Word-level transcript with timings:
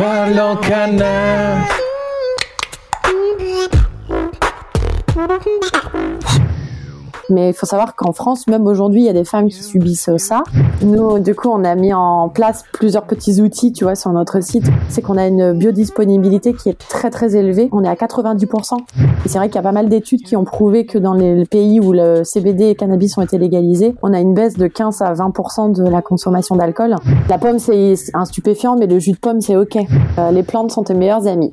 Parlons 0.00 0.56
canard. 0.56 1.60
Mais 7.30 7.50
il 7.50 7.54
faut 7.54 7.66
savoir 7.66 7.94
qu'en 7.94 8.12
France, 8.12 8.46
même 8.46 8.66
aujourd'hui, 8.66 9.02
il 9.02 9.06
y 9.06 9.08
a 9.08 9.12
des 9.12 9.24
femmes 9.24 9.48
qui 9.48 9.62
subissent 9.62 10.10
ça. 10.18 10.42
Nous, 10.82 11.18
du 11.18 11.34
coup, 11.34 11.48
on 11.48 11.64
a 11.64 11.74
mis 11.74 11.92
en 11.94 12.28
place 12.28 12.64
plusieurs 12.72 13.04
petits 13.04 13.40
outils, 13.40 13.72
tu 13.72 13.84
vois, 13.84 13.94
sur 13.94 14.10
notre 14.12 14.42
site. 14.42 14.66
C'est 14.88 15.02
qu'on 15.02 15.16
a 15.16 15.26
une 15.26 15.52
biodisponibilité 15.52 16.54
qui 16.54 16.68
est 16.68 16.78
très 16.78 17.10
très 17.10 17.36
élevée. 17.36 17.68
On 17.72 17.84
est 17.84 17.88
à 17.88 17.94
90%. 17.94 18.76
Et 19.24 19.28
c'est 19.28 19.38
vrai 19.38 19.48
qu'il 19.48 19.56
y 19.56 19.58
a 19.58 19.62
pas 19.62 19.72
mal 19.72 19.88
d'études 19.88 20.22
qui 20.22 20.36
ont 20.36 20.44
prouvé 20.44 20.86
que 20.86 20.98
dans 20.98 21.14
les 21.14 21.44
pays 21.46 21.80
où 21.80 21.92
le 21.92 22.24
CBD 22.24 22.64
et 22.64 22.68
le 22.70 22.74
cannabis 22.74 23.16
ont 23.18 23.22
été 23.22 23.38
légalisés, 23.38 23.94
on 24.02 24.12
a 24.12 24.20
une 24.20 24.34
baisse 24.34 24.56
de 24.56 24.66
15 24.66 25.02
à 25.02 25.12
20% 25.12 25.72
de 25.72 25.88
la 25.88 26.02
consommation 26.02 26.56
d'alcool. 26.56 26.96
La 27.28 27.38
pomme, 27.38 27.58
c'est 27.58 27.94
un 28.14 28.24
stupéfiant, 28.24 28.76
mais 28.76 28.86
le 28.86 28.98
jus 28.98 29.12
de 29.12 29.18
pomme, 29.18 29.40
c'est 29.40 29.56
ok. 29.56 29.76
Euh, 30.18 30.30
les 30.30 30.42
plantes 30.42 30.70
sont 30.70 30.82
tes 30.82 30.94
meilleures 30.94 31.26
amies. 31.26 31.52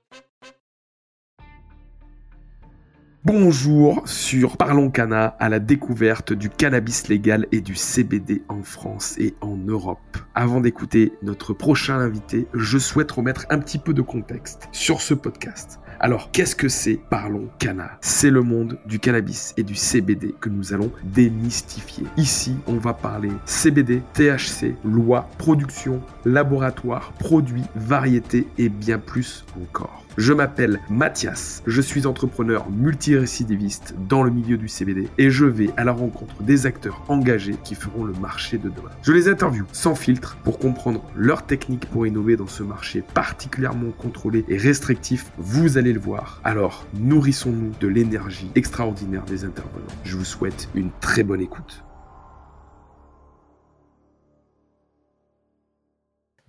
Bonjour 3.23 4.01
sur 4.07 4.57
Parlons 4.57 4.89
Cana 4.89 5.35
à 5.37 5.47
la 5.47 5.59
découverte 5.59 6.33
du 6.33 6.49
cannabis 6.49 7.07
légal 7.07 7.45
et 7.51 7.61
du 7.61 7.75
CBD 7.75 8.41
en 8.49 8.63
France 8.63 9.13
et 9.19 9.35
en 9.41 9.57
Europe. 9.57 10.17
Avant 10.33 10.59
d'écouter 10.59 11.13
notre 11.21 11.53
prochain 11.53 11.99
invité, 11.99 12.47
je 12.55 12.79
souhaite 12.79 13.11
remettre 13.11 13.45
un 13.51 13.59
petit 13.59 13.77
peu 13.77 13.93
de 13.93 14.01
contexte 14.01 14.67
sur 14.71 15.01
ce 15.01 15.13
podcast. 15.13 15.79
Alors, 15.99 16.31
qu'est-ce 16.31 16.55
que 16.55 16.67
c'est 16.67 16.99
Parlons 17.11 17.47
Cana? 17.59 17.99
C'est 18.01 18.31
le 18.31 18.41
monde 18.41 18.79
du 18.87 18.97
cannabis 18.97 19.53
et 19.55 19.61
du 19.61 19.75
CBD 19.75 20.33
que 20.41 20.49
nous 20.49 20.73
allons 20.73 20.91
démystifier. 21.03 22.07
Ici, 22.17 22.55
on 22.65 22.77
va 22.77 22.95
parler 22.95 23.29
CBD, 23.45 24.01
THC, 24.15 24.73
loi, 24.83 25.29
production, 25.37 26.01
laboratoire, 26.25 27.13
produits, 27.19 27.65
variétés 27.75 28.47
et 28.57 28.69
bien 28.69 28.97
plus 28.97 29.45
encore. 29.61 30.03
Je 30.17 30.33
m'appelle 30.33 30.81
Mathias, 30.89 31.63
je 31.65 31.81
suis 31.81 32.05
entrepreneur 32.05 32.69
multirécidiviste 32.69 33.95
dans 34.09 34.23
le 34.23 34.29
milieu 34.29 34.57
du 34.57 34.67
CBD 34.67 35.07
et 35.17 35.29
je 35.29 35.45
vais 35.45 35.69
à 35.77 35.85
la 35.85 35.93
rencontre 35.93 36.43
des 36.43 36.65
acteurs 36.65 37.01
engagés 37.07 37.55
qui 37.63 37.75
feront 37.75 38.03
le 38.03 38.11
marché 38.13 38.57
de 38.57 38.67
demain. 38.67 38.89
Je 39.03 39.13
les 39.13 39.29
interviewe 39.29 39.65
sans 39.71 39.95
filtre 39.95 40.35
pour 40.43 40.59
comprendre 40.59 41.01
leurs 41.15 41.45
techniques 41.45 41.85
pour 41.85 42.05
innover 42.05 42.35
dans 42.35 42.47
ce 42.47 42.61
marché 42.61 43.03
particulièrement 43.13 43.91
contrôlé 43.91 44.43
et 44.49 44.57
restrictif. 44.57 45.31
Vous 45.37 45.77
allez 45.77 45.93
le 45.93 45.99
voir. 46.01 46.41
Alors, 46.43 46.85
nourrissons-nous 46.93 47.71
de 47.79 47.87
l'énergie 47.87 48.51
extraordinaire 48.55 49.23
des 49.23 49.45
intervenants. 49.45 49.85
Je 50.03 50.17
vous 50.17 50.25
souhaite 50.25 50.67
une 50.75 50.89
très 50.99 51.23
bonne 51.23 51.41
écoute. 51.41 51.85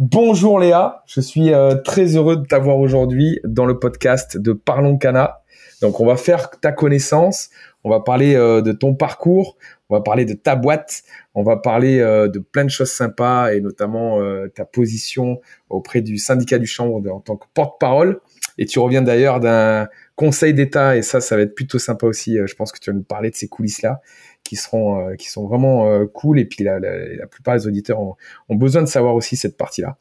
Bonjour 0.05 0.59
Léa, 0.59 1.05
je 1.07 1.21
suis 1.21 1.55
euh, 1.55 1.77
très 1.77 2.17
heureux 2.17 2.37
de 2.37 2.45
t'avoir 2.45 2.79
aujourd'hui 2.79 3.39
dans 3.45 3.67
le 3.67 3.79
podcast 3.79 4.37
de 4.37 4.53
Parlons 4.53 4.99
Cana. 4.99 5.43
Donc 5.81 6.01
on 6.01 6.07
va 6.07 6.17
faire 6.17 6.51
ta 6.51 6.73
connaissance, 6.73 7.51
on 7.85 7.91
va 7.91 8.01
parler 8.01 8.35
euh, 8.35 8.63
de 8.63 8.73
ton 8.73 8.97
parcours, 8.97 9.57
on 9.89 9.95
va 9.95 10.01
parler 10.01 10.25
de 10.25 10.35
ta 10.35 10.57
boîte, 10.57 11.05
on 11.37 11.45
va 11.45 11.57
parler 11.57 12.01
euh, 12.01 12.27
de 12.27 12.41
plein 12.41 12.65
de 12.65 12.69
choses 12.69 12.91
sympas 12.91 13.53
et 13.53 13.61
notamment 13.61 14.19
ta 14.57 14.65
position 14.65 15.41
auprès 15.71 16.01
du 16.01 16.19
syndicat 16.19 16.59
du 16.59 16.67
chambre 16.67 17.09
en 17.09 17.21
tant 17.21 17.37
que 17.37 17.47
porte-parole. 17.55 18.19
Et 18.59 18.67
tu 18.67 18.81
reviens 18.81 19.03
d'ailleurs 19.03 19.39
d'un 19.39 19.87
conseil 20.17 20.53
d'État 20.53 20.97
et 20.97 21.03
ça, 21.03 21.21
ça 21.21 21.37
va 21.37 21.43
être 21.43 21.55
plutôt 21.55 21.79
sympa 21.79 22.07
aussi. 22.07 22.39
Je 22.45 22.55
pense 22.57 22.73
que 22.73 22.81
tu 22.81 22.91
vas 22.91 22.97
nous 22.97 23.05
parler 23.05 23.31
de 23.31 23.37
ces 23.37 23.47
coulisses-là 23.47 24.01
qui 24.45 24.57
seront, 24.57 25.09
euh, 25.09 25.15
qui 25.15 25.31
sont 25.31 25.47
vraiment 25.47 25.89
euh, 25.89 26.07
cool. 26.07 26.39
Et 26.39 26.45
puis 26.45 26.65
la, 26.65 26.79
la, 26.79 27.27
plupart 27.27 27.57
des 27.57 27.67
auditeurs 27.67 28.01
ont, 28.01 28.17
besoin 28.51 28.83
de 28.83 28.87
savoir 28.87 29.15
aussi 29.15 29.37
cette 29.37 29.57
partie-là. 29.57 29.97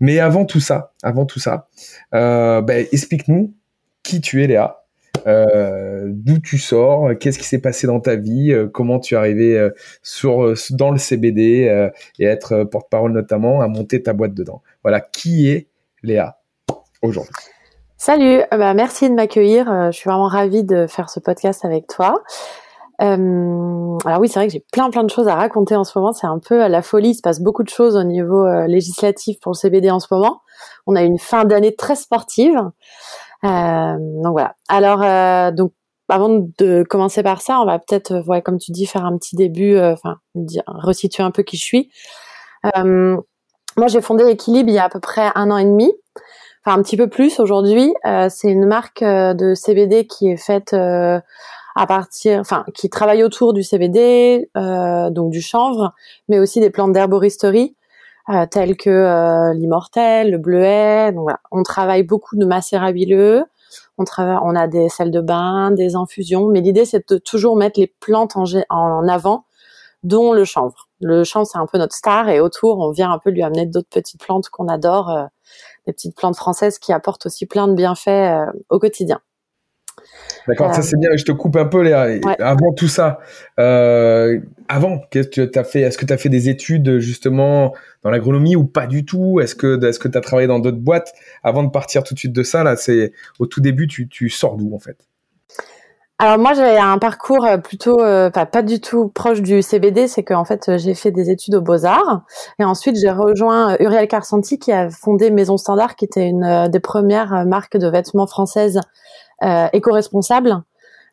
Mais 0.00 0.18
avant 0.20 0.44
tout 0.44 0.60
ça, 0.60 0.92
avant 1.02 1.26
tout 1.26 1.40
ça, 1.40 1.68
euh, 2.14 2.60
ben, 2.62 2.86
explique-nous 2.92 3.54
qui 4.02 4.20
tu 4.20 4.42
es, 4.42 4.46
Léa. 4.46 4.76
D'où 6.06 6.38
tu 6.38 6.56
sors, 6.56 7.10
qu'est-ce 7.18 7.38
qui 7.38 7.44
s'est 7.44 7.60
passé 7.60 7.86
dans 7.86 8.00
ta 8.00 8.16
vie, 8.16 8.56
comment 8.72 8.98
tu 8.98 9.14
es 9.14 9.16
arrivé 9.18 9.68
sur, 10.02 10.54
dans 10.70 10.90
le 10.90 10.96
CBD 10.96 11.90
et 12.18 12.24
être 12.24 12.64
porte-parole 12.64 13.12
notamment, 13.12 13.60
à 13.60 13.68
monter 13.68 14.02
ta 14.02 14.14
boîte 14.14 14.32
dedans. 14.32 14.62
Voilà, 14.82 15.00
qui 15.00 15.50
est 15.50 15.68
Léa 16.02 16.38
aujourd'hui? 17.02 17.34
Salut, 17.98 18.40
bah, 18.50 18.72
merci 18.72 19.10
de 19.10 19.14
m'accueillir. 19.14 19.90
Je 19.92 19.96
suis 19.96 20.08
vraiment 20.08 20.28
ravie 20.28 20.64
de 20.64 20.86
faire 20.86 21.10
ce 21.10 21.20
podcast 21.20 21.66
avec 21.66 21.86
toi. 21.86 22.22
Euh, 23.02 23.98
alors 24.04 24.20
oui, 24.20 24.28
c'est 24.28 24.38
vrai 24.38 24.46
que 24.46 24.52
j'ai 24.52 24.64
plein 24.72 24.90
plein 24.90 25.04
de 25.04 25.10
choses 25.10 25.28
à 25.28 25.34
raconter 25.34 25.76
en 25.76 25.84
ce 25.84 25.98
moment. 25.98 26.12
C'est 26.12 26.26
un 26.26 26.38
peu 26.38 26.66
la 26.68 26.82
folie. 26.82 27.10
Il 27.10 27.14
se 27.14 27.22
passe 27.22 27.40
beaucoup 27.40 27.62
de 27.62 27.68
choses 27.68 27.96
au 27.96 28.04
niveau 28.04 28.44
euh, 28.44 28.66
législatif 28.66 29.38
pour 29.40 29.52
le 29.52 29.56
CBD 29.56 29.90
en 29.90 30.00
ce 30.00 30.08
moment. 30.10 30.42
On 30.86 30.96
a 30.96 31.02
une 31.02 31.18
fin 31.18 31.44
d'année 31.44 31.74
très 31.74 31.96
sportive. 31.96 32.58
Euh, 33.44 33.96
donc 33.98 34.32
voilà. 34.32 34.54
Alors 34.68 35.02
euh, 35.02 35.50
donc 35.50 35.72
avant 36.08 36.28
de 36.58 36.82
commencer 36.82 37.22
par 37.22 37.40
ça, 37.40 37.60
on 37.60 37.66
va 37.66 37.78
peut-être, 37.78 38.12
euh, 38.12 38.22
ouais, 38.24 38.42
comme 38.42 38.58
tu 38.58 38.72
dis, 38.72 38.84
faire 38.84 39.04
un 39.04 39.16
petit 39.16 39.36
début, 39.36 39.78
enfin 39.78 40.16
resituer 40.66 41.22
un 41.22 41.30
peu 41.30 41.42
qui 41.42 41.56
je 41.56 41.64
suis. 41.64 41.90
Moi, 43.76 43.86
j'ai 43.86 44.00
fondé 44.00 44.24
Équilibre 44.24 44.68
il 44.68 44.74
y 44.74 44.78
a 44.78 44.84
à 44.84 44.88
peu 44.88 44.98
près 44.98 45.30
un 45.36 45.50
an 45.50 45.56
et 45.56 45.64
demi 45.64 45.92
enfin 46.64 46.78
un 46.78 46.82
petit 46.82 46.96
peu 46.96 47.08
plus 47.08 47.38
aujourd'hui. 47.40 47.94
C'est 48.28 48.50
une 48.50 48.66
marque 48.66 49.02
de 49.02 49.54
CBD 49.54 50.06
qui 50.06 50.28
est 50.28 50.36
faite 50.36 50.74
à 51.76 51.86
partir, 51.86 52.40
enfin 52.40 52.64
qui 52.74 52.90
travaille 52.90 53.22
autour 53.22 53.52
du 53.52 53.62
CBD, 53.62 54.50
euh, 54.56 55.10
donc 55.10 55.30
du 55.30 55.40
chanvre, 55.40 55.92
mais 56.28 56.38
aussi 56.38 56.60
des 56.60 56.70
plantes 56.70 56.92
d'herboristerie 56.92 57.76
euh, 58.28 58.46
telles 58.50 58.76
que 58.76 58.90
euh, 58.90 59.52
l'immortel, 59.54 60.30
le 60.30 60.38
bleuet. 60.38 61.12
Donc 61.12 61.22
voilà, 61.22 61.40
on 61.50 61.62
travaille 61.62 62.02
beaucoup 62.02 62.36
de 62.36 62.44
macérabileux. 62.44 63.44
On 63.98 64.04
travaille, 64.04 64.38
on 64.42 64.56
a 64.56 64.66
des 64.66 64.88
salles 64.88 65.10
de 65.10 65.20
bain, 65.20 65.70
des 65.70 65.94
infusions, 65.94 66.48
mais 66.48 66.60
l'idée 66.60 66.84
c'est 66.84 67.08
de 67.08 67.18
toujours 67.18 67.56
mettre 67.56 67.78
les 67.78 67.94
plantes 68.00 68.36
en, 68.36 68.44
en 68.70 69.08
avant, 69.08 69.44
dont 70.02 70.32
le 70.32 70.44
chanvre. 70.44 70.88
Le 71.00 71.24
chanvre 71.24 71.46
c'est 71.46 71.58
un 71.58 71.66
peu 71.66 71.78
notre 71.78 71.94
star 71.94 72.28
et 72.28 72.40
autour 72.40 72.78
on 72.80 72.90
vient 72.90 73.12
un 73.12 73.18
peu 73.18 73.30
lui 73.30 73.42
amener 73.42 73.66
d'autres 73.66 73.88
petites 73.90 74.20
plantes 74.20 74.48
qu'on 74.48 74.68
adore. 74.68 75.10
euh, 75.10 75.24
des 75.86 75.92
petites 75.92 76.16
plantes 76.16 76.36
françaises 76.36 76.78
qui 76.78 76.92
apportent 76.92 77.26
aussi 77.26 77.46
plein 77.46 77.68
de 77.68 77.74
bienfaits 77.74 78.08
euh, 78.08 78.46
au 78.68 78.78
quotidien. 78.78 79.20
D'accord, 80.48 80.72
ça 80.74 80.80
Euh, 80.80 80.82
c'est 80.82 80.98
bien. 80.98 81.10
Je 81.16 81.24
te 81.24 81.32
coupe 81.32 81.56
un 81.56 81.66
peu, 81.66 81.82
Léa. 81.82 82.06
Ouais. 82.06 82.40
Avant 82.40 82.72
tout 82.72 82.88
ça, 82.88 83.20
euh, 83.58 84.40
avant, 84.68 84.98
qu'est-ce 85.10 85.28
que 85.28 85.42
tu 85.42 85.58
as 85.58 85.64
fait? 85.64 85.80
Est-ce 85.80 85.98
que 85.98 86.06
tu 86.06 86.12
as 86.12 86.18
fait 86.18 86.28
des 86.28 86.48
études 86.48 86.98
justement 86.98 87.74
dans 88.02 88.10
l'agronomie 88.10 88.56
ou 88.56 88.64
pas 88.64 88.86
du 88.86 89.04
tout? 89.04 89.40
Est-ce 89.40 89.54
que 89.54 89.82
est-ce 89.84 89.98
que 89.98 90.08
tu 90.08 90.16
as 90.18 90.20
travaillé 90.20 90.48
dans 90.48 90.58
d'autres 90.58 90.78
boîtes? 90.78 91.12
Avant 91.42 91.62
de 91.62 91.70
partir 91.70 92.02
tout 92.02 92.14
de 92.14 92.18
suite 92.18 92.32
de 92.32 92.42
ça 92.42 92.64
Là, 92.64 92.76
c'est 92.76 93.12
au 93.38 93.46
tout 93.46 93.60
début, 93.60 93.86
tu, 93.86 94.08
tu 94.08 94.28
sors 94.28 94.56
d'où 94.56 94.74
en 94.74 94.78
fait? 94.78 94.96
Alors 96.22 96.36
moi 96.36 96.52
j'ai 96.52 96.76
un 96.76 96.98
parcours 96.98 97.46
euh, 97.46 97.56
plutôt 97.56 97.98
euh, 98.02 98.28
pas, 98.28 98.60
du 98.60 98.78
tout 98.78 99.08
proche 99.08 99.40
du 99.40 99.62
CBD, 99.62 100.06
c'est 100.06 100.22
qu'en 100.22 100.44
fait 100.44 100.76
j'ai 100.76 100.92
fait 100.92 101.10
des 101.10 101.30
études 101.30 101.54
aux 101.54 101.62
Beaux-Arts 101.62 102.24
et 102.58 102.64
ensuite 102.64 102.96
j'ai 102.96 103.10
rejoint 103.10 103.74
Uriel 103.80 104.06
Carcenti 104.06 104.58
qui 104.58 104.70
a 104.70 104.90
fondé 104.90 105.30
Maison 105.30 105.56
Standard 105.56 105.96
qui 105.96 106.04
était 106.04 106.26
une 106.26 106.68
des 106.68 106.80
premières 106.80 107.46
marques 107.46 107.78
de 107.78 107.88
vêtements 107.88 108.26
françaises 108.26 108.80
euh, 109.42 109.66
éco-responsables 109.72 110.62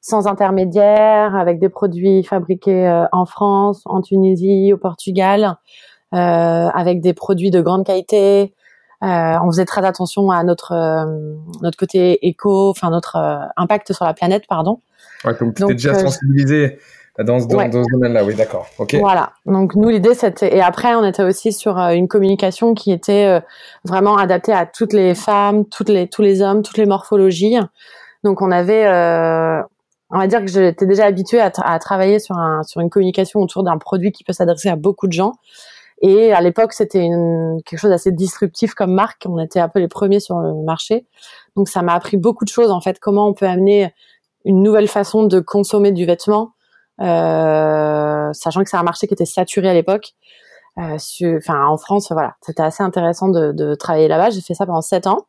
sans 0.01 0.27
intermédiaire 0.27 1.35
avec 1.35 1.59
des 1.59 1.69
produits 1.69 2.23
fabriqués 2.23 2.87
euh, 2.87 3.05
en 3.11 3.25
France, 3.25 3.81
en 3.85 4.01
Tunisie, 4.01 4.71
au 4.73 4.77
Portugal 4.77 5.57
euh, 6.13 6.17
avec 6.17 7.01
des 7.01 7.13
produits 7.13 7.51
de 7.51 7.61
grande 7.61 7.85
qualité. 7.85 8.53
Euh, 9.03 9.33
on 9.43 9.47
faisait 9.51 9.65
très 9.65 9.85
attention 9.85 10.31
à 10.31 10.43
notre 10.43 10.71
euh, 10.71 11.05
notre 11.61 11.77
côté 11.77 12.25
éco, 12.27 12.69
enfin 12.69 12.89
notre 12.89 13.15
euh, 13.17 13.37
impact 13.57 13.93
sur 13.93 14.05
la 14.05 14.13
planète, 14.13 14.43
pardon. 14.47 14.79
ouais, 15.25 15.33
Donc 15.39 15.55
tu 15.55 15.61
Donc, 15.63 15.71
déjà 15.73 15.93
sensibilisé 15.95 16.79
dans, 17.23 17.39
ce- 17.39 17.47
dans, 17.47 17.57
Ouais. 17.57 17.69
dans 17.69 17.83
ce 17.83 17.91
domaine-là. 17.91 18.23
Oui, 18.23 18.33
d'accord. 18.35 18.67
Ok. 18.79 18.95
Voilà. 18.99 19.31
Donc 19.45 19.75
nous 19.75 19.89
l'idée 19.89 20.13
c'était 20.13 20.55
et 20.55 20.61
après 20.61 20.95
on 20.95 21.03
était 21.03 21.23
aussi 21.23 21.51
sur 21.51 21.77
euh, 21.79 21.89
une 21.91 22.07
communication 22.07 22.73
qui 22.73 22.91
était 22.91 23.25
euh, 23.25 23.39
vraiment 23.83 24.15
adaptée 24.17 24.53
à 24.53 24.65
toutes 24.65 24.93
les 24.93 25.13
femmes, 25.15 25.65
toutes 25.65 25.89
les 25.89 26.07
tous 26.07 26.21
les 26.21 26.41
hommes, 26.41 26.61
toutes 26.63 26.77
les 26.77 26.85
morphologies. 26.85 27.57
Donc 28.23 28.41
on 28.41 28.51
avait 28.51 28.85
euh, 28.87 29.61
on 30.09 30.17
va 30.19 30.27
dire 30.27 30.41
que 30.41 30.47
j'étais 30.47 30.85
déjà 30.85 31.05
habituée 31.05 31.41
à, 31.41 31.49
tra- 31.49 31.65
à 31.65 31.77
travailler 31.79 32.19
sur 32.19 32.35
une 32.79 32.89
communication 32.89 33.41
autour 33.41 33.63
d'un 33.63 33.77
produit 33.77 34.11
qui 34.11 34.23
peut 34.23 34.33
s'adresser 34.33 34.69
à 34.69 34.75
beaucoup 34.75 35.07
de 35.07 35.13
gens 35.13 35.33
Et 36.01 36.31
à 36.31 36.41
l'époque, 36.41 36.73
c'était 36.73 37.09
quelque 37.65 37.79
chose 37.79 37.89
d'assez 37.89 38.11
disruptif 38.11 38.73
comme 38.73 38.93
marque. 38.93 39.25
On 39.27 39.39
était 39.39 39.59
un 39.59 39.69
peu 39.69 39.79
les 39.79 39.87
premiers 39.87 40.19
sur 40.19 40.37
le 40.39 40.53
marché. 40.63 41.07
Donc 41.55 41.69
ça 41.69 41.81
m'a 41.81 41.93
appris 41.93 42.17
beaucoup 42.17 42.45
de 42.45 42.49
choses 42.49 42.71
en 42.71 42.81
fait. 42.81 42.99
Comment 42.99 43.27
on 43.27 43.33
peut 43.33 43.47
amener 43.47 43.93
une 44.45 44.61
nouvelle 44.61 44.87
façon 44.87 45.23
de 45.23 45.39
consommer 45.39 45.91
du 45.91 46.05
vêtement, 46.05 46.51
euh, 47.01 48.31
sachant 48.33 48.63
que 48.63 48.69
c'est 48.69 48.77
un 48.77 48.83
marché 48.83 49.07
qui 49.07 49.13
était 49.13 49.25
saturé 49.25 49.69
à 49.69 49.73
l'époque. 49.73 50.13
Euh, 50.77 50.97
enfin, 51.37 51.65
en 51.65 51.77
France, 51.77 52.11
voilà, 52.11 52.35
c'était 52.41 52.61
assez 52.61 52.83
intéressant 52.83 53.29
de, 53.29 53.51
de 53.51 53.73
travailler 53.73 54.07
là-bas. 54.07 54.29
J'ai 54.29 54.41
fait 54.41 54.53
ça 54.53 54.67
pendant 54.67 54.81
sept 54.81 55.07
ans. 55.07 55.25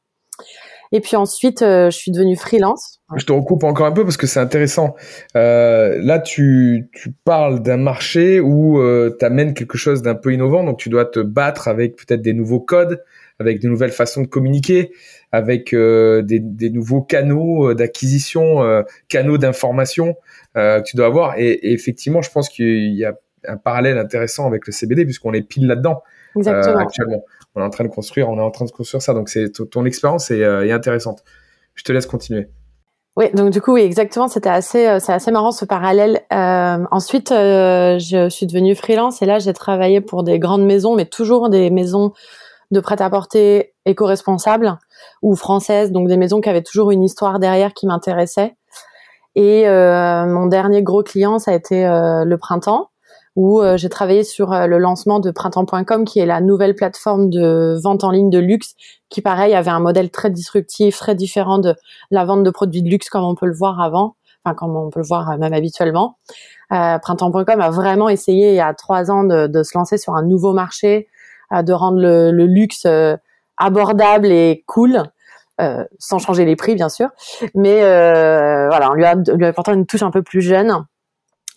Et 0.92 1.00
puis 1.00 1.16
ensuite, 1.16 1.62
euh, 1.62 1.90
je 1.90 1.96
suis 1.96 2.10
devenue 2.12 2.36
freelance. 2.36 3.00
Je 3.16 3.24
te 3.24 3.32
recoupe 3.32 3.64
encore 3.64 3.86
un 3.86 3.92
peu 3.92 4.04
parce 4.04 4.16
que 4.16 4.26
c'est 4.26 4.40
intéressant. 4.40 4.94
Euh, 5.34 5.98
là, 6.02 6.18
tu, 6.18 6.90
tu 6.92 7.12
parles 7.24 7.62
d'un 7.62 7.78
marché 7.78 8.38
où 8.40 8.80
euh, 8.80 9.16
tu 9.18 9.24
amènes 9.24 9.54
quelque 9.54 9.78
chose 9.78 10.02
d'un 10.02 10.14
peu 10.14 10.32
innovant, 10.32 10.62
donc 10.62 10.78
tu 10.78 10.90
dois 10.90 11.06
te 11.06 11.20
battre 11.20 11.68
avec 11.68 11.96
peut-être 11.96 12.20
des 12.20 12.34
nouveaux 12.34 12.60
codes, 12.60 13.02
avec 13.38 13.60
de 13.60 13.68
nouvelles 13.68 13.92
façons 13.92 14.22
de 14.22 14.26
communiquer, 14.26 14.92
avec 15.32 15.72
euh, 15.72 16.22
des, 16.22 16.38
des, 16.38 16.68
nouveaux 16.70 17.00
canaux 17.00 17.70
euh, 17.70 17.74
d'acquisition, 17.74 18.84
canaux 19.08 19.38
d'information 19.38 20.16
que 20.54 20.82
tu 20.82 20.96
dois 20.96 21.06
avoir. 21.06 21.38
Et, 21.38 21.50
et 21.50 21.72
effectivement, 21.72 22.20
je 22.20 22.30
pense 22.30 22.48
qu'il 22.48 22.94
y 22.94 23.04
a 23.04 23.14
un 23.46 23.56
parallèle 23.56 23.96
intéressant 23.96 24.46
avec 24.46 24.66
le 24.66 24.72
CBD 24.72 25.04
puisqu'on 25.04 25.32
est 25.32 25.42
pile 25.42 25.66
là-dedans 25.66 26.02
actuellement 26.46 27.24
on 27.58 27.62
est 27.62 27.64
en 27.64 27.70
train 27.70 27.84
de 27.84 27.90
construire, 27.90 28.28
on 28.28 28.38
est 28.38 28.42
en 28.42 28.50
train 28.50 28.64
de 28.64 28.70
construire 28.70 29.02
ça. 29.02 29.12
Donc 29.14 29.28
c'est 29.28 29.50
ton 29.70 29.84
expérience 29.84 30.30
euh, 30.30 30.62
est, 30.62 30.72
intéressante. 30.72 31.22
Je 31.74 31.84
te 31.84 31.92
laisse 31.92 32.06
continuer. 32.06 32.48
Oui, 33.16 33.30
donc 33.34 33.50
du 33.50 33.60
coup, 33.60 33.74
oui, 33.74 33.82
exactement. 33.82 34.28
C'était 34.28 34.48
assez, 34.48 34.86
euh, 34.86 35.00
c'est 35.00 35.12
assez 35.12 35.32
marrant 35.32 35.50
ce 35.50 35.64
parallèle. 35.64 36.20
Euh, 36.32 36.84
ensuite, 36.92 37.30
je 37.30 38.28
suis 38.30 38.46
devenue 38.46 38.76
freelance 38.76 39.22
et 39.22 39.26
là, 39.26 39.40
j'ai 39.40 39.52
travaillé 39.52 40.00
pour 40.00 40.22
des 40.22 40.38
grandes 40.38 40.64
maisons, 40.64 40.94
mais 40.94 41.04
toujours 41.04 41.50
des 41.50 41.70
maisons 41.70 42.12
de 42.70 42.80
prêt-à-porter 42.80 43.74
éco-responsables 43.86 44.78
ou 45.22 45.34
françaises, 45.34 45.90
donc 45.90 46.06
des 46.06 46.16
maisons 46.16 46.40
qui 46.40 46.48
avaient 46.48 46.62
toujours 46.62 46.90
une 46.90 47.02
histoire 47.02 47.38
derrière 47.38 47.74
qui 47.74 47.86
m'intéressait. 47.86 48.54
Et 49.34 49.64
mon 49.66 50.46
dernier 50.46 50.82
gros 50.82 51.02
client, 51.02 51.38
ça 51.38 51.52
a 51.52 51.54
été 51.54 51.84
le 51.84 52.36
printemps 52.36 52.90
où 53.38 53.62
euh, 53.62 53.76
j'ai 53.76 53.88
travaillé 53.88 54.24
sur 54.24 54.52
euh, 54.52 54.66
le 54.66 54.78
lancement 54.78 55.20
de 55.20 55.30
printemps.com 55.30 56.04
qui 56.04 56.18
est 56.18 56.26
la 56.26 56.40
nouvelle 56.40 56.74
plateforme 56.74 57.30
de 57.30 57.78
vente 57.80 58.02
en 58.02 58.10
ligne 58.10 58.30
de 58.30 58.40
luxe 58.40 58.74
qui 59.10 59.22
pareil 59.22 59.54
avait 59.54 59.70
un 59.70 59.78
modèle 59.78 60.10
très 60.10 60.28
disruptif, 60.28 60.98
très 60.98 61.14
différent 61.14 61.58
de 61.58 61.76
la 62.10 62.24
vente 62.24 62.42
de 62.42 62.50
produits 62.50 62.82
de 62.82 62.88
luxe 62.90 63.08
comme 63.08 63.22
on 63.22 63.36
peut 63.36 63.46
le 63.46 63.54
voir 63.54 63.80
avant, 63.80 64.16
enfin 64.44 64.56
comme 64.56 64.74
on 64.74 64.90
peut 64.90 64.98
le 64.98 65.06
voir 65.06 65.30
euh, 65.30 65.36
même 65.38 65.52
habituellement. 65.52 66.16
Euh, 66.72 66.98
printemps.com 66.98 67.60
a 67.60 67.70
vraiment 67.70 68.08
essayé 68.08 68.48
il 68.48 68.56
y 68.56 68.60
a 68.60 68.74
trois 68.74 69.08
ans 69.08 69.22
de, 69.22 69.46
de 69.46 69.62
se 69.62 69.78
lancer 69.78 69.98
sur 69.98 70.16
un 70.16 70.24
nouveau 70.24 70.52
marché, 70.52 71.06
de 71.52 71.72
rendre 71.72 72.00
le, 72.00 72.32
le 72.32 72.44
luxe 72.44 72.88
abordable 73.56 74.26
et 74.26 74.64
cool. 74.66 75.04
Euh, 75.60 75.84
sans 75.98 76.20
changer 76.20 76.44
les 76.44 76.54
prix 76.54 76.76
bien 76.76 76.88
sûr, 76.88 77.08
mais 77.56 77.82
euh, 77.82 78.68
voilà, 78.68 78.92
on 78.92 78.94
lui 78.94 79.04
a, 79.04 79.16
lui 79.16 79.44
a 79.44 79.48
apporté 79.48 79.72
une 79.72 79.86
touche 79.86 80.04
un 80.04 80.12
peu 80.12 80.22
plus 80.22 80.40
jeune 80.40 80.84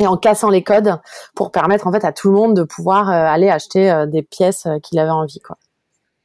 et 0.02 0.08
en 0.08 0.18
cassant 0.18 0.50
les 0.50 0.64
codes 0.64 0.98
pour 1.36 1.52
permettre 1.52 1.88
en 1.88 1.92
fait 1.92 2.04
à 2.04 2.12
tout 2.12 2.30
le 2.30 2.36
monde 2.36 2.56
de 2.56 2.64
pouvoir 2.64 3.10
euh, 3.10 3.14
aller 3.14 3.50
acheter 3.50 3.92
euh, 3.92 4.06
des 4.06 4.24
pièces 4.24 4.66
euh, 4.66 4.80
qu'il 4.80 5.00
avait 5.00 5.12
envie 5.12 5.40
quoi. 5.40 5.58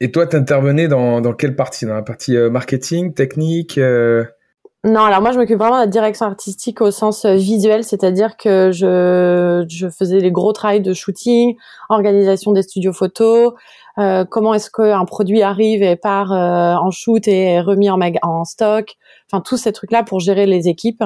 Et 0.00 0.10
toi, 0.12 0.26
tu 0.26 0.36
intervenais 0.36 0.88
dans, 0.88 1.22
dans 1.22 1.32
quelle 1.32 1.56
partie? 1.56 1.86
Dans 1.86 1.94
la 1.94 2.02
partie 2.02 2.36
marketing, 2.36 3.14
technique 3.14 3.78
Non, 3.78 5.00
alors 5.00 5.22
moi 5.22 5.32
je 5.32 5.38
m'occupe 5.38 5.58
vraiment 5.58 5.76
de 5.76 5.80
la 5.80 5.86
direction 5.86 6.26
artistique 6.26 6.82
au 6.82 6.90
sens 6.90 7.24
visuel, 7.24 7.82
c'est-à-dire 7.82 8.36
que 8.36 8.72
je, 8.72 9.64
je 9.66 9.88
faisais 9.88 10.20
les 10.20 10.30
gros 10.30 10.52
travaux 10.52 10.80
de 10.80 10.92
shooting, 10.92 11.56
organisation 11.88 12.52
des 12.52 12.60
studios 12.60 12.92
photos, 12.92 13.54
euh, 13.98 14.24
comment 14.26 14.52
est-ce 14.52 14.70
qu'un 14.70 15.04
produit 15.06 15.42
arrive 15.42 15.82
et 15.82 15.96
part 15.96 16.32
euh, 16.32 16.74
en 16.74 16.90
shoot 16.90 17.26
et 17.28 17.52
est 17.52 17.60
remis 17.60 17.88
en, 17.88 17.98
en 18.22 18.44
stock, 18.44 18.94
enfin 19.30 19.40
tous 19.40 19.56
ces 19.56 19.72
trucs 19.72 19.90
là 19.90 20.02
pour 20.02 20.20
gérer 20.20 20.46
les 20.46 20.68
équipes. 20.68 21.04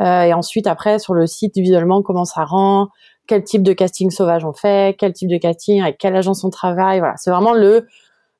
Euh, 0.00 0.22
et 0.22 0.34
ensuite 0.34 0.66
après 0.66 0.98
sur 0.98 1.14
le 1.14 1.26
site 1.26 1.56
visuellement 1.56 2.02
comment 2.02 2.24
ça 2.24 2.44
rend 2.44 2.88
quel 3.26 3.42
type 3.44 3.62
de 3.62 3.72
casting 3.72 4.10
sauvage 4.10 4.44
on 4.44 4.52
fait 4.52 4.96
quel 4.98 5.12
type 5.12 5.28
de 5.28 5.38
casting 5.38 5.82
avec 5.82 5.98
quelle 5.98 6.16
agence 6.16 6.44
on 6.44 6.50
travaille. 6.50 6.98
Voilà. 6.98 7.16
C'est 7.16 7.30
vraiment 7.30 7.54
le 7.54 7.86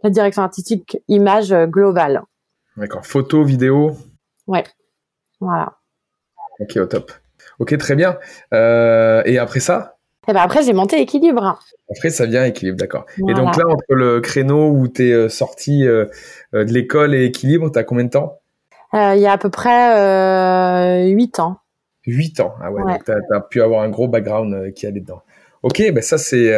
la 0.02 0.10
direction 0.10 0.42
artistique 0.42 0.98
image 1.08 1.52
globale. 1.52 2.22
D'accord. 2.76 3.04
Photo 3.06 3.42
vidéo. 3.42 3.96
Ouais. 4.46 4.64
Voilà. 5.40 5.72
Ok 6.60 6.76
au 6.76 6.86
top. 6.86 7.12
Ok 7.58 7.76
très 7.78 7.94
bien. 7.94 8.18
Et 8.52 9.38
après 9.38 9.60
ça? 9.60 9.96
Et 10.28 10.32
ben 10.32 10.40
après, 10.40 10.62
j'ai 10.64 10.72
monté 10.72 11.00
équilibre. 11.00 11.60
Après, 11.88 12.10
ça 12.10 12.26
vient 12.26 12.44
équilibre, 12.44 12.76
d'accord. 12.76 13.06
Et 13.16 13.34
donc 13.34 13.56
là, 13.56 13.64
entre 13.68 13.94
le 13.94 14.20
créneau 14.20 14.70
où 14.70 14.88
tu 14.88 15.08
es 15.08 15.12
euh, 15.12 15.28
sorti 15.28 15.86
euh, 15.86 16.06
euh, 16.52 16.64
de 16.64 16.72
l'école 16.72 17.14
et 17.14 17.24
équilibre, 17.24 17.70
tu 17.70 17.78
as 17.78 17.84
combien 17.84 18.04
de 18.04 18.10
temps? 18.10 18.40
Il 18.92 19.20
y 19.20 19.26
a 19.26 19.32
à 19.32 19.38
peu 19.38 19.50
près 19.50 21.04
8 21.12 21.40
ans. 21.40 21.58
8 22.06 22.40
ans, 22.40 22.54
ah 22.62 22.70
ouais, 22.70 22.82
donc 22.82 23.04
tu 23.04 23.12
as, 23.34 23.40
pu 23.40 23.60
avoir 23.60 23.82
un 23.82 23.88
gros 23.88 24.06
background 24.06 24.72
qui 24.74 24.86
allait 24.86 25.00
dedans. 25.00 25.22
Ok, 25.62 25.82
ben 25.92 26.02
ça 26.02 26.18
c'est 26.18 26.52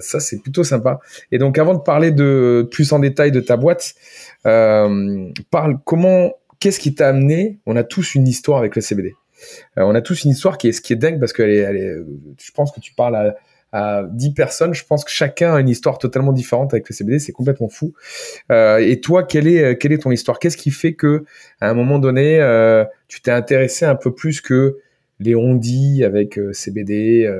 ça 0.00 0.20
c'est 0.20 0.38
plutôt 0.40 0.64
sympa. 0.64 1.00
Et 1.30 1.38
donc 1.38 1.58
avant 1.58 1.74
de 1.74 1.80
parler 1.80 2.10
de 2.10 2.66
plus 2.70 2.92
en 2.92 2.98
détail 2.98 3.32
de 3.32 3.40
ta 3.40 3.56
boîte, 3.56 3.94
parle 4.42 5.78
comment, 5.84 6.32
qu'est-ce 6.58 6.80
qui 6.80 6.94
t'a 6.94 7.08
amené? 7.08 7.58
On 7.66 7.76
a 7.76 7.84
tous 7.84 8.14
une 8.14 8.26
histoire 8.26 8.58
avec 8.58 8.76
le 8.76 8.82
CBD. 8.82 9.14
Euh, 9.78 9.82
on 9.82 9.94
a 9.94 10.00
tous 10.00 10.24
une 10.24 10.30
histoire 10.30 10.58
qui 10.58 10.68
est, 10.68 10.72
ce 10.72 10.80
qui 10.80 10.92
est 10.92 10.96
dingue 10.96 11.18
parce 11.18 11.32
que 11.32 11.42
elle 11.42 11.76
est, 11.76 11.96
je 12.38 12.52
pense 12.52 12.72
que 12.72 12.80
tu 12.80 12.94
parles 12.94 13.16
à, 13.16 13.34
à 13.72 14.04
10 14.10 14.34
personnes, 14.34 14.74
je 14.74 14.84
pense 14.84 15.04
que 15.04 15.10
chacun 15.10 15.54
a 15.54 15.60
une 15.60 15.68
histoire 15.68 15.98
totalement 15.98 16.32
différente 16.32 16.74
avec 16.74 16.88
le 16.88 16.94
CBD, 16.94 17.18
c'est 17.18 17.32
complètement 17.32 17.68
fou. 17.68 17.94
Euh, 18.50 18.78
et 18.78 19.00
toi, 19.00 19.22
quelle 19.24 19.46
est, 19.46 19.78
quelle 19.78 19.92
est 19.92 20.02
ton 20.02 20.10
histoire? 20.10 20.38
Qu'est-ce 20.38 20.56
qui 20.56 20.70
fait 20.70 20.94
que, 20.94 21.24
à 21.60 21.70
un 21.70 21.74
moment 21.74 21.98
donné, 21.98 22.40
euh, 22.40 22.84
tu 23.08 23.22
t'es 23.22 23.30
intéressé 23.30 23.84
un 23.84 23.96
peu 23.96 24.14
plus 24.14 24.40
que 24.40 24.78
les 25.20 25.36
on 25.36 25.60
avec 26.04 26.38
CBD, 26.52 27.30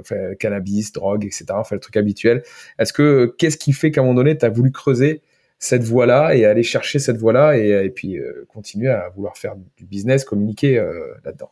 enfin, 0.00 0.34
cannabis, 0.38 0.92
drogue, 0.92 1.24
etc., 1.24 1.44
enfin 1.50 1.76
le 1.76 1.80
truc 1.80 1.96
habituel? 1.96 2.42
Est-ce 2.78 2.92
que 2.92 3.34
qu'est-ce 3.38 3.58
qui 3.58 3.72
fait 3.72 3.90
qu'à 3.90 4.00
un 4.00 4.04
moment 4.04 4.16
donné, 4.16 4.38
tu 4.38 4.44
as 4.46 4.48
voulu 4.48 4.72
creuser 4.72 5.20
cette 5.58 5.82
voie-là 5.82 6.34
et 6.34 6.44
aller 6.44 6.62
chercher 6.62 6.98
cette 6.98 7.16
voie-là 7.16 7.56
et, 7.56 7.90
puis 7.90 8.18
euh, 8.18 8.46
continuer 8.48 8.88
à 8.88 9.08
vouloir 9.14 9.36
faire 9.36 9.54
du 9.76 9.84
business, 9.84 10.24
communiquer 10.24 10.78
euh, 10.78 11.14
là-dedans? 11.24 11.50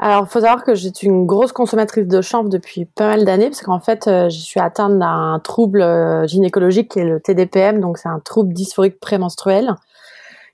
Alors, 0.00 0.24
il 0.26 0.30
faut 0.30 0.40
savoir 0.40 0.64
que 0.64 0.74
j'ai 0.74 0.90
une 1.02 1.26
grosse 1.26 1.52
consommatrice 1.52 2.08
de 2.08 2.20
chanvre 2.20 2.48
depuis 2.48 2.86
pas 2.86 3.08
mal 3.08 3.24
d'années, 3.24 3.48
parce 3.50 3.62
qu'en 3.62 3.80
fait, 3.80 4.08
euh, 4.08 4.28
je 4.28 4.38
suis 4.38 4.58
atteinte 4.58 4.98
d'un 4.98 5.40
trouble 5.44 5.84
gynécologique 6.26 6.92
qui 6.92 7.00
est 7.00 7.04
le 7.04 7.20
TDPM, 7.20 7.80
donc 7.80 7.98
c'est 7.98 8.08
un 8.08 8.20
trouble 8.20 8.52
dysphorique 8.52 8.98
prémenstruel, 8.98 9.74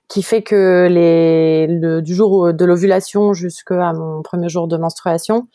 qui 0.07 0.21
fait 0.21 0.41
que 0.41 0.87
les, 0.89 2.01
du 2.01 2.13
jour 2.13 2.53
de 2.53 2.65
l'ovulation 2.65 3.33
jusqu'à 3.33 3.93
mon 3.93 4.21
premier 4.21 4.49
jour 4.49 4.67
de 4.67 4.77
menstruation, 4.77 5.47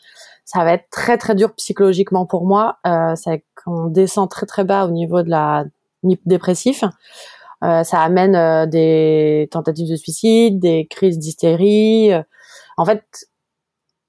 ça 0.45 0.63
va 0.63 0.73
être 0.73 0.89
très 0.91 1.17
très 1.17 1.35
dur 1.35 1.53
psychologiquement 1.55 2.25
pour 2.25 2.45
moi. 2.45 2.77
Euh, 2.85 3.15
c'est 3.15 3.43
qu'on 3.63 3.85
descend 3.85 4.29
très 4.29 4.45
très 4.45 4.63
bas 4.63 4.85
au 4.85 4.91
niveau 4.91 5.23
de 5.23 5.29
la 5.29 5.65
dépressif. 6.25 6.83
Euh, 7.63 7.83
ça 7.83 8.01
amène 8.01 8.35
euh, 8.35 8.65
des 8.65 9.47
tentatives 9.51 9.89
de 9.89 9.95
suicide, 9.95 10.59
des 10.59 10.85
crises 10.89 11.17
d'hystérie. 11.17 12.11
Euh. 12.11 12.21
En 12.75 12.85
fait, 12.85 13.03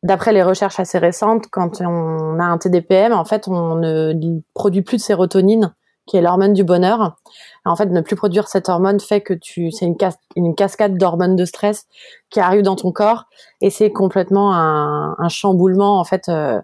d'après 0.04 0.32
les 0.32 0.42
recherches 0.42 0.78
assez 0.78 0.99
récentes, 0.99 1.46
quand 1.50 1.80
on 1.80 2.38
a 2.38 2.44
un 2.44 2.58
TDPM, 2.58 3.12
en 3.12 3.25
fait, 3.25 3.49
on 3.49 3.75
ne 3.75 4.40
produit 4.52 4.82
plus 4.82 4.99
de 4.99 5.02
sérotonine, 5.02 5.75
qui 6.06 6.18
est 6.18 6.20
l'hormone 6.20 6.52
du 6.52 6.62
bonheur. 6.62 7.16
En 7.64 7.75
fait, 7.75 7.87
ne 7.87 8.02
plus 8.02 8.14
produire 8.14 8.46
cette 8.46 8.68
hormone 8.68 9.00
fait 9.00 9.23
que 9.23 9.32
tu, 9.32 9.73
c'est 9.73 9.87
une, 9.87 10.54
cascade 10.54 10.99
d'hormones 10.99 11.37
de 11.37 11.46
stress 11.46 11.87
qui 12.28 12.38
arrive 12.38 12.61
dans 12.61 12.76
ton 12.76 12.92
corps, 12.92 13.25
et 13.62 13.70
c'est 13.70 13.90
complètement 13.90 14.54
un, 14.54 15.28
chamboulement 15.28 15.99
en 15.99 16.04
fait 16.04 16.28
euh, 16.28 16.61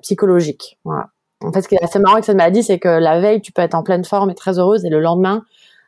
psychologique. 0.00 0.78
Voilà. 0.84 1.08
En 1.44 1.52
fait, 1.52 1.60
ce 1.60 1.68
qui 1.68 1.74
est 1.74 1.84
assez 1.84 1.98
marrant 1.98 2.14
avec 2.14 2.24
cette 2.24 2.36
maladie, 2.36 2.62
c'est 2.62 2.78
que 2.78 2.88
la 2.88 3.20
veille, 3.20 3.42
tu 3.42 3.52
peux 3.52 3.60
être 3.60 3.74
en 3.74 3.82
pleine 3.82 4.06
forme 4.06 4.30
et 4.30 4.34
très 4.34 4.58
heureuse, 4.58 4.86
et 4.86 4.88
le 4.88 5.00
lendemain, 5.00 5.42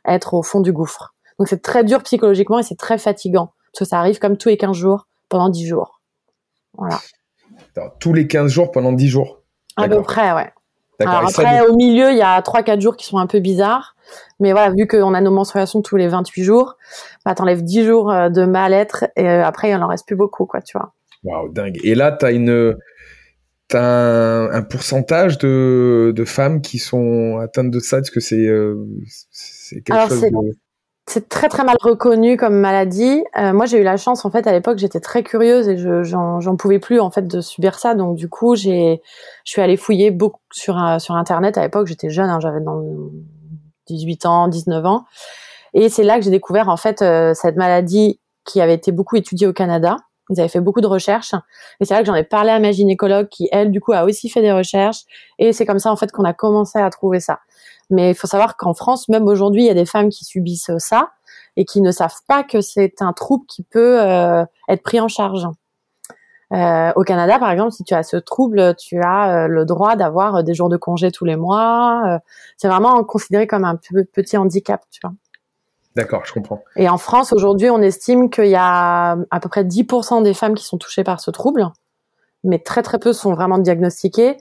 être 0.05 0.35
au 0.35 0.43
fond 0.43 0.59
du 0.59 0.71
gouffre. 0.71 1.15
Donc 1.39 1.47
c'est 1.47 1.63
très 1.63 1.83
dur 1.83 2.03
psychologiquement 2.03 2.59
et 2.59 2.63
c'est 2.63 2.77
très 2.77 2.99
fatigant, 2.99 3.53
parce 3.73 3.79
que 3.79 3.85
ça 3.85 3.97
arrive 3.97 4.19
comme 4.19 4.37
tous 4.37 4.49
les 4.49 4.57
15 4.57 4.77
jours, 4.77 5.07
pendant 5.27 5.49
10 5.49 5.65
jours. 5.65 5.96
Voilà. 6.77 6.99
tous 7.99 8.13
les 8.13 8.27
15 8.27 8.51
jours, 8.51 8.71
pendant 8.71 8.91
10 8.91 9.07
jours 9.07 9.41
À 9.75 9.87
peu 9.87 10.01
près, 10.01 10.33
ouais. 10.33 10.51
Alors 10.99 11.27
après, 11.27 11.61
au 11.61 11.75
milieu, 11.75 12.11
il 12.11 12.17
y 12.17 12.23
a 12.23 12.41
3-4 12.41 12.81
jours 12.81 12.97
qui 12.97 13.05
sont 13.05 13.17
un 13.17 13.27
peu 13.27 13.39
bizarres. 13.39 13.95
Mais 14.39 14.51
voilà, 14.51 14.73
vu 14.73 14.87
qu'on 14.87 15.13
a 15.13 15.21
nos 15.21 15.31
menstruations 15.31 15.81
tous 15.81 15.97
les 15.97 16.07
28 16.07 16.43
jours, 16.43 16.77
bah, 17.25 17.35
t'enlèves 17.35 17.63
10 17.63 17.85
jours 17.85 18.11
euh, 18.11 18.29
de 18.29 18.45
mal-être 18.45 19.05
et 19.15 19.27
euh, 19.27 19.45
après, 19.45 19.69
il 19.69 19.75
en 19.75 19.87
reste 19.87 20.07
plus 20.07 20.15
beaucoup, 20.15 20.45
quoi, 20.45 20.61
tu 20.61 20.77
vois. 20.77 20.93
Waouh, 21.23 21.51
dingue. 21.51 21.77
Et 21.83 21.93
là, 21.93 22.11
t'as 22.11 22.31
une, 22.31 22.75
T'as 23.67 23.81
un, 23.81 24.51
un, 24.53 24.61
pourcentage 24.61 25.37
de, 25.39 26.13
de, 26.15 26.23
femmes 26.23 26.61
qui 26.61 26.79
sont 26.79 27.37
atteintes 27.37 27.69
de 27.69 27.79
ça? 27.79 27.99
Est-ce 27.99 28.11
que 28.11 28.21
c'est 28.21 28.47
euh, 28.47 28.77
quelque 29.83 30.07
chose 30.07 30.21
de... 30.21 30.57
c'est 31.07 31.29
très 31.29 31.47
très 31.47 31.63
mal 31.63 31.77
reconnu 31.81 32.37
comme 32.37 32.59
maladie. 32.59 33.23
Euh, 33.37 33.53
moi, 33.53 33.65
j'ai 33.65 33.79
eu 33.79 33.83
la 33.83 33.97
chance 33.97 34.25
en 34.25 34.29
fait 34.29 34.45
à 34.45 34.51
l'époque, 34.51 34.77
j'étais 34.77 34.99
très 34.99 35.23
curieuse 35.23 35.67
et 35.69 35.77
je 35.77 36.03
j'en 36.03 36.55
pouvais 36.57 36.79
plus 36.79 36.99
en 36.99 37.09
fait 37.11 37.27
de 37.27 37.41
subir 37.41 37.79
ça. 37.79 37.95
Donc 37.95 38.15
du 38.15 38.29
coup, 38.29 38.55
j'ai 38.55 39.01
je 39.45 39.51
suis 39.51 39.61
allée 39.61 39.77
fouiller 39.77 40.11
beaucoup 40.11 40.41
sur 40.51 40.75
sur 40.99 41.15
internet. 41.15 41.57
À 41.57 41.63
l'époque, 41.63 41.87
j'étais 41.87 42.09
jeune, 42.09 42.29
hein, 42.29 42.39
j'avais 42.41 42.61
dans 42.61 42.83
18 43.87 44.25
ans, 44.25 44.47
19 44.49 44.85
ans, 44.85 45.05
et 45.73 45.89
c'est 45.89 46.03
là 46.03 46.17
que 46.17 46.23
j'ai 46.23 46.31
découvert 46.31 46.69
en 46.69 46.77
fait 46.77 47.01
euh, 47.01 47.33
cette 47.33 47.55
maladie 47.55 48.19
qui 48.45 48.61
avait 48.61 48.73
été 48.73 48.91
beaucoup 48.91 49.15
étudiée 49.15 49.47
au 49.47 49.53
Canada. 49.53 49.97
Ils 50.29 50.39
avaient 50.39 50.49
fait 50.49 50.59
beaucoup 50.59 50.81
de 50.81 50.87
recherches. 50.87 51.33
Et 51.79 51.85
c'est 51.85 51.93
là 51.93 52.01
que 52.01 52.07
j'en 52.07 52.15
ai 52.15 52.23
parlé 52.23 52.49
à 52.49 52.59
ma 52.59 52.71
gynécologue 52.71 53.29
qui, 53.29 53.47
elle, 53.51 53.71
du 53.71 53.79
coup, 53.79 53.93
a 53.93 54.03
aussi 54.03 54.29
fait 54.29 54.41
des 54.41 54.51
recherches. 54.51 55.03
Et 55.39 55.53
c'est 55.53 55.65
comme 55.65 55.79
ça, 55.79 55.91
en 55.91 55.95
fait, 55.95 56.11
qu'on 56.11 56.25
a 56.25 56.33
commencé 56.33 56.79
à 56.79 56.89
trouver 56.89 57.19
ça. 57.19 57.39
Mais 57.89 58.11
il 58.11 58.15
faut 58.15 58.27
savoir 58.27 58.57
qu'en 58.57 58.73
France, 58.73 59.07
même 59.09 59.25
aujourd'hui, 59.27 59.63
il 59.63 59.67
y 59.67 59.71
a 59.71 59.73
des 59.73 59.85
femmes 59.85 60.09
qui 60.09 60.25
subissent 60.25 60.71
ça 60.77 61.11
et 61.55 61.65
qui 61.65 61.81
ne 61.81 61.91
savent 61.91 62.21
pas 62.27 62.43
que 62.43 62.61
c'est 62.61 63.01
un 63.01 63.13
trouble 63.13 63.45
qui 63.47 63.63
peut 63.63 64.01
euh, 64.01 64.45
être 64.69 64.83
pris 64.83 64.99
en 64.99 65.07
charge. 65.07 65.47
Euh, 66.53 66.93
au 66.95 67.03
Canada, 67.03 67.39
par 67.39 67.51
exemple, 67.51 67.71
si 67.71 67.83
tu 67.83 67.93
as 67.93 68.03
ce 68.03 68.15
trouble, 68.15 68.75
tu 68.75 69.01
as 69.01 69.43
euh, 69.43 69.47
le 69.47 69.65
droit 69.65 69.95
d'avoir 69.95 70.43
des 70.43 70.53
jours 70.53 70.69
de 70.69 70.77
congé 70.77 71.11
tous 71.11 71.25
les 71.25 71.35
mois. 71.35 72.19
C'est 72.57 72.67
vraiment 72.67 73.03
considéré 73.03 73.47
comme 73.47 73.65
un 73.65 73.75
petit 73.75 74.37
handicap, 74.37 74.83
tu 74.91 74.99
vois. 75.03 75.13
D'accord, 75.95 76.25
je 76.25 76.33
comprends. 76.33 76.63
Et 76.75 76.87
en 76.87 76.99
France, 76.99 77.33
aujourd'hui, 77.33 77.71
on 77.71 77.81
estime 77.81 78.29
qu'il 78.29 78.45
y 78.45 78.55
a 78.55 79.17
à 79.31 79.39
peu 79.39 79.49
près 79.49 79.63
10% 79.63 80.21
des 80.21 80.35
femmes 80.35 80.53
qui 80.53 80.63
sont 80.63 80.77
touchées 80.77 81.03
par 81.03 81.19
ce 81.19 81.31
trouble, 81.31 81.67
mais 82.43 82.59
très 82.59 82.83
très 82.83 82.99
peu 82.99 83.13
sont 83.13 83.33
vraiment 83.33 83.57
diagnostiquées. 83.57 84.37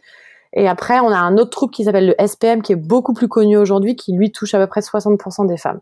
Et 0.52 0.68
après, 0.68 1.00
on 1.00 1.08
a 1.08 1.18
un 1.18 1.36
autre 1.36 1.50
trouble 1.50 1.72
qui 1.72 1.84
s'appelle 1.84 2.14
le 2.18 2.26
SPM, 2.26 2.62
qui 2.62 2.72
est 2.72 2.76
beaucoup 2.76 3.12
plus 3.12 3.28
connu 3.28 3.56
aujourd'hui, 3.56 3.96
qui 3.96 4.12
lui 4.12 4.32
touche 4.32 4.54
à 4.54 4.58
peu 4.58 4.66
près 4.66 4.80
60% 4.80 5.46
des 5.46 5.56
femmes. 5.56 5.80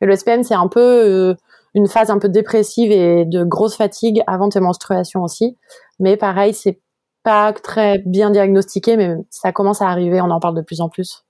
Et 0.00 0.06
le 0.06 0.14
SPM, 0.14 0.42
c'est 0.42 0.54
un 0.54 0.68
peu 0.68 0.80
euh, 0.80 1.34
une 1.74 1.88
phase 1.88 2.10
un 2.10 2.18
peu 2.18 2.28
dépressive 2.28 2.90
et 2.90 3.24
de 3.24 3.44
grosse 3.44 3.76
fatigue 3.76 4.22
avant 4.26 4.48
tes 4.48 4.60
menstruations 4.60 5.22
aussi. 5.22 5.56
Mais 5.98 6.16
pareil, 6.16 6.54
c'est 6.54 6.80
pas 7.22 7.52
très 7.52 7.98
bien 8.06 8.30
diagnostiqué, 8.30 8.96
mais 8.96 9.14
ça 9.30 9.52
commence 9.52 9.82
à 9.82 9.88
arriver, 9.88 10.20
on 10.20 10.30
en 10.30 10.40
parle 10.40 10.56
de 10.56 10.62
plus 10.62 10.80
en 10.80 10.88
plus. 10.88 11.24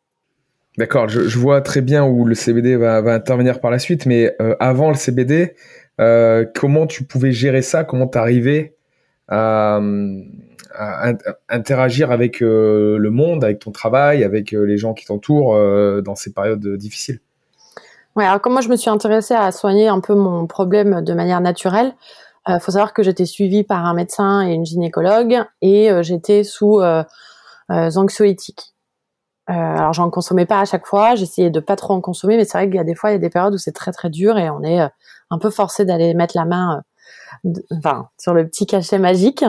D'accord, 0.77 1.09
je, 1.09 1.39
vois 1.39 1.61
très 1.61 1.81
bien 1.81 2.05
où 2.05 2.25
le 2.25 2.37
CBD 2.37 2.77
va, 2.77 2.99
intervenir 2.99 3.61
par 3.61 3.73
la 3.73 3.81
suite, 3.81 4.07
mais 4.07 4.37
euh, 4.41 4.55
avant 4.61 4.91
le 4.91 4.95
CBD, 4.95 5.57
euh, 6.01 6.45
comment 6.55 6.87
tu 6.87 7.03
pouvais 7.03 7.33
gérer 7.33 7.63
ça? 7.63 7.83
Comment 7.83 8.07
t'arrivais 8.07 8.77
à, 9.27 9.81
à, 10.75 11.13
interagir 11.49 12.11
avec 12.11 12.43
euh, 12.43 12.99
le 12.99 13.11
monde, 13.11 13.45
avec 13.45 13.59
ton 13.61 13.71
travail, 13.71 14.25
avec 14.25 14.53
les 14.53 14.77
gens 14.77 14.95
qui 14.95 15.07
t'entourent 15.07 15.55
dans 16.03 16.15
ces 16.15 16.33
périodes 16.33 16.77
difficiles 16.77 17.21
Ouais, 18.17 18.25
alors 18.25 18.41
comme 18.41 18.53
moi 18.53 18.63
je 18.63 18.69
me 18.69 18.77
suis 18.77 18.91
intéressée 18.91 19.35
à 19.35 19.53
soigner 19.53 19.87
un 19.87 20.01
peu 20.01 20.15
mon 20.15 20.47
problème 20.47 21.03
de 21.03 21.15
manière 21.15 21.41
naturelle, 21.41 21.95
il 22.49 22.59
faut 22.61 22.73
savoir 22.73 22.93
que 22.93 23.03
j'étais 23.03 23.27
suivie 23.27 23.63
par 23.63 23.85
un 23.85 23.95
médecin 23.95 24.45
et 24.45 24.55
une 24.55 24.65
gynécologue 24.65 25.45
et 25.61 25.91
j'étais 26.03 26.43
sous. 26.43 26.81
Euh, 29.51 29.55
alors 29.55 29.95
j'en 29.95 30.11
consommais 30.11 30.45
pas 30.45 30.61
à 30.61 30.65
chaque 30.67 30.87
fois, 30.87 31.15
j'essayais 31.15 31.51
de 31.51 31.61
pas 31.61 31.77
trop 31.77 31.95
en 31.95 32.03
consommer, 32.03 32.37
mais 32.37 32.45
c'est 32.45 32.59
vrai 32.59 32.67
qu'il 32.67 32.77
y 32.77 32.81
a 32.81 32.85
des 32.85 32.95
fois 32.95 33.11
il 33.11 33.15
y 33.15 33.17
a 33.17 33.21
des 33.21 33.31
périodes 33.31 33.55
où 33.55 33.59
c'est 33.59 33.73
très 33.73 33.93
très 33.93 34.11
dur 34.11 34.37
et 34.37 34.51
on 34.51 34.63
est 34.63 34.81
euh, 34.81 34.89
un 35.31 35.39
peu 35.39 35.49
forcé 35.49 35.87
d'aller 35.87 36.13
mettre 36.13 36.37
la 36.37 36.45
main, 36.45 36.83
euh, 37.47 37.53
enfin 37.79 38.11
sur 38.19 38.35
le 38.35 38.47
petit 38.47 38.67
cachet 38.67 38.99
magique. 38.99 39.45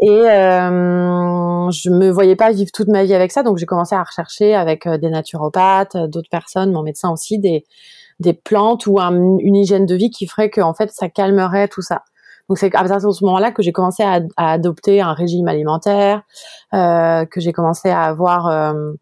Et 0.00 0.10
euh, 0.10 1.70
je 1.70 1.90
me 1.90 2.10
voyais 2.10 2.36
pas 2.36 2.50
vivre 2.50 2.70
toute 2.72 2.88
ma 2.88 3.04
vie 3.04 3.14
avec 3.14 3.32
ça, 3.32 3.42
donc 3.42 3.58
j'ai 3.58 3.66
commencé 3.66 3.94
à 3.94 4.02
rechercher 4.02 4.54
avec 4.54 4.88
des 4.88 5.08
naturopathes, 5.08 5.96
d'autres 5.96 6.28
personnes, 6.30 6.72
mon 6.72 6.82
médecin 6.82 7.10
aussi, 7.10 7.38
des 7.38 7.64
des 8.20 8.32
plantes 8.32 8.86
ou 8.86 9.00
une 9.00 9.56
hygiène 9.56 9.86
de 9.86 9.94
vie 9.96 10.10
qui 10.10 10.26
ferait 10.26 10.50
que 10.50 10.60
en 10.60 10.74
fait 10.74 10.90
ça 10.92 11.08
calmerait 11.08 11.68
tout 11.68 11.82
ça. 11.82 12.02
Donc 12.48 12.58
c'est 12.58 12.74
à 12.74 12.84
partir 12.84 13.08
de 13.08 13.12
ce 13.12 13.24
moment-là 13.24 13.52
que 13.52 13.62
j'ai 13.62 13.72
commencé 13.72 14.02
à, 14.02 14.20
à, 14.36 14.52
adopter 14.52 15.00
un 15.00 15.14
régime 15.14 15.48
alimentaire, 15.48 16.22
euh, 16.74 17.24
que 17.24 17.40
j'ai 17.40 17.52
commencé 17.52 17.88
à 17.88 18.02
avoir 18.02 18.46
euh, 18.48 18.92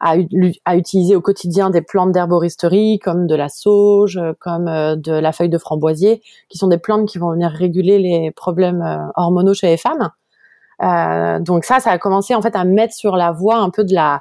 à, 0.00 0.76
utiliser 0.76 1.16
au 1.16 1.20
quotidien 1.20 1.70
des 1.70 1.82
plantes 1.82 2.12
d'herboristerie 2.12 2.98
comme 2.98 3.26
de 3.26 3.34
la 3.34 3.48
sauge, 3.48 4.20
comme 4.40 4.68
euh, 4.68 4.96
de 4.96 5.12
la 5.12 5.32
feuille 5.32 5.48
de 5.48 5.58
framboisier, 5.58 6.22
qui 6.48 6.58
sont 6.58 6.68
des 6.68 6.78
plantes 6.78 7.08
qui 7.08 7.18
vont 7.18 7.32
venir 7.32 7.50
réguler 7.50 7.98
les 7.98 8.30
problèmes 8.30 8.82
euh, 8.82 8.98
hormonaux 9.16 9.54
chez 9.54 9.68
les 9.68 9.76
femmes. 9.76 10.10
Euh, 10.82 11.38
donc 11.40 11.64
ça, 11.64 11.80
ça 11.80 11.90
a 11.90 11.98
commencé 11.98 12.34
en 12.34 12.42
fait 12.42 12.54
à 12.54 12.64
mettre 12.64 12.94
sur 12.94 13.16
la 13.16 13.32
voie 13.32 13.56
un 13.56 13.70
peu 13.70 13.84
de 13.84 13.94
la 13.94 14.20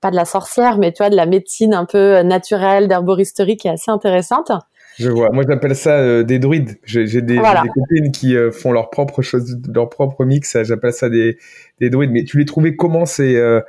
pas 0.00 0.10
de 0.10 0.16
la 0.16 0.24
sorcière, 0.24 0.78
mais 0.78 0.90
tu 0.90 0.98
vois 0.98 1.10
de 1.10 1.16
la 1.16 1.26
médecine 1.26 1.74
un 1.74 1.84
peu 1.84 2.22
naturelle 2.22 2.88
d'herboristerie 2.88 3.56
qui 3.56 3.68
est 3.68 3.72
assez 3.72 3.90
intéressante. 3.90 4.50
Je 4.98 5.10
vois. 5.10 5.30
Moi, 5.30 5.44
j'appelle 5.48 5.74
ça 5.74 5.98
euh, 5.98 6.22
des 6.22 6.38
druides. 6.38 6.78
J'ai 6.84 7.22
des, 7.22 7.38
copines 7.38 8.12
qui 8.12 8.36
euh, 8.36 8.50
font 8.50 8.72
leur 8.72 8.90
propre 8.90 9.22
chose, 9.22 9.58
leur 9.72 9.88
propre 9.88 10.24
mix. 10.24 10.56
J'appelle 10.62 10.92
ça 10.92 11.08
des, 11.08 11.38
des 11.80 11.90
druides. 11.90 12.10
Mais 12.10 12.24
tu 12.24 12.38
les 12.38 12.44
trouvais 12.44 12.76
comment 12.76 13.06
C'est 13.06 13.36
euh, 13.36 13.60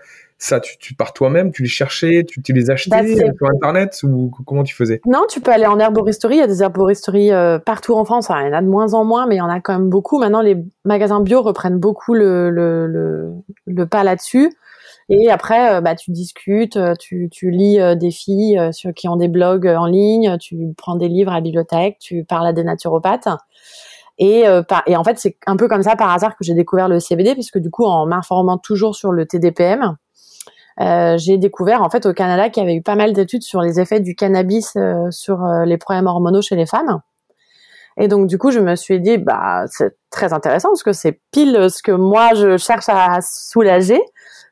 ça 0.43 0.59
tu, 0.59 0.77
tu 0.77 0.93
pars 0.93 1.13
toi-même, 1.13 1.51
tu 1.51 1.63
les 1.63 1.69
cherchais, 1.69 2.23
tu, 2.27 2.41
tu 2.41 2.53
les 2.53 2.69
achetais 2.69 2.89
bah, 2.89 3.05
sur 3.05 3.47
internet 3.55 3.99
ou 4.03 4.31
comment 4.45 4.63
tu 4.63 4.75
faisais? 4.75 5.01
Non, 5.05 5.23
tu 5.29 5.41
peux 5.41 5.51
aller 5.51 5.65
en 5.65 5.79
herboristerie. 5.79 6.35
Il 6.35 6.39
y 6.39 6.43
a 6.43 6.47
des 6.47 6.61
herboristeries 6.61 7.31
partout 7.65 7.93
en 7.93 8.05
France. 8.05 8.27
il 8.29 8.47
y 8.47 8.49
en 8.49 8.53
a 8.53 8.61
de 8.61 8.67
moins 8.67 8.93
en 8.93 9.05
moins, 9.05 9.27
mais 9.27 9.35
il 9.35 9.39
y 9.39 9.41
en 9.41 9.49
a 9.49 9.59
quand 9.59 9.73
même 9.73 9.89
beaucoup. 9.89 10.19
Maintenant, 10.19 10.41
les 10.41 10.57
magasins 10.85 11.21
bio 11.21 11.41
reprennent 11.41 11.79
beaucoup 11.79 12.13
le, 12.13 12.49
le, 12.49 12.87
le, 12.87 13.31
le 13.67 13.85
pas 13.87 14.03
là-dessus. 14.03 14.51
Et 15.09 15.29
après, 15.29 15.75
euh, 15.75 15.81
bah, 15.81 15.95
tu 15.95 16.11
discutes, 16.11 16.77
euh, 16.77 16.95
tu, 16.99 17.29
tu 17.31 17.51
lis 17.51 17.79
euh, 17.79 17.95
des 17.95 18.11
filles 18.11 18.59
sur, 18.71 18.93
qui 18.93 19.07
ont 19.07 19.15
des 19.15 19.27
blogs 19.27 19.67
en 19.67 19.85
ligne, 19.85 20.37
tu 20.39 20.73
prends 20.77 20.95
des 20.95 21.09
livres 21.09 21.31
à 21.31 21.35
la 21.35 21.41
bibliothèque, 21.41 21.97
tu 21.99 22.23
parles 22.23 22.47
à 22.47 22.53
des 22.53 22.63
naturopathes. 22.63 23.27
Et, 24.19 24.43
et 24.85 24.95
en 24.95 25.03
fait, 25.03 25.17
c'est 25.17 25.37
un 25.47 25.57
peu 25.57 25.67
comme 25.67 25.81
ça 25.81 25.95
par 25.95 26.11
hasard 26.11 26.37
que 26.37 26.43
j'ai 26.43 26.53
découvert 26.53 26.87
le 26.87 26.99
CBD, 26.99 27.33
puisque 27.33 27.57
du 27.57 27.71
coup, 27.71 27.83
en 27.83 28.05
m'informant 28.05 28.59
toujours 28.59 28.95
sur 28.95 29.11
le 29.11 29.25
TDPM, 29.25 29.97
euh, 30.81 31.17
j'ai 31.17 31.37
découvert 31.37 31.83
en 31.83 31.89
fait 31.89 32.05
au 32.05 32.13
Canada 32.13 32.49
qu'il 32.49 32.63
y 32.63 32.65
avait 32.65 32.75
eu 32.75 32.81
pas 32.81 32.95
mal 32.95 33.13
d'études 33.13 33.43
sur 33.43 33.61
les 33.61 33.79
effets 33.79 33.99
du 33.99 34.15
cannabis 34.15 34.77
sur 35.11 35.45
les 35.65 35.77
problèmes 35.77 36.07
hormonaux 36.07 36.41
chez 36.41 36.55
les 36.55 36.65
femmes. 36.65 37.01
Et 37.97 38.07
donc 38.07 38.27
du 38.27 38.37
coup, 38.37 38.51
je 38.51 38.59
me 38.59 38.75
suis 38.75 38.99
dit 38.99 39.17
bah 39.17 39.65
c'est 39.67 39.97
très 40.09 40.33
intéressant 40.33 40.69
parce 40.69 40.83
que 40.83 40.93
c'est 40.93 41.19
pile 41.31 41.69
ce 41.69 41.83
que 41.83 41.91
moi 41.91 42.29
je 42.35 42.57
cherche 42.57 42.89
à 42.89 43.19
soulager. 43.21 44.01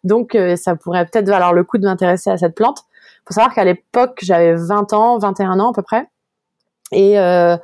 Donc, 0.04 0.36
euh, 0.36 0.56
ça 0.56 0.75
pourrait 0.75 1.06
peut-être 1.06 1.28
valoir 1.28 1.54
le 1.54 1.63
coup 1.63 1.78
de 1.78 1.86
m'intéresser 1.86 2.30
à 2.30 2.38
cette 2.38 2.56
plante. 2.56 2.80
Faut 3.28 3.34
savoir 3.34 3.54
qu'à 3.54 3.63
l'époque, 3.63 4.20
j'avais 4.22 4.56
20 4.56 4.94
ans, 4.94 5.20
21 5.20 5.60
ans 5.60 5.72
à 5.72 5.74
peu 5.74 5.84
près. 5.84 6.08
Et 6.92 7.20
euh, 7.20 7.56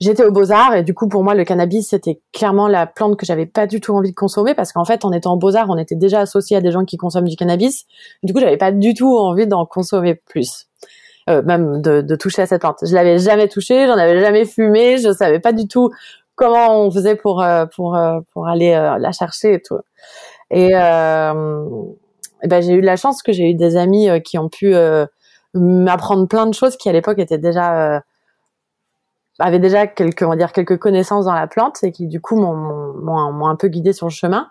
j'étais 0.00 0.24
aux 0.24 0.32
Beaux-Arts 0.32 0.74
et 0.74 0.82
du 0.82 0.94
coup 0.94 1.08
pour 1.08 1.22
moi 1.24 1.34
le 1.34 1.44
cannabis 1.44 1.88
c'était 1.88 2.20
clairement 2.32 2.68
la 2.68 2.86
plante 2.86 3.16
que 3.16 3.26
j'avais 3.26 3.46
pas 3.46 3.66
du 3.66 3.80
tout 3.80 3.94
envie 3.94 4.10
de 4.10 4.14
consommer 4.14 4.54
parce 4.54 4.72
qu'en 4.72 4.84
fait 4.84 5.04
en 5.04 5.12
étant 5.12 5.34
aux 5.34 5.38
Beaux-Arts 5.38 5.70
on 5.70 5.78
était 5.78 5.94
déjà 5.94 6.20
associé 6.20 6.56
à 6.56 6.60
des 6.60 6.72
gens 6.72 6.84
qui 6.84 6.96
consomment 6.96 7.28
du 7.28 7.36
cannabis. 7.36 7.86
Du 8.22 8.32
coup 8.32 8.40
j'avais 8.40 8.56
pas 8.56 8.72
du 8.72 8.94
tout 8.94 9.16
envie 9.16 9.46
d'en 9.46 9.66
consommer 9.66 10.14
plus. 10.14 10.66
Euh, 11.28 11.42
même 11.42 11.82
de, 11.82 12.02
de, 12.02 12.14
toucher 12.14 12.42
à 12.42 12.46
cette 12.46 12.60
plante. 12.60 12.78
Je 12.86 12.94
l'avais 12.94 13.18
jamais 13.18 13.48
touchée, 13.48 13.88
j'en 13.88 13.98
avais 13.98 14.20
jamais 14.20 14.44
fumé, 14.44 14.96
je 14.98 15.12
savais 15.12 15.40
pas 15.40 15.52
du 15.52 15.66
tout 15.66 15.90
comment 16.36 16.82
on 16.82 16.90
faisait 16.92 17.16
pour 17.16 17.44
pour 17.74 17.98
pour 18.32 18.46
aller 18.46 18.70
la 19.00 19.10
chercher 19.10 19.54
et 19.54 19.60
tout. 19.60 19.80
Et, 20.50 20.70
euh, 20.74 21.64
ben, 22.44 22.62
j'ai 22.62 22.74
eu 22.74 22.80
la 22.80 22.96
chance 22.96 23.22
que 23.22 23.32
j'ai 23.32 23.50
eu 23.50 23.54
des 23.54 23.76
amis 23.76 24.08
euh, 24.08 24.20
qui 24.20 24.38
ont 24.38 24.48
pu 24.48 24.74
euh, 24.74 25.06
m'apprendre 25.54 26.28
plein 26.28 26.46
de 26.46 26.54
choses 26.54 26.76
qui 26.76 26.88
à 26.88 26.92
l'époque 26.92 27.18
étaient 27.18 27.38
déjà 27.38 28.02
avaient 29.38 29.58
déjà 29.58 29.86
quelques 29.86 30.22
on 30.22 30.28
va 30.28 30.36
dire 30.36 30.52
quelques 30.52 30.78
connaissances 30.78 31.26
dans 31.26 31.34
la 31.34 31.46
plante 31.46 31.78
et 31.82 31.92
qui 31.92 32.06
du 32.06 32.20
coup 32.20 32.36
m'ont 32.36 33.46
un 33.46 33.56
peu 33.56 33.68
guidé 33.68 33.92
sur 33.92 34.06
le 34.06 34.12
chemin. 34.12 34.48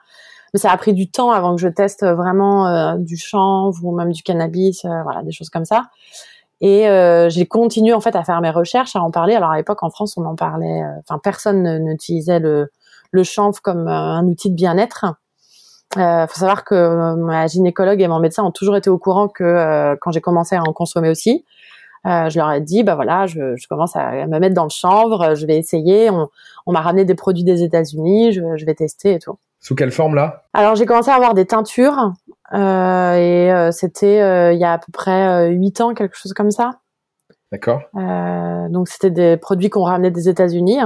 Mais 0.53 0.59
ça 0.59 0.71
a 0.71 0.77
pris 0.77 0.93
du 0.93 1.09
temps 1.09 1.31
avant 1.31 1.55
que 1.55 1.61
je 1.61 1.67
teste 1.67 2.05
vraiment 2.05 2.95
du 2.97 3.17
chanvre 3.17 3.83
ou 3.83 3.95
même 3.95 4.11
du 4.11 4.23
cannabis 4.23 4.85
voilà 5.03 5.23
des 5.23 5.31
choses 5.31 5.49
comme 5.49 5.65
ça. 5.65 5.85
Et 6.61 6.87
euh, 6.87 7.29
j'ai 7.29 7.45
continué 7.45 7.93
en 7.93 7.99
fait 7.99 8.15
à 8.15 8.23
faire 8.23 8.39
mes 8.41 8.51
recherches 8.51 8.95
à 8.95 9.01
en 9.01 9.11
parler. 9.11 9.35
Alors 9.35 9.51
à 9.51 9.57
l'époque 9.57 9.83
en 9.83 9.89
France 9.89 10.15
on 10.17 10.25
en 10.25 10.35
parlait 10.35 10.83
enfin 10.99 11.19
personne 11.21 11.83
n'utilisait 11.83 12.39
le 12.39 12.69
le 13.11 13.23
chanvre 13.23 13.61
comme 13.61 13.87
un 13.87 14.25
outil 14.27 14.49
de 14.49 14.55
bien-être. 14.55 15.05
Euh, 15.97 16.27
faut 16.27 16.39
savoir 16.39 16.65
que 16.65 16.75
euh, 16.75 17.15
ma 17.15 17.47
gynécologue 17.47 18.01
et 18.01 18.07
mon 18.07 18.19
médecin 18.19 18.43
ont 18.43 18.51
toujours 18.51 18.75
été 18.75 18.89
au 18.89 18.97
courant 18.97 19.29
que 19.29 19.43
euh, 19.43 19.95
quand 20.01 20.11
j'ai 20.11 20.19
commencé 20.19 20.55
à 20.55 20.61
en 20.61 20.73
consommer 20.73 21.09
aussi, 21.09 21.45
euh, 22.05 22.29
je 22.29 22.37
leur 22.37 22.51
ai 22.51 22.61
dit 22.61 22.83
bah 22.83 22.95
voilà, 22.95 23.25
je, 23.25 23.55
je, 23.55 23.67
commence 23.67 23.95
à 23.95 24.27
me 24.27 24.39
mettre 24.39 24.55
dans 24.55 24.63
le 24.63 24.69
chanvre, 24.69 25.35
je 25.35 25.45
vais 25.45 25.57
essayer. 25.57 26.09
On, 26.09 26.29
on 26.65 26.71
m'a 26.71 26.81
ramené 26.81 27.05
des 27.05 27.15
produits 27.15 27.43
des 27.43 27.63
États-Unis, 27.63 28.31
je, 28.33 28.41
je, 28.55 28.65
vais 28.65 28.75
tester 28.75 29.13
et 29.13 29.19
tout. 29.19 29.37
Sous 29.59 29.75
quelle 29.75 29.91
forme 29.91 30.15
là? 30.15 30.43
Alors 30.53 30.75
j'ai 30.75 30.85
commencé 30.85 31.09
à 31.09 31.15
avoir 31.15 31.33
des 31.33 31.45
teintures 31.45 32.13
euh, 32.53 33.15
et 33.15 33.71
c'était 33.71 34.53
il 34.53 34.59
y 34.59 34.63
a 34.63 34.73
à 34.73 34.77
peu 34.77 34.91
près 34.91 35.49
8 35.49 35.81
ans, 35.81 35.93
quelque 35.93 36.15
chose 36.15 36.33
comme 36.33 36.51
ça. 36.51 36.79
D'accord. 37.51 37.81
donc 37.93 38.87
c'était 38.87 39.11
des 39.11 39.37
produits 39.37 39.69
qu'on 39.69 39.83
ramenait 39.83 40.11
des 40.11 40.29
États-Unis. 40.29 40.79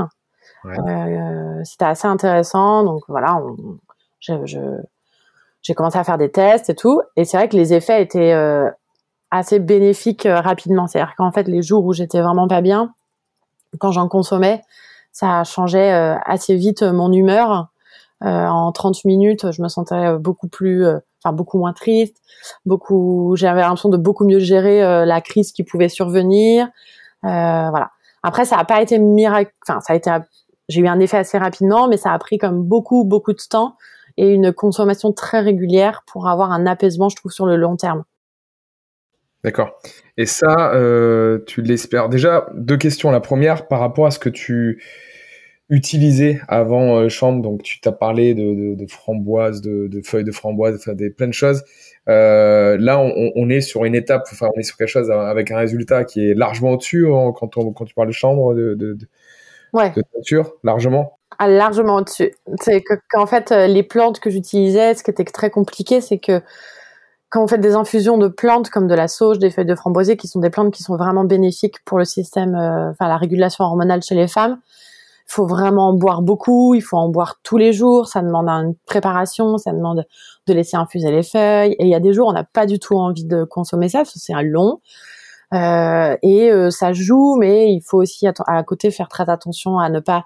Ouais. 0.66 0.76
c'était 1.64 1.86
assez 1.86 2.08
intéressant, 2.08 2.84
donc 2.84 3.04
voilà, 3.08 3.38
on, 3.38 3.78
je, 4.20 4.46
je 4.46 4.60
j'ai 5.62 5.74
commencé 5.74 5.98
à 5.98 6.04
faire 6.04 6.18
des 6.18 6.32
tests 6.32 6.70
et 6.70 6.76
tout, 6.76 7.02
et 7.16 7.26
c'est 7.26 7.38
vrai 7.38 7.50
que 7.50 7.58
les 7.58 7.74
effets 7.74 8.02
étaient 8.02 8.34
euh, 8.34 8.70
assez 9.32 9.60
bénéfique 9.60 10.28
rapidement. 10.30 10.88
C'est-à-dire 10.88 11.16
qu'en 11.18 11.32
fait, 11.32 11.48
les 11.48 11.62
jours 11.62 11.86
où 11.86 11.94
j'étais 11.94 12.22
vraiment 12.22 12.48
pas 12.48 12.62
bien, 12.62 12.94
quand 13.80 13.92
j'en 13.92 14.08
consommais, 14.08 14.62
ça 15.12 15.44
changeait 15.44 15.92
assez 16.26 16.56
vite 16.56 16.84
mon 16.84 17.12
humeur. 17.12 17.70
en 18.22 18.72
30 18.72 19.06
minutes, 19.06 19.52
je 19.52 19.62
me 19.62 19.68
sentais 19.68 20.18
beaucoup 20.18 20.48
plus, 20.48 20.86
enfin 21.24 21.34
beaucoup 21.34 21.58
moins 21.58 21.74
triste, 21.74 22.18
beaucoup, 22.66 23.36
j'avais 23.36 23.62
l'impression 23.62 23.90
de 23.90 23.98
beaucoup 23.98 24.26
mieux 24.26 24.40
gérer 24.40 25.06
la 25.06 25.22
crise 25.22 25.52
qui 25.52 25.64
pouvait 25.64 25.90
survenir. 25.90 26.68
voilà. 27.22 27.92
Après, 28.24 28.46
ça 28.46 28.58
n'a 28.58 28.66
pas 28.66 28.82
été 28.82 29.00
miracle, 29.00 29.54
enfin 29.68 29.80
ça 29.82 29.94
a 29.94 29.96
été, 29.96 30.12
j'ai 30.68 30.82
eu 30.82 30.88
un 30.88 31.00
effet 31.00 31.18
assez 31.18 31.38
rapidement, 31.38 31.88
mais 31.88 31.98
ça 31.98 32.12
a 32.12 32.20
pris 32.20 32.38
comme 32.38 32.64
beaucoup 32.64 33.06
beaucoup 33.06 33.32
de 33.32 33.42
temps 33.50 33.76
et 34.18 34.28
une 34.30 34.52
consommation 34.52 35.14
très 35.14 35.40
régulière 35.40 36.04
pour 36.06 36.28
avoir 36.28 36.52
un 36.52 36.66
apaisement, 36.66 37.08
je 37.08 37.16
trouve, 37.16 37.32
sur 37.32 37.46
le 37.46 37.56
long 37.56 37.78
terme. 37.78 38.04
D'accord. 39.44 39.80
Et 40.18 40.26
ça, 40.26 40.74
euh, 40.74 41.40
tu 41.48 41.62
l'espères. 41.62 42.10
Déjà, 42.10 42.50
deux 42.56 42.78
questions. 42.78 43.12
La 43.12 43.22
première, 43.22 43.68
par 43.68 43.80
rapport 43.80 44.06
à 44.06 44.12
ce 44.12 44.20
que 44.20 44.30
tu 44.30 44.84
utilisais 45.70 46.42
avant 46.48 46.98
euh, 46.98 47.10
chambre, 47.10 47.42
donc 47.42 47.62
tu 47.64 47.80
t'as 47.80 47.92
parlé 47.92 48.34
de, 48.34 48.76
de, 48.76 48.88
framboises, 48.88 49.62
de, 49.62 50.02
feuilles 50.04 50.24
de 50.24 50.32
framboise, 50.32 50.76
enfin 50.76 50.94
des 50.94 51.10
plein 51.10 51.28
de 51.28 51.34
choses. 51.34 51.64
Euh, 52.10 52.76
là, 52.80 53.00
on, 53.00 53.50
est 53.50 53.62
sur 53.62 53.86
une 53.86 53.94
étape, 53.94 54.28
enfin, 54.32 54.50
on 54.56 54.60
est 54.60 54.64
sur 54.64 54.78
quelque 54.78 54.88
chose 54.88 55.12
avec 55.12 55.52
un 55.52 55.58
résultat 55.58 56.06
qui 56.06 56.28
est 56.28 56.34
largement 56.34 56.72
au-dessus 56.72 57.06
hein, 57.08 57.32
quand, 57.36 57.54
quand 57.54 57.86
tu 57.86 57.94
parles 57.94 58.08
de 58.08 58.14
chambre, 58.14 58.56
de, 58.56 58.74
de, 58.74 58.98
ouais. 59.74 59.92
de 59.92 60.02
nature, 60.18 60.54
largement. 60.64 61.20
Ah, 61.38 61.48
largement 61.48 61.98
au-dessus. 61.98 62.34
C'est 62.60 62.84
qu'en 63.10 63.26
fait, 63.26 63.52
euh, 63.52 63.68
les 63.68 63.84
plantes 63.84 64.20
que 64.20 64.30
j'utilisais, 64.30 64.96
ce 64.96 65.04
qui 65.04 65.12
était 65.12 65.24
très 65.24 65.50
compliqué, 65.50 66.02
c'est 66.02 66.18
que 66.18 66.42
quand 67.30 67.44
on 67.44 67.48
fait 67.48 67.60
des 67.60 67.76
infusions 67.76 68.18
de 68.18 68.28
plantes 68.28 68.70
comme 68.70 68.88
de 68.88 68.96
la 68.96 69.08
sauge, 69.08 69.40
des 69.40 69.52
feuilles 69.52 69.66
de 69.66 69.76
framboisier, 69.76 70.18
qui 70.18 70.28
sont 70.28 70.40
des 70.40 70.50
plantes 70.50 70.74
qui 70.74 70.84
sont 70.84 70.96
vraiment 70.96 71.24
bénéfiques 71.24 71.84
pour 71.86 72.00
le 72.00 72.06
système, 72.06 72.56
euh, 72.56 72.90
enfin 72.92 73.08
la 73.08 73.18
régulation 73.18 73.64
hormonale 73.64 74.02
chez 74.02 74.16
les 74.16 74.28
femmes, 74.28 74.60
il 75.28 75.34
faut 75.34 75.46
vraiment 75.46 75.90
en 75.90 75.94
boire 75.94 76.24
beaucoup, 76.24 76.74
il 76.74 76.82
faut 76.82 76.98
en 76.98 77.10
boire 77.10 77.36
tous 77.44 77.58
les 77.58 77.72
jours, 77.72 78.08
ça 78.08 78.22
demande 78.22 78.50
une 78.50 78.74
préparation, 78.86 79.58
ça 79.58 79.72
demande 79.72 80.06
de 80.48 80.54
laisser 80.54 80.76
infuser 80.76 81.12
les 81.12 81.24
feuilles, 81.24 81.74
et 81.74 81.84
il 81.84 81.90
y 81.90 81.96
a 81.96 82.00
des 82.00 82.14
jours 82.14 82.28
on 82.28 82.34
n'a 82.34 82.44
pas 82.44 82.66
du 82.66 82.80
tout 82.80 82.98
envie 82.98 83.26
de 83.26 83.44
consommer 83.44 83.90
ça, 83.90 84.04
c'est 84.06 84.34
un 84.34 84.42
long, 84.42 84.80
euh, 85.54 86.16
et 86.24 86.52
euh, 86.52 86.72
ça 86.72 86.94
joue, 86.94 87.36
mais 87.40 87.72
il 87.72 87.82
faut 87.82 87.98
aussi 87.98 88.28
à 88.28 88.64
côté 88.64 88.92
faire 88.92 89.08
très 89.08 89.30
attention 89.30 89.80
à 89.80 89.90
ne 89.90 90.00
pas 90.00 90.24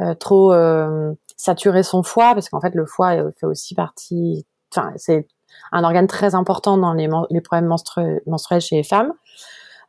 euh, 0.00 0.14
trop 0.14 0.52
euh, 0.52 1.12
saturer 1.36 1.84
son 1.84 2.02
foie 2.02 2.34
parce 2.34 2.48
qu'en 2.48 2.60
fait 2.60 2.74
le 2.74 2.84
foie 2.84 3.30
fait 3.38 3.46
aussi 3.46 3.76
partie 3.76 4.44
enfin 4.74 4.92
c'est 4.96 5.28
un 5.72 5.84
organe 5.84 6.06
très 6.06 6.34
important 6.34 6.76
dans 6.76 6.92
les, 6.92 7.08
les 7.30 7.40
problèmes 7.40 7.68
menstruels 8.26 8.60
chez 8.60 8.76
les 8.76 8.82
femmes 8.82 9.12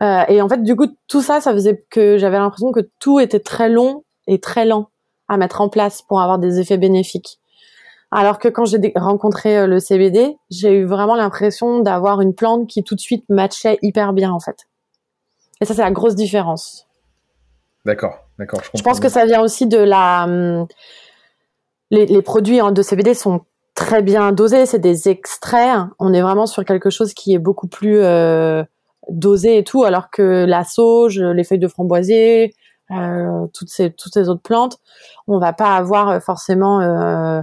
euh, 0.03 0.24
et 0.27 0.41
en 0.41 0.50
fait 0.50 0.63
du 0.63 0.75
coup 0.75 0.88
tout 1.07 1.22
ça 1.22 1.41
ça 1.41 1.53
faisait 1.53 1.86
que 1.89 2.17
j'avais 2.17 2.38
l'impression 2.38 2.72
que 2.72 2.81
tout 3.00 3.19
était 3.19 3.39
très 3.39 3.69
long 3.69 4.03
et 4.27 4.39
très 4.39 4.65
lent 4.65 4.89
à 5.27 5.38
mettre 5.38 5.62
en 5.62 5.69
place 5.69 6.01
pour 6.01 6.22
avoir 6.22 6.39
des 6.39 6.60
effets 6.60 6.77
bénéfiques 6.77 7.39
alors 8.12 8.39
que 8.39 8.48
quand 8.48 8.65
j'ai 8.65 8.93
rencontré 8.95 9.67
le 9.67 9.79
CBD, 9.79 10.38
j'ai 10.50 10.72
eu 10.72 10.86
vraiment 10.86 11.15
l'impression 11.15 11.79
d'avoir 11.79 12.22
une 12.22 12.34
plante 12.34 12.67
qui 12.69 12.84
tout 12.84 12.95
de 12.95 13.00
suite 13.01 13.25
matchait 13.27 13.77
hyper 13.81 14.13
bien 14.13 14.31
en 14.31 14.39
fait. 14.39 14.67
Et 15.62 15.65
ça, 15.65 15.74
c'est 15.74 15.81
la 15.81 15.91
grosse 15.91 16.15
différence. 16.15 16.86
D'accord, 17.86 18.19
d'accord. 18.39 18.62
Je, 18.74 18.81
pense 18.81 19.00
que 19.00 19.10
ça 19.10 19.25
vient 19.25 19.41
aussi 19.41 19.67
de 19.67 19.77
la. 19.77 20.24
Hum, 20.24 20.67
les, 21.91 22.22
produits 22.22 22.60
de 22.60 22.81
CBD 22.81 23.13
sont 23.13 23.41
très 23.75 24.01
bien 24.01 24.32
dosés, 24.32 24.65
c'est 24.65 24.79
des 24.79 25.10
extraits. 25.10 25.77
On 26.00 26.13
est 26.13 26.22
vraiment 26.22 26.48
sur 26.48 26.65
quelque 26.65 26.89
chose 26.89 27.13
qui 27.13 27.34
est 27.34 27.39
beaucoup 27.39 27.67
plus 27.67 28.00
euh, 28.00 28.63
dosé 29.10 29.58
et 29.58 29.63
tout, 29.63 29.84
alors 29.84 30.10
que 30.10 30.46
la 30.46 30.63
sauge, 30.63 31.20
les 31.20 31.44
feuilles 31.44 31.60
de 31.60 31.67
framboisier, 31.67 32.55
euh, 32.91 33.48
toutes 33.53 33.70
ces 33.70 33.91
toutes 33.91 34.13
ces 34.13 34.29
autres 34.29 34.41
plantes, 34.41 34.77
on 35.27 35.39
va 35.39 35.53
pas 35.53 35.75
avoir 35.75 36.22
forcément. 36.24 36.82
Euh, 36.82 37.41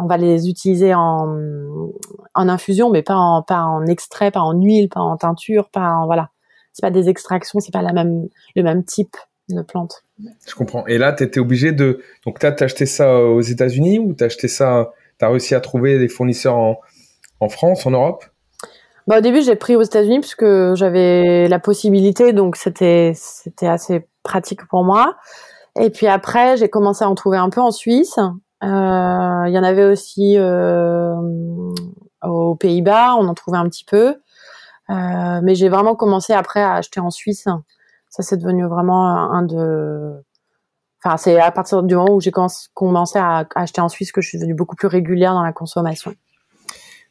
on 0.00 0.06
va 0.06 0.16
les 0.16 0.48
utiliser 0.48 0.94
en, 0.94 1.90
en 2.34 2.48
infusion, 2.48 2.90
mais 2.90 3.02
pas 3.02 3.16
en 3.16 3.42
pas 3.42 3.62
en 3.62 3.86
extrait, 3.86 4.30
pas 4.30 4.40
en 4.40 4.52
huile, 4.52 4.88
pas 4.88 5.00
en 5.00 5.16
teinture, 5.16 5.70
pas 5.70 5.90
en 5.90 6.06
voilà. 6.06 6.30
C'est 6.72 6.82
pas 6.82 6.90
des 6.92 7.08
extractions, 7.08 7.58
c'est 7.58 7.72
pas 7.72 7.82
la 7.82 7.92
même 7.92 8.28
le 8.54 8.62
même 8.62 8.84
type 8.84 9.16
de 9.48 9.62
plante. 9.62 10.04
Je 10.46 10.54
comprends. 10.54 10.86
Et 10.86 10.98
là, 10.98 11.12
tu 11.12 11.24
étais 11.24 11.40
obligé 11.40 11.72
de. 11.72 12.00
Donc, 12.26 12.38
tu 12.38 12.46
as 12.46 12.54
acheté 12.60 12.86
ça 12.86 13.20
aux 13.20 13.40
États-Unis 13.40 13.98
ou 13.98 14.14
tu 14.14 14.24
as 14.24 14.26
acheté 14.26 14.48
ça. 14.48 14.92
Tu 15.18 15.24
as 15.24 15.28
réussi 15.28 15.54
à 15.54 15.60
trouver 15.60 15.98
des 15.98 16.08
fournisseurs 16.08 16.56
en, 16.56 17.48
France, 17.48 17.86
en 17.86 17.90
Europe? 17.90 18.24
Bah, 19.06 19.18
Au 19.18 19.20
début, 19.20 19.42
j'ai 19.42 19.56
pris 19.56 19.76
aux 19.76 19.82
États-Unis 19.82 20.20
puisque 20.20 20.74
j'avais 20.74 21.48
la 21.48 21.58
possibilité, 21.58 22.32
donc 22.32 22.56
c'était 22.56 23.14
assez 23.62 24.08
pratique 24.22 24.66
pour 24.68 24.84
moi. 24.84 25.16
Et 25.80 25.90
puis 25.90 26.06
après, 26.06 26.56
j'ai 26.56 26.68
commencé 26.68 27.04
à 27.04 27.08
en 27.08 27.14
trouver 27.14 27.38
un 27.38 27.50
peu 27.50 27.60
en 27.60 27.70
Suisse. 27.70 28.18
Euh, 28.18 29.44
il 29.46 29.52
y 29.52 29.58
en 29.58 29.64
avait 29.64 29.84
aussi 29.84 30.36
euh, 30.36 31.14
aux 32.24 32.56
Pays-Bas, 32.56 33.14
on 33.16 33.28
en 33.28 33.34
trouvait 33.34 33.58
un 33.58 33.68
petit 33.68 33.84
peu. 33.84 34.16
Euh, 34.90 35.40
mais 35.42 35.54
j'ai 35.54 35.68
vraiment 35.68 35.94
commencé 35.94 36.32
après 36.32 36.62
à 36.62 36.74
acheter 36.74 36.98
en 36.98 37.10
Suisse 37.10 37.46
ça, 38.10 38.22
c'est 38.22 38.36
devenu 38.38 38.66
vraiment 38.66 39.06
un 39.06 39.42
de. 39.42 40.24
Enfin, 41.02 41.16
c'est 41.16 41.38
à 41.38 41.50
partir 41.52 41.82
du 41.82 41.94
moment 41.94 42.14
où 42.14 42.20
j'ai 42.20 42.32
commencé 42.74 43.18
à 43.18 43.46
acheter 43.54 43.80
en 43.80 43.88
Suisse 43.88 44.10
que 44.10 44.20
je 44.20 44.28
suis 44.28 44.38
devenue 44.38 44.54
beaucoup 44.54 44.74
plus 44.74 44.88
régulière 44.88 45.32
dans 45.32 45.44
la 45.44 45.52
consommation. 45.52 46.14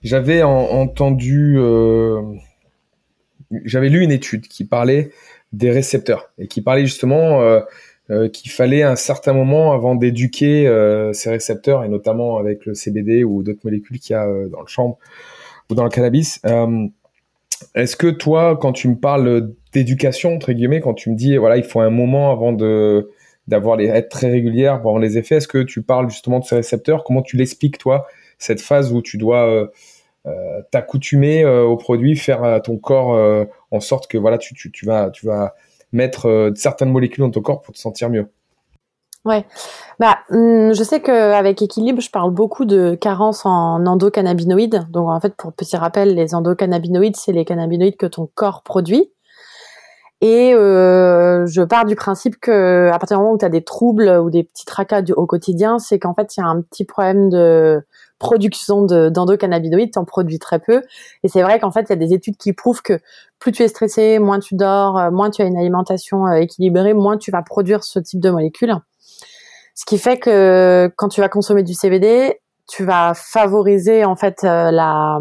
J'avais 0.03 0.43
entendu, 0.43 1.55
euh, 1.57 2.21
j'avais 3.63 3.89
lu 3.89 4.03
une 4.03 4.11
étude 4.11 4.47
qui 4.47 4.65
parlait 4.65 5.11
des 5.53 5.71
récepteurs 5.71 6.31
et 6.37 6.47
qui 6.47 6.61
parlait 6.61 6.85
justement 6.85 7.41
euh, 7.41 7.61
euh, 8.09 8.29
qu'il 8.29 8.51
fallait 8.51 8.83
un 8.83 8.95
certain 8.95 9.33
moment 9.33 9.73
avant 9.73 9.95
d'éduquer 9.95 10.65
ces 11.13 11.29
récepteurs 11.29 11.83
et 11.83 11.89
notamment 11.89 12.37
avec 12.37 12.65
le 12.65 12.73
CBD 12.73 13.23
ou 13.23 13.41
d'autres 13.41 13.61
molécules 13.63 13.99
qu'il 13.99 14.13
y 14.13 14.17
a 14.17 14.27
dans 14.49 14.61
le 14.61 14.67
champ 14.67 14.99
ou 15.69 15.75
dans 15.75 15.83
le 15.83 15.89
cannabis. 15.89 16.41
Est-ce 17.73 17.95
que 17.95 18.07
toi, 18.07 18.57
quand 18.61 18.73
tu 18.73 18.87
me 18.87 18.95
parles 18.95 19.51
d'éducation 19.73 20.35
entre 20.35 20.51
guillemets, 20.51 20.81
quand 20.81 20.93
tu 20.93 21.09
me 21.09 21.15
dis 21.15 21.37
voilà, 21.37 21.57
il 21.57 21.63
faut 21.63 21.79
un 21.79 21.89
moment 21.89 22.31
avant 22.31 22.53
de 22.53 23.09
d'avoir 23.47 23.77
les 23.77 23.87
être 23.87 24.09
très 24.09 24.29
régulière 24.29 24.81
pour 24.81 24.91
avoir 24.91 25.01
les 25.01 25.17
effets, 25.17 25.35
est-ce 25.35 25.47
que 25.47 25.59
tu 25.59 25.81
parles 25.81 26.09
justement 26.09 26.39
de 26.39 26.45
ces 26.45 26.55
récepteurs? 26.55 27.03
Comment 27.03 27.21
tu 27.21 27.37
l'expliques 27.37 27.77
toi 27.77 28.07
cette 28.37 28.61
phase 28.61 28.93
où 28.93 29.01
tu 29.01 29.17
dois 29.17 29.47
euh, 29.47 29.67
euh, 30.27 30.61
t'accoutumer 30.71 31.43
euh, 31.43 31.63
au 31.63 31.77
produit, 31.77 32.15
faire 32.15 32.43
à 32.43 32.59
ton 32.59 32.77
corps 32.77 33.47
en 33.71 33.79
sorte 33.79 34.07
que 34.07 34.17
voilà, 34.17 34.37
tu 34.37 34.85
vas 34.85 35.55
mettre 35.91 36.51
certaines 36.55 36.91
molécules 36.91 37.23
dans 37.23 37.31
ton 37.31 37.41
corps 37.41 37.61
pour 37.61 37.73
te 37.73 37.79
sentir 37.79 38.09
mieux? 38.09 38.27
Ouais. 39.25 39.45
Bah, 39.99 40.19
hum, 40.29 40.73
je 40.73 40.83
sais 40.83 41.01
qu'avec 41.01 41.61
Équilibre, 41.61 42.01
je 42.01 42.09
parle 42.09 42.31
beaucoup 42.31 42.63
de 42.63 42.95
carence 42.95 43.45
en 43.45 43.85
endocannabinoïdes. 43.85 44.87
Donc, 44.89 45.09
en 45.09 45.19
fait, 45.19 45.35
pour 45.35 45.51
petit 45.51 45.75
rappel, 45.75 46.15
les 46.15 46.33
endocannabinoïdes, 46.33 47.17
c'est 47.17 47.33
les 47.33 47.43
cannabinoïdes 47.43 47.97
que 47.97 48.05
ton 48.05 48.29
corps 48.33 48.63
produit. 48.63 49.11
Et 50.21 50.53
euh, 50.53 51.45
je 51.45 51.61
pars 51.61 51.85
du 51.85 51.95
principe 51.95 52.39
que 52.39 52.89
à 52.91 52.97
partir 52.97 53.17
du 53.17 53.21
moment 53.21 53.35
où 53.35 53.37
tu 53.37 53.45
as 53.45 53.49
des 53.49 53.63
troubles 53.63 54.09
ou 54.09 54.31
des 54.31 54.43
petits 54.43 54.65
tracas 54.65 55.03
au 55.15 55.27
quotidien, 55.27 55.77
c'est 55.77 55.99
qu'en 55.99 56.15
fait, 56.15 56.35
il 56.35 56.39
y 56.39 56.43
a 56.43 56.47
un 56.47 56.61
petit 56.61 56.85
problème 56.85 57.29
de 57.29 57.83
production 58.19 58.83
d'endocannabinoïdes, 58.83 59.93
tu 59.93 59.99
en 59.99 60.05
produis 60.05 60.39
très 60.39 60.59
peu. 60.59 60.81
Et 61.23 61.27
c'est 61.27 61.41
vrai 61.41 61.59
qu'en 61.59 61.71
fait, 61.71 61.81
il 61.81 61.89
y 61.89 61.93
a 61.93 61.97
des 61.97 62.13
études 62.13 62.37
qui 62.37 62.53
prouvent 62.53 62.81
que 62.81 62.99
plus 63.39 63.51
tu 63.51 63.63
es 63.63 63.67
stressé, 63.67 64.19
moins 64.19 64.39
tu 64.39 64.55
dors, 64.55 64.97
euh, 64.97 65.11
moins 65.11 65.29
tu 65.29 65.41
as 65.41 65.45
une 65.45 65.57
alimentation 65.57 66.25
euh, 66.25 66.33
équilibrée, 66.33 66.93
moins 66.93 67.17
tu 67.17 67.31
vas 67.31 67.43
produire 67.43 67.83
ce 67.83 67.99
type 67.99 68.19
de 68.19 68.29
molécules. 68.29 68.75
Ce 69.75 69.85
qui 69.85 69.99
fait 69.99 70.17
que 70.17 70.91
quand 70.95 71.09
tu 71.09 71.21
vas 71.21 71.29
consommer 71.29 71.61
du 71.61 71.75
CBD, 71.75 72.39
tu 72.67 72.83
vas 72.83 73.13
favoriser 73.13 74.03
en 74.05 74.15
fait 74.15 74.43
euh, 74.43 74.71
la 74.71 75.19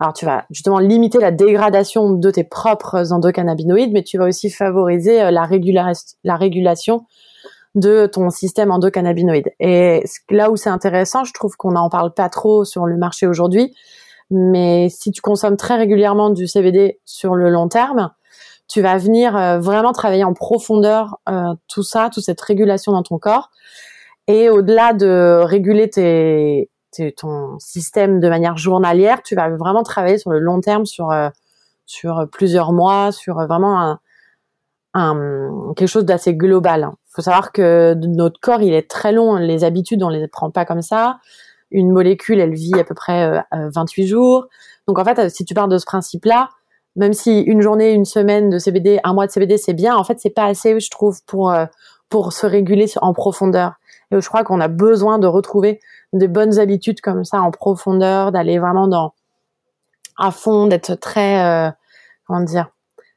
alors 0.00 0.12
tu 0.12 0.24
vas 0.24 0.44
justement 0.50 0.78
limiter 0.78 1.18
la 1.18 1.32
dégradation 1.32 2.12
de 2.12 2.30
tes 2.30 2.44
propres 2.44 3.12
endocannabinoïdes, 3.12 3.92
mais 3.92 4.02
tu 4.02 4.16
vas 4.18 4.26
aussi 4.26 4.50
favoriser 4.50 5.22
euh, 5.22 5.30
la, 5.30 5.48
la 6.24 6.36
régulation 6.36 7.06
de 7.74 8.06
ton 8.06 8.30
système 8.30 8.70
endocannabinoïde. 8.70 9.50
Et 9.60 10.04
là 10.30 10.50
où 10.50 10.56
c'est 10.56 10.70
intéressant, 10.70 11.24
je 11.24 11.32
trouve 11.32 11.56
qu'on 11.56 11.72
n'en 11.72 11.90
parle 11.90 12.14
pas 12.14 12.28
trop 12.28 12.64
sur 12.64 12.86
le 12.86 12.96
marché 12.96 13.26
aujourd'hui, 13.26 13.74
mais 14.30 14.88
si 14.88 15.10
tu 15.10 15.20
consommes 15.20 15.56
très 15.56 15.76
régulièrement 15.76 16.30
du 16.30 16.46
CBD 16.46 17.00
sur 17.04 17.34
le 17.34 17.50
long 17.50 17.68
terme, 17.68 18.10
tu 18.68 18.82
vas 18.82 18.98
venir 18.98 19.36
euh, 19.36 19.58
vraiment 19.58 19.92
travailler 19.92 20.24
en 20.24 20.34
profondeur 20.34 21.18
euh, 21.28 21.54
tout 21.68 21.82
ça, 21.82 22.10
toute 22.12 22.24
cette 22.24 22.40
régulation 22.40 22.92
dans 22.92 23.02
ton 23.02 23.18
corps. 23.18 23.50
Et 24.28 24.50
au-delà 24.50 24.92
de 24.92 25.40
réguler 25.42 25.88
tes, 25.88 26.68
ton 27.16 27.58
système 27.58 28.20
de 28.20 28.28
manière 28.28 28.56
journalière, 28.56 29.22
tu 29.22 29.34
vas 29.34 29.48
vraiment 29.50 29.82
travailler 29.82 30.18
sur 30.18 30.30
le 30.30 30.38
long 30.38 30.60
terme, 30.60 30.86
sur 30.86 31.10
euh, 31.10 31.28
sur 31.86 32.26
plusieurs 32.30 32.72
mois, 32.72 33.12
sur 33.12 33.36
vraiment 33.46 33.98
quelque 34.94 35.86
chose 35.86 36.04
d'assez 36.04 36.34
global. 36.34 36.90
Il 36.92 37.14
faut 37.14 37.22
savoir 37.22 37.52
que 37.52 37.94
notre 37.94 38.40
corps, 38.40 38.62
il 38.62 38.74
est 38.74 38.90
très 38.90 39.12
long. 39.12 39.36
Les 39.36 39.64
habitudes, 39.64 40.02
on 40.02 40.08
les 40.08 40.26
prend 40.28 40.50
pas 40.50 40.64
comme 40.64 40.82
ça. 40.82 41.18
Une 41.70 41.90
molécule, 41.90 42.40
elle 42.40 42.54
vit 42.54 42.78
à 42.78 42.84
peu 42.84 42.94
près 42.94 43.42
28 43.52 44.06
jours. 44.06 44.48
Donc 44.86 44.98
en 44.98 45.04
fait, 45.04 45.30
si 45.30 45.44
tu 45.44 45.54
pars 45.54 45.68
de 45.68 45.78
ce 45.78 45.86
principe-là, 45.86 46.48
même 46.98 47.12
si 47.12 47.40
une 47.42 47.62
journée, 47.62 47.92
une 47.92 48.04
semaine 48.04 48.50
de 48.50 48.58
CBD, 48.58 48.98
un 49.04 49.14
mois 49.14 49.26
de 49.26 49.30
CBD, 49.30 49.56
c'est 49.56 49.72
bien, 49.72 49.96
en 49.96 50.02
fait, 50.02 50.18
c'est 50.18 50.30
pas 50.30 50.46
assez, 50.46 50.78
je 50.80 50.90
trouve, 50.90 51.22
pour 51.26 51.52
euh, 51.52 51.66
pour 52.08 52.32
se 52.32 52.46
réguler 52.46 52.86
en 53.00 53.12
profondeur. 53.12 53.74
Et 54.10 54.20
je 54.20 54.28
crois 54.28 54.42
qu'on 54.42 54.60
a 54.60 54.68
besoin 54.68 55.18
de 55.18 55.26
retrouver 55.26 55.80
des 56.12 56.28
bonnes 56.28 56.58
habitudes 56.58 57.00
comme 57.00 57.24
ça 57.24 57.40
en 57.40 57.50
profondeur, 57.50 58.32
d'aller 58.32 58.58
vraiment 58.58 58.88
dans 58.88 59.14
à 60.16 60.30
fond, 60.30 60.66
d'être 60.66 60.94
très 60.94 61.44
euh, 61.44 61.70
comment 62.26 62.40
dire, 62.40 62.70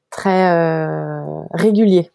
très 0.10 0.52
euh, 0.52 1.42
régulier. 1.52 2.12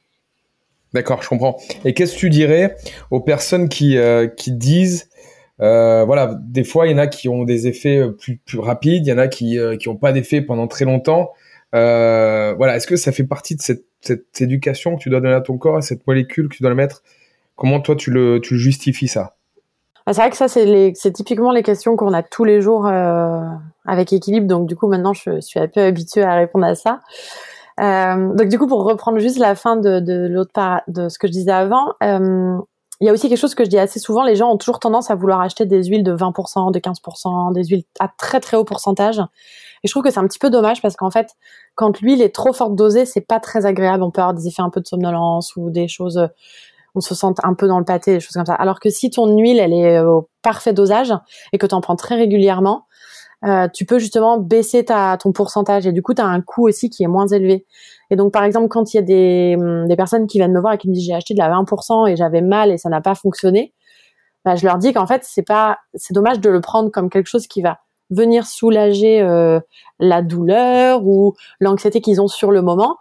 D'accord, 0.92 1.22
je 1.22 1.28
comprends. 1.28 1.56
Et 1.84 1.92
qu'est-ce 1.92 2.14
que 2.14 2.20
tu 2.20 2.30
dirais 2.30 2.76
aux 3.10 3.20
personnes 3.20 3.68
qui 3.68 3.98
qui 4.36 4.52
disent 4.52 5.10
voilà, 5.58 6.38
des 6.40 6.64
fois, 6.64 6.86
il 6.86 6.92
y 6.92 6.94
en 6.94 6.98
a 6.98 7.06
qui 7.06 7.28
ont 7.28 7.44
des 7.44 7.66
effets 7.66 8.02
plus, 8.18 8.36
plus 8.38 8.58
rapides, 8.58 9.06
il 9.06 9.10
y 9.10 9.12
en 9.12 9.18
a 9.18 9.28
qui 9.28 9.58
qui 9.80 9.88
n'ont 9.88 9.96
pas 9.96 10.12
d'effet 10.12 10.40
pendant 10.40 10.68
très 10.68 10.84
longtemps. 10.84 11.32
Euh, 11.74 12.54
voilà, 12.54 12.76
est-ce 12.76 12.86
que 12.86 12.96
ça 12.96 13.12
fait 13.12 13.24
partie 13.24 13.56
de 13.56 13.60
cette, 13.60 13.84
cette, 14.00 14.40
éducation 14.40 14.96
que 14.96 15.02
tu 15.02 15.10
dois 15.10 15.20
donner 15.20 15.34
à 15.34 15.40
ton 15.40 15.58
corps, 15.58 15.76
à 15.76 15.82
cette 15.82 16.06
molécule 16.06 16.48
que 16.48 16.56
tu 16.56 16.62
dois 16.62 16.70
le 16.70 16.76
mettre? 16.76 17.02
Comment 17.54 17.80
toi 17.80 17.96
tu 17.96 18.10
le, 18.10 18.40
tu 18.40 18.58
justifies 18.58 19.08
ça? 19.08 19.35
Bah, 20.06 20.12
C'est 20.12 20.20
vrai 20.20 20.30
que 20.30 20.36
ça, 20.36 20.48
c'est 20.48 21.12
typiquement 21.12 21.52
les 21.52 21.62
questions 21.62 21.96
qu'on 21.96 22.12
a 22.12 22.22
tous 22.22 22.44
les 22.44 22.60
jours 22.60 22.86
euh, 22.86 23.42
avec 23.84 24.12
équilibre. 24.12 24.46
Donc 24.46 24.66
du 24.66 24.76
coup, 24.76 24.86
maintenant, 24.86 25.12
je 25.12 25.40
suis 25.40 25.60
un 25.60 25.68
peu 25.68 25.80
habituée 25.82 26.22
à 26.22 26.34
répondre 26.34 26.66
à 26.66 26.74
ça. 26.74 27.00
Euh, 27.80 28.34
donc 28.34 28.48
du 28.48 28.58
coup, 28.58 28.66
pour 28.66 28.84
reprendre 28.84 29.18
juste 29.18 29.38
la 29.38 29.54
fin 29.54 29.76
de, 29.76 30.28
l'autre 30.28 30.52
part 30.52 30.82
de 30.88 31.08
ce 31.08 31.18
que 31.18 31.26
je 31.26 31.32
disais 31.32 31.52
avant, 31.52 31.92
euh, 32.02 32.58
il 33.00 33.06
y 33.06 33.10
a 33.10 33.12
aussi 33.12 33.28
quelque 33.28 33.38
chose 33.38 33.54
que 33.54 33.64
je 33.64 33.68
dis 33.68 33.78
assez 33.78 34.00
souvent. 34.00 34.22
Les 34.22 34.36
gens 34.36 34.50
ont 34.50 34.56
toujours 34.56 34.78
tendance 34.78 35.10
à 35.10 35.14
vouloir 35.14 35.40
acheter 35.40 35.66
des 35.66 35.84
huiles 35.84 36.02
de 36.02 36.16
20%, 36.16 36.72
de 36.72 36.78
15%, 36.78 37.52
des 37.52 37.64
huiles 37.64 37.84
à 38.00 38.08
très 38.08 38.40
très 38.40 38.56
haut 38.56 38.64
pourcentage. 38.64 39.18
Et 39.18 39.88
je 39.88 39.92
trouve 39.92 40.02
que 40.02 40.10
c'est 40.10 40.18
un 40.18 40.26
petit 40.26 40.38
peu 40.38 40.48
dommage 40.48 40.80
parce 40.80 40.96
qu'en 40.96 41.10
fait, 41.10 41.32
quand 41.74 42.00
l'huile 42.00 42.22
est 42.22 42.34
trop 42.34 42.54
forte 42.54 42.74
dosée, 42.74 43.04
c'est 43.04 43.20
pas 43.20 43.38
très 43.38 43.66
agréable. 43.66 44.02
On 44.02 44.10
peut 44.10 44.22
avoir 44.22 44.34
des 44.34 44.48
effets 44.48 44.62
un 44.62 44.70
peu 44.70 44.80
de 44.80 44.86
somnolence 44.86 45.54
ou 45.56 45.68
des 45.70 45.88
choses, 45.88 46.26
on 46.96 47.00
se 47.00 47.14
sent 47.14 47.26
un 47.42 47.54
peu 47.54 47.68
dans 47.68 47.78
le 47.78 47.84
pâté, 47.84 48.14
des 48.14 48.20
choses 48.20 48.32
comme 48.32 48.46
ça. 48.46 48.54
Alors 48.54 48.80
que 48.80 48.90
si 48.90 49.10
ton 49.10 49.36
huile, 49.36 49.58
elle 49.58 49.72
est 49.72 50.00
au 50.00 50.28
parfait 50.42 50.72
dosage 50.72 51.12
et 51.52 51.58
que 51.58 51.66
tu 51.66 51.74
en 51.74 51.80
prends 51.80 51.94
très 51.94 52.16
régulièrement, 52.16 52.86
euh, 53.44 53.68
tu 53.72 53.84
peux 53.84 53.98
justement 53.98 54.38
baisser 54.38 54.86
ta, 54.86 55.16
ton 55.18 55.30
pourcentage 55.32 55.86
et 55.86 55.92
du 55.92 56.02
coup, 56.02 56.14
tu 56.14 56.22
as 56.22 56.26
un 56.26 56.40
coût 56.40 56.66
aussi 56.66 56.88
qui 56.88 57.04
est 57.04 57.08
moins 57.08 57.26
élevé. 57.26 57.66
Et 58.10 58.16
donc, 58.16 58.32
par 58.32 58.44
exemple, 58.44 58.68
quand 58.68 58.94
il 58.94 58.96
y 58.96 59.00
a 59.00 59.02
des, 59.02 59.56
hum, 59.58 59.86
des 59.86 59.96
personnes 59.96 60.26
qui 60.26 60.38
viennent 60.38 60.54
me 60.54 60.60
voir 60.60 60.72
et 60.72 60.78
qui 60.78 60.88
me 60.88 60.94
disent 60.94 61.04
j'ai 61.04 61.14
acheté 61.14 61.34
de 61.34 61.38
la 61.38 61.50
20% 61.50 62.10
et 62.10 62.16
j'avais 62.16 62.40
mal 62.40 62.72
et 62.72 62.78
ça 62.78 62.88
n'a 62.88 63.02
pas 63.02 63.14
fonctionné, 63.14 63.74
bah, 64.44 64.56
je 64.56 64.64
leur 64.64 64.78
dis 64.78 64.92
qu'en 64.92 65.06
fait, 65.06 65.22
c'est 65.24 65.42
pas, 65.42 65.78
c'est 65.94 66.14
dommage 66.14 66.40
de 66.40 66.48
le 66.48 66.60
prendre 66.60 66.90
comme 66.90 67.10
quelque 67.10 67.26
chose 67.26 67.46
qui 67.46 67.62
va 67.62 67.78
venir 68.10 68.46
soulager 68.46 69.20
euh, 69.20 69.60
la 69.98 70.22
douleur 70.22 71.04
ou 71.04 71.34
l'anxiété 71.60 72.00
qu'ils 72.00 72.20
ont 72.20 72.28
sur 72.28 72.52
le 72.52 72.62
moment. 72.62 72.96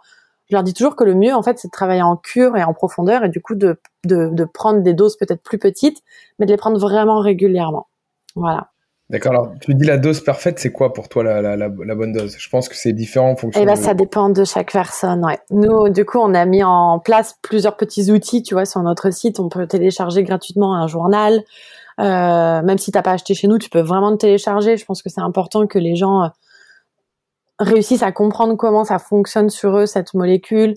Je 0.48 0.54
leur 0.54 0.62
dis 0.62 0.74
toujours 0.74 0.96
que 0.96 1.04
le 1.04 1.14
mieux, 1.14 1.34
en 1.34 1.42
fait, 1.42 1.58
c'est 1.58 1.68
de 1.68 1.72
travailler 1.72 2.02
en 2.02 2.16
cure 2.16 2.56
et 2.56 2.62
en 2.62 2.72
profondeur 2.72 3.24
et 3.24 3.28
du 3.28 3.40
coup 3.40 3.54
de, 3.54 3.80
de, 4.04 4.28
de 4.32 4.44
prendre 4.44 4.80
des 4.80 4.94
doses 4.94 5.16
peut-être 5.16 5.42
plus 5.42 5.58
petites, 5.58 6.02
mais 6.38 6.46
de 6.46 6.52
les 6.52 6.56
prendre 6.56 6.78
vraiment 6.78 7.20
régulièrement. 7.20 7.88
Voilà. 8.36 8.68
D'accord. 9.08 9.30
Alors, 9.30 9.52
tu 9.60 9.72
dis 9.74 9.86
la 9.86 9.98
dose 9.98 10.20
parfaite, 10.20 10.58
c'est 10.58 10.72
quoi 10.72 10.92
pour 10.92 11.08
toi 11.08 11.22
la, 11.22 11.40
la, 11.40 11.56
la, 11.56 11.68
bonne 11.68 12.12
dose? 12.12 12.36
Je 12.38 12.48
pense 12.48 12.68
que 12.68 12.74
c'est 12.74 12.92
différent 12.92 13.30
en 13.30 13.36
fonction. 13.36 13.60
Eh 13.60 13.64
ben, 13.64 13.76
ça 13.76 13.94
dépend 13.94 14.30
de 14.30 14.44
chaque 14.44 14.72
personne. 14.72 15.24
Ouais. 15.24 15.38
Nous, 15.50 15.88
du 15.90 16.04
coup, 16.04 16.18
on 16.18 16.34
a 16.34 16.44
mis 16.44 16.64
en 16.64 16.98
place 16.98 17.36
plusieurs 17.40 17.76
petits 17.76 18.10
outils. 18.10 18.42
Tu 18.42 18.54
vois, 18.54 18.64
sur 18.64 18.82
notre 18.82 19.12
site, 19.12 19.38
on 19.38 19.48
peut 19.48 19.68
télécharger 19.68 20.24
gratuitement 20.24 20.74
un 20.74 20.88
journal. 20.88 21.44
Euh, 22.00 22.62
même 22.62 22.78
si 22.78 22.90
t'as 22.90 23.02
pas 23.02 23.12
acheté 23.12 23.34
chez 23.34 23.46
nous, 23.46 23.58
tu 23.58 23.70
peux 23.70 23.80
vraiment 23.80 24.10
le 24.10 24.18
télécharger. 24.18 24.76
Je 24.76 24.84
pense 24.84 25.02
que 25.02 25.08
c'est 25.08 25.20
important 25.20 25.68
que 25.68 25.78
les 25.78 25.94
gens 25.94 26.24
euh, 26.24 26.28
réussissent 27.58 28.02
à 28.02 28.12
comprendre 28.12 28.56
comment 28.56 28.84
ça 28.84 28.98
fonctionne 28.98 29.50
sur 29.50 29.76
eux 29.78 29.86
cette 29.86 30.14
molécule, 30.14 30.74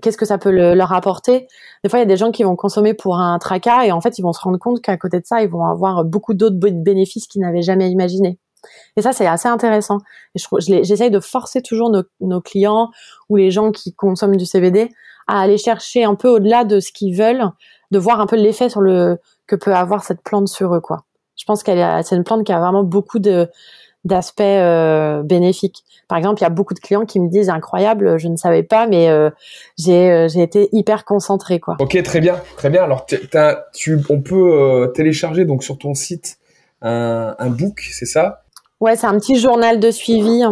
qu'est-ce 0.00 0.16
que 0.16 0.26
ça 0.26 0.38
peut 0.38 0.50
leur 0.50 0.92
apporter. 0.92 1.46
Des 1.82 1.90
fois, 1.90 1.98
il 1.98 2.02
y 2.02 2.04
a 2.04 2.08
des 2.08 2.16
gens 2.16 2.30
qui 2.30 2.44
vont 2.44 2.56
consommer 2.56 2.94
pour 2.94 3.18
un 3.18 3.38
tracas 3.38 3.84
et 3.84 3.92
en 3.92 4.00
fait, 4.00 4.18
ils 4.18 4.22
vont 4.22 4.32
se 4.32 4.40
rendre 4.40 4.58
compte 4.58 4.80
qu'à 4.80 4.96
côté 4.96 5.20
de 5.20 5.26
ça, 5.26 5.42
ils 5.42 5.48
vont 5.48 5.64
avoir 5.64 6.04
beaucoup 6.04 6.34
d'autres 6.34 6.56
bénéfices 6.58 7.26
qu'ils 7.26 7.42
n'avaient 7.42 7.62
jamais 7.62 7.90
imaginés. 7.90 8.38
Et 8.96 9.02
ça, 9.02 9.12
c'est 9.12 9.26
assez 9.26 9.48
intéressant. 9.48 9.98
Et 10.34 10.40
j'essaye 10.60 11.10
de 11.10 11.20
forcer 11.20 11.60
toujours 11.60 11.90
nos, 11.90 12.02
nos, 12.20 12.40
clients 12.40 12.90
ou 13.28 13.36
les 13.36 13.50
gens 13.50 13.72
qui 13.72 13.94
consomment 13.94 14.36
du 14.36 14.46
CBD 14.46 14.90
à 15.26 15.40
aller 15.40 15.58
chercher 15.58 16.04
un 16.04 16.14
peu 16.14 16.28
au-delà 16.28 16.64
de 16.64 16.80
ce 16.80 16.92
qu'ils 16.92 17.16
veulent, 17.16 17.50
de 17.90 17.98
voir 17.98 18.20
un 18.20 18.26
peu 18.26 18.36
l'effet 18.36 18.68
sur 18.68 18.80
le 18.80 19.18
que 19.46 19.56
peut 19.56 19.74
avoir 19.74 20.04
cette 20.04 20.22
plante 20.22 20.48
sur 20.48 20.74
eux, 20.74 20.80
quoi. 20.80 21.04
Je 21.36 21.44
pense 21.44 21.62
qu'elle 21.62 22.04
c'est 22.04 22.16
une 22.16 22.24
plante 22.24 22.44
qui 22.44 22.52
a 22.52 22.60
vraiment 22.60 22.84
beaucoup 22.84 23.18
de 23.18 23.48
d'aspects 24.04 24.40
euh, 24.40 25.22
bénéfiques. 25.22 25.84
Par 26.08 26.18
exemple, 26.18 26.40
il 26.40 26.42
y 26.42 26.46
a 26.46 26.50
beaucoup 26.50 26.74
de 26.74 26.80
clients 26.80 27.06
qui 27.06 27.18
me 27.20 27.28
disent 27.28 27.48
incroyable, 27.48 28.18
je 28.18 28.28
ne 28.28 28.36
savais 28.36 28.62
pas, 28.62 28.86
mais 28.86 29.08
euh, 29.08 29.30
j'ai 29.78 30.10
euh, 30.10 30.28
j'ai 30.28 30.42
été 30.42 30.68
hyper 30.72 31.04
concentré 31.04 31.60
quoi. 31.60 31.76
Ok, 31.78 32.00
très 32.02 32.20
bien, 32.20 32.40
très 32.56 32.70
bien. 32.70 32.82
Alors, 32.82 33.06
tu, 33.72 33.98
on 34.10 34.20
peut 34.20 34.92
télécharger 34.94 35.44
donc 35.44 35.64
sur 35.64 35.78
ton 35.78 35.94
site 35.94 36.38
un, 36.82 37.34
un 37.38 37.48
book, 37.48 37.80
c'est 37.90 38.06
ça? 38.06 38.44
Ouais, 38.80 38.96
c'est 38.96 39.06
un 39.06 39.18
petit 39.18 39.38
journal 39.38 39.80
de 39.80 39.90
suivi. 39.90 40.42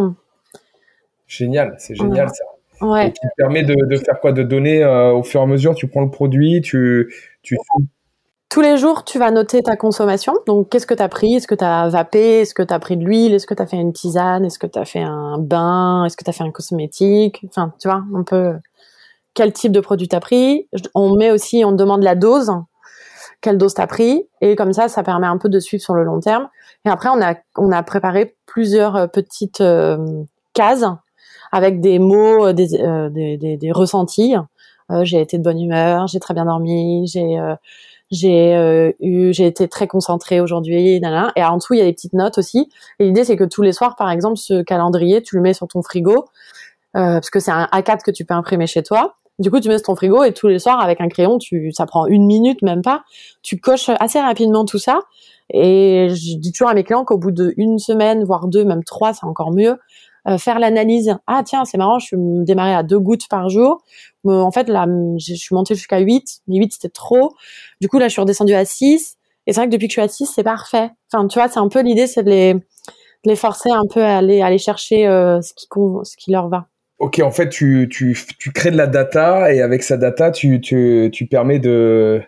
Génial, 1.27 1.75
c'est 1.77 1.95
génial 1.95 2.29
ça. 2.29 2.85
Ouais. 2.85 3.07
Et 3.07 3.11
qui 3.11 3.27
permet 3.37 3.63
de, 3.63 3.75
de, 3.75 3.97
faire 3.97 4.19
quoi? 4.19 4.31
De 4.31 4.43
donner 4.43 4.83
au 4.83 5.23
fur 5.23 5.39
et 5.39 5.43
à 5.43 5.47
mesure, 5.47 5.75
tu 5.75 5.87
prends 5.87 6.01
le 6.01 6.09
produit, 6.09 6.61
tu 6.61 7.13
tu 7.43 7.55
tous 8.53 8.61
les 8.61 8.77
jours, 8.77 9.03
tu 9.03 9.17
vas 9.17 9.31
noter 9.31 9.63
ta 9.63 9.75
consommation. 9.75 10.35
Donc, 10.45 10.69
qu'est-ce 10.69 10.85
que 10.85 10.93
tu 10.93 11.01
as 11.01 11.09
pris? 11.09 11.33
Est-ce 11.33 11.47
que 11.47 11.55
tu 11.55 11.63
as 11.63 11.89
vapé? 11.89 12.41
Est-ce 12.41 12.53
que 12.53 12.61
tu 12.61 12.71
as 12.71 12.77
pris 12.77 12.95
de 12.97 13.03
l'huile? 13.03 13.33
Est-ce 13.33 13.47
que 13.47 13.55
tu 13.55 13.63
as 13.63 13.65
fait 13.65 13.77
une 13.77 13.93
tisane? 13.93 14.45
Est-ce 14.45 14.59
que 14.59 14.67
tu 14.67 14.77
as 14.77 14.85
fait 14.85 15.01
un 15.01 15.39
bain? 15.39 16.05
Est-ce 16.05 16.15
que 16.15 16.23
tu 16.23 16.29
as 16.29 16.33
fait 16.33 16.43
un 16.43 16.51
cosmétique? 16.51 17.43
Enfin, 17.49 17.73
tu 17.79 17.87
vois, 17.87 18.03
un 18.13 18.21
peu 18.21 18.53
quel 19.33 19.53
type 19.53 19.71
de 19.71 19.79
produit 19.79 20.07
tu 20.07 20.15
as 20.15 20.19
pris. 20.19 20.67
On 20.93 21.15
met 21.15 21.31
aussi, 21.31 21.63
on 21.65 21.71
demande 21.71 22.03
la 22.03 22.13
dose. 22.13 22.51
Quelle 23.41 23.57
dose 23.57 23.73
tu 23.73 23.81
as 23.81 23.87
pris 23.87 24.27
Et 24.39 24.55
comme 24.55 24.71
ça, 24.71 24.87
ça 24.87 25.01
permet 25.01 25.25
un 25.25 25.39
peu 25.39 25.49
de 25.49 25.59
suivre 25.59 25.81
sur 25.81 25.95
le 25.95 26.03
long 26.03 26.19
terme. 26.19 26.47
Et 26.85 26.89
après, 26.89 27.09
on 27.09 27.23
a, 27.23 27.33
on 27.57 27.71
a 27.71 27.81
préparé 27.81 28.35
plusieurs 28.45 28.95
euh, 28.95 29.07
petites 29.07 29.61
euh, 29.61 29.97
cases 30.53 30.85
avec 31.51 31.81
des 31.81 31.97
mots, 31.97 32.45
euh, 32.45 32.53
des, 32.53 33.71
ressentis. 33.71 34.35
j'ai 35.01 35.21
été 35.21 35.39
de 35.39 35.43
bonne 35.43 35.59
humeur, 35.59 36.05
j'ai 36.05 36.19
très 36.19 36.35
bien 36.35 36.45
dormi, 36.45 37.07
j'ai 37.07 37.39
j'ai 38.13 38.55
euh, 38.55 38.91
eu, 38.99 39.33
j'ai 39.33 39.47
été 39.47 39.67
très 39.67 39.87
concentrée 39.87 40.39
aujourd'hui, 40.39 40.95
et 40.95 41.01
en 41.05 41.57
dessous 41.57 41.73
il 41.73 41.79
y 41.79 41.81
a 41.81 41.85
des 41.85 41.93
petites 41.93 42.13
notes 42.13 42.37
aussi. 42.37 42.69
Et 42.99 43.05
l'idée 43.05 43.23
c'est 43.23 43.35
que 43.35 43.43
tous 43.43 43.61
les 43.61 43.73
soirs, 43.73 43.95
par 43.95 44.09
exemple, 44.11 44.37
ce 44.37 44.61
calendrier, 44.61 45.21
tu 45.21 45.35
le 45.35 45.41
mets 45.41 45.53
sur 45.53 45.67
ton 45.67 45.81
frigo, 45.81 46.25
euh, 46.95 47.15
parce 47.15 47.29
que 47.29 47.39
c'est 47.39 47.51
un 47.51 47.67
A4 47.71 48.03
que 48.03 48.11
tu 48.11 48.23
peux 48.23 48.33
imprimer 48.35 48.67
chez 48.67 48.83
toi. 48.83 49.15
Du 49.39 49.49
coup, 49.49 49.59
tu 49.59 49.67
mets 49.67 49.79
sur 49.79 49.87
ton 49.87 49.95
frigo 49.95 50.23
et 50.23 50.31
tous 50.31 50.47
les 50.47 50.59
soirs 50.59 50.79
avec 50.79 51.01
un 51.01 51.07
crayon, 51.07 51.39
tu, 51.39 51.71
ça 51.71 51.87
prend 51.87 52.05
une 52.05 52.25
minute 52.27 52.61
même 52.61 52.83
pas. 52.83 53.03
Tu 53.41 53.59
coches 53.59 53.89
assez 53.99 54.19
rapidement 54.19 54.63
tout 54.63 54.77
ça. 54.77 54.99
Et 55.49 56.09
je 56.09 56.37
dis 56.37 56.51
toujours 56.51 56.69
à 56.69 56.75
mes 56.75 56.83
clients 56.83 57.03
qu'au 57.03 57.17
bout 57.17 57.31
d'une 57.31 57.79
semaine, 57.79 58.23
voire 58.23 58.47
deux, 58.47 58.63
même 58.63 58.83
trois, 58.83 59.13
c'est 59.13 59.25
encore 59.25 59.51
mieux. 59.51 59.77
Euh, 60.27 60.37
faire 60.37 60.59
l'analyse. 60.59 61.15
Ah 61.27 61.43
tiens, 61.45 61.65
c'est 61.65 61.77
marrant, 61.77 61.99
je 61.99 62.07
suis 62.07 62.17
démarré 62.17 62.73
à 62.73 62.83
deux 62.83 62.99
gouttes 62.99 63.27
par 63.29 63.49
jour. 63.49 63.83
Mais 64.23 64.33
en 64.33 64.51
fait, 64.51 64.69
là, 64.69 64.87
je 65.17 65.33
suis 65.33 65.53
montée 65.53 65.75
jusqu'à 65.75 65.99
8. 65.99 66.41
Mais 66.47 66.57
8, 66.57 66.73
c'était 66.73 66.89
trop. 66.89 67.33
Du 67.81 67.89
coup, 67.89 67.99
là, 67.99 68.07
je 68.07 68.13
suis 68.13 68.21
redescendue 68.21 68.53
à 68.53 68.65
6. 68.65 69.17
Et 69.45 69.51
c'est 69.51 69.59
vrai 69.59 69.67
que 69.67 69.73
depuis 69.73 69.87
que 69.87 69.91
je 69.91 69.95
suis 69.95 70.01
à 70.01 70.07
6, 70.07 70.31
c'est 70.33 70.43
parfait. 70.43 70.89
Enfin, 71.11 71.27
tu 71.27 71.37
vois, 71.37 71.49
c'est 71.49 71.59
un 71.59 71.67
peu 71.67 71.81
l'idée, 71.81 72.07
c'est 72.07 72.23
de 72.23 72.29
les, 72.29 72.53
de 72.53 72.61
les 73.25 73.35
forcer 73.35 73.69
un 73.69 73.85
peu 73.93 74.01
à 74.01 74.17
aller, 74.17 74.41
aller 74.41 74.57
chercher 74.57 75.07
euh, 75.07 75.41
ce, 75.41 75.53
qui, 75.53 75.67
ce 75.69 76.17
qui 76.17 76.31
leur 76.31 76.47
va. 76.47 76.67
Ok, 76.99 77.19
en 77.19 77.31
fait, 77.31 77.49
tu, 77.49 77.89
tu, 77.91 78.17
tu 78.39 78.51
crées 78.53 78.71
de 78.71 78.77
la 78.77 78.87
data 78.87 79.53
et 79.53 79.61
avec 79.61 79.83
sa 79.83 79.97
data, 79.97 80.31
tu, 80.31 80.61
tu, 80.61 81.09
tu 81.11 81.25
permets 81.25 81.59
de 81.59 82.21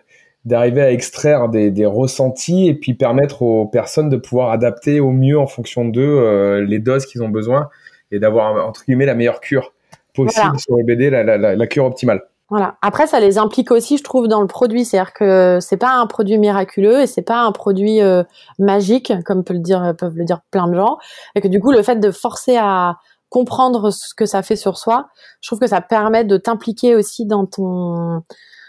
d'arriver 0.46 0.80
à 0.80 0.92
extraire 0.92 1.48
des, 1.48 1.70
des, 1.70 1.84
ressentis 1.84 2.68
et 2.68 2.74
puis 2.74 2.94
permettre 2.94 3.42
aux 3.42 3.66
personnes 3.66 4.08
de 4.08 4.16
pouvoir 4.16 4.50
adapter 4.50 5.00
au 5.00 5.10
mieux 5.10 5.38
en 5.38 5.48
fonction 5.48 5.84
d'eux 5.84 6.02
euh, 6.02 6.64
les 6.64 6.78
doses 6.78 7.04
qu'ils 7.04 7.22
ont 7.24 7.28
besoin 7.28 7.68
et 8.12 8.20
d'avoir 8.20 8.64
entre 8.64 8.84
guillemets 8.84 9.06
la 9.06 9.16
meilleure 9.16 9.40
cure 9.40 9.72
possible 10.14 10.58
sur 10.58 10.76
les 10.76 10.84
BD, 10.84 11.10
la, 11.10 11.24
la, 11.24 11.56
la, 11.56 11.66
cure 11.66 11.84
optimale. 11.84 12.22
Voilà. 12.48 12.76
Après, 12.80 13.08
ça 13.08 13.18
les 13.18 13.38
implique 13.38 13.72
aussi, 13.72 13.98
je 13.98 14.04
trouve, 14.04 14.28
dans 14.28 14.40
le 14.40 14.46
produit. 14.46 14.84
C'est-à-dire 14.84 15.12
que 15.12 15.58
c'est 15.60 15.76
pas 15.76 15.94
un 15.94 16.06
produit 16.06 16.38
miraculeux 16.38 17.02
et 17.02 17.06
c'est 17.06 17.22
pas 17.22 17.40
un 17.40 17.52
produit 17.52 18.00
euh, 18.00 18.22
magique, 18.58 19.12
comme 19.26 19.42
peut 19.44 19.52
le 19.52 19.60
dire, 19.60 19.94
peuvent 19.98 20.16
le 20.16 20.24
dire 20.24 20.40
plein 20.52 20.68
de 20.68 20.74
gens. 20.74 20.96
Et 21.34 21.40
que 21.40 21.48
du 21.48 21.60
coup, 21.60 21.72
le 21.72 21.82
fait 21.82 21.96
de 21.96 22.10
forcer 22.12 22.56
à 22.56 22.96
comprendre 23.28 23.90
ce 23.90 24.14
que 24.14 24.26
ça 24.26 24.42
fait 24.42 24.56
sur 24.56 24.78
soi, 24.78 25.08
je 25.40 25.48
trouve 25.48 25.58
que 25.58 25.66
ça 25.66 25.80
permet 25.80 26.24
de 26.24 26.36
t'impliquer 26.36 26.94
aussi 26.94 27.26
dans 27.26 27.46
ton, 27.46 28.22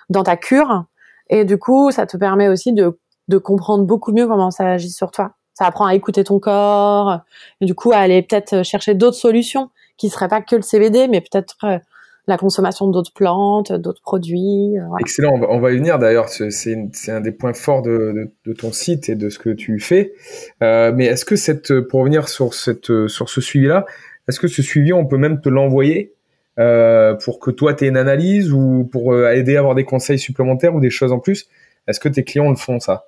dans 0.09 0.23
ta 0.23 0.35
cure. 0.35 0.85
Et 1.29 1.45
du 1.45 1.57
coup, 1.57 1.91
ça 1.91 2.05
te 2.05 2.17
permet 2.17 2.47
aussi 2.47 2.73
de, 2.73 2.99
de 3.27 3.37
comprendre 3.37 3.85
beaucoup 3.85 4.11
mieux 4.11 4.27
comment 4.27 4.51
ça 4.51 4.71
agit 4.71 4.91
sur 4.91 5.11
toi. 5.11 5.33
Ça 5.53 5.65
apprend 5.65 5.85
à 5.85 5.95
écouter 5.95 6.23
ton 6.23 6.39
corps, 6.39 7.19
et 7.61 7.65
du 7.65 7.73
coup 7.73 7.91
à 7.91 7.97
aller 7.97 8.21
peut-être 8.21 8.63
chercher 8.63 8.93
d'autres 8.93 9.17
solutions 9.17 9.69
qui 9.97 10.09
seraient 10.09 10.27
pas 10.27 10.41
que 10.41 10.55
le 10.55 10.61
CBD, 10.61 11.07
mais 11.07 11.19
peut-être 11.19 11.57
euh, 11.63 11.79
la 12.27 12.37
consommation 12.37 12.87
d'autres 12.87 13.13
plantes, 13.13 13.71
d'autres 13.71 14.01
produits. 14.01 14.77
Euh, 14.77 14.97
Excellent, 14.99 15.33
on 15.49 15.59
va, 15.59 15.71
y 15.71 15.77
venir 15.77 15.97
d'ailleurs. 15.97 16.29
C'est 16.29 17.11
un 17.11 17.21
des 17.21 17.31
points 17.31 17.53
forts 17.53 17.81
de, 17.81 18.31
de, 18.45 18.53
ton 18.53 18.71
site 18.71 19.09
et 19.09 19.15
de 19.15 19.29
ce 19.29 19.39
que 19.39 19.49
tu 19.49 19.79
fais. 19.79 20.13
Euh, 20.61 20.91
mais 20.95 21.05
est-ce 21.05 21.25
que 21.25 21.35
cette, 21.35 21.79
pour 21.81 22.01
revenir 22.01 22.29
sur 22.29 22.53
cette, 22.53 23.07
sur 23.07 23.29
ce 23.29 23.41
suivi-là, 23.41 23.85
est-ce 24.27 24.39
que 24.39 24.47
ce 24.47 24.61
suivi, 24.61 24.93
on 24.93 25.05
peut 25.05 25.17
même 25.17 25.41
te 25.41 25.49
l'envoyer? 25.49 26.13
Euh, 26.59 27.13
pour 27.15 27.39
que 27.39 27.51
toi, 27.51 27.73
tu 27.73 27.85
aies 27.85 27.87
une 27.89 27.97
analyse 27.97 28.51
ou 28.51 28.87
pour 28.91 29.13
euh, 29.13 29.31
aider 29.31 29.55
à 29.57 29.59
avoir 29.59 29.75
des 29.75 29.85
conseils 29.85 30.17
supplémentaires 30.17 30.73
ou 30.73 30.79
des 30.79 30.89
choses 30.89 31.11
en 31.11 31.19
plus 31.19 31.47
Est-ce 31.87 31.99
que 31.99 32.09
tes 32.09 32.23
clients 32.23 32.49
le 32.49 32.55
font, 32.55 32.79
ça? 32.79 33.05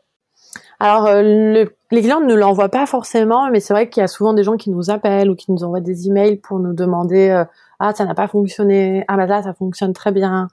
Alors, 0.79 1.07
euh, 1.07 1.21
le, 1.23 1.75
les 1.91 2.01
clients 2.01 2.21
ne 2.21 2.35
l'envoient 2.35 2.69
pas 2.69 2.85
forcément, 2.85 3.49
mais 3.49 3.59
c'est 3.59 3.73
vrai 3.73 3.89
qu'il 3.89 4.01
y 4.01 4.03
a 4.03 4.07
souvent 4.07 4.33
des 4.33 4.43
gens 4.43 4.55
qui 4.55 4.69
nous 4.69 4.91
appellent 4.91 5.29
ou 5.29 5.35
qui 5.35 5.51
nous 5.51 5.63
envoient 5.63 5.81
des 5.81 6.07
emails 6.07 6.38
pour 6.38 6.59
nous 6.59 6.73
demander 6.73 7.43
ah 7.81 7.93
ça 7.93 8.05
n'a 8.05 8.13
pas 8.13 8.27
fonctionné, 8.27 9.05
ah 9.07 9.15
bah 9.15 9.25
là 9.25 9.41
ça 9.41 9.53
fonctionne 9.53 9.93
très 9.93 10.12
bien. 10.12 10.47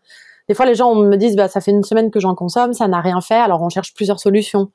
Des 0.48 0.54
fois, 0.54 0.64
les 0.64 0.76
gens 0.76 0.94
me 0.94 1.16
disent 1.16 1.37
bah 1.37 1.48
ça 1.48 1.61
fait 1.61 1.72
une 1.72 1.82
semaine 1.82 2.11
que 2.11 2.20
j'en 2.20 2.35
consomme, 2.35 2.72
ça 2.72 2.88
n'a 2.88 3.00
rien 3.00 3.20
fait, 3.20 3.35
alors 3.35 3.62
on 3.62 3.68
cherche 3.68 3.94
plusieurs 3.94 4.20
solutions. 4.20 4.70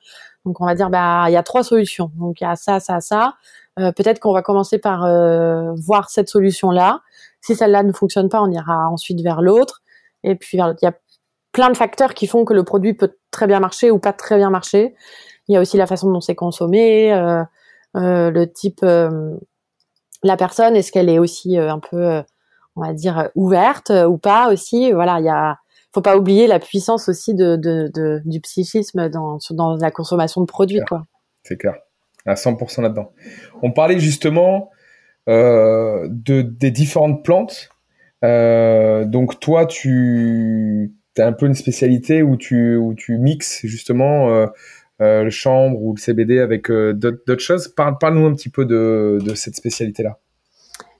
Donc 0.46 0.62
on 0.62 0.66
va 0.66 0.76
dire 0.76 0.90
bah 0.90 1.26
il 1.28 1.34
y 1.34 1.38
a 1.38 1.44
trois 1.44 1.64
solutions. 1.64 2.12
Donc 2.18 2.42
il 2.42 2.44
y 2.44 2.48
a 2.48 2.56
ça, 2.56 2.80
ça, 2.80 3.00
ça. 3.00 3.36
Peut-être 3.78 4.20
qu'on 4.20 4.34
va 4.34 4.42
commencer 4.42 4.80
par 4.80 5.08
voir 5.78 6.10
cette 6.10 6.30
solution 6.30 6.72
là 6.72 7.02
si 7.42 7.56
celle-là 7.56 7.84
ne 7.84 7.92
fonctionne 7.92 8.30
pas, 8.30 8.42
on 8.42 8.52
ira 8.52 8.88
ensuite 8.88 9.22
vers 9.22 9.42
l'autre. 9.42 9.82
Et 10.24 10.36
puis, 10.36 10.58
il 10.58 10.76
y 10.82 10.86
a 10.86 10.94
plein 11.52 11.70
de 11.70 11.78
facteurs 11.78 12.14
qui 12.14 12.28
font 12.28 12.46
que 12.46 12.54
le 12.54 12.64
produit 12.64 12.94
peut 12.94 13.18
très 13.32 13.48
bien 13.48 13.60
marcher 13.60 13.92
ou 13.92 14.00
pas 14.00 14.14
très 14.14 14.38
bien 14.38 14.50
marcher. 14.50 14.96
Il 15.48 15.54
y 15.54 15.58
a 15.58 15.62
aussi 15.62 15.78
la 15.78 15.88
façon 15.88 16.12
dont 16.12 16.22
c'est 16.22 16.36
consommé, 16.36 17.12
euh, 17.14 17.44
euh, 17.98 18.32
le 18.32 18.52
type, 18.52 18.82
euh, 18.84 19.36
la 20.24 20.38
personne, 20.38 20.76
est-ce 20.76 20.92
qu'elle 20.92 21.10
est 21.10 21.20
aussi 21.20 21.58
un 21.58 21.80
peu, 21.80 22.22
on 22.76 22.82
va 22.82 22.94
dire, 22.94 23.30
ouverte 23.36 23.92
ou 24.08 24.18
pas 24.18 24.52
aussi. 24.52 24.92
Voilà, 24.92 25.20
il 25.20 25.26
y 25.26 25.30
a, 25.30 25.58
faut 25.94 26.02
pas 26.02 26.16
oublier 26.16 26.48
la 26.48 26.60
puissance 26.60 27.10
aussi 27.10 27.34
de, 27.34 27.56
de, 27.56 28.22
du 28.24 28.40
psychisme 28.40 29.10
dans, 29.10 29.40
dans 29.50 29.76
la 29.76 29.92
consommation 29.92 30.42
de 30.42 30.46
produits, 30.46 30.82
quoi. 30.88 31.04
C'est 31.44 31.58
clair, 31.58 31.76
à 32.26 32.36
100% 32.36 32.84
là-dedans. 32.84 33.12
On 33.64 33.72
parlait 33.72 34.00
justement 34.00 34.70
de, 35.28 36.42
des 36.42 36.72
différentes 36.72 37.24
plantes. 37.24 37.70
Euh, 38.24 39.06
donc 39.06 39.40
toi, 39.40 39.66
tu 39.66 40.94
as 41.18 41.26
un 41.26 41.34
peu 41.34 41.46
une 41.46 41.56
spécialité 41.56 42.22
où 42.22 42.38
tu, 42.38 42.76
où 42.76 42.94
tu 42.94 43.18
mixes 43.18 43.62
justement 43.64 44.30
euh, 44.30 45.24
le 45.24 45.30
chambre 45.30 45.82
ou 45.82 45.94
le 45.96 46.00
CBD 46.00 46.40
avec 46.40 46.72
d'autres 46.72 47.40
choses. 47.40 47.68
Parle, 47.70 47.98
parle-nous 48.00 48.28
un 48.28 48.34
petit 48.34 48.50
peu 48.50 48.66
de, 48.66 49.20
de 49.22 49.36
cette 49.36 49.56
spécialité-là. 49.56 50.18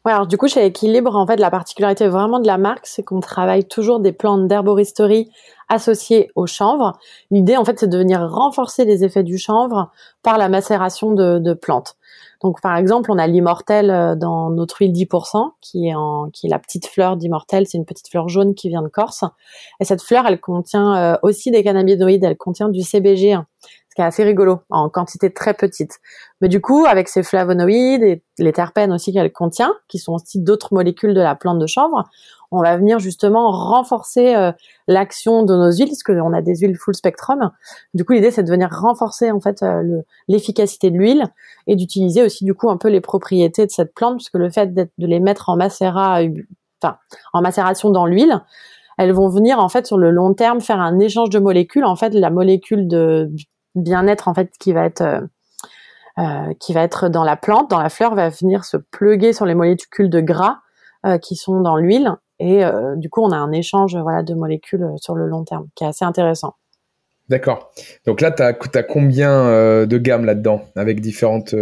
Ouais, 0.04 0.12
alors 0.12 0.26
du 0.26 0.36
coup, 0.36 0.48
chez 0.48 0.66
Équilibre, 0.66 1.16
en 1.16 1.28
fait, 1.28 1.36
la 1.36 1.52
particularité 1.52 2.08
vraiment 2.08 2.40
de 2.40 2.48
la 2.48 2.58
marque, 2.58 2.88
c'est 2.88 3.04
qu'on 3.04 3.20
travaille 3.20 3.66
toujours 3.66 4.00
des 4.00 4.12
plantes 4.12 4.48
d'herboristerie 4.48 5.30
associées 5.70 6.32
au 6.34 6.48
chanvre. 6.48 6.98
L'idée, 7.30 7.56
en 7.56 7.64
fait, 7.64 7.80
c'est 7.80 7.88
de 7.88 8.00
venir 8.00 8.20
renforcer 8.28 8.84
les 8.84 9.04
effets 9.04 9.22
du 9.22 9.38
chanvre 9.38 9.92
par 10.24 10.40
la 10.40 10.50
macération 10.50 11.12
de 11.12 11.54
plantes. 11.54 11.98
Donc 12.42 12.62
par 12.62 12.76
exemple, 12.76 13.12
on 13.12 13.18
a 13.18 13.28
l'immortel 13.28 13.90
euh, 13.92 14.16
dans 14.16 14.50
notre 14.50 14.82
huile 14.82 14.92
10%, 14.92 15.52
qui 15.62 15.88
est, 15.88 15.96
en, 15.96 16.30
qui 16.32 16.48
est 16.48 16.50
la 16.50 16.60
petite 16.60 16.88
fleur 16.88 17.16
d'immortel, 17.18 17.68
c'est 17.68 17.78
une 17.78 17.86
petite 17.86 18.10
fleur 18.10 18.30
jaune 18.30 18.56
qui 18.56 18.70
vient 18.70 18.82
de 18.82 18.88
Corse. 18.88 19.24
Et 19.80 19.86
cette 19.86 20.02
fleur, 20.02 20.26
elle 20.28 20.40
contient 20.40 20.96
euh, 20.96 21.18
aussi 21.22 21.52
des 21.52 21.64
cannabinoïdes, 21.64 22.24
elle 22.24 22.38
contient 22.38 22.70
du 22.70 22.82
CBG, 22.82 23.38
ce 23.92 23.96
qui 23.96 24.02
est 24.02 24.06
assez 24.06 24.24
rigolo, 24.24 24.62
en 24.70 24.90
quantité 24.90 25.34
très 25.34 25.54
petite. 25.54 26.00
Mais 26.40 26.48
du 26.48 26.62
coup, 26.62 26.86
avec 26.86 27.10
ces 27.10 27.24
flavonoïdes 27.24 28.04
et 28.04 28.24
les 28.38 28.54
terpènes 28.54 28.94
aussi 28.94 29.12
qu'elle 29.12 29.34
contient, 29.34 29.74
qui 29.90 30.00
sont 30.00 30.14
aussi 30.14 30.40
d'autres 30.40 30.74
molécules 30.74 31.14
de 31.14 31.20
la 31.20 31.36
plante 31.36 31.60
de 31.60 31.68
chanvre, 31.68 32.06
on 32.52 32.62
va 32.62 32.78
venir 32.78 33.00
justement 33.00 33.52
renforcer 33.52 34.34
euh, 34.34 34.54
l'action 34.88 35.44
de 35.44 35.54
nos 35.54 35.74
huiles, 35.74 35.90
parce 35.90 36.04
qu'on 36.04 36.32
a 36.32 36.42
des 36.42 36.56
huiles 36.56 36.78
full 36.78 36.96
spectrum. 36.96 37.52
Du 37.94 38.06
coup, 38.06 38.14
l'idée, 38.14 38.32
c'est 38.32 38.44
de 38.44 38.50
venir 38.50 38.70
renforcer 38.72 39.30
en 39.30 39.42
fait 39.42 39.62
euh, 39.62 40.02
l'efficacité 40.30 40.90
de 40.90 40.98
l'huile 40.98 41.26
et 41.68 41.76
d'utiliser 41.76 42.24
aussi 42.24 42.46
du 42.46 42.54
coup 42.54 42.70
un 42.70 42.78
peu 42.78 42.88
les 42.88 43.02
propriétés 43.02 43.66
de 43.66 43.72
cette 43.72 43.94
plante, 43.94 44.16
puisque 44.16 44.36
le 44.36 44.50
fait 44.50 44.74
de 44.74 44.88
les 45.00 45.20
mettre 45.20 45.50
en 45.50 45.58
macérat, 45.58 46.22
enfin 46.82 46.96
en 47.34 47.42
macération 47.42 47.90
dans 47.90 48.06
l'huile, 48.06 48.42
elles 48.98 49.12
vont 49.12 49.28
venir 49.28 49.60
en 49.60 49.68
fait 49.68 49.86
sur 49.86 49.98
le 49.98 50.12
long 50.12 50.34
terme 50.34 50.62
faire 50.62 50.80
un 50.80 50.98
échange 51.00 51.30
de 51.30 51.40
molécules. 51.40 51.84
En 51.84 51.98
fait, 51.98 52.14
la 52.14 52.30
molécule 52.30 52.88
de 52.88 53.30
bien-être 53.76 54.28
en 54.28 54.34
fait 54.34 54.52
qui 54.60 54.74
va 54.74 54.86
être 54.86 55.02
euh, 55.02 55.22
euh, 56.20 56.54
qui 56.60 56.74
va 56.74 56.84
être 56.84 57.08
dans 57.08 57.24
la 57.24 57.38
plante, 57.38 57.70
dans 57.70 57.82
la 57.82 57.88
fleur, 57.88 58.16
va 58.16 58.28
venir 58.28 58.66
se 58.66 58.76
pluguer 58.76 59.32
sur 59.32 59.46
les 59.46 59.56
molécules 59.56 60.10
de 60.10 60.20
gras 60.20 60.58
euh, 61.06 61.18
qui 61.18 61.38
sont 61.38 61.62
dans 61.62 61.78
l'huile 61.78 62.16
et 62.38 62.66
euh, 62.66 62.98
du 62.98 63.10
coup, 63.10 63.22
on 63.22 63.32
a 63.32 63.38
un 63.38 63.54
échange 63.54 63.96
voilà, 63.96 64.22
de 64.22 64.34
molécules 64.34 64.86
sur 64.98 65.16
le 65.16 65.26
long 65.26 65.46
terme 65.46 65.68
qui 65.74 65.86
est 65.86 65.88
assez 65.88 66.04
intéressant. 66.04 66.56
D'accord. 67.30 67.72
Donc 68.06 68.20
là, 68.20 68.32
tu 68.32 68.44
as, 68.44 68.48
as, 68.50 68.84
combien 68.84 69.86
de 69.86 69.98
gammes 69.98 70.26
là-dedans 70.26 70.64
avec 70.76 71.00
différentes. 71.00 71.56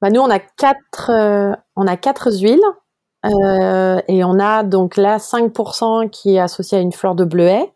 Bah, 0.00 0.08
nous, 0.08 0.20
on 0.22 0.30
a 0.30 0.38
quatre, 0.38 1.10
on 1.76 1.86
a 1.86 1.96
quatre 1.98 2.32
huiles. 2.32 2.64
et 3.24 4.24
on 4.24 4.38
a 4.38 4.62
donc 4.62 4.96
là 4.96 5.18
5% 5.18 6.08
qui 6.08 6.36
est 6.36 6.40
associé 6.40 6.78
à 6.78 6.80
une 6.80 6.92
fleur 6.92 7.14
de 7.14 7.24
bleuet, 7.24 7.70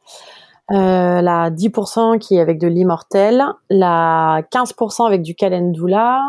la 0.69 1.51
10% 1.51 2.19
qui 2.19 2.37
est 2.37 2.41
avec 2.41 2.59
de 2.59 2.67
l'immortel, 2.67 3.45
la 3.71 4.43
15% 4.53 5.07
avec 5.07 5.23
du 5.23 5.35
calendula, 5.35 6.23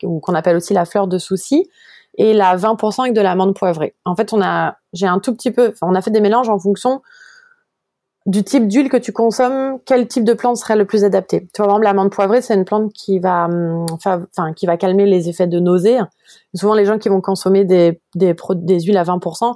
qu'on 0.00 0.34
appelle 0.34 0.56
aussi 0.56 0.74
la 0.74 0.84
fleur 0.84 1.06
de 1.06 1.18
souci, 1.18 1.68
et 2.16 2.32
la 2.32 2.56
20% 2.56 3.02
avec 3.02 3.14
de 3.14 3.20
l'amande 3.20 3.54
poivrée. 3.54 3.94
En 4.04 4.16
fait, 4.16 4.32
on 4.32 4.42
a, 4.42 4.76
j'ai 4.92 5.06
un 5.06 5.18
tout 5.18 5.34
petit 5.34 5.50
peu, 5.50 5.74
on 5.82 5.94
a 5.94 6.02
fait 6.02 6.10
des 6.10 6.20
mélanges 6.20 6.48
en 6.48 6.58
fonction 6.58 7.02
du 8.26 8.44
type 8.44 8.68
d'huile 8.68 8.90
que 8.90 8.98
tu 8.98 9.12
consommes, 9.12 9.78
quel 9.86 10.06
type 10.06 10.24
de 10.24 10.34
plante 10.34 10.58
serait 10.58 10.76
le 10.76 10.84
plus 10.84 11.04
adapté. 11.04 11.48
Tu 11.54 11.62
vois, 11.62 11.66
par 11.66 11.76
exemple, 11.76 11.84
l'amande 11.84 12.10
poivrée, 12.10 12.42
c'est 12.42 12.54
une 12.54 12.66
plante 12.66 12.92
qui 12.92 13.18
va, 13.18 13.46
hum, 13.46 13.86
enfin, 13.92 14.26
qui 14.54 14.66
va 14.66 14.76
calmer 14.76 15.06
les 15.06 15.28
effets 15.28 15.46
de 15.46 15.58
nausée. 15.58 15.98
Souvent, 16.54 16.74
les 16.74 16.84
gens 16.84 16.98
qui 16.98 17.08
vont 17.08 17.20
consommer 17.20 17.64
des, 17.64 18.00
des, 18.14 18.34
des 18.56 18.80
huiles 18.80 18.98
à 18.98 19.04
20% 19.04 19.54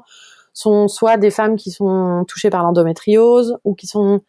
sont 0.55 0.89
soit 0.89 1.19
des 1.19 1.31
femmes 1.31 1.57
qui 1.57 1.71
sont 1.71 2.25
touchées 2.27 2.51
par 2.51 2.63
l'endométriose 2.63 3.59
ou 3.65 3.75
qui 3.75 3.87
sont 3.87 4.21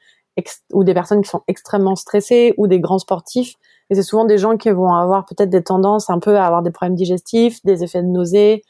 ou 0.73 0.83
des 0.83 0.93
personnes 0.93 1.21
qui 1.21 1.29
sont 1.29 1.43
extrêmement 1.47 1.95
stressées 1.95 2.53
ou 2.57 2.67
des 2.67 2.81
grands 2.81 2.99
sportifs 2.99 3.55
et 3.89 3.95
c'est 3.95 4.03
souvent 4.03 4.25
des 4.25 4.37
gens 4.37 4.57
qui 4.57 4.69
vont 4.71 4.93
avoir 4.93 5.25
peut-être 5.25 5.49
des 5.49 5.63
tendances 5.63 6.09
un 6.09 6.19
peu 6.19 6.37
à 6.37 6.45
avoir 6.45 6.63
des 6.63 6.71
problèmes 6.71 6.95
digestifs, 6.95 7.63
des 7.63 7.83
effets 7.83 8.01
de 8.01 8.07
nausée, 8.07 8.63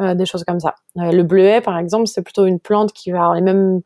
euh, 0.00 0.14
des 0.14 0.24
choses 0.24 0.44
comme 0.44 0.60
ça. 0.60 0.74
Euh, 0.98 1.12
le 1.12 1.22
bleuet, 1.22 1.60
par 1.60 1.76
exemple, 1.78 2.06
c'est 2.06 2.22
plutôt 2.22 2.46
une 2.46 2.58
plante 2.58 2.92
qui 2.92 3.10
va 3.10 3.18
avoir 3.18 3.34
les 3.34 3.42
mêmes 3.42 3.82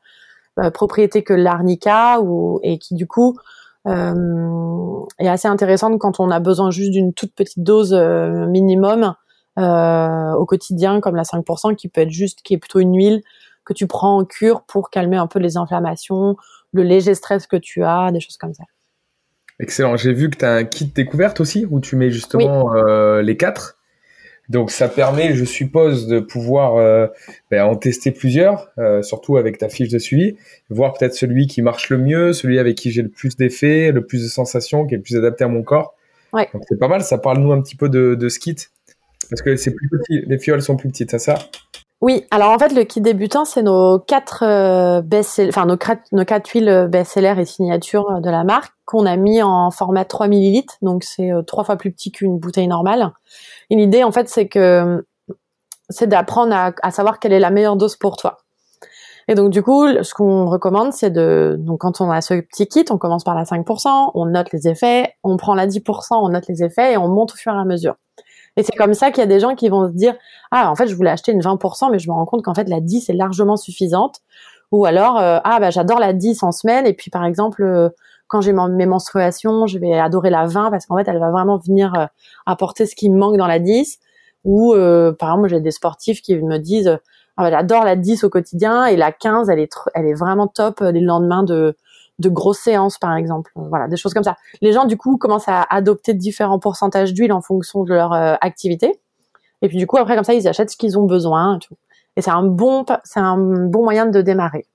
euh, 0.61 0.71
propriétés 0.71 1.25
que 1.25 1.35
l'arnica 1.35 2.21
ou, 2.21 2.61
et 2.62 2.79
qui, 2.79 2.95
du 2.95 3.07
coup, 3.07 3.37
euh, 3.89 5.01
est 5.19 5.29
assez 5.29 5.49
intéressante 5.49 5.99
quand 5.99 6.21
on 6.21 6.31
a 6.31 6.39
besoin 6.39 6.71
juste 6.71 6.93
d'une 6.93 7.12
toute 7.12 7.35
petite 7.35 7.62
dose 7.62 7.93
minimum 7.93 9.15
au 9.57 10.47
quotidien, 10.47 11.01
comme 11.01 11.16
la 11.16 11.23
5%, 11.23 11.77
qui 11.77 11.88
peut 11.88 12.03
être 12.03 12.11
juste, 12.11 12.42
qui 12.42 12.55
est 12.55 12.59
plutôt 12.59 12.81
une 12.81 12.97
huile 12.97 13.23
que 13.64 13.73
tu 13.73 13.87
prends 13.87 14.19
en 14.19 14.25
cure 14.25 14.62
pour 14.62 14.90
calmer 14.90 15.16
un 15.16 15.27
peu 15.27 15.38
les 15.38 15.57
inflammations, 15.57 16.37
le 16.73 16.83
léger 16.83 17.14
stress 17.14 17.47
que 17.47 17.57
tu 17.57 17.85
as, 17.85 18.11
des 18.12 18.21
choses 18.21 18.37
comme 18.37 18.55
ça. 18.55 18.64
Excellent. 19.59 19.97
J'ai 19.97 20.12
vu 20.12 20.31
que 20.31 20.38
tu 20.38 20.45
as 20.45 20.53
un 20.53 20.64
kit 20.64 20.87
découverte 20.87 21.40
aussi 21.40 21.66
où 21.69 21.81
tu 21.81 21.97
mets 21.97 22.11
justement 22.11 22.75
euh, 22.75 23.23
les 23.23 23.37
quatre. 23.37 23.79
Donc 24.49 24.71
ça 24.71 24.88
permet, 24.88 25.35
je 25.35 25.45
suppose, 25.45 26.07
de 26.07 26.21
pouvoir 26.21 26.77
euh, 26.77 27.09
ben, 27.51 27.64
en 27.64 27.75
tester 27.75 28.12
plusieurs, 28.12 28.71
euh, 28.79 29.03
surtout 29.03 29.38
avec 29.38 29.59
ta 29.59 29.69
fiche 29.69 29.88
de 29.88 29.99
suivi, 29.99 30.37
voir 30.71 30.92
peut-être 30.92 31.14
celui 31.14 31.49
qui 31.49 31.62
marche 31.62 31.90
le 31.90 31.99
mieux, 31.99 32.33
celui 32.33 32.61
avec 32.61 32.77
qui 32.77 32.92
j'ai 32.92 33.03
le 33.03 33.09
plus 33.09 33.37
d'effets, 33.37 33.90
le 33.90 34.07
plus 34.07 34.23
de 34.23 34.29
sensations, 34.29 34.87
qui 34.87 34.95
est 34.95 34.99
le 34.99 35.03
plus 35.03 35.16
adapté 35.16 35.42
à 35.42 35.49
mon 35.49 35.64
corps. 35.64 35.95
Ouais. 36.33 36.49
Donc 36.53 36.62
c'est 36.69 36.79
pas 36.79 36.87
mal. 36.87 37.03
Ça 37.03 37.19
parle 37.19 37.38
nous 37.38 37.51
un 37.51 37.61
petit 37.61 37.75
peu 37.75 37.88
de, 37.88 38.14
de 38.14 38.29
ce 38.29 38.38
kit 38.38 38.57
parce 39.31 39.42
que 39.42 39.57
c'est 39.57 39.72
plus 39.72 39.88
petit, 39.88 40.22
les 40.26 40.38
fioles 40.38 40.62
sont 40.62 40.76
plus 40.76 40.88
petites, 40.88 41.11
c'est 41.11 41.18
ça? 41.18 41.37
Oui, 42.02 42.26
alors 42.31 42.50
en 42.50 42.59
fait, 42.59 42.74
le 42.74 42.85
kit 42.85 43.00
débutant, 43.00 43.46
c'est 43.46 43.62
nos 43.62 43.98
quatre 43.98 44.44
euh, 44.44 45.00
enfin 45.48 45.64
nos, 45.64 45.76
quatre 45.79 46.48
huiles 46.50 46.68
euh, 46.68 46.88
best-sellers 46.88 47.40
et 47.40 47.46
signatures 47.46 48.11
euh, 48.11 48.20
de 48.20 48.29
la 48.29 48.44
marque 48.44 48.74
qu'on 48.85 49.07
a 49.07 49.16
mis 49.16 49.42
en 49.42 49.70
format 49.70 50.05
3 50.05 50.29
ml, 50.29 50.62
donc 50.83 51.05
c'est 51.05 51.33
euh, 51.33 51.42
trois 51.42 51.64
fois 51.64 51.76
plus 51.76 51.90
petit 51.90 52.12
qu'une 52.12 52.38
bouteille 52.38 52.68
normale. 52.68 53.12
Et 53.70 53.76
l'idée, 53.76 54.05
en 54.05 54.12
fait, 54.12 54.29
c'est 54.29 54.46
que 54.46 55.07
c'est 55.88 56.07
d'apprendre 56.07 56.55
à, 56.55 56.72
à, 56.83 56.90
savoir 56.90 57.18
quelle 57.18 57.33
est 57.33 57.40
la 57.40 57.50
meilleure 57.50 57.76
dose 57.76 57.96
pour 57.96 58.16
toi. 58.16 58.38
Et 59.29 59.35
donc 59.35 59.50
du 59.50 59.62
coup, 59.62 59.87
ce 60.02 60.14
qu'on 60.14 60.46
recommande, 60.46 60.92
c'est 60.92 61.11
de, 61.11 61.57
donc 61.59 61.81
quand 61.81 62.00
on 62.00 62.11
a 62.11 62.20
ce 62.20 62.35
petit 62.35 62.68
kit, 62.68 62.85
on 62.90 62.98
commence 62.98 63.24
par 63.24 63.35
la 63.35 63.44
5%, 63.44 64.11
on 64.14 64.26
note 64.26 64.52
les 64.52 64.68
effets, 64.68 65.14
on 65.24 65.37
prend 65.37 65.55
la 65.55 65.66
10%, 65.66 65.83
on 66.12 66.29
note 66.29 66.46
les 66.46 66.62
effets 66.62 66.92
et 66.92 66.96
on 66.96 67.09
monte 67.09 67.33
au 67.33 67.37
fur 67.37 67.52
et 67.52 67.59
à 67.59 67.64
mesure. 67.64 67.96
Et 68.57 68.62
c'est 68.62 68.75
comme 68.77 68.95
ça 68.95 69.11
qu'il 69.11 69.21
y 69.21 69.23
a 69.23 69.27
des 69.27 69.40
gens 69.40 69.55
qui 69.55 69.69
vont 69.69 69.87
se 69.87 69.92
dire 69.92 70.14
ah 70.51 70.71
en 70.71 70.75
fait 70.75 70.87
je 70.87 70.95
voulais 70.95 71.11
acheter 71.11 71.33
une 71.33 71.40
20% 71.40 71.90
mais 71.90 71.99
je 71.99 72.09
me 72.09 72.14
rends 72.14 72.25
compte 72.25 72.42
qu'en 72.42 72.55
fait 72.55 72.69
la 72.69 72.81
10 72.81 73.11
est 73.11 73.12
largement 73.12 73.57
suffisante 73.57 74.21
ou 74.73 74.87
alors 74.87 75.19
euh, 75.19 75.38
ah 75.45 75.61
bah 75.61 75.71
j'adore 75.71 75.99
la 75.99 76.12
10 76.12 76.42
en 76.42 76.53
semaine 76.53 76.87
et 76.87 76.95
puis 76.95 77.11
par 77.11 77.25
exemple 77.25 77.62
euh, 77.62 77.90
quand 78.29 78.40
j'ai 78.40 78.53
mes 78.53 78.87
menstruations 78.87 79.66
je 79.66 79.79
vais 79.79 79.99
adorer 79.99 80.31
la 80.31 80.47
20 80.47 80.71
parce 80.71 80.87
qu'en 80.87 80.97
fait 80.97 81.07
elle 81.09 81.19
va 81.19 81.31
vraiment 81.31 81.59
venir 81.59 81.95
euh, 81.95 82.07
apporter 82.47 82.87
ce 82.87 82.97
qui 82.97 83.11
me 83.11 83.19
manque 83.19 83.37
dans 83.37 83.47
la 83.47 83.59
10 83.59 83.99
ou 84.45 84.75
par 85.19 85.31
exemple 85.31 85.49
j'ai 85.49 85.61
des 85.61 85.73
sportifs 85.73 86.23
qui 86.23 86.37
me 86.37 86.59
disent 86.59 86.99
ah 87.37 87.42
bah, 87.42 87.51
j'adore 87.51 87.85
la 87.85 87.97
10 87.97 88.25
au 88.25 88.31
quotidien 88.31 88.87
et 88.87 88.97
la 88.97 89.11
15 89.11 89.51
elle 89.51 89.59
est 89.59 89.73
elle 89.95 90.07
est 90.07 90.14
vraiment 90.14 90.47
top 90.47 90.81
les 90.81 91.01
lendemains 91.01 91.42
de 91.42 91.77
de 92.18 92.29
grosses 92.29 92.61
séances 92.61 92.98
par 92.98 93.14
exemple 93.16 93.50
voilà 93.55 93.88
des 93.88 93.96
choses 93.96 94.14
comme 94.14 94.24
ça 94.24 94.37
les 94.62 94.72
gens 94.72 94.87
du 94.87 94.96
coup 94.96 95.18
commencent 95.18 95.48
à 95.48 95.66
adopter 95.68 96.14
différents 96.14 96.59
pourcentages 96.59 97.12
d'huile 97.12 97.33
en 97.33 97.42
fonction 97.42 97.85
de 97.85 97.92
leur 97.92 98.12
euh, 98.12 98.35
activité 98.40 99.00
Et 99.62 99.68
puis 99.68 99.79
du 99.79 99.87
coup, 99.87 99.96
après, 99.96 100.14
comme 100.14 100.24
ça, 100.24 100.35
ils 100.35 100.46
achètent 100.48 100.70
ce 100.70 100.76
qu'ils 100.76 100.98
ont 100.98 101.05
besoin. 101.05 101.59
Et, 102.16 102.22
c'est 102.22 102.31
un 102.31 102.42
bon, 102.42 102.85
c'est 103.05 103.20
un 103.20 103.37
bon 103.37 103.83
moyen 103.85 104.07
de 104.07 104.22
démarrer. 104.22 104.66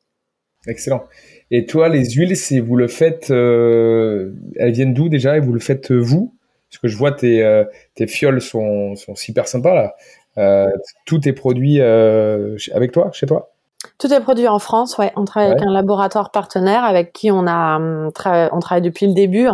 Excellent. 0.68 1.04
Et 1.50 1.66
toi, 1.66 1.90
les 1.90 2.12
huiles, 2.12 2.38
c'est 2.38 2.60
vous 2.60 2.76
le 2.76 2.88
faites, 2.88 3.32
euh, 3.32 4.34
elles 4.58 4.72
viennent 4.72 4.94
d'où 4.94 5.10
déjà 5.10 5.38
et 5.38 5.40
vous 5.40 5.54
le 5.54 5.60
faites 5.60 5.92
euh, 5.92 6.00
vous? 6.00 6.36
Parce 6.70 6.80
que 6.80 6.88
je 6.88 6.98
vois 6.98 7.12
tes, 7.12 7.44
euh, 7.44 7.66
tes 7.96 8.08
fioles 8.08 8.42
sont, 8.42 8.96
sont 8.96 9.16
super 9.16 9.48
sympas 9.48 9.74
là. 9.74 9.96
Euh, 10.38 10.70
tout 11.06 11.28
est 11.28 11.34
produit 11.34 11.82
euh, 11.82 12.56
avec 12.74 12.92
toi, 12.92 13.12
chez 13.12 13.26
toi? 13.26 13.52
Tout 14.02 14.12
est 14.12 14.20
produit 14.20 14.48
en 14.48 14.58
France, 14.58 14.98
ouais. 14.98 15.14
On 15.16 15.26
travaille 15.26 15.52
avec 15.52 15.62
un 15.62 15.72
laboratoire 15.72 16.32
partenaire 16.32 16.84
avec 16.84 17.14
qui 17.14 17.30
on 17.30 17.46
a 17.46 17.76
hum, 17.76 18.10
tra- 18.10 18.50
on 18.52 18.60
travaille 18.60 18.82
depuis 18.82 19.06
le 19.06 19.14
début. 19.14 19.48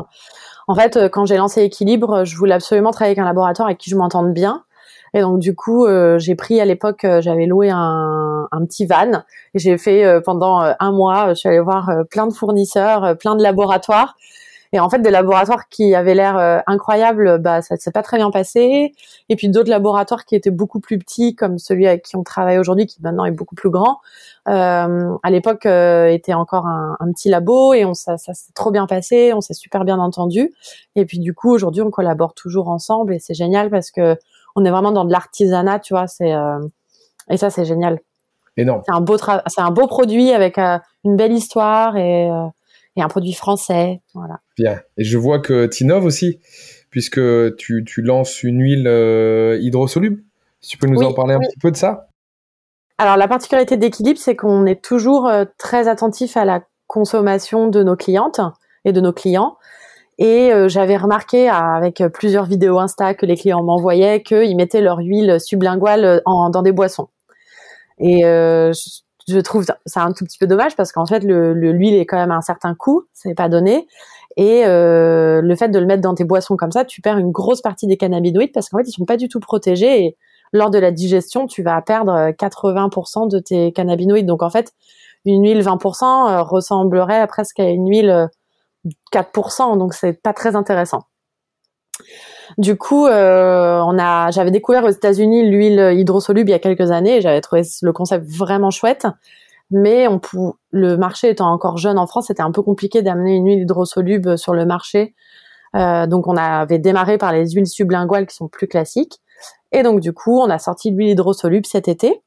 En 0.70 0.74
fait, 0.74 0.96
euh, 0.96 1.10
quand 1.10 1.26
j'ai 1.26 1.36
lancé 1.36 1.64
Équilibre, 1.64 2.24
je 2.24 2.38
voulais 2.38 2.54
absolument 2.54 2.92
travailler 2.92 3.12
avec 3.12 3.20
un 3.20 3.26
laboratoire 3.26 3.68
avec 3.68 3.78
qui 3.78 3.90
je 3.90 3.98
m'entende 3.98 4.32
bien. 4.32 4.64
Et 5.14 5.20
donc 5.20 5.40
du 5.40 5.54
coup, 5.54 5.86
euh, 5.86 6.18
j'ai 6.18 6.36
pris 6.36 6.62
à 6.62 6.66
l'époque, 6.66 7.04
euh, 7.04 7.20
j'avais 7.20 7.46
loué 7.46 7.70
un, 7.72 8.48
un 8.50 8.66
petit 8.66 8.86
van 8.86 9.24
et 9.54 9.60
j'ai 9.60 9.78
fait 9.78 10.06
euh, 10.06 10.22
pendant 10.24 10.60
un 10.80 10.92
mois, 10.94 11.30
je 11.30 11.34
suis 11.36 11.50
allée 11.50 11.60
voir 11.60 11.92
plein 12.10 12.28
de 12.28 12.34
fournisseurs, 12.34 13.18
plein 13.18 13.36
de 13.36 13.44
laboratoires. 13.44 14.16
Et 14.74 14.80
en 14.80 14.90
fait, 14.90 15.00
des 15.00 15.12
laboratoires 15.12 15.70
qui 15.70 15.96
avaient 15.96 16.16
l'air 16.16 16.38
euh, 16.38 16.60
incroyables, 16.68 17.40
bah 17.40 17.62
ça 17.62 17.78
s'est 17.78 17.92
pas 17.92 18.04
très 18.04 18.18
bien 18.18 18.32
passé. 18.32 18.94
Et 19.30 19.36
puis 19.36 19.50
d'autres 19.50 19.70
laboratoires 19.70 20.26
qui 20.26 20.36
étaient 20.36 20.52
beaucoup 20.52 20.80
plus 20.80 20.98
petits, 21.00 21.36
comme 21.36 21.58
celui 21.58 21.88
avec 21.88 22.04
qui 22.04 22.16
on 22.16 22.24
travaille 22.24 22.58
aujourd'hui, 22.58 22.86
qui 22.86 23.02
maintenant 23.02 23.26
est 23.26 23.32
beaucoup 23.32 23.56
plus 23.56 23.70
grand. 23.70 24.00
Euh, 24.48 25.16
à 25.24 25.30
l'époque, 25.30 25.66
euh, 25.66 26.08
était 26.08 26.34
encore 26.34 26.68
un, 26.68 26.98
un 27.00 27.12
petit 27.12 27.30
labo 27.30 27.74
et 27.74 27.86
on 27.86 27.94
ça, 27.94 28.18
ça 28.18 28.34
s'est 28.34 28.54
trop 28.54 28.72
bien 28.72 28.88
passé, 28.88 29.34
on 29.34 29.42
s'est 29.42 29.54
super 29.54 29.86
bien 29.86 30.00
entendu. 30.00 30.54
Et 30.96 31.06
puis 31.06 31.20
du 31.20 31.34
coup, 31.34 31.52
aujourd'hui, 31.52 31.82
on 31.82 31.92
collabore 31.92 32.34
toujours 32.34 32.70
ensemble 32.70 33.14
et 33.14 33.20
c'est 33.20 33.34
génial 33.34 33.70
parce 33.70 33.92
que 33.92 34.18
on 34.56 34.66
est 34.66 34.72
vraiment 34.72 34.92
dans 34.92 35.06
de 35.06 35.12
l'artisanat, 35.12 35.80
tu 35.80 35.94
vois. 35.94 36.08
C'est 36.08 36.34
euh, 36.34 36.60
et 37.30 37.38
ça, 37.38 37.50
c'est 37.50 37.66
génial. 37.66 38.00
Énorme. 38.58 38.82
C'est 38.86 38.94
un 38.94 39.02
beau 39.02 39.18
c'est 39.18 39.62
un 39.62 39.72
beau 39.72 39.88
produit 39.88 40.32
avec 40.32 40.58
euh, 40.58 40.80
une 41.04 41.16
belle 41.16 41.32
histoire 41.32 41.96
et 41.96 42.30
euh, 42.30 42.48
et 42.98 43.02
un 43.02 43.08
produit 43.08 43.34
français. 43.34 44.02
Voilà. 44.14 44.42
Bien. 44.58 44.82
Et 44.98 45.06
je 45.06 45.18
vois 45.18 45.40
que 45.40 45.68
tu 45.68 45.86
innoves 45.86 46.04
aussi, 46.04 46.40
puisque 46.90 47.22
tu, 47.56 47.86
tu 47.86 48.02
lances 48.02 48.44
une 48.44 48.62
huile 48.62 48.88
euh, 48.88 49.58
hydrosoluble. 49.62 50.22
Tu 50.62 50.78
peux 50.78 50.88
nous 50.88 51.00
Oui, 51.00 51.06
en 51.06 51.14
parler 51.14 51.36
un 51.36 51.40
oui. 51.40 51.46
petit 51.48 51.60
peu 51.60 51.72
de 51.72 51.78
ça? 51.78 52.10
Alors 52.98 53.16
la 53.16 53.28
particularité 53.28 53.78
d'équilibre, 53.78 54.20
c'est 54.20 54.36
qu'on 54.36 54.66
est 54.66 54.84
toujours 54.84 55.28
euh, 55.28 55.46
très 55.58 55.88
attentif 55.88 56.36
à 56.36 56.46
la 56.46 56.64
consommation 56.88 57.68
de 57.68 57.84
nos 57.84 57.96
clientes 57.96 58.42
et 58.84 58.92
de 58.92 59.00
nos 59.00 59.14
clients. 59.14 59.58
Et 60.18 60.52
euh, 60.52 60.68
j'avais 60.68 60.98
remarqué 60.98 61.48
avec 61.48 62.02
plusieurs 62.12 62.46
vidéos 62.46 62.80
Insta 62.80 63.14
que 63.14 63.28
les 63.28 63.38
clients 63.38 63.62
m'envoyaient 63.62 64.24
qu'ils 64.24 64.56
mettaient 64.58 64.82
leur 64.82 64.98
huile 64.98 65.40
sublinguale 65.40 66.24
en- 66.26 66.50
dans 66.50 66.64
des 66.64 66.72
boissons. 66.72 67.10
Et 68.00 68.26
euh, 68.26 68.72
je, 69.28 69.40
trouve 69.40 69.66
ça 69.86 70.04
un 70.04 70.12
tout 70.12 70.26
petit 70.26 70.38
peu 70.38 70.48
dommage 70.48 70.76
parce 70.76 70.92
qu'en 70.92 71.06
fait 71.06 71.20
le 71.24 71.54
le- 71.54 71.72
l'huile 71.72 71.96
est 71.96 72.06
quand 72.06 72.18
même 72.18 72.32
à 72.32 72.36
un 72.36 72.42
certain 72.42 72.76
coût, 72.76 73.06
c'est 73.14 73.36
pas 73.36 73.50
donné. 73.50 73.88
Et 74.38 74.66
euh, 74.66 75.42
le 75.42 75.56
fait 75.56 75.70
de 75.70 75.80
le 75.80 75.86
mettre 75.86 76.02
dans 76.02 76.14
tes 76.16 76.24
boissons 76.24 76.56
comme 76.58 76.72
ça, 76.72 76.86
tu 76.86 77.02
perds 77.02 77.18
une 77.18 77.32
grosse 77.32 77.62
partie 77.62 77.88
des 77.88 77.98
cannabinoïdes 77.98 78.52
parce 78.54 78.70
qu'en 78.70 78.78
fait 78.78 78.88
ils 78.88 78.92
sont 78.92 79.06
pas 79.06 79.18
du 79.18 79.30
tout 79.30 79.40
protégés 79.40 80.06
et 80.06 80.18
lors 80.54 80.70
de 80.70 80.80
la 80.80 80.92
digestion, 80.92 81.48
tu 81.48 81.64
vas 81.64 81.82
perdre 81.82 82.12
euh, 82.14 82.32
80% 82.32 83.30
de 83.30 83.40
tes 83.40 83.72
cannabinoïdes. 83.72 84.26
Donc 84.26 84.44
en 84.44 84.50
fait, 84.50 84.74
une 85.26 85.44
huile 85.44 85.62
20% 85.62 86.30
euh, 86.30 86.42
ressemblerait 86.44 87.28
presque 87.28 87.60
à 87.60 87.70
une 87.70 87.90
huile 87.90 88.10
euh, 88.10 88.28
4%, 89.12 89.78
donc 89.78 89.94
c'est 89.94 90.14
pas 90.14 90.34
très 90.34 90.56
intéressant. 90.56 91.04
Du 92.58 92.78
coup, 92.78 93.06
euh, 93.06 93.82
on 93.86 94.00
a, 94.00 94.32
j'avais 94.32 94.52
découvert 94.52 94.86
aux 94.86 94.90
États-Unis 94.90 95.50
l'huile 95.50 95.94
hydrosoluble 95.94 96.50
il 96.50 96.54
y 96.54 96.56
a 96.56 96.60
quelques 96.60 96.92
années 96.92 97.22
j'avais 97.22 97.42
trouvé 97.42 97.64
le 97.82 97.94
concept 97.94 98.26
vraiment 98.26 98.72
chouette. 98.72 99.08
Mais 99.70 100.08
on 100.08 100.22
le 100.72 100.96
marché 100.96 101.30
étant 101.30 101.52
encore 101.52 101.78
jeune 101.78 101.98
en 101.98 102.08
France, 102.08 102.28
c'était 102.28 102.42
un 102.42 102.52
peu 102.52 102.62
compliqué 102.62 103.02
d'amener 103.02 103.36
une 103.36 103.48
huile 103.48 103.62
hydrosoluble 103.64 104.38
sur 104.38 104.54
le 104.54 104.66
marché. 104.66 105.14
Euh, 105.76 106.08
donc 106.08 106.28
on 106.28 106.38
avait 106.38 106.80
démarré 106.80 107.18
par 107.18 107.34
les 107.34 107.52
huiles 107.52 107.68
sublinguales 107.68 108.28
qui 108.28 108.36
sont 108.36 108.48
plus 108.48 108.68
classiques. 108.68 109.20
Et 109.74 109.84
donc 109.84 110.00
du 110.00 110.14
coup, 110.14 110.40
on 110.40 110.50
a 110.50 110.58
sorti 110.58 110.92
l'huile 110.92 111.10
hydrosoluble 111.10 111.66
cet 111.66 111.90
été. 111.90 112.22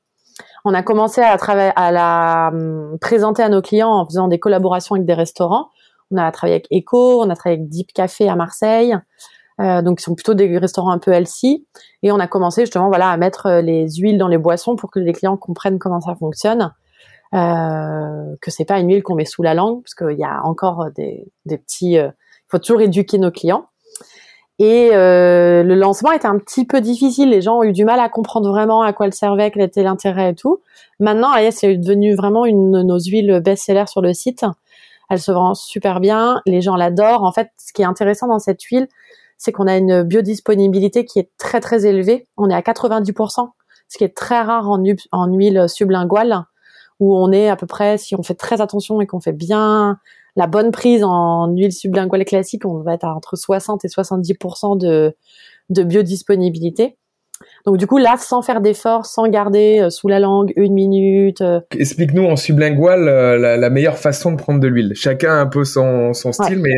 On 0.67 0.75
a 0.75 0.83
commencé 0.83 1.23
à 1.23 1.37
à 1.77 1.93
la 1.93 2.51
hum, 2.53 2.99
présenter 3.01 3.43
à 3.43 3.49
nos 3.49 3.63
clients 3.63 3.91
en 3.91 4.05
faisant 4.05 4.29
des 4.29 4.39
collaborations 4.39 4.97
avec 4.97 5.07
des 5.07 5.15
restaurants. 5.15 5.71
On 6.11 6.19
a 6.19 6.31
travaillé 6.33 6.57
avec 6.57 6.67
Eco, 6.71 7.23
on 7.23 7.31
a 7.31 7.37
travaillé 7.37 7.61
avec 7.61 7.71
Deep 7.71 7.93
Café 7.95 8.29
à 8.29 8.37
Marseille. 8.37 8.97
Euh, 9.61 9.83
donc, 9.83 10.01
ils 10.01 10.05
sont 10.05 10.15
plutôt 10.15 10.35
des 10.35 10.59
restaurants 10.59 10.91
un 10.91 10.99
peu 10.99 11.13
healthy. 11.13 11.67
Et 12.03 12.13
on 12.13 12.19
a 12.19 12.27
commencé 12.27 12.63
justement, 12.63 12.89
voilà, 12.89 13.11
à 13.11 13.17
mettre 13.17 13.47
euh, 13.47 13.61
les 13.61 13.89
huiles 13.91 14.19
dans 14.19 14.29
les 14.29 14.39
boissons 14.39 14.77
pour 14.77 14.91
que 14.91 14.99
les 14.99 15.13
clients 15.13 15.37
comprennent 15.37 15.79
comment 15.79 16.01
ça 16.01 16.15
fonctionne. 16.15 16.73
Euh, 17.35 18.37
que 18.41 18.51
c'est 18.51 18.65
pas 18.65 18.81
une 18.81 18.89
huile 18.89 19.03
qu'on 19.03 19.15
met 19.15 19.25
sous 19.25 19.43
la 19.43 19.55
langue, 19.55 19.83
parce 19.83 19.95
qu'il 19.95 20.19
y 20.19 20.25
a 20.25 20.41
encore 20.45 20.87
des, 20.97 21.31
petits. 21.47 21.99
euh, 21.99 22.09
Il 22.09 22.51
faut 22.51 22.59
toujours 22.59 22.81
éduquer 22.81 23.19
nos 23.19 23.31
clients. 23.31 23.67
Et 24.59 24.91
le 24.93 25.75
lancement 25.75 26.13
était 26.13 26.27
un 26.27 26.37
petit 26.37 26.67
peu 26.67 26.83
difficile. 26.83 27.31
Les 27.31 27.41
gens 27.41 27.61
ont 27.61 27.63
eu 27.63 27.73
du 27.73 27.87
mal 27.87 27.99
à 27.99 28.11
comprendre 28.11 28.51
vraiment 28.51 28.83
à 28.83 28.93
quoi 28.93 29.07
elle 29.07 29.15
servait, 29.15 29.51
quel 29.51 29.63
était 29.63 29.83
l'intérêt 29.83 30.33
et 30.33 30.35
tout. 30.35 30.61
Maintenant, 30.99 31.35
Ayes 31.35 31.49
est 31.63 31.79
devenue 31.79 32.15
vraiment 32.15 32.45
une 32.45 32.71
de 32.71 32.83
nos 32.83 32.99
huiles 32.99 33.41
best-seller 33.43 33.87
sur 33.87 34.03
le 34.03 34.13
site. 34.13 34.45
Elle 35.09 35.19
se 35.19 35.33
vend 35.33 35.55
super 35.55 36.01
bien. 36.01 36.43
Les 36.45 36.61
gens 36.61 36.77
l'adorent. 36.77 37.25
En 37.25 37.33
fait, 37.33 37.49
ce 37.57 37.73
qui 37.73 37.81
est 37.81 37.87
intéressant 37.87 38.27
dans 38.27 38.39
cette 38.39 38.63
huile, 38.65 38.87
c'est 39.41 39.53
qu'on 39.53 39.67
a 39.67 39.79
une 39.79 40.03
biodisponibilité 40.03 41.07
qui 41.07 41.19
est 41.19 41.31
très 41.39 41.61
très 41.61 41.87
élevée. 41.87 42.29
On 42.37 42.51
est 42.51 42.55
à 42.55 42.61
90%, 42.61 43.49
ce 43.89 43.99
qui 43.99 44.05
est 44.05 44.15
très 44.15 44.43
rare 44.43 44.69
en, 44.69 44.85
en 45.13 45.27
huile 45.33 45.65
sublinguale, 45.67 46.45
où 47.01 47.17
on 47.17 47.33
est 47.33 47.49
à 47.49 47.57
peu 47.57 47.67
près, 47.67 47.97
si 47.97 48.15
on 48.15 48.23
fait 48.23 48.35
très 48.35 48.61
attention 48.61 49.01
et 49.01 49.07
qu'on 49.07 49.19
fait 49.19 49.33
bien 49.33 49.99
la 50.37 50.47
bonne 50.47 50.71
prise 50.73 51.03
en 51.03 51.49
huile 51.49 51.73
sublinguale 51.73 52.27
classique, 52.27 52.67
on 52.67 52.83
va 52.83 52.93
être 52.93 53.05
à 53.05 53.15
entre 53.15 53.35
60 53.35 53.83
et 53.83 53.89
70% 53.89 54.79
de, 54.79 55.17
de 55.71 55.83
biodisponibilité. 55.85 56.99
Donc 57.67 57.77
du 57.77 57.87
coup, 57.87 57.99
là, 57.99 58.17
sans 58.19 58.43
faire 58.43 58.61
d'efforts, 58.61 59.07
sans 59.07 59.29
garder 59.29 59.81
euh, 59.81 59.91
sous 59.91 60.09
la 60.09 60.19
langue 60.19 60.53
une 60.57 60.75
minute, 60.75 61.41
euh, 61.41 61.61
Explique-nous 61.77 62.25
en 62.25 62.37
sublingual 62.37 63.09
euh, 63.09 63.39
la, 63.39 63.57
la 63.57 63.71
meilleure 63.71 63.99
façon 63.99 64.33
de 64.33 64.37
prendre 64.37 64.61
de 64.61 64.69
l'huile. 64.69 64.93
Chacun 64.95 65.33
a 65.33 65.41
un 65.41 65.47
peu 65.47 65.65
son, 65.65 66.13
son 66.15 66.33
style, 66.33 66.59
mais 66.59 66.75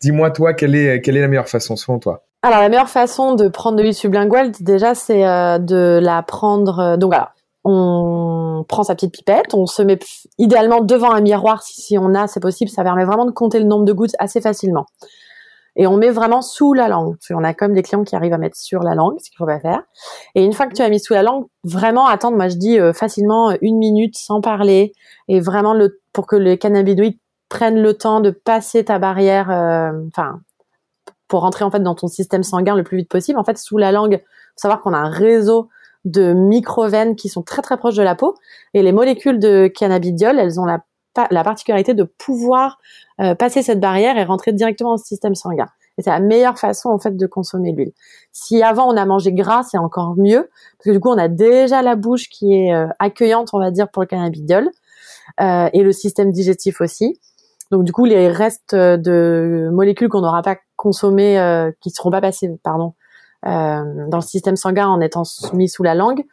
dis-moi 0.00 0.30
toi, 0.30 0.54
quelle 0.54 0.74
est, 0.74 1.00
quelle 1.00 1.16
est 1.16 1.20
la 1.20 1.28
meilleure 1.28 1.48
façon 1.48 1.76
selon 1.76 1.98
toi? 1.98 2.24
Alors 2.42 2.60
la 2.60 2.68
meilleure 2.68 2.90
façon 2.90 3.34
de 3.34 3.48
prendre 3.48 3.76
de 3.76 3.82
l'huile 3.82 3.94
sublinguale, 3.94 4.52
déjà, 4.60 4.94
c'est 4.94 5.22
de 5.22 5.98
la 6.02 6.22
prendre. 6.22 6.98
donc 6.98 7.10
voilà, 7.10 7.32
on 7.64 8.64
prend 8.68 8.82
sa 8.82 8.94
petite 8.94 9.12
pipette, 9.12 9.54
on 9.54 9.66
se 9.66 9.82
met 9.82 9.98
idéalement 10.38 10.82
devant 10.82 11.12
un 11.12 11.22
miroir 11.22 11.62
si, 11.62 11.80
si 11.80 11.98
on 11.98 12.14
a, 12.14 12.26
c'est 12.26 12.40
possible. 12.40 12.70
Ça 12.70 12.82
permet 12.82 13.04
vraiment 13.04 13.24
de 13.24 13.30
compter 13.30 13.58
le 13.58 13.64
nombre 13.64 13.86
de 13.86 13.92
gouttes 13.94 14.14
assez 14.18 14.42
facilement. 14.42 14.84
Et 15.76 15.86
on 15.86 15.96
met 15.96 16.10
vraiment 16.10 16.42
sous 16.42 16.72
la 16.72 16.88
langue. 16.88 17.16
Qu'on 17.26 17.44
a 17.44 17.54
comme 17.54 17.74
des 17.74 17.82
clients 17.82 18.04
qui 18.04 18.14
arrivent 18.14 18.32
à 18.32 18.38
mettre 18.38 18.56
sur 18.56 18.82
la 18.82 18.94
langue, 18.94 19.18
ce 19.18 19.30
qu'il 19.30 19.36
faut 19.36 19.46
pas 19.46 19.60
faire. 19.60 19.82
Et 20.34 20.44
une 20.44 20.52
fois 20.52 20.66
que 20.66 20.74
tu 20.74 20.82
as 20.82 20.88
mis 20.88 21.00
sous 21.00 21.14
la 21.14 21.22
langue, 21.22 21.46
vraiment 21.64 22.06
attendre. 22.06 22.36
Moi, 22.36 22.48
je 22.48 22.56
dis 22.56 22.78
euh, 22.78 22.92
facilement 22.92 23.50
euh, 23.50 23.56
une 23.60 23.78
minute 23.78 24.16
sans 24.16 24.40
parler, 24.40 24.92
et 25.28 25.40
vraiment 25.40 25.74
le 25.74 26.00
pour 26.12 26.26
que 26.26 26.36
les 26.36 26.58
cannabinoïdes 26.58 27.18
prennent 27.48 27.80
le 27.80 27.94
temps 27.94 28.20
de 28.20 28.30
passer 28.30 28.84
ta 28.84 28.98
barrière. 28.98 29.50
euh, 29.50 29.92
Enfin, 30.08 30.40
pour 31.28 31.40
rentrer 31.40 31.64
en 31.64 31.70
fait 31.70 31.82
dans 31.82 31.94
ton 31.94 32.06
système 32.06 32.42
sanguin 32.42 32.76
le 32.76 32.84
plus 32.84 32.98
vite 32.98 33.08
possible. 33.08 33.38
En 33.38 33.44
fait, 33.44 33.58
sous 33.58 33.78
la 33.78 33.92
langue, 33.92 34.18
faut 34.18 34.60
savoir 34.60 34.80
qu'on 34.80 34.92
a 34.92 34.98
un 34.98 35.10
réseau 35.10 35.68
de 36.04 36.34
micro-veines 36.34 37.16
qui 37.16 37.28
sont 37.28 37.42
très 37.42 37.62
très 37.62 37.76
proches 37.78 37.96
de 37.96 38.02
la 38.02 38.14
peau 38.14 38.34
et 38.74 38.82
les 38.82 38.92
molécules 38.92 39.38
de 39.38 39.68
cannabidiol, 39.68 40.38
elles 40.38 40.60
ont 40.60 40.66
la, 40.66 40.84
la 41.30 41.42
particularité 41.42 41.94
de 41.94 42.04
pouvoir 42.04 42.78
euh, 43.20 43.34
passer 43.34 43.62
cette 43.62 43.80
barrière 43.80 44.16
et 44.16 44.24
rentrer 44.24 44.52
directement 44.52 44.90
dans 44.90 44.96
le 44.96 45.06
système 45.06 45.34
sanguin. 45.34 45.68
Et 45.96 46.02
c'est 46.02 46.10
la 46.10 46.20
meilleure 46.20 46.58
façon 46.58 46.88
en 46.88 46.98
fait 46.98 47.16
de 47.16 47.26
consommer 47.26 47.72
l'huile. 47.72 47.92
Si 48.32 48.62
avant 48.62 48.92
on 48.92 48.96
a 48.96 49.04
mangé 49.06 49.32
gras, 49.32 49.62
c'est 49.62 49.78
encore 49.78 50.16
mieux 50.16 50.50
parce 50.78 50.86
que 50.86 50.90
du 50.90 51.00
coup 51.00 51.10
on 51.10 51.18
a 51.18 51.28
déjà 51.28 51.82
la 51.82 51.94
bouche 51.94 52.28
qui 52.28 52.54
est 52.54 52.74
euh, 52.74 52.88
accueillante, 52.98 53.50
on 53.52 53.60
va 53.60 53.70
dire, 53.70 53.88
pour 53.88 54.02
le 54.02 54.06
cannabidiol 54.06 54.68
euh, 55.40 55.68
et 55.72 55.82
le 55.82 55.92
système 55.92 56.32
digestif 56.32 56.80
aussi. 56.80 57.20
Donc 57.70 57.84
du 57.84 57.92
coup 57.92 58.04
les 58.04 58.28
restes 58.28 58.74
de 58.74 59.70
molécules 59.72 60.08
qu'on 60.08 60.20
n'aura 60.20 60.42
pas 60.42 60.56
consommées, 60.76 61.38
euh, 61.38 61.70
qui 61.80 61.90
seront 61.90 62.10
pas 62.10 62.20
passées, 62.20 62.50
pardon, 62.62 62.94
euh, 63.46 64.08
dans 64.08 64.18
le 64.18 64.22
système 64.22 64.56
sanguin 64.56 64.88
en 64.88 65.00
étant 65.00 65.22
mis 65.52 65.68
sous 65.68 65.82
la 65.82 65.94
langue, 65.94 66.24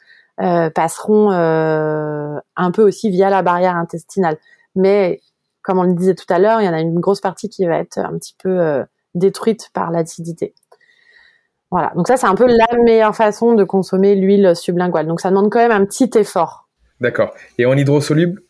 euh, 0.41 0.69
passeront 0.69 1.31
euh, 1.31 2.37
un 2.55 2.71
peu 2.71 2.83
aussi 2.83 3.09
via 3.09 3.29
la 3.29 3.41
barrière 3.41 3.75
intestinale. 3.75 4.37
Mais 4.75 5.19
comme 5.61 5.79
on 5.79 5.83
le 5.83 5.93
disait 5.93 6.15
tout 6.15 6.25
à 6.29 6.39
l'heure, 6.39 6.61
il 6.61 6.65
y 6.65 6.69
en 6.69 6.73
a 6.73 6.79
une 6.79 6.99
grosse 6.99 7.21
partie 7.21 7.49
qui 7.49 7.65
va 7.65 7.77
être 7.77 7.97
un 7.97 8.17
petit 8.17 8.35
peu 8.41 8.59
euh, 8.59 8.83
détruite 9.15 9.69
par 9.73 9.91
l'acidité. 9.91 10.53
Voilà, 11.69 11.93
donc 11.95 12.07
ça 12.07 12.17
c'est 12.17 12.27
un 12.27 12.35
peu 12.35 12.47
la 12.47 12.77
meilleure 12.83 13.15
façon 13.15 13.53
de 13.53 13.63
consommer 13.63 14.15
l'huile 14.15 14.55
sublinguale. 14.55 15.07
Donc 15.07 15.21
ça 15.21 15.29
demande 15.29 15.49
quand 15.49 15.59
même 15.59 15.71
un 15.71 15.85
petit 15.85 16.09
effort. 16.15 16.67
D'accord. 16.99 17.33
Et 17.57 17.65
en 17.65 17.77
hydrosoluble? 17.77 18.41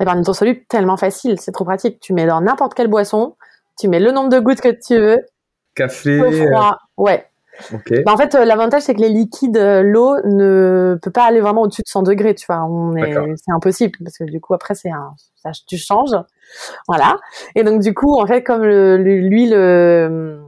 Et 0.00 0.04
ben, 0.04 0.18
hydrosoluble, 0.18 0.60
tellement 0.68 0.96
facile, 0.96 1.40
c'est 1.40 1.52
trop 1.52 1.64
pratique. 1.64 1.98
Tu 2.00 2.12
mets 2.12 2.26
dans 2.26 2.40
n'importe 2.40 2.74
quelle 2.74 2.88
boisson, 2.88 3.36
tu 3.78 3.88
mets 3.88 4.00
le 4.00 4.12
nombre 4.12 4.28
de 4.28 4.38
gouttes 4.38 4.60
que 4.60 4.68
tu 4.68 4.98
veux, 4.98 5.18
Café 5.74 6.20
au 6.20 6.24
euh, 6.24 6.46
froid, 6.46 6.78
ouais. 6.98 7.26
Bah, 8.04 8.12
en 8.12 8.16
fait, 8.16 8.34
euh, 8.34 8.44
l'avantage, 8.44 8.82
c'est 8.82 8.94
que 8.94 9.00
les 9.00 9.08
liquides, 9.08 9.56
euh, 9.56 9.82
l'eau 9.82 10.16
ne 10.24 10.98
peut 11.02 11.10
pas 11.10 11.24
aller 11.24 11.40
vraiment 11.40 11.62
au-dessus 11.62 11.82
de 11.82 11.88
100 11.88 12.02
degrés, 12.02 12.34
tu 12.34 12.46
vois. 12.46 12.62
On 12.64 12.94
est, 12.96 13.14
c'est 13.36 13.52
impossible 13.52 13.98
parce 14.04 14.18
que 14.18 14.24
du 14.24 14.40
coup, 14.40 14.54
après, 14.54 14.74
c'est 14.74 14.90
un, 14.90 15.14
ça, 15.42 15.50
tu 15.66 15.76
changes. 15.78 16.16
Voilà. 16.88 17.18
Et 17.54 17.64
donc, 17.64 17.80
du 17.80 17.94
coup, 17.94 18.18
en 18.20 18.26
fait, 18.26 18.42
comme 18.42 18.62
le- 18.62 18.96
le- 18.96 19.20
l'huile, 19.28 19.54
euh, 19.54 20.38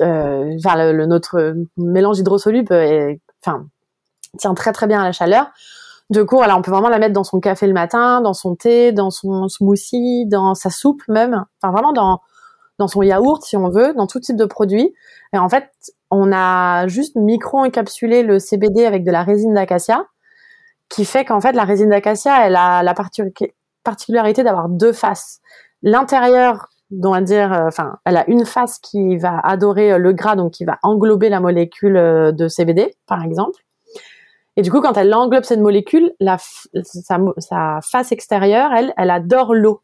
enfin, 0.00 0.76
le, 0.76 0.92
le- 0.92 1.06
notre 1.06 1.54
mélange 1.76 2.18
hydrosoluble 2.18 2.72
est, 2.74 3.20
enfin, 3.44 3.66
tient 4.38 4.54
très 4.54 4.72
très 4.72 4.86
bien 4.86 5.00
à 5.00 5.04
la 5.04 5.12
chaleur. 5.12 5.50
Du 6.10 6.24
coup, 6.26 6.36
voilà, 6.36 6.56
on 6.56 6.62
peut 6.62 6.70
vraiment 6.70 6.90
la 6.90 6.98
mettre 6.98 7.14
dans 7.14 7.24
son 7.24 7.40
café 7.40 7.66
le 7.66 7.72
matin, 7.72 8.20
dans 8.20 8.34
son 8.34 8.56
thé, 8.56 8.92
dans 8.92 9.10
son 9.10 9.48
smoothie, 9.48 10.26
dans 10.26 10.54
sa 10.54 10.68
soupe 10.70 11.02
même. 11.08 11.44
Enfin, 11.62 11.72
vraiment 11.72 11.92
dans, 11.92 12.20
dans 12.78 12.88
son 12.88 13.02
yaourt, 13.02 13.42
si 13.42 13.56
on 13.56 13.68
veut, 13.68 13.94
dans 13.94 14.06
tout 14.06 14.20
type 14.20 14.36
de 14.36 14.44
produit. 14.44 14.94
Et 15.32 15.38
en 15.38 15.48
fait, 15.48 15.68
on 16.10 16.32
a 16.32 16.86
juste 16.88 17.16
micro-encapsulé 17.16 18.22
le 18.22 18.38
CBD 18.38 18.84
avec 18.84 19.04
de 19.04 19.10
la 19.10 19.22
résine 19.22 19.54
d'acacia, 19.54 20.06
qui 20.88 21.04
fait 21.04 21.24
qu'en 21.24 21.40
fait, 21.40 21.52
la 21.52 21.64
résine 21.64 21.90
d'acacia, 21.90 22.46
elle 22.46 22.56
a 22.56 22.82
la 22.82 22.94
partic- 22.94 23.52
particularité 23.84 24.42
d'avoir 24.42 24.68
deux 24.68 24.92
faces. 24.92 25.40
L'intérieur, 25.82 26.68
on 27.02 27.10
va 27.10 27.20
dire, 27.20 27.52
euh, 27.52 27.66
enfin, 27.68 27.98
elle 28.04 28.16
a 28.16 28.28
une 28.28 28.44
face 28.44 28.78
qui 28.78 29.16
va 29.16 29.38
adorer 29.40 29.92
euh, 29.92 29.98
le 29.98 30.12
gras, 30.12 30.36
donc 30.36 30.52
qui 30.52 30.64
va 30.64 30.78
englober 30.82 31.28
la 31.28 31.40
molécule 31.40 31.96
euh, 31.96 32.32
de 32.32 32.48
CBD, 32.48 32.94
par 33.06 33.22
exemple. 33.24 33.60
Et 34.56 34.62
du 34.62 34.70
coup, 34.70 34.80
quand 34.80 34.96
elle 34.96 35.12
englobe 35.12 35.44
cette 35.44 35.60
molécule, 35.60 36.12
sa, 36.20 37.18
sa 37.38 37.80
face 37.82 38.12
extérieure, 38.12 38.72
elle, 38.72 38.94
elle 38.96 39.10
adore 39.10 39.52
l'eau. 39.52 39.80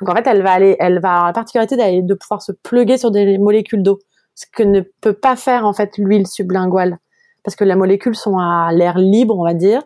Donc 0.00 0.08
en 0.08 0.14
fait, 0.14 0.26
elle 0.26 0.42
va 0.42 0.52
aller, 0.52 0.76
elle 0.80 1.00
va 1.00 1.10
avoir 1.10 1.26
la 1.26 1.32
particularité 1.32 2.02
de 2.02 2.14
pouvoir 2.14 2.42
se 2.42 2.52
pluguer 2.52 2.98
sur 2.98 3.10
des 3.10 3.38
molécules 3.38 3.82
d'eau, 3.82 3.98
ce 4.34 4.46
que 4.52 4.62
ne 4.62 4.80
peut 5.00 5.12
pas 5.12 5.36
faire 5.36 5.66
en 5.66 5.72
fait 5.72 5.96
l'huile 5.98 6.26
sublinguale, 6.26 6.98
parce 7.44 7.56
que 7.56 7.64
les 7.64 7.74
molécules 7.74 8.16
sont 8.16 8.38
à 8.38 8.70
l'air 8.72 8.98
libre, 8.98 9.38
on 9.38 9.44
va 9.44 9.54
dire, 9.54 9.82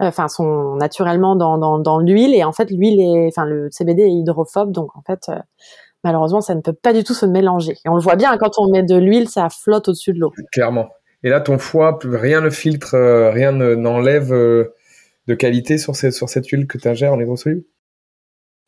Euh, 0.00 0.06
enfin 0.08 0.26
sont 0.28 0.74
naturellement 0.76 1.36
dans, 1.36 1.78
dans, 1.78 1.98
l'huile, 2.00 2.34
et 2.34 2.44
en 2.44 2.52
fait 2.52 2.70
l'huile 2.70 3.00
est, 3.00 3.28
enfin 3.28 3.44
le 3.44 3.68
CBD 3.70 4.02
est 4.02 4.10
hydrophobe, 4.10 4.72
donc 4.72 4.96
en 4.96 5.02
fait 5.02 5.28
euh, 5.28 5.38
malheureusement 6.02 6.40
ça 6.40 6.54
ne 6.54 6.60
peut 6.60 6.72
pas 6.72 6.92
du 6.92 7.04
tout 7.04 7.14
se 7.14 7.26
mélanger. 7.26 7.74
Et 7.84 7.88
on 7.88 7.94
le 7.94 8.00
voit 8.00 8.16
bien 8.16 8.36
quand 8.38 8.58
on 8.58 8.70
met 8.70 8.82
de 8.82 8.96
l'huile, 8.96 9.28
ça 9.28 9.48
flotte 9.50 9.88
au-dessus 9.88 10.12
de 10.12 10.18
l'eau. 10.18 10.32
Clairement. 10.50 10.88
Et 11.22 11.28
là, 11.30 11.40
ton 11.40 11.58
foie, 11.58 11.98
rien 12.02 12.40
ne 12.40 12.50
filtre, 12.50 12.94
euh, 12.96 13.30
rien 13.30 13.52
ne- 13.52 13.76
n'enlève 13.76 14.30
de 14.30 15.34
qualité 15.34 15.78
sur, 15.78 15.94
sur 15.94 16.28
cette 16.28 16.48
huile 16.48 16.66
que 16.66 16.78
tu 16.78 16.88
ingères 16.88 17.12
en 17.12 17.20
hydrosoluble 17.20 17.62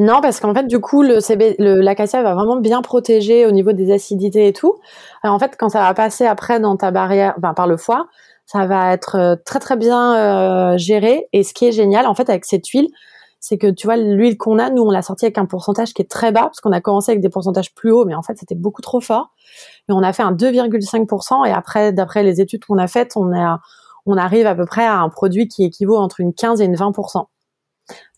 Non, 0.01 0.21
parce 0.21 0.41
qu'en 0.41 0.53
fait, 0.55 0.67
du 0.67 0.81
coup, 0.81 1.03
le 1.03 1.21
CB, 1.21 1.55
l'acacia 1.59 2.21
va 2.25 2.35
vraiment 2.35 2.57
bien 2.57 2.83
protéger 2.83 3.47
au 3.47 3.53
niveau 3.53 3.73
des 3.73 3.93
acidités 3.93 4.49
et 4.49 4.53
tout. 4.53 4.75
Alors, 5.23 5.37
en 5.37 5.39
fait, 5.39 5.55
quand 5.57 5.69
ça 5.69 5.83
va 5.83 5.95
passer 5.95 6.27
après 6.27 6.59
dans 6.59 6.77
ta 6.77 6.91
barrière, 6.91 7.35
enfin, 7.39 7.55
par 7.55 7.69
le 7.69 7.77
foie, 7.77 8.09
ça 8.45 8.67
va 8.67 8.93
être 8.93 9.15
euh, 9.17 9.37
très 9.45 9.61
très 9.61 9.77
bien 9.77 10.17
euh, 10.75 10.77
géré. 10.79 11.29
Et 11.33 11.45
ce 11.45 11.55
qui 11.55 11.67
est 11.67 11.73
génial, 11.73 12.07
en 12.07 12.15
fait, 12.17 12.29
avec 12.29 12.45
cette 12.45 12.67
huile, 12.67 12.89
c'est 13.39 13.57
que 13.57 13.69
tu 13.69 13.87
vois, 13.87 13.97
l'huile 13.97 14.37
qu'on 14.37 14.59
a, 14.59 14.69
nous, 14.69 14.83
on 14.83 14.91
l'a 14.91 15.03
sortie 15.03 15.27
avec 15.27 15.39
un 15.39 15.47
pourcentage 15.47 15.95
qui 15.95 16.03
est 16.03 16.11
très 16.11 16.33
bas, 16.33 16.43
parce 16.43 16.61
qu'on 16.61 16.73
a 16.73 16.81
commencé 16.81 17.13
avec 17.13 17.23
des 17.23 17.29
pourcentages 17.29 17.73
plus 17.73 17.93
hauts, 17.93 18.05
mais 18.05 18.17
en 18.17 18.23
fait, 18.23 18.37
c'était 18.37 18.57
beaucoup 18.57 18.83
trop 18.83 19.01
fort. 19.01 19.31
Et 19.89 19.93
on 19.93 20.03
a 20.03 20.13
fait 20.13 20.25
un 20.25 20.33
2,5%. 20.33 21.47
Et 21.47 21.53
après, 21.53 21.93
d'après 21.93 22.25
les 22.25 22.41
études 22.41 22.65
qu'on 22.65 22.79
a 22.79 22.89
faites, 22.89 23.13
on 23.17 23.31
on 24.07 24.17
arrive 24.17 24.47
à 24.47 24.55
peu 24.55 24.67
près 24.67 24.85
à 24.85 24.99
un 24.99 25.09
produit 25.09 25.49
qui 25.49 25.65
équivaut 25.65 25.97
entre 25.97 26.21
une 26.21 26.35
15 26.35 26.61
et 26.61 26.65
une 26.65 26.75
20% 26.75 27.27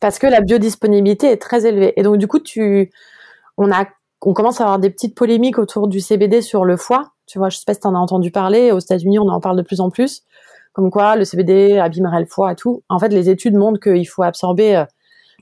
parce 0.00 0.18
que 0.18 0.26
la 0.26 0.40
biodisponibilité 0.40 1.30
est 1.30 1.40
très 1.40 1.66
élevée. 1.66 1.92
Et 1.96 2.02
donc 2.02 2.16
du 2.18 2.26
coup, 2.26 2.38
on 3.56 3.72
a, 3.72 3.86
on 4.22 4.32
commence 4.32 4.60
à 4.60 4.64
avoir 4.64 4.78
des 4.78 4.90
petites 4.90 5.16
polémiques 5.16 5.58
autour 5.58 5.88
du 5.88 6.00
CBD 6.00 6.42
sur 6.42 6.64
le 6.64 6.76
foie. 6.76 7.12
Tu 7.26 7.38
vois, 7.38 7.48
je 7.48 7.58
sais 7.58 7.64
pas 7.66 7.74
si 7.74 7.80
tu 7.80 7.86
en 7.86 7.94
as 7.94 7.98
entendu 7.98 8.30
parler. 8.30 8.72
Aux 8.72 8.78
États-Unis, 8.78 9.18
on 9.18 9.28
en 9.28 9.40
parle 9.40 9.56
de 9.56 9.62
plus 9.62 9.80
en 9.80 9.90
plus, 9.90 10.22
comme 10.72 10.90
quoi 10.90 11.16
le 11.16 11.24
CBD 11.24 11.78
abîmerait 11.78 12.20
le 12.20 12.26
foie 12.26 12.52
et 12.52 12.56
tout. 12.56 12.82
En 12.88 12.98
fait, 12.98 13.08
les 13.08 13.28
études 13.30 13.54
montrent 13.54 13.80
qu'il 13.80 14.08
faut 14.08 14.22
absorber 14.22 14.76
euh, 14.76 14.84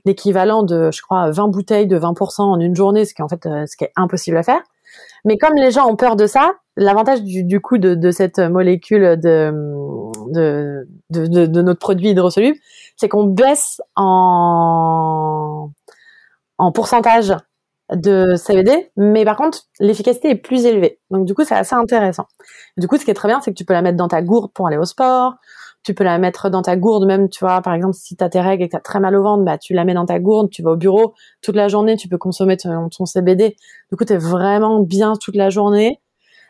l'équivalent 0.05 0.63
de, 0.63 0.89
je 0.91 1.01
crois, 1.01 1.29
20 1.29 1.49
bouteilles 1.49 1.87
de 1.87 1.99
20% 1.99 2.41
en 2.41 2.59
une 2.59 2.75
journée, 2.75 3.05
ce 3.05 3.13
qui 3.13 3.21
est 3.21 3.25
en 3.25 3.27
fait, 3.27 3.45
euh, 3.45 3.65
ce 3.67 3.77
qui 3.77 3.83
est 3.83 3.91
impossible 3.95 4.37
à 4.37 4.43
faire. 4.43 4.61
Mais 5.25 5.37
comme 5.37 5.55
les 5.55 5.71
gens 5.71 5.87
ont 5.87 5.95
peur 5.95 6.15
de 6.15 6.25
ça, 6.25 6.53
l'avantage 6.77 7.21
du, 7.21 7.43
du 7.43 7.59
coup 7.59 7.77
de 7.77 8.11
cette 8.11 8.39
molécule 8.39 9.19
de, 9.19 9.51
de, 10.31 10.87
de, 11.09 11.27
de- 11.27 11.45
de 11.45 11.61
notre 11.61 11.79
produit 11.79 12.09
hydrosoluble, 12.09 12.57
c'est 12.97 13.09
qu'on 13.09 13.25
baisse 13.25 13.81
en, 13.95 15.71
en 16.57 16.71
pourcentage 16.71 17.33
de 17.93 18.35
CBD, 18.35 18.91
mais 18.97 19.25
par 19.25 19.37
contre, 19.37 19.59
l'efficacité 19.79 20.31
est 20.31 20.35
plus 20.35 20.65
élevée. 20.65 20.99
Donc, 21.11 21.25
du 21.25 21.35
coup, 21.35 21.43
c'est 21.43 21.53
assez 21.55 21.75
intéressant. 21.75 22.25
Du 22.77 22.87
coup, 22.87 22.97
ce 22.97 23.05
qui 23.05 23.11
est 23.11 23.15
très 23.15 23.27
bien, 23.27 23.41
c'est 23.41 23.51
que 23.51 23.57
tu 23.57 23.65
peux 23.65 23.73
la 23.73 23.83
mettre 23.83 23.97
dans 23.97 24.07
ta 24.07 24.21
gourde 24.23 24.51
pour 24.53 24.67
aller 24.67 24.77
au 24.77 24.85
sport. 24.85 25.35
Tu 25.83 25.93
peux 25.93 26.03
la 26.03 26.17
mettre 26.17 26.49
dans 26.49 26.63
ta 26.63 26.77
gourde 26.77 27.05
même, 27.05 27.29
tu 27.29 27.45
vois, 27.45 27.61
par 27.61 27.75
exemple, 27.75 27.93
si 27.93 28.15
tu 28.15 28.23
as 28.23 28.29
tes 28.29 28.41
règles 28.41 28.63
et 28.63 28.67
que 28.67 28.71
tu 28.71 28.77
as 28.77 28.79
très 28.81 28.99
mal 28.99 29.15
au 29.15 29.21
ventre, 29.21 29.43
bah, 29.43 29.59
tu 29.59 29.73
la 29.75 29.85
mets 29.85 29.93
dans 29.93 30.07
ta 30.07 30.19
gourde, 30.19 30.49
tu 30.49 30.63
vas 30.63 30.71
au 30.71 30.75
bureau 30.77 31.13
toute 31.43 31.55
la 31.55 31.67
journée, 31.67 31.95
tu 31.95 32.07
peux 32.07 32.17
consommer 32.17 32.57
ton, 32.57 32.89
ton 32.89 33.05
CBD. 33.05 33.55
Du 33.91 33.97
coup, 33.97 34.03
tu 34.05 34.13
es 34.13 34.17
vraiment 34.17 34.79
bien 34.79 35.13
toute 35.15 35.35
la 35.35 35.51
journée. 35.51 35.99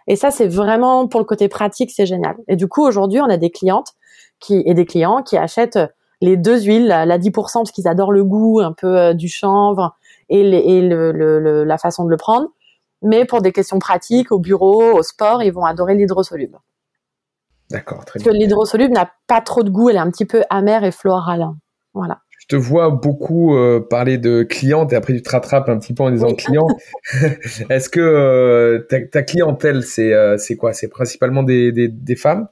Et 0.07 0.15
ça, 0.15 0.31
c'est 0.31 0.47
vraiment 0.47 1.07
pour 1.07 1.19
le 1.19 1.25
côté 1.25 1.47
pratique, 1.49 1.91
c'est 1.91 2.05
génial. 2.05 2.35
Et 2.47 2.55
du 2.55 2.67
coup, 2.67 2.83
aujourd'hui, 2.85 3.19
on 3.21 3.29
a 3.29 3.37
des 3.37 3.49
clientes 3.49 3.93
qui, 4.39 4.61
et 4.65 4.73
des 4.73 4.85
clients 4.85 5.23
qui 5.23 5.37
achètent 5.37 5.79
les 6.21 6.37
deux 6.37 6.61
huiles, 6.61 6.87
la, 6.87 7.05
la 7.05 7.17
10% 7.17 7.31
parce 7.59 7.71
qu'ils 7.71 7.87
adorent 7.87 8.11
le 8.11 8.23
goût 8.23 8.59
un 8.61 8.71
peu 8.73 8.97
euh, 8.97 9.13
du 9.13 9.27
chanvre 9.27 9.95
et, 10.29 10.43
les- 10.43 10.57
et 10.59 10.81
le, 10.81 11.11
le- 11.11 11.39
le- 11.39 11.63
la 11.63 11.77
façon 11.77 12.05
de 12.05 12.09
le 12.09 12.17
prendre. 12.17 12.47
Mais 13.01 13.25
pour 13.25 13.41
des 13.41 13.51
questions 13.51 13.79
pratiques, 13.79 14.31
au 14.31 14.39
bureau, 14.39 14.83
au 14.93 15.03
sport, 15.03 15.43
ils 15.43 15.51
vont 15.51 15.65
adorer 15.65 15.95
l'hydrosoluble. 15.95 16.57
D'accord, 17.71 18.05
très 18.05 18.19
Parce 18.19 18.25
que 18.25 18.29
bien. 18.31 18.39
l'hydrosoluble 18.39 18.93
n'a 18.93 19.11
pas 19.27 19.41
trop 19.41 19.63
de 19.63 19.69
goût, 19.69 19.89
elle 19.89 19.95
est 19.95 19.99
un 19.99 20.11
petit 20.11 20.25
peu 20.25 20.43
amère 20.49 20.83
et 20.83 20.91
florale. 20.91 21.47
Voilà. 21.93 22.19
Je 22.47 22.55
te 22.55 22.61
vois 22.61 22.91
beaucoup 22.91 23.55
euh, 23.55 23.79
parler 23.79 24.19
de 24.19 24.43
clientes 24.43 24.93
et 24.93 24.95
après 24.95 25.13
tu 25.13 25.23
te 25.23 25.31
rattrapes 25.31 25.67
un 25.67 25.79
petit 25.79 25.95
peu 25.95 26.03
en 26.03 26.11
disant 26.11 26.27
Oui. 26.27 26.35
client. 26.35 26.67
Est-ce 27.71 27.89
que 27.89 27.99
euh, 27.99 28.85
ta, 28.87 29.01
ta 29.01 29.23
clientèle, 29.23 29.81
c'est 29.81 30.13
euh, 30.13 30.37
c'est 30.37 30.55
quoi? 30.55 30.71
C'est 30.73 30.87
principalement 30.87 31.41
des, 31.41 31.71
des, 31.71 31.87
des 31.87 32.15
femmes? 32.15 32.47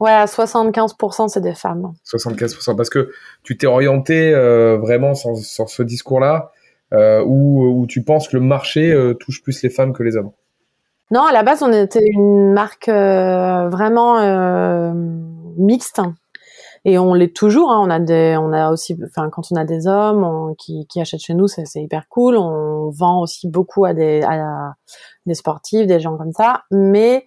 Ouais, 0.00 0.10
à 0.10 0.24
75%, 0.24 1.28
c'est 1.28 1.40
des 1.40 1.54
femmes. 1.54 1.92
75% 2.04 2.74
Parce 2.74 2.90
que 2.90 3.12
tu 3.44 3.56
t'es 3.56 3.68
orienté 3.68 4.32
vraiment 4.32 5.14
sur, 5.14 5.36
sur 5.36 5.68
ce 5.68 5.84
discours-là 5.84 6.50
où, 6.92 7.64
où 7.64 7.86
tu 7.86 8.02
penses 8.02 8.26
que 8.26 8.36
le 8.36 8.42
marché 8.42 9.14
touche 9.20 9.40
plus 9.40 9.62
les 9.62 9.70
femmes 9.70 9.92
que 9.92 10.02
les 10.02 10.16
hommes. 10.16 10.32
Non, 11.12 11.22
à 11.22 11.32
la 11.32 11.44
base, 11.44 11.62
on 11.62 11.72
était 11.72 12.04
une 12.04 12.52
marque 12.52 12.88
vraiment 12.88 14.18
mixte. 15.56 16.00
Et 16.84 16.98
on 16.98 17.14
l'est 17.14 17.34
toujours. 17.34 17.70
hein. 17.70 17.80
On 17.84 17.90
a 17.90 17.98
des, 17.98 18.36
on 18.40 18.52
a 18.52 18.70
aussi, 18.70 18.96
enfin, 19.04 19.28
quand 19.30 19.42
on 19.50 19.56
a 19.56 19.64
des 19.64 19.86
hommes 19.86 20.24
on- 20.24 20.54
qui, 20.54 20.86
qui 20.88 21.00
achètent 21.00 21.20
chez 21.22 21.34
nous, 21.34 21.48
c'est 21.48 21.64
hyper 21.76 22.08
cool. 22.08 22.36
On 22.36 22.90
vend 22.90 23.20
aussi 23.20 23.48
beaucoup 23.48 23.84
à 23.84 23.94
des, 23.94 24.22
à 24.22 24.74
des 25.26 25.34
sportifs, 25.34 25.86
des 25.86 26.00
gens 26.00 26.16
comme 26.16 26.32
ça. 26.32 26.62
Mais 26.70 27.26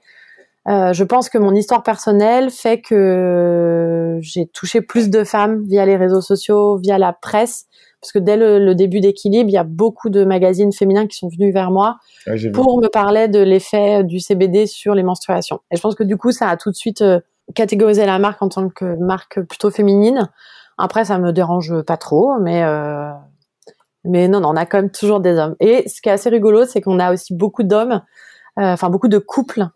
euh, 0.67 0.93
je 0.93 1.03
pense 1.03 1.29
que 1.29 1.37
mon 1.37 1.53
histoire 1.55 1.83
personnelle 1.83 2.49
fait 2.51 2.81
que 2.81 4.17
j'ai 4.21 4.45
touché 4.47 4.81
plus 4.81 5.09
de 5.09 5.23
femmes 5.23 5.63
via 5.67 5.85
les 5.85 5.95
réseaux 5.97 6.21
sociaux, 6.21 6.77
via 6.77 6.97
la 6.97 7.13
presse, 7.13 7.65
parce 7.99 8.11
que 8.11 8.19
dès 8.19 8.37
le, 8.37 8.59
le 8.63 8.75
début 8.75 8.99
d'Équilibre, 8.99 9.49
il 9.49 9.53
y 9.53 9.57
a 9.57 9.63
beaucoup 9.63 10.09
de 10.09 10.23
magazines 10.23 10.71
féminins 10.71 11.07
qui 11.07 11.17
sont 11.17 11.29
venus 11.29 11.53
vers 11.53 11.71
moi 11.71 11.97
pour 12.51 12.79
me 12.79 12.87
parler 12.87 13.27
de 13.27 13.39
l'effet 13.39 14.03
du 14.03 14.19
CBD 14.19 14.65
sur 14.67 14.93
les 14.95 15.03
menstruations. 15.03 15.59
Et 15.71 15.75
je 15.77 15.81
pense 15.81 15.95
que 15.95 16.03
du 16.03 16.17
coup, 16.17 16.31
ça 16.31 16.47
a 16.49 16.57
tout 16.57 16.69
de 16.71 16.75
suite 16.75 17.01
euh, 17.01 17.19
catégorisé 17.55 18.05
la 18.05 18.19
marque 18.19 18.41
en 18.41 18.49
tant 18.49 18.69
que 18.69 18.95
marque 18.97 19.41
plutôt 19.41 19.71
féminine. 19.71 20.29
Après, 20.77 21.05
ça 21.05 21.19
me 21.19 21.31
dérange 21.31 21.81
pas 21.83 21.97
trop, 21.97 22.39
mais 22.39 22.63
euh, 22.63 23.11
mais 24.03 24.27
non, 24.27 24.39
non, 24.39 24.49
on 24.49 24.55
a 24.55 24.65
quand 24.65 24.79
même 24.79 24.91
toujours 24.91 25.19
des 25.19 25.33
hommes. 25.33 25.55
Et 25.59 25.87
ce 25.87 26.01
qui 26.01 26.09
est 26.09 26.13
assez 26.13 26.29
rigolo, 26.29 26.65
c'est 26.65 26.81
qu'on 26.81 26.99
a 26.99 27.13
aussi 27.13 27.35
beaucoup 27.35 27.63
d'hommes, 27.63 28.01
euh, 28.59 28.73
enfin 28.73 28.89
beaucoup 28.89 29.07
de 29.07 29.19
couples 29.19 29.67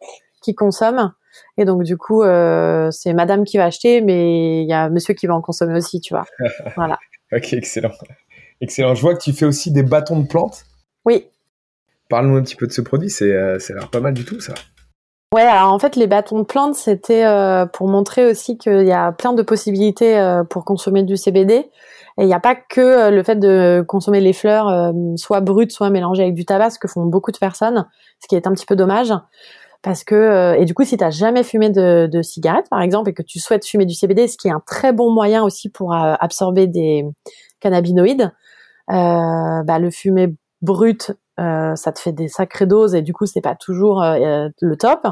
qui 0.42 0.56
consomment. 0.56 1.14
Et 1.58 1.66
donc 1.66 1.84
du 1.84 1.98
coup, 1.98 2.24
euh, 2.24 2.90
c'est 2.92 3.14
Madame 3.14 3.44
qui 3.44 3.58
va 3.58 3.66
acheter, 3.66 4.02
mais 4.02 4.64
il 4.64 4.68
y 4.68 4.74
a 4.74 4.90
Monsieur 4.90 5.14
qui 5.14 5.28
va 5.28 5.36
en 5.36 5.42
consommer 5.42 5.78
aussi, 5.78 6.00
tu 6.02 6.14
vois. 6.14 6.26
Voilà. 6.76 6.98
Ok, 7.32 7.54
excellent. 7.54 7.92
Excellent. 8.62 8.96
Je 8.96 9.02
vois 9.02 9.14
que 9.16 9.22
tu 9.22 9.34
fais 9.34 9.46
aussi 9.46 9.72
des 9.72 9.84
bâtons 9.84 10.20
de 10.20 10.28
plantes. 10.28 10.66
Oui. 11.06 11.28
Parle-nous 12.10 12.38
un 12.38 12.44
petit 12.44 12.56
peu 12.56 12.68
de 12.68 12.72
ce 12.72 12.82
produit. 12.82 13.10
C'est, 13.10 13.60
ça 13.60 13.74
a 13.74 13.76
l'air 13.78 13.90
pas 13.90 14.00
mal 14.00 14.14
du 14.14 14.26
tout, 14.26 14.40
ça. 14.40 14.54
Ouais, 15.36 15.42
alors 15.42 15.74
en 15.74 15.80
fait, 15.80 15.98
les 15.98 16.08
bâtons 16.08 16.40
de 16.40 16.46
plantes, 16.46 16.76
c'était 16.76 17.26
euh, 17.26 17.66
pour 17.66 17.90
montrer 17.90 18.26
aussi 18.26 18.58
qu'il 18.58 18.88
y 18.88 18.94
a 18.94 19.12
plein 19.12 19.34
de 19.34 19.42
possibilités 19.42 20.18
euh, 20.18 20.46
pour 20.46 20.64
consommer 20.64 21.04
du 21.04 21.18
CBD. 21.18 21.56
Et 21.56 21.72
il 22.20 22.26
n'y 22.26 22.34
a 22.34 22.40
pas 22.40 22.56
que 22.56 22.80
euh, 22.80 23.12
le 23.12 23.22
fait 23.22 23.36
de 23.36 23.84
consommer 23.86 24.22
les 24.22 24.32
fleurs, 24.32 24.94
soit 25.18 25.42
brutes, 25.42 25.74
soit 25.74 25.90
mélangées 25.90 26.24
avec 26.24 26.36
du 26.36 26.46
tabac, 26.46 26.70
ce 26.70 26.80
que 26.80 26.88
font 26.88 27.04
beaucoup 27.04 27.34
de 27.34 27.38
personnes, 27.38 27.86
ce 28.22 28.30
qui 28.30 28.36
est 28.36 28.48
un 28.48 28.54
petit 28.54 28.66
peu 28.66 28.78
dommage. 28.78 29.12
Parce 29.82 30.06
que 30.06 30.56
et 30.58 30.64
du 30.64 30.74
coup, 30.74 30.86
si 30.86 30.96
tu 30.96 31.04
n'as 31.04 31.12
jamais 31.12 31.44
fumé 31.44 31.70
de, 31.70 32.08
de 32.08 32.22
cigarette, 32.22 32.70
par 32.70 32.80
exemple, 32.82 33.10
et 33.10 33.14
que 33.14 33.22
tu 33.22 33.40
souhaites 33.40 33.66
fumer 33.66 33.86
du 33.86 33.94
CBD, 33.94 34.30
ce 34.30 34.38
qui 34.38 34.48
est 34.48 34.52
un 34.52 34.64
très 34.66 34.94
bon 34.94 35.12
moyen 35.12 35.44
aussi 35.44 35.68
pour 35.68 35.94
absorber 35.94 36.68
des 36.68 37.04
cannabinoïdes, 37.60 38.32
bah, 38.88 39.80
le 39.80 39.92
fumer 39.92 40.34
brut 40.62 41.12
euh, 41.38 41.76
ça 41.76 41.92
te 41.92 42.00
fait 42.00 42.14
des 42.14 42.30
sacrées 42.30 42.66
doses 42.66 42.96
et 42.96 43.02
du 43.02 43.12
coup 43.12 43.26
c'est 43.26 43.42
pas 43.42 43.56
toujours 43.56 44.02
euh, 44.02 44.48
le 44.62 44.78
top. 44.78 45.06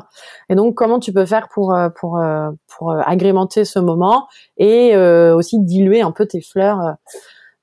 Et 0.50 0.56
donc 0.56 0.76
comment 0.76 1.00
tu 1.00 1.12
peux 1.12 1.26
faire 1.26 1.50
pour 1.54 1.74
euh, 1.74 1.90
pour 1.90 2.22
pour 2.68 2.92
agrémenter 2.92 3.66
ce 3.66 3.80
moment 3.80 4.28
et 4.58 4.96
aussi 4.96 5.60
diluer 5.60 6.02
un 6.02 6.12
peu 6.12 6.26
tes 6.26 6.42
fleurs 6.42 6.96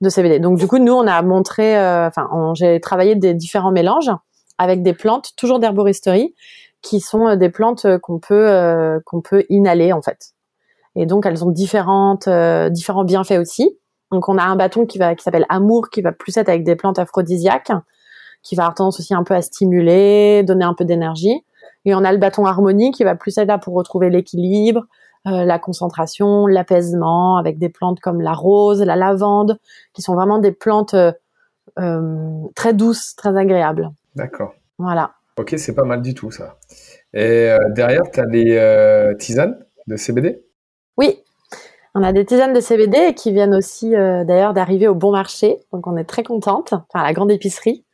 de 0.00 0.08
CBD. 0.08 0.40
Donc 0.40 0.58
du 0.58 0.66
coup 0.66 0.78
nous 0.78 0.92
on 0.92 1.06
a 1.06 1.22
montré, 1.22 1.76
enfin 1.78 2.28
j'ai 2.54 2.80
travaillé 2.80 3.14
des 3.14 3.34
différents 3.34 3.72
mélanges 3.72 4.10
avec 4.58 4.82
des 4.82 4.92
plantes 4.92 5.30
toujours 5.36 5.58
d'herboristerie 5.58 6.34
qui 6.82 7.00
sont 7.00 7.36
des 7.36 7.50
plantes 7.50 7.86
qu'on 7.98 8.18
peut 8.18 9.00
qu'on 9.06 9.22
peut 9.22 9.44
inhaler 9.48 9.92
en 9.92 10.02
fait. 10.02 10.34
Et 10.96 11.06
donc 11.06 11.24
elles 11.24 11.44
ont 11.44 11.50
différentes 11.50 12.28
différents 12.70 13.04
bienfaits 13.04 13.38
aussi. 13.38 13.78
Donc 14.10 14.28
on 14.28 14.36
a 14.36 14.42
un 14.42 14.56
bâton 14.56 14.84
qui 14.84 14.98
va 14.98 15.14
qui 15.14 15.22
s'appelle 15.22 15.46
Amour 15.48 15.88
qui 15.88 16.02
va 16.02 16.12
plus 16.12 16.36
être 16.36 16.48
avec 16.50 16.64
des 16.64 16.76
plantes 16.76 16.98
aphrodisiaques 16.98 17.72
qui 18.42 18.56
va 18.56 18.64
avoir 18.64 18.74
tendance 18.74 19.00
aussi 19.00 19.14
un 19.14 19.24
peu 19.24 19.34
à 19.34 19.42
stimuler, 19.42 20.42
donner 20.42 20.64
un 20.64 20.74
peu 20.74 20.84
d'énergie. 20.84 21.44
Et 21.84 21.94
on 21.94 22.04
a 22.04 22.12
le 22.12 22.18
bâton 22.18 22.44
harmonie 22.44 22.90
qui 22.92 23.04
va 23.04 23.14
plus 23.14 23.36
être 23.38 23.48
là 23.48 23.58
pour 23.58 23.74
retrouver 23.74 24.10
l'équilibre, 24.10 24.86
euh, 25.26 25.44
la 25.44 25.58
concentration, 25.58 26.46
l'apaisement, 26.46 27.36
avec 27.36 27.58
des 27.58 27.68
plantes 27.68 28.00
comme 28.00 28.20
la 28.20 28.32
rose, 28.32 28.82
la 28.82 28.96
lavande, 28.96 29.58
qui 29.92 30.02
sont 30.02 30.14
vraiment 30.14 30.38
des 30.38 30.52
plantes 30.52 30.94
euh, 30.94 31.12
euh 31.78 32.46
très 32.54 32.74
douces, 32.74 33.14
très 33.16 33.36
agréables. 33.36 33.90
D'accord. 34.14 34.54
Voilà. 34.78 35.12
Ok, 35.38 35.54
c'est 35.56 35.74
pas 35.74 35.84
mal 35.84 36.02
du 36.02 36.14
tout 36.14 36.30
ça. 36.30 36.56
Et 37.12 37.48
derrière, 37.70 38.02
tu 38.12 38.20
as 38.20 38.26
les 38.26 39.14
tisanes 39.18 39.58
de 39.86 39.96
CBD 39.96 40.42
Oui, 40.96 41.18
on 41.94 42.02
a 42.02 42.12
des 42.12 42.24
tisanes 42.24 42.52
de 42.52 42.60
CBD 42.60 43.14
qui 43.14 43.32
viennent 43.32 43.54
aussi 43.54 43.90
d'ailleurs 43.90 44.52
d'arriver 44.52 44.86
au 44.86 44.94
bon 44.94 45.10
marché, 45.10 45.58
donc 45.72 45.86
on 45.86 45.96
est 45.96 46.04
très 46.04 46.22
contente, 46.22 46.72
enfin 46.72 47.00
à 47.00 47.04
la 47.04 47.12
grande 47.12 47.30
épicerie. 47.30 47.84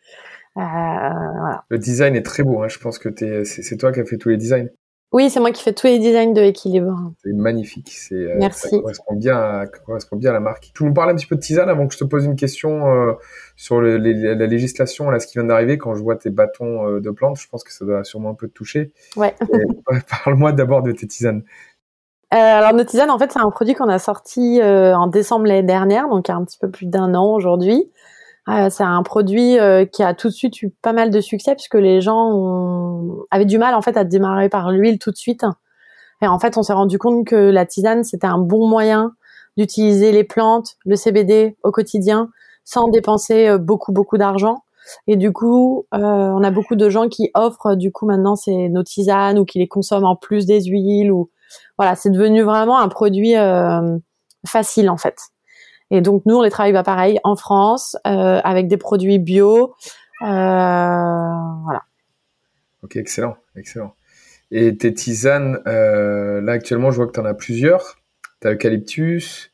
Euh, 0.56 0.60
voilà. 0.60 1.64
Le 1.68 1.78
design 1.78 2.16
est 2.16 2.24
très 2.24 2.42
beau. 2.42 2.62
Hein. 2.62 2.68
Je 2.68 2.78
pense 2.78 2.98
que 2.98 3.08
c'est 3.44 3.76
toi 3.76 3.92
qui 3.92 4.00
as 4.00 4.04
fait 4.04 4.18
tous 4.18 4.30
les 4.30 4.36
designs. 4.36 4.68
Oui, 5.12 5.30
c'est 5.30 5.38
moi 5.38 5.52
qui 5.52 5.62
fais 5.62 5.72
tous 5.72 5.86
les 5.86 5.98
designs 5.98 6.32
de 6.32 6.42
équilibre. 6.42 7.12
C'est 7.22 7.32
magnifique. 7.32 7.90
C'est, 7.90 8.14
euh, 8.14 8.36
Merci. 8.38 8.68
Ça 8.68 8.78
correspond 8.78 9.14
bien, 9.14 9.36
à, 9.36 9.66
correspond 9.66 10.16
bien 10.16 10.30
à 10.30 10.32
la 10.32 10.40
marque. 10.40 10.72
Tu 10.74 10.84
nous 10.84 10.92
parles 10.92 11.10
un 11.10 11.14
petit 11.14 11.26
peu 11.26 11.36
de 11.36 11.40
tisane 11.40 11.68
avant 11.68 11.86
que 11.86 11.94
je 11.94 11.98
te 11.98 12.04
pose 12.04 12.24
une 12.24 12.34
question 12.34 12.88
euh, 12.92 13.12
sur 13.54 13.80
le, 13.80 13.98
la 13.98 14.46
législation, 14.46 15.08
là, 15.08 15.20
ce 15.20 15.28
qui 15.28 15.34
vient 15.34 15.44
d'arriver. 15.44 15.78
Quand 15.78 15.94
je 15.94 16.02
vois 16.02 16.16
tes 16.16 16.30
bâtons 16.30 16.88
euh, 16.88 17.00
de 17.00 17.10
plantes, 17.10 17.38
je 17.38 17.48
pense 17.48 17.62
que 17.62 17.72
ça 17.72 17.84
doit 17.84 18.02
sûrement 18.02 18.30
un 18.30 18.34
peu 18.34 18.48
te 18.48 18.52
toucher. 18.52 18.92
Ouais. 19.16 19.34
Parle-moi 20.24 20.52
d'abord 20.52 20.82
de 20.82 20.90
tes 20.90 21.06
tisanes. 21.06 21.44
Euh, 22.34 22.36
alors 22.36 22.74
nos 22.74 22.84
tisanes, 22.84 23.10
en 23.10 23.18
fait, 23.18 23.30
c'est 23.30 23.38
un 23.38 23.48
produit 23.50 23.74
qu'on 23.74 23.88
a 23.88 24.00
sorti 24.00 24.60
en 24.62 25.06
décembre 25.06 25.46
l'année 25.46 25.62
dernière, 25.62 26.08
donc 26.08 26.26
il 26.26 26.32
y 26.32 26.34
a 26.34 26.36
un 26.36 26.44
petit 26.44 26.58
peu 26.58 26.68
plus 26.68 26.86
d'un 26.86 27.14
an 27.14 27.32
aujourd'hui. 27.32 27.90
Euh, 28.48 28.70
c'est 28.70 28.84
un 28.84 29.02
produit 29.02 29.58
euh, 29.58 29.84
qui 29.86 30.04
a 30.04 30.14
tout 30.14 30.28
de 30.28 30.32
suite 30.32 30.62
eu 30.62 30.70
pas 30.70 30.92
mal 30.92 31.10
de 31.10 31.20
succès 31.20 31.54
puisque 31.54 31.74
les 31.74 32.00
gens 32.00 32.30
ont... 32.32 33.24
avaient 33.30 33.44
du 33.44 33.58
mal 33.58 33.74
en 33.74 33.82
fait 33.82 33.96
à 33.96 34.04
démarrer 34.04 34.48
par 34.48 34.70
l'huile 34.70 34.98
tout 34.98 35.10
de 35.10 35.16
suite. 35.16 35.44
Et 36.22 36.28
en 36.28 36.38
fait, 36.38 36.56
on 36.56 36.62
s'est 36.62 36.72
rendu 36.72 36.98
compte 36.98 37.26
que 37.26 37.36
la 37.36 37.66
tisane 37.66 38.04
c'était 38.04 38.26
un 38.26 38.38
bon 38.38 38.68
moyen 38.68 39.12
d'utiliser 39.56 40.12
les 40.12 40.22
plantes, 40.22 40.76
le 40.84 40.96
CBD 40.96 41.56
au 41.64 41.72
quotidien 41.72 42.30
sans 42.64 42.88
dépenser 42.88 43.48
euh, 43.48 43.58
beaucoup 43.58 43.92
beaucoup 43.92 44.16
d'argent. 44.16 44.62
Et 45.08 45.16
du 45.16 45.32
coup, 45.32 45.84
on 45.90 46.44
a 46.44 46.50
beaucoup 46.52 46.76
de 46.76 46.88
gens 46.88 47.08
qui 47.08 47.32
offrent 47.34 47.74
du 47.74 47.90
coup 47.90 48.06
maintenant 48.06 48.36
c'est 48.36 48.68
nos 48.68 48.84
tisanes 48.84 49.36
ou 49.36 49.44
qui 49.44 49.58
les 49.58 49.66
consomment 49.66 50.04
en 50.04 50.14
plus 50.14 50.46
des 50.46 50.62
huiles 50.62 51.10
ou 51.10 51.28
voilà, 51.76 51.96
c'est 51.96 52.10
devenu 52.10 52.42
vraiment 52.42 52.78
un 52.78 52.86
produit 52.86 53.34
facile 54.46 54.88
en 54.88 54.96
fait. 54.96 55.16
Et 55.90 56.00
donc 56.00 56.22
nous, 56.26 56.36
on 56.36 56.42
les 56.42 56.50
travaille 56.50 56.72
pareil 56.82 57.18
en 57.24 57.36
France 57.36 57.96
euh, 58.06 58.40
avec 58.42 58.68
des 58.68 58.76
produits 58.76 59.18
bio. 59.18 59.74
Euh, 60.22 60.26
voilà. 60.26 61.82
Ok, 62.82 62.96
excellent, 62.96 63.36
excellent. 63.56 63.94
Et 64.50 64.76
tes 64.76 64.94
tisanes, 64.94 65.60
euh, 65.66 66.40
là 66.40 66.52
actuellement, 66.52 66.90
je 66.90 66.96
vois 66.96 67.06
que 67.06 67.12
tu 67.12 67.20
en 67.20 67.24
as 67.24 67.34
plusieurs. 67.34 67.98
Tu 68.40 68.48
as 68.48 68.52
eucalyptus, 68.52 69.52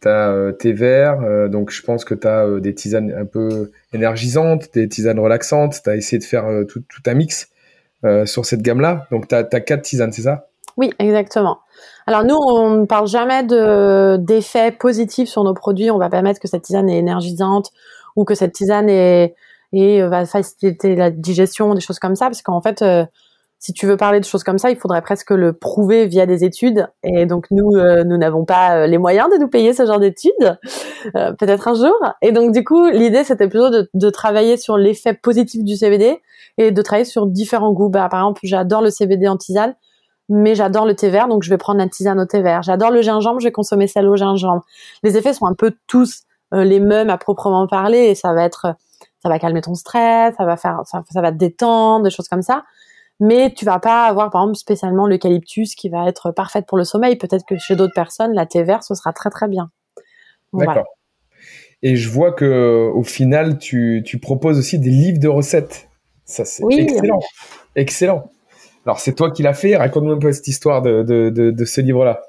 tu 0.00 0.08
as 0.08 0.52
thé 0.58 0.72
vert, 0.72 1.48
donc 1.48 1.70
je 1.70 1.82
pense 1.82 2.04
que 2.04 2.14
tu 2.14 2.26
as 2.26 2.60
des 2.60 2.74
tisanes 2.74 3.12
un 3.12 3.26
peu 3.26 3.70
énergisantes, 3.92 4.72
des 4.74 4.88
tisanes 4.88 5.20
relaxantes. 5.20 5.80
Tu 5.82 5.90
as 5.90 5.96
essayé 5.96 6.18
de 6.18 6.24
faire 6.24 6.46
tout, 6.68 6.82
un 7.06 7.14
mix 7.14 7.50
sur 8.24 8.46
cette 8.46 8.62
gamme-là. 8.62 9.06
Donc 9.10 9.28
tu 9.28 9.34
as 9.34 9.44
quatre 9.44 9.82
tisanes, 9.82 10.12
c'est 10.12 10.22
ça? 10.22 10.48
Oui, 10.76 10.92
exactement. 10.98 11.58
Alors 12.06 12.24
nous, 12.24 12.36
on 12.36 12.70
ne 12.70 12.86
parle 12.86 13.06
jamais 13.06 13.42
de 13.42 14.16
d'effets 14.16 14.72
positifs 14.72 15.28
sur 15.28 15.44
nos 15.44 15.54
produits. 15.54 15.90
On 15.90 15.98
va 15.98 16.08
pas 16.08 16.22
mettre 16.22 16.40
que 16.40 16.48
cette 16.48 16.62
tisane 16.62 16.88
est 16.88 16.98
énergisante 16.98 17.70
ou 18.16 18.24
que 18.24 18.34
cette 18.34 18.52
tisane 18.52 18.88
est, 18.88 19.34
et 19.72 20.02
va 20.02 20.24
faciliter 20.26 20.94
la 20.96 21.10
digestion, 21.10 21.74
des 21.74 21.80
choses 21.80 21.98
comme 21.98 22.14
ça, 22.14 22.26
parce 22.26 22.42
qu'en 22.42 22.60
fait, 22.60 22.82
euh, 22.82 23.04
si 23.58 23.72
tu 23.72 23.86
veux 23.86 23.96
parler 23.96 24.20
de 24.20 24.24
choses 24.24 24.42
comme 24.42 24.58
ça, 24.58 24.70
il 24.70 24.76
faudrait 24.76 25.02
presque 25.02 25.30
le 25.30 25.52
prouver 25.52 26.06
via 26.06 26.26
des 26.26 26.44
études. 26.44 26.88
Et 27.04 27.26
donc 27.26 27.46
nous, 27.50 27.76
euh, 27.76 28.02
nous 28.04 28.16
n'avons 28.16 28.44
pas 28.44 28.76
euh, 28.76 28.86
les 28.86 28.98
moyens 28.98 29.30
de 29.32 29.38
nous 29.38 29.48
payer 29.48 29.72
ce 29.72 29.86
genre 29.86 30.00
d'études, 30.00 30.58
peut-être 31.14 31.68
un 31.68 31.74
jour. 31.74 31.94
Et 32.22 32.32
donc 32.32 32.52
du 32.52 32.64
coup, 32.64 32.90
l'idée 32.90 33.24
c'était 33.24 33.48
plutôt 33.48 33.70
de, 33.70 33.88
de, 33.94 34.10
travailler 34.10 34.56
sur 34.56 34.76
l'effet 34.76 35.14
positif 35.14 35.62
du 35.62 35.76
CBD 35.76 36.20
et 36.58 36.72
de 36.72 36.82
travailler 36.82 37.04
sur 37.04 37.26
différents 37.26 37.72
goûts. 37.72 37.88
Bah, 37.88 38.08
par 38.10 38.20
exemple, 38.20 38.40
j'adore 38.42 38.82
le 38.82 38.90
CBD 38.90 39.28
en 39.28 39.36
tisane 39.36 39.74
mais 40.28 40.54
j'adore 40.54 40.86
le 40.86 40.94
thé 40.94 41.10
vert, 41.10 41.28
donc 41.28 41.42
je 41.42 41.50
vais 41.50 41.58
prendre 41.58 41.78
la 41.78 41.88
tisane 41.88 42.20
au 42.20 42.24
thé 42.24 42.42
vert. 42.42 42.62
J'adore 42.62 42.90
le 42.90 43.02
gingembre, 43.02 43.40
je 43.40 43.46
vais 43.46 43.52
consommer 43.52 43.86
celle 43.86 44.06
au 44.08 44.16
gingembre. 44.16 44.64
Les 45.02 45.16
effets 45.16 45.32
sont 45.32 45.46
un 45.46 45.54
peu 45.54 45.74
tous 45.86 46.22
euh, 46.54 46.64
les 46.64 46.80
mêmes 46.80 47.10
à 47.10 47.18
proprement 47.18 47.66
parler, 47.66 47.98
et 47.98 48.14
ça 48.14 48.32
va 48.32 48.44
être, 48.44 48.74
ça 49.22 49.28
va 49.28 49.38
calmer 49.38 49.60
ton 49.60 49.74
stress, 49.74 50.34
ça 50.36 50.44
va 50.44 50.56
faire, 50.56 50.80
ça, 50.84 51.02
va 51.20 51.32
te 51.32 51.36
détendre, 51.36 52.04
des 52.04 52.10
choses 52.10 52.28
comme 52.28 52.42
ça. 52.42 52.64
Mais 53.20 53.52
tu 53.54 53.64
vas 53.64 53.78
pas 53.78 54.06
avoir, 54.06 54.30
par 54.30 54.42
exemple, 54.42 54.56
spécialement 54.56 55.06
l'eucalyptus 55.06 55.74
qui 55.74 55.88
va 55.88 56.08
être 56.08 56.32
parfaite 56.32 56.66
pour 56.66 56.76
le 56.76 56.84
sommeil. 56.84 57.16
Peut-être 57.16 57.44
que 57.46 57.56
chez 57.56 57.76
d'autres 57.76 57.94
personnes, 57.94 58.32
la 58.32 58.46
thé 58.46 58.64
vert, 58.64 58.82
ce 58.82 58.94
sera 58.94 59.12
très 59.12 59.30
très 59.30 59.48
bien. 59.48 59.70
D'accord. 60.52 60.86
Et 61.82 61.96
je 61.96 62.08
vois 62.08 62.32
que 62.32 62.90
au 62.94 63.02
final, 63.02 63.58
tu, 63.58 64.02
tu 64.04 64.18
proposes 64.18 64.58
aussi 64.58 64.78
des 64.78 64.90
livres 64.90 65.18
de 65.18 65.28
recettes. 65.28 65.88
Ça, 66.24 66.44
c'est 66.44 66.64
excellent. 66.70 67.20
Excellent. 67.76 68.30
Alors, 68.86 68.98
c'est 68.98 69.14
toi 69.14 69.30
qui 69.30 69.42
l'as 69.42 69.54
fait. 69.54 69.76
Raconte-nous 69.76 70.12
un 70.12 70.18
peu 70.18 70.32
cette 70.32 70.48
histoire 70.48 70.82
de, 70.82 71.02
de, 71.02 71.30
de, 71.30 71.64
ce 71.64 71.80
livre-là. 71.80 72.22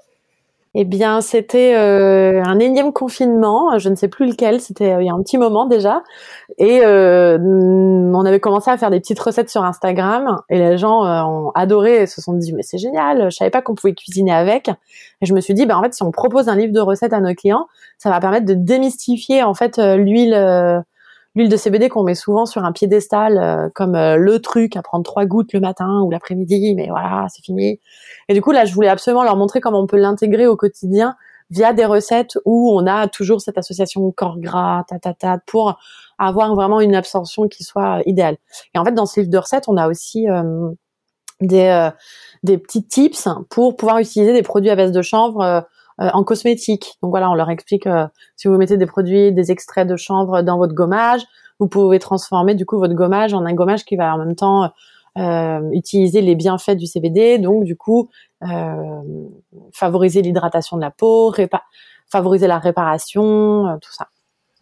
Eh 0.75 0.85
bien, 0.85 1.21
c'était 1.21 1.75
euh, 1.75 2.41
un 2.43 2.57
énième 2.57 2.93
confinement, 2.93 3.77
je 3.77 3.89
ne 3.89 3.95
sais 3.95 4.07
plus 4.07 4.27
lequel, 4.27 4.59
c'était 4.59 4.93
euh, 4.93 5.03
il 5.03 5.05
y 5.05 5.09
a 5.09 5.13
un 5.13 5.21
petit 5.21 5.37
moment 5.37 5.67
déjà, 5.67 6.01
et 6.57 6.79
euh, 6.83 7.37
on 7.39 8.25
avait 8.25 8.39
commencé 8.39 8.71
à 8.71 8.77
faire 8.77 8.89
des 8.89 8.99
petites 8.99 9.19
recettes 9.19 9.51
sur 9.51 9.63
Instagram, 9.63 10.41
et 10.49 10.57
les 10.57 10.79
gens 10.79 11.05
euh, 11.05 11.21
ont 11.21 11.51
adoré 11.53 12.01
et 12.01 12.07
se 12.07 12.21
sont 12.21 12.33
dit 12.33 12.53
mais 12.53 12.63
c'est 12.63 12.79
génial, 12.79 13.29
je 13.29 13.35
savais 13.35 13.51
pas 13.51 13.61
qu'on 13.61 13.75
pouvait 13.75 13.93
cuisiner 13.93 14.33
avec, 14.33 14.67
et 14.67 15.27
je 15.27 15.35
me 15.35 15.41
suis 15.41 15.53
dit 15.53 15.67
bah 15.67 15.77
en 15.77 15.83
fait 15.83 15.93
si 15.93 16.01
on 16.01 16.09
propose 16.09 16.49
un 16.49 16.55
livre 16.55 16.73
de 16.73 16.79
recettes 16.79 17.13
à 17.13 17.19
nos 17.19 17.35
clients, 17.35 17.67
ça 17.99 18.09
va 18.09 18.19
permettre 18.19 18.47
de 18.47 18.55
démystifier 18.55 19.43
en 19.43 19.53
fait 19.53 19.77
l'huile 19.77 20.83
l'huile 21.35 21.49
de 21.49 21.57
CBD 21.57 21.89
qu'on 21.89 22.03
met 22.03 22.15
souvent 22.15 22.45
sur 22.45 22.63
un 22.63 22.71
piédestal 22.71 23.37
euh, 23.37 23.69
comme 23.73 23.95
euh, 23.95 24.17
le 24.17 24.39
truc 24.39 24.75
à 24.75 24.81
prendre 24.81 25.03
trois 25.03 25.25
gouttes 25.25 25.53
le 25.53 25.59
matin 25.59 26.01
ou 26.01 26.11
l'après-midi, 26.11 26.75
mais 26.75 26.87
voilà, 26.89 27.27
c'est 27.29 27.43
fini. 27.43 27.79
Et 28.29 28.33
du 28.33 28.41
coup, 28.41 28.51
là, 28.51 28.65
je 28.65 28.73
voulais 28.73 28.89
absolument 28.89 29.23
leur 29.23 29.35
montrer 29.35 29.59
comment 29.59 29.79
on 29.79 29.87
peut 29.87 29.97
l'intégrer 29.97 30.47
au 30.47 30.55
quotidien 30.55 31.15
via 31.49 31.73
des 31.73 31.85
recettes 31.85 32.37
où 32.45 32.71
on 32.73 32.87
a 32.87 33.07
toujours 33.07 33.41
cette 33.41 33.57
association 33.57 34.11
corps 34.11 34.39
gras, 34.39 34.85
ta, 35.19 35.37
pour 35.45 35.77
avoir 36.17 36.55
vraiment 36.55 36.79
une 36.79 36.95
absorption 36.95 37.47
qui 37.47 37.63
soit 37.63 38.01
idéale. 38.05 38.37
Et 38.73 38.79
en 38.79 38.85
fait, 38.85 38.93
dans 38.93 39.05
ce 39.05 39.19
livre 39.19 39.31
de 39.31 39.37
recettes, 39.37 39.65
on 39.67 39.77
a 39.77 39.87
aussi 39.87 40.29
euh, 40.29 40.69
des, 41.41 41.89
des 42.43 42.57
petits 42.57 42.85
tips 42.85 43.27
pour 43.49 43.75
pouvoir 43.75 43.99
utiliser 43.99 44.33
des 44.33 44.43
produits 44.43 44.69
à 44.69 44.75
base 44.75 44.91
de 44.91 45.01
chanvre 45.01 45.65
euh, 46.01 46.09
en 46.13 46.23
cosmétique. 46.23 46.97
Donc 47.01 47.11
voilà, 47.11 47.29
on 47.29 47.35
leur 47.35 47.49
explique 47.49 47.85
euh, 47.85 48.07
si 48.35 48.47
vous 48.47 48.57
mettez 48.57 48.77
des 48.77 48.85
produits, 48.85 49.31
des 49.31 49.51
extraits 49.51 49.87
de 49.87 49.95
chanvre 49.95 50.41
dans 50.41 50.57
votre 50.57 50.73
gommage, 50.73 51.21
vous 51.59 51.67
pouvez 51.67 51.99
transformer 51.99 52.55
du 52.55 52.65
coup 52.65 52.77
votre 52.77 52.95
gommage 52.95 53.33
en 53.33 53.45
un 53.45 53.53
gommage 53.53 53.85
qui 53.85 53.95
va 53.95 54.15
en 54.15 54.17
même 54.17 54.35
temps 54.35 54.71
euh, 55.19 55.69
utiliser 55.71 56.21
les 56.21 56.33
bienfaits 56.35 56.75
du 56.75 56.87
CBD, 56.87 57.37
donc 57.37 57.63
du 57.63 57.75
coup 57.75 58.09
favoriser 59.71 60.21
l'hydratation 60.21 60.75
de 60.75 60.81
la 60.81 60.91
peau, 60.91 61.33
favoriser 62.11 62.47
la 62.47 62.59
réparation, 62.59 63.77
tout 63.81 63.93
ça. 63.93 64.07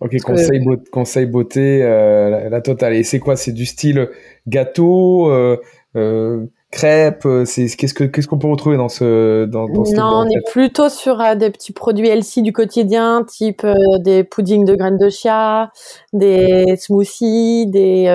Ok, 0.01 0.15
conseil, 0.21 0.63
conseil 0.91 1.25
beauté, 1.25 1.79
la, 1.79 2.61
totale. 2.61 2.93
Et 2.93 3.03
c'est 3.03 3.19
quoi? 3.19 3.35
C'est 3.35 3.53
du 3.53 3.65
style 3.65 4.09
gâteau 4.47 5.31
crêpes 6.71 7.25
euh, 7.25 7.45
c'est 7.45 7.67
qu'est-ce 7.67 7.93
que 7.93 8.05
qu'est-ce 8.05 8.27
qu'on 8.27 8.39
peut 8.39 8.47
retrouver 8.47 8.77
dans 8.77 8.89
ce 8.89 9.45
dans, 9.45 9.67
dans 9.67 9.85
ce 9.85 9.93
Non, 9.93 10.23
on 10.23 10.25
est 10.25 10.49
plutôt 10.49 10.89
sur 10.89 11.19
euh, 11.21 11.35
des 11.35 11.51
petits 11.51 11.73
produits 11.73 12.07
healthy 12.07 12.41
du 12.41 12.53
quotidien, 12.53 13.23
type 13.23 13.63
euh, 13.63 13.73
des 13.99 14.23
puddings 14.23 14.65
de 14.65 14.75
graines 14.75 14.97
de 14.97 15.09
chia, 15.09 15.71
des 16.13 16.75
smoothies, 16.77 17.67
des 17.67 18.07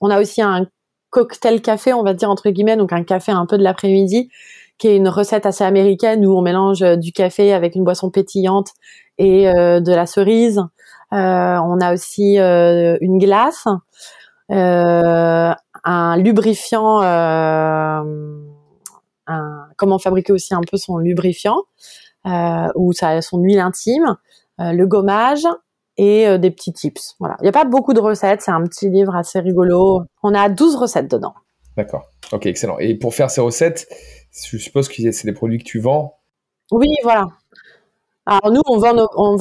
on 0.00 0.10
a 0.10 0.20
aussi 0.20 0.42
un 0.42 0.66
cocktail 1.10 1.60
café, 1.60 1.92
on 1.92 2.02
va 2.02 2.14
dire 2.14 2.30
entre 2.30 2.48
guillemets, 2.50 2.76
donc 2.76 2.92
un 2.92 3.04
café 3.04 3.30
un 3.32 3.46
peu 3.46 3.58
de 3.58 3.62
l'après-midi 3.62 4.30
qui 4.78 4.88
est 4.88 4.96
une 4.96 5.08
recette 5.08 5.46
assez 5.46 5.62
américaine 5.62 6.26
où 6.26 6.36
on 6.36 6.40
mélange 6.40 6.80
du 6.80 7.12
café 7.12 7.52
avec 7.52 7.76
une 7.76 7.84
boisson 7.84 8.10
pétillante 8.10 8.70
et 9.18 9.44
de 9.44 9.94
la 9.94 10.06
cerise. 10.06 10.60
on 11.12 11.78
a 11.80 11.92
aussi 11.92 12.38
une 12.38 13.18
glace. 13.18 13.66
euh, 14.50 15.54
un 15.84 16.16
lubrifiant, 16.16 17.02
euh, 17.02 18.02
un, 19.26 19.68
comment 19.76 19.98
fabriquer 19.98 20.32
aussi 20.32 20.54
un 20.54 20.60
peu 20.60 20.76
son 20.76 20.98
lubrifiant 20.98 21.62
euh, 22.26 22.68
ou 22.76 22.92
son 22.92 23.38
huile 23.38 23.60
intime, 23.60 24.16
euh, 24.60 24.72
le 24.72 24.86
gommage 24.86 25.46
et 25.98 26.38
des 26.38 26.50
petits 26.50 26.72
tips. 26.72 27.16
Voilà. 27.20 27.36
Il 27.40 27.42
n'y 27.42 27.48
a 27.50 27.52
pas 27.52 27.66
beaucoup 27.66 27.92
de 27.92 28.00
recettes, 28.00 28.40
c'est 28.42 28.50
un 28.50 28.62
petit 28.64 28.88
livre 28.88 29.14
assez 29.14 29.40
rigolo. 29.40 30.04
On 30.22 30.34
a 30.34 30.48
12 30.48 30.76
recettes 30.76 31.10
dedans. 31.10 31.34
D'accord. 31.76 32.04
Ok, 32.32 32.46
excellent. 32.46 32.78
Et 32.78 32.94
pour 32.94 33.14
faire 33.14 33.30
ces 33.30 33.42
recettes, 33.42 33.86
je 34.32 34.56
suppose 34.56 34.88
que 34.88 35.12
c'est 35.12 35.24
des 35.24 35.34
produits 35.34 35.58
que 35.58 35.64
tu 35.64 35.80
vends? 35.80 36.18
Oui, 36.70 36.88
voilà. 37.02 37.26
Alors 38.24 38.52
nous, 38.52 38.62
on 38.66 38.78
vend, 38.78 38.94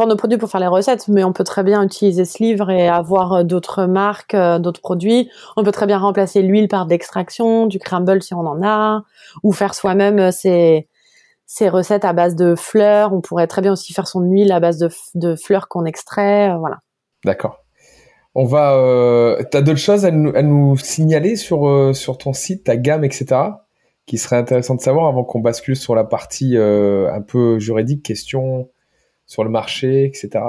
nos, 0.07 0.15
produits 0.15 0.39
pour 0.39 0.49
faire 0.49 0.59
les 0.59 0.67
recettes, 0.67 1.07
mais 1.07 1.23
on 1.23 1.33
peut 1.33 1.43
très 1.43 1.63
bien 1.63 1.83
utiliser 1.83 2.25
ce 2.25 2.41
livre 2.41 2.71
et 2.71 2.87
avoir 2.87 3.33
euh, 3.33 3.43
d'autres 3.43 3.85
marques, 3.85 4.33
euh, 4.33 4.57
d'autres 4.57 4.81
produits. 4.81 5.29
On 5.55 5.63
peut 5.63 5.71
très 5.71 5.85
bien 5.85 5.99
remplacer 5.99 6.41
l'huile 6.41 6.67
par 6.67 6.85
de 6.85 6.89
l'extraction, 6.89 7.67
du 7.67 7.77
crumble 7.77 8.23
si 8.23 8.33
on 8.33 8.39
en 8.39 8.63
a, 8.63 9.03
ou 9.43 9.51
faire 9.51 9.75
soi-même 9.75 10.17
euh, 10.17 10.31
ses, 10.31 11.69
recettes 11.69 12.05
à 12.05 12.13
base 12.13 12.35
de 12.35 12.55
fleurs. 12.55 13.13
On 13.13 13.21
pourrait 13.21 13.45
très 13.45 13.61
bien 13.61 13.71
aussi 13.71 13.93
faire 13.93 14.07
son 14.07 14.21
huile 14.21 14.51
à 14.51 14.59
base 14.59 14.79
de, 15.13 15.35
fleurs 15.35 15.67
qu'on 15.67 15.85
extrait, 15.85 16.55
voilà. 16.57 16.79
D'accord. 17.23 17.59
On 18.33 18.45
va. 18.45 18.73
Euh, 18.77 19.43
T'as 19.51 19.61
d'autres 19.61 19.77
choses 19.77 20.05
à 20.05 20.11
nous, 20.11 20.75
signaler 20.77 21.35
sur 21.35 22.17
ton 22.17 22.33
site, 22.33 22.63
ta 22.63 22.77
gamme, 22.77 23.03
etc. 23.03 23.41
Qui 24.11 24.17
serait 24.17 24.35
intéressant 24.35 24.75
de 24.75 24.81
savoir 24.81 25.07
avant 25.07 25.23
qu'on 25.23 25.39
bascule 25.39 25.77
sur 25.77 25.95
la 25.95 26.03
partie 26.03 26.57
euh, 26.57 27.09
un 27.13 27.21
peu 27.21 27.59
juridique, 27.59 28.03
questions 28.03 28.67
sur 29.25 29.45
le 29.45 29.49
marché, 29.49 30.03
etc. 30.03 30.41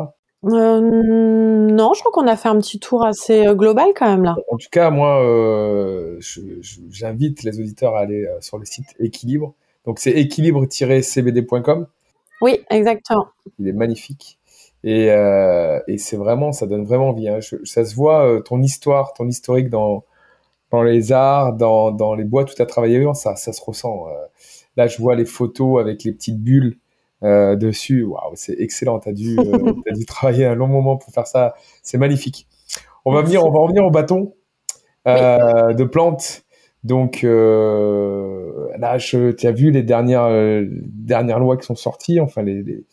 Euh, 0.46 0.80
non, 0.80 1.94
je 1.94 2.00
crois 2.00 2.10
qu'on 2.10 2.26
a 2.26 2.34
fait 2.34 2.48
un 2.48 2.58
petit 2.58 2.80
tour 2.80 3.06
assez 3.06 3.46
euh, 3.46 3.54
global 3.54 3.90
quand 3.94 4.08
même 4.08 4.24
là. 4.24 4.34
En 4.50 4.56
tout 4.56 4.66
cas, 4.68 4.90
moi, 4.90 5.24
euh, 5.24 6.18
j'invite 6.90 7.44
les 7.44 7.60
auditeurs 7.60 7.94
à 7.94 8.00
aller 8.00 8.28
sur 8.40 8.58
le 8.58 8.64
site 8.64 8.96
Équilibre. 8.98 9.54
Donc 9.86 10.00
c'est 10.00 10.10
équilibre-cbd.com. 10.10 11.86
Oui, 12.40 12.64
exactement. 12.68 13.28
Il 13.60 13.68
est 13.68 13.72
magnifique. 13.72 14.40
Et, 14.82 15.06
et 15.06 15.98
c'est 15.98 16.16
vraiment, 16.16 16.50
ça 16.50 16.66
donne 16.66 16.84
vraiment 16.84 17.10
envie. 17.10 17.28
Hein. 17.28 17.38
Je, 17.38 17.54
ça 17.62 17.84
se 17.84 17.94
voit, 17.94 18.42
ton 18.44 18.60
histoire, 18.60 19.12
ton 19.12 19.28
historique 19.28 19.70
dans, 19.70 20.02
dans 20.72 20.82
les 20.82 21.12
arts, 21.12 21.52
dans, 21.52 21.92
dans 21.92 22.14
les 22.14 22.24
boîtes 22.24 22.50
où 22.50 22.54
tu 22.54 22.62
as 22.62 22.66
travaillé, 22.66 23.06
ça, 23.14 23.36
ça 23.36 23.52
se 23.52 23.60
ressent. 23.62 24.06
Euh. 24.08 24.12
Là, 24.76 24.86
je 24.86 24.98
vois 24.98 25.14
les 25.14 25.26
photos 25.26 25.80
avec 25.80 26.02
les 26.04 26.12
petites 26.12 26.42
bulles 26.42 26.78
euh, 27.22 27.56
dessus. 27.56 28.02
Waouh, 28.02 28.32
c'est 28.34 28.58
excellent. 28.58 28.98
Tu 28.98 29.10
as, 29.10 29.12
dû, 29.12 29.38
euh, 29.38 29.72
as 29.90 29.94
dû 29.94 30.06
travailler 30.06 30.46
un 30.46 30.54
long 30.54 30.66
moment 30.66 30.96
pour 30.96 31.12
faire 31.12 31.26
ça. 31.26 31.54
C'est 31.82 31.98
magnifique. 31.98 32.48
On 33.04 33.12
va, 33.12 33.22
venir, 33.22 33.44
on 33.44 33.50
va 33.50 33.58
revenir 33.60 33.84
au 33.84 33.90
bâton 33.90 34.34
euh, 35.06 35.68
oui. 35.68 35.74
de 35.74 35.84
plantes. 35.84 36.44
Donc 36.84 37.22
là, 37.22 38.96
tu 38.98 39.46
as 39.46 39.52
vu 39.52 39.70
les 39.70 39.82
dernières, 39.82 40.28
dernières 40.66 41.38
lois 41.38 41.56
qui 41.56 41.66
sont 41.66 41.76
sorties, 41.76 42.18
enfin 42.18 42.42
les, 42.42 42.62
les, 42.62 42.84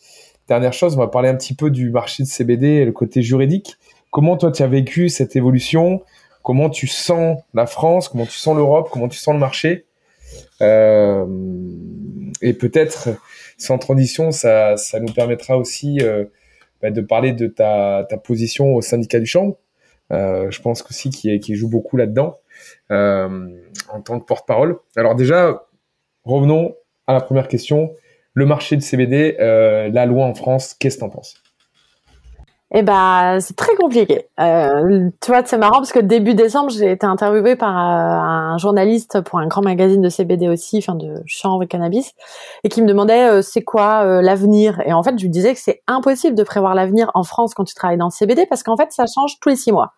dernières 0.46 0.72
choses. 0.72 0.94
On 0.96 0.98
va 0.98 1.08
parler 1.08 1.28
un 1.28 1.34
petit 1.34 1.54
peu 1.54 1.70
du 1.70 1.90
marché 1.90 2.22
de 2.22 2.28
CBD 2.28 2.66
et 2.66 2.84
le 2.84 2.92
côté 2.92 3.22
juridique. 3.22 3.76
Comment 4.10 4.36
toi, 4.36 4.52
tu 4.52 4.62
as 4.62 4.68
vécu 4.68 5.08
cette 5.08 5.34
évolution? 5.34 6.02
Comment 6.42 6.70
tu 6.70 6.86
sens 6.86 7.42
la 7.54 7.66
France? 7.66 8.08
Comment 8.08 8.26
tu 8.26 8.38
sens 8.38 8.56
l'Europe? 8.56 8.88
Comment 8.90 9.08
tu 9.08 9.18
sens 9.18 9.34
le 9.34 9.40
marché? 9.40 9.86
Euh, 10.62 11.26
Et 12.42 12.54
peut-être, 12.54 13.10
sans 13.58 13.78
transition, 13.78 14.30
ça, 14.30 14.76
ça 14.76 15.00
nous 15.00 15.12
permettra 15.12 15.58
aussi 15.58 16.00
euh, 16.00 16.24
bah, 16.80 16.90
de 16.90 17.00
parler 17.00 17.32
de 17.32 17.46
ta, 17.46 18.06
ta 18.08 18.16
position 18.16 18.74
au 18.74 18.80
syndicat 18.80 19.20
du 19.20 19.26
champ. 19.26 19.58
Euh, 20.12 20.50
je 20.50 20.60
pense 20.60 20.84
aussi 20.88 21.10
qui, 21.10 21.38
qui 21.40 21.54
joue 21.54 21.68
beaucoup 21.68 21.96
là-dedans 21.96 22.38
en 22.90 24.00
tant 24.04 24.18
que 24.20 24.24
porte-parole. 24.24 24.78
Alors 24.96 25.14
déjà, 25.14 25.66
revenons 26.24 26.74
à 27.06 27.12
la 27.14 27.20
première 27.20 27.48
question. 27.48 27.94
Le 28.34 28.46
marché 28.46 28.76
de 28.76 28.82
CBD, 28.82 29.36
la 29.38 30.06
loi 30.06 30.24
en 30.26 30.34
France, 30.34 30.74
qu'est-ce 30.78 30.96
que 30.96 31.00
tu 31.00 31.04
en 31.06 31.10
penses? 31.10 31.34
Eh 32.72 32.82
ben, 32.82 33.38
c'est 33.40 33.56
très 33.56 33.74
compliqué. 33.74 34.28
Euh, 34.38 35.10
tu 35.20 35.32
vois, 35.32 35.44
c'est 35.44 35.58
marrant 35.58 35.78
parce 35.78 35.90
que 35.90 35.98
début 35.98 36.34
décembre, 36.34 36.70
j'ai 36.70 36.92
été 36.92 37.04
interviewée 37.04 37.56
par 37.56 37.76
euh, 37.76 38.52
un 38.52 38.58
journaliste 38.58 39.20
pour 39.22 39.40
un 39.40 39.48
grand 39.48 39.62
magazine 39.62 40.00
de 40.00 40.08
CBD 40.08 40.46
aussi, 40.48 40.78
enfin 40.78 40.94
de 40.94 41.20
chanvre 41.26 41.64
et 41.64 41.66
cannabis, 41.66 42.12
et 42.62 42.68
qui 42.68 42.80
me 42.80 42.86
demandait 42.86 43.28
euh, 43.28 43.42
c'est 43.42 43.62
quoi 43.62 44.04
euh, 44.04 44.22
l'avenir? 44.22 44.80
Et 44.86 44.92
en 44.92 45.02
fait, 45.02 45.18
je 45.18 45.22
lui 45.24 45.30
disais 45.30 45.52
que 45.52 45.58
c'est 45.60 45.82
impossible 45.88 46.36
de 46.36 46.44
prévoir 46.44 46.76
l'avenir 46.76 47.10
en 47.14 47.24
France 47.24 47.54
quand 47.54 47.64
tu 47.64 47.74
travailles 47.74 47.98
dans 47.98 48.06
le 48.06 48.12
CBD 48.12 48.46
parce 48.46 48.62
qu'en 48.62 48.76
fait, 48.76 48.92
ça 48.92 49.04
change 49.12 49.40
tous 49.40 49.48
les 49.48 49.56
six 49.56 49.72
mois. 49.72 49.94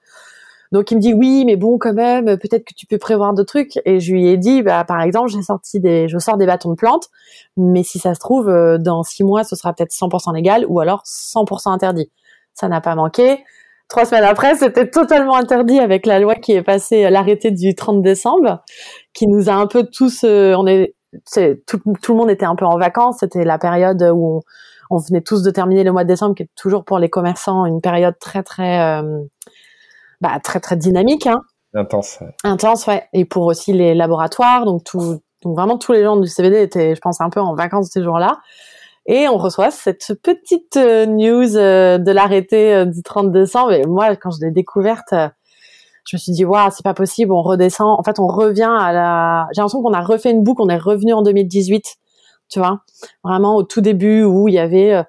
Donc 0.73 0.91
il 0.91 0.97
me 0.97 1.01
dit 1.03 1.13
oui, 1.13 1.45
mais 1.45 1.57
bon 1.57 1.77
quand 1.77 1.93
même, 1.93 2.39
peut-être 2.39 2.65
que 2.65 2.73
tu 2.75 2.87
peux 2.87 2.97
prévoir 2.97 3.35
de 3.35 3.43
trucs. 3.43 3.79
Et 3.85 4.01
je 4.01 4.13
lui 4.15 4.29
ai 4.29 4.39
dit, 4.39 4.63
bah 4.63 4.85
par 4.85 5.03
exemple, 5.03 5.29
j'ai 5.29 5.43
sorti 5.43 5.79
des, 5.79 6.09
je 6.09 6.17
sors 6.17 6.39
des 6.39 6.47
bâtons 6.47 6.71
de 6.71 6.77
plantes, 6.77 7.11
mais 7.59 7.83
si 7.83 7.99
ça 7.99 8.15
se 8.15 8.21
trouve 8.21 8.51
dans 8.81 9.03
six 9.03 9.25
mois, 9.25 9.45
ce 9.45 9.57
sera 9.57 9.75
peut-être 9.75 9.91
100% 9.91 10.35
légal 10.35 10.65
ou 10.67 10.81
alors 10.81 11.03
100% 11.05 11.71
interdit. 11.71 12.11
Ça 12.55 12.69
n'a 12.69 12.81
pas 12.81 12.95
manqué. 12.95 13.45
Trois 13.89 14.07
semaines 14.07 14.25
après, 14.25 14.55
c'était 14.55 14.89
totalement 14.89 15.37
interdit 15.37 15.79
avec 15.79 16.07
la 16.07 16.19
loi 16.19 16.35
qui 16.35 16.53
est 16.53 16.63
passée, 16.63 17.11
l'arrêté 17.11 17.51
du 17.51 17.75
30 17.75 18.01
décembre, 18.01 18.63
qui 19.13 19.27
nous 19.27 19.51
a 19.51 19.53
un 19.53 19.67
peu 19.67 19.85
tous, 19.85 20.25
euh, 20.25 20.55
on 20.57 20.67
est, 20.67 20.95
tout, 21.67 21.79
tout, 22.03 22.13
le 22.13 22.19
monde 22.19 22.31
était 22.31 22.47
un 22.47 22.57
peu 22.57 22.65
en 22.65 22.79
vacances. 22.79 23.19
C'était 23.21 23.45
la 23.45 23.59
période 23.59 24.03
où 24.15 24.39
on, 24.39 24.41
on, 24.91 24.99
venait 24.99 25.21
tous 25.21 25.43
de 25.43 25.51
terminer 25.51 25.85
le 25.85 25.93
mois 25.93 26.05
de 26.05 26.09
décembre, 26.09 26.35
qui 26.35 26.45
est 26.45 26.51
toujours 26.57 26.85
pour 26.85 26.99
les 26.99 27.11
commerçants 27.11 27.67
une 27.67 27.83
période 27.83 28.15
très 28.19 28.43
très, 28.43 28.81
euh, 28.81 29.21
bah, 30.23 30.39
très 30.43 30.61
très 30.61 30.77
dynamique. 30.77 31.27
Hein. 31.27 31.43
Intense. 31.75 32.19
Ouais. 32.21 32.35
Intense, 32.45 32.87
ouais. 32.87 33.05
Et 33.13 33.25
pour 33.25 33.45
aussi 33.45 33.73
les 33.73 33.95
laboratoires, 33.95 34.65
donc 34.65 34.85
tout, 34.85 35.21
donc 35.43 35.57
vraiment 35.57 35.79
tous 35.79 35.93
les 35.93 36.03
gens 36.03 36.17
du 36.17 36.29
CBD 36.29 36.63
étaient, 36.63 36.95
je 36.95 37.01
pense, 37.01 37.21
un 37.21 37.29
peu 37.31 37.41
en 37.41 37.55
vacances 37.55 37.91
ces 37.93 38.03
jours-là. 38.03 38.39
Et 39.07 39.27
on 39.29 39.37
reçoit 39.37 39.71
cette 39.71 40.15
petite 40.23 40.77
euh, 40.77 41.07
news 41.07 41.57
euh, 41.57 41.99
de 41.99 42.13
l'arrêté 42.13 42.73
euh, 42.73 42.85
du 42.85 43.03
30 43.03 43.33
décembre. 43.33 43.73
Et 43.73 43.85
moi, 43.85 44.15
quand 44.15 44.31
je 44.31 44.45
l'ai 44.45 44.53
découverte, 44.53 45.13
je 46.05 46.17
me 46.17 46.19
suis 46.19 46.33
dit, 46.33 46.45
waouh, 46.45 46.71
c'est 46.71 46.85
pas 46.85 46.95
possible, 46.95 47.33
on 47.33 47.43
redescend. 47.43 47.99
En 47.99 48.03
fait, 48.05 48.21
on 48.21 48.29
revient 48.29 48.71
à 48.79 48.93
la... 48.93 49.49
J'ai 49.53 49.61
l'impression 49.61 49.83
qu'on 49.83 49.93
a 49.93 50.03
refait 50.03 50.31
une 50.31 50.45
boucle, 50.45 50.63
on 50.63 50.69
est 50.69 50.79
revenu 50.79 51.13
en 51.13 51.23
2018, 51.23 51.85
tu 52.49 52.59
vois. 52.61 52.81
Vraiment 53.25 53.57
au 53.57 53.65
tout 53.65 53.81
début 53.81 54.23
où 54.23 54.47
il 54.49 54.55
y 54.55 54.59
avait 54.59 55.03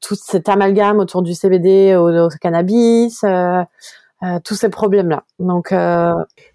tout 0.00 0.14
cet 0.14 0.48
amalgame 0.48 1.00
autour 1.00 1.22
du 1.22 1.34
CBD, 1.34 1.96
au, 1.96 2.28
cannabis, 2.40 3.24
tous 4.44 4.54
ces 4.54 4.68
problèmes-là. 4.68 5.24
Donc... 5.40 5.74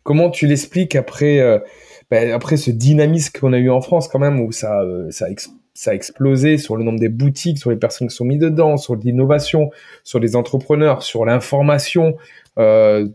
Comment 0.03 0.29
tu 0.29 0.47
l'expliques 0.47 0.95
après, 0.95 1.61
ben, 2.09 2.31
après 2.31 2.55
ce 2.55 2.71
dynamisme 2.71 3.37
qu'on 3.37 3.51
a 3.51 3.57
eu 3.57 3.69
en 3.69 3.81
France 3.81 4.07
quand 4.07 4.19
même, 4.19 4.39
où 4.39 4.53
ça, 4.53 4.81
ça 5.09 5.29
ça 5.77 5.91
a 5.91 5.93
explosé 5.93 6.57
sur 6.57 6.75
le 6.75 6.83
nombre 6.83 6.99
des 6.99 7.07
boutiques, 7.07 7.59
sur 7.59 7.69
les 7.69 7.75
personnes 7.75 8.07
qui 8.07 8.15
sont 8.15 8.25
mises 8.25 8.39
dedans, 8.39 8.77
sur 8.77 8.95
l'innovation, 8.95 9.69
sur 10.03 10.19
les 10.19 10.35
entrepreneurs, 10.35 11.03
sur 11.03 11.23
l'information 11.23 12.17
euh, 12.57 13.07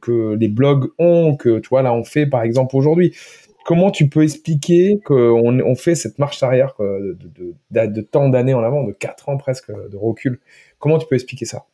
que, 0.00 0.34
les 0.34 0.48
blogs 0.48 0.88
ont, 0.98 1.36
que 1.36 1.58
tu 1.58 1.68
vois 1.68 1.82
là 1.82 1.92
on 1.92 2.02
fait 2.02 2.24
par 2.24 2.42
exemple 2.42 2.74
aujourd'hui. 2.74 3.14
Comment 3.66 3.90
tu 3.90 4.08
peux 4.08 4.22
expliquer 4.22 4.98
qu'on 5.04 5.60
on 5.60 5.74
fait 5.74 5.94
cette 5.94 6.18
marche 6.18 6.42
arrière 6.42 6.72
de, 6.78 7.18
de, 7.70 7.86
de, 7.86 8.00
tant 8.00 8.30
d'années 8.30 8.54
en 8.54 8.62
avant, 8.62 8.82
de 8.82 8.92
quatre 8.92 9.28
ans 9.28 9.36
presque 9.36 9.70
de 9.70 9.96
recul? 9.98 10.40
Comment 10.78 10.96
tu 10.96 11.06
peux 11.06 11.16
expliquer 11.16 11.44
ça? 11.44 11.66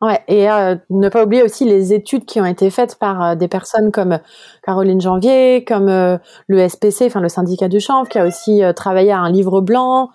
Ouais, 0.00 0.22
et 0.28 0.48
euh, 0.48 0.76
ne 0.90 1.08
pas 1.08 1.24
oublier 1.24 1.42
aussi 1.42 1.64
les 1.64 1.92
études 1.92 2.24
qui 2.24 2.40
ont 2.40 2.46
été 2.46 2.70
faites 2.70 2.96
par 3.00 3.20
euh, 3.22 3.34
des 3.34 3.48
personnes 3.48 3.90
comme 3.90 4.20
Caroline 4.62 5.00
Janvier, 5.00 5.64
comme 5.66 5.88
euh, 5.88 6.18
le 6.46 6.68
SPC, 6.68 7.06
enfin 7.06 7.20
le 7.20 7.28
syndicat 7.28 7.66
du 7.68 7.80
chanvre, 7.80 8.08
qui 8.08 8.16
a 8.18 8.24
aussi 8.24 8.62
euh, 8.62 8.72
travaillé 8.72 9.10
à 9.10 9.18
un 9.18 9.28
livre 9.30 9.60
blanc. 9.60 10.10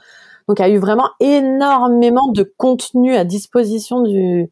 Donc, 0.48 0.60
il 0.60 0.62
y 0.62 0.66
a 0.66 0.70
eu 0.70 0.78
vraiment 0.78 1.10
énormément 1.20 2.30
de 2.32 2.44
contenu 2.58 3.14
à 3.16 3.26
disposition 3.26 4.02
du, 4.04 4.50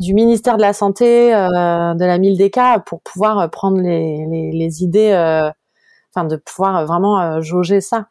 du 0.00 0.14
ministère 0.14 0.56
de 0.56 0.62
la 0.62 0.72
Santé, 0.72 1.34
euh, 1.34 1.94
de 1.94 2.04
la 2.04 2.18
MILDECA, 2.18 2.80
pour 2.86 3.02
pouvoir 3.02 3.50
prendre 3.50 3.78
les, 3.80 4.26
les, 4.30 4.52
les 4.52 4.82
idées, 4.84 5.12
enfin 6.14 6.26
de 6.26 6.36
pouvoir 6.36 6.86
vraiment 6.86 7.40
jauger 7.42 7.80
ça. 7.80 8.06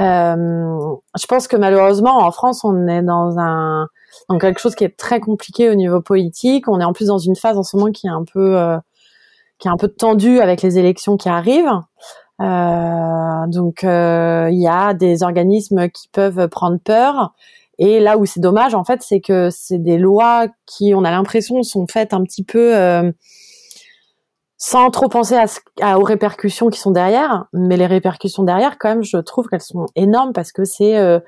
Je 0.00 1.26
pense 1.26 1.48
que 1.48 1.56
malheureusement, 1.56 2.18
en 2.18 2.30
France, 2.30 2.64
on 2.64 2.86
est 2.88 3.02
dans 3.02 3.38
un 3.38 3.86
donc 4.28 4.40
quelque 4.40 4.60
chose 4.60 4.74
qui 4.74 4.84
est 4.84 4.96
très 4.96 5.20
compliqué 5.20 5.70
au 5.70 5.74
niveau 5.74 6.00
politique. 6.00 6.68
On 6.68 6.80
est 6.80 6.84
en 6.84 6.92
plus 6.92 7.06
dans 7.06 7.18
une 7.18 7.36
phase 7.36 7.56
en 7.58 7.62
ce 7.62 7.76
moment 7.76 7.90
qui 7.92 8.06
est 8.06 8.10
un 8.10 8.24
peu 8.24 8.56
euh, 8.56 8.78
qui 9.58 9.68
est 9.68 9.70
un 9.70 9.76
peu 9.76 9.88
tendue 9.88 10.40
avec 10.40 10.62
les 10.62 10.78
élections 10.78 11.16
qui 11.16 11.28
arrivent. 11.28 11.80
Euh, 12.40 13.46
donc 13.48 13.84
euh, 13.84 14.48
il 14.50 14.60
y 14.60 14.68
a 14.68 14.94
des 14.94 15.22
organismes 15.22 15.88
qui 15.90 16.08
peuvent 16.08 16.48
prendre 16.48 16.78
peur. 16.82 17.32
Et 17.78 17.98
là 17.98 18.18
où 18.18 18.26
c'est 18.26 18.40
dommage, 18.40 18.74
en 18.74 18.84
fait, 18.84 19.02
c'est 19.02 19.20
que 19.20 19.48
c'est 19.50 19.78
des 19.78 19.96
lois 19.96 20.48
qui, 20.66 20.92
on 20.94 21.02
a 21.02 21.10
l'impression, 21.10 21.62
sont 21.62 21.86
faites 21.86 22.12
un 22.12 22.22
petit 22.22 22.44
peu 22.44 22.76
euh, 22.76 23.10
sans 24.62 24.90
trop 24.90 25.08
penser 25.08 25.36
à, 25.36 25.46
à, 25.80 25.98
aux 25.98 26.04
répercussions 26.04 26.68
qui 26.68 26.78
sont 26.78 26.90
derrière, 26.90 27.46
mais 27.54 27.78
les 27.78 27.86
répercussions 27.86 28.42
derrière, 28.42 28.76
quand 28.78 28.90
même, 28.90 29.02
je 29.02 29.16
trouve 29.16 29.46
qu'elles 29.48 29.62
sont 29.62 29.86
énormes 29.96 30.34
parce 30.34 30.52
que 30.52 30.64
c'est 30.64 30.98
euh, 30.98 31.18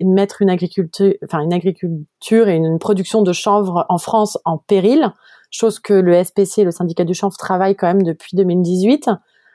mettre 0.00 0.42
une 0.42 0.50
agriculture, 0.50 1.14
enfin 1.22 1.38
une 1.38 1.52
agriculture 1.52 2.48
et 2.48 2.56
une 2.56 2.80
production 2.80 3.22
de 3.22 3.32
chanvre 3.32 3.86
en 3.88 3.98
France 3.98 4.36
en 4.44 4.58
péril. 4.58 5.12
chose 5.52 5.78
que 5.78 5.94
le 5.94 6.24
SPC, 6.24 6.64
le 6.64 6.72
syndicat 6.72 7.04
du 7.04 7.14
chanvre, 7.14 7.36
travaille 7.36 7.76
quand 7.76 7.86
même 7.86 8.02
depuis 8.02 8.36
2018 8.36 9.10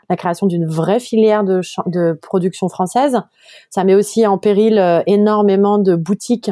la 0.09 0.15
création 0.15 0.47
d'une 0.47 0.65
vraie 0.65 1.01
filière 1.01 1.43
de, 1.43 1.59
de, 1.85 2.13
production 2.13 2.69
française. 2.69 3.21
Ça 3.69 3.83
met 3.83 3.93
aussi 3.93 4.25
en 4.25 4.37
péril 4.37 4.79
euh, 4.79 5.03
énormément 5.05 5.79
de 5.79 5.95
boutiques 5.95 6.49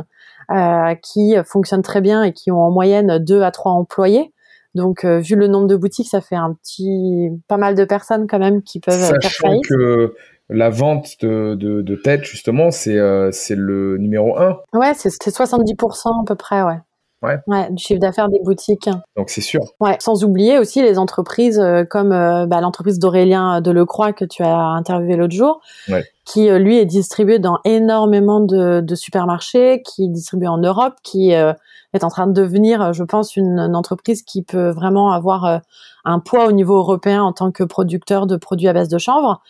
euh, 0.51 0.93
qui 1.01 1.35
fonctionnent 1.45 1.81
très 1.81 2.01
bien 2.01 2.23
et 2.23 2.33
qui 2.33 2.51
ont 2.51 2.61
en 2.61 2.69
moyenne 2.69 3.17
deux 3.17 3.43
à 3.43 3.51
trois 3.51 3.71
employés. 3.71 4.33
Donc, 4.77 5.03
euh, 5.03 5.19
vu 5.19 5.35
le 5.35 5.47
nombre 5.47 5.67
de 5.67 5.75
boutiques, 5.75 6.07
ça 6.07 6.21
fait 6.21 6.35
un 6.35 6.53
petit, 6.53 7.29
pas 7.47 7.57
mal 7.57 7.75
de 7.75 7.83
personnes 7.83 8.27
quand 8.27 8.39
même 8.39 8.61
qui 8.61 8.79
peuvent 8.79 8.93
Sachant 8.97 9.19
faire 9.21 9.31
faillite. 9.31 9.67
que 9.67 10.13
la 10.49 10.69
vente 10.69 11.17
de, 11.21 11.55
de, 11.55 11.81
de 11.81 11.95
tête, 11.95 12.23
justement, 12.23 12.71
c'est 12.71 12.97
c'est 13.31 13.55
le 13.55 13.97
numéro 13.97 14.37
un. 14.39 14.59
Ouais, 14.73 14.93
c'est 14.95 15.09
70% 15.09 16.21
à 16.21 16.25
peu 16.25 16.35
près, 16.35 16.61
ouais. 16.61 16.77
Ouais. 17.23 17.37
ouais. 17.47 17.71
du 17.71 17.83
chiffre 17.83 17.99
d'affaires 17.99 18.29
des 18.29 18.39
boutiques. 18.43 18.89
Donc 19.15 19.29
c'est 19.29 19.41
sûr. 19.41 19.61
Ouais, 19.79 19.97
sans 19.99 20.23
oublier 20.23 20.59
aussi 20.59 20.83
les 20.83 20.99
entreprises 20.99 21.59
euh, 21.59 21.83
comme 21.83 22.11
euh, 22.11 22.45
bah, 22.45 22.61
l'entreprise 22.61 22.99
d'Aurélien 22.99 23.59
Delecroix 23.59 24.13
que 24.13 24.23
tu 24.23 24.43
as 24.43 24.55
interviewé 24.55 25.15
l'autre 25.15 25.33
jour, 25.33 25.59
ouais. 25.89 26.05
qui 26.25 26.49
euh, 26.49 26.59
lui 26.59 26.77
est 26.77 26.85
distribué 26.85 27.39
dans 27.39 27.59
énormément 27.65 28.39
de, 28.39 28.81
de, 28.81 28.95
supermarchés, 28.95 29.81
qui 29.83 30.05
est 30.05 30.09
distribué 30.09 30.47
en 30.47 30.57
Europe, 30.57 30.93
qui 31.01 31.31
est 31.31 32.03
en 32.03 32.09
train 32.09 32.27
de 32.27 32.33
devenir, 32.33 32.93
je 32.93 33.03
pense, 33.03 33.35
une, 33.35 33.57
une 33.57 33.75
entreprise 33.75 34.21
qui 34.21 34.43
peut 34.43 34.69
vraiment 34.69 35.11
avoir 35.11 35.61
un 36.05 36.19
poids 36.19 36.45
au 36.45 36.51
niveau 36.51 36.77
européen 36.77 37.23
en 37.23 37.33
tant 37.33 37.51
que 37.51 37.63
producteur 37.63 38.27
de 38.27 38.37
produits 38.37 38.67
à 38.67 38.73
base 38.73 38.89
de 38.89 38.99
chanvre. 38.99 39.41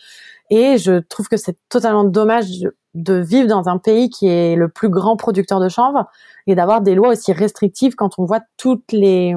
Et 0.50 0.78
je 0.78 1.00
trouve 1.00 1.28
que 1.28 1.36
c'est 1.36 1.56
totalement 1.68 2.04
dommage 2.04 2.46
de 2.94 3.14
vivre 3.14 3.48
dans 3.48 3.68
un 3.68 3.78
pays 3.78 4.08
qui 4.10 4.26
est 4.28 4.56
le 4.56 4.68
plus 4.68 4.88
grand 4.88 5.16
producteur 5.16 5.60
de 5.60 5.68
chanvre 5.68 6.06
et 6.46 6.54
d'avoir 6.54 6.80
des 6.80 6.94
lois 6.94 7.10
aussi 7.10 7.32
restrictives 7.32 7.94
quand 7.94 8.18
on 8.18 8.24
voit 8.24 8.40
toutes 8.56 8.92
les 8.92 9.34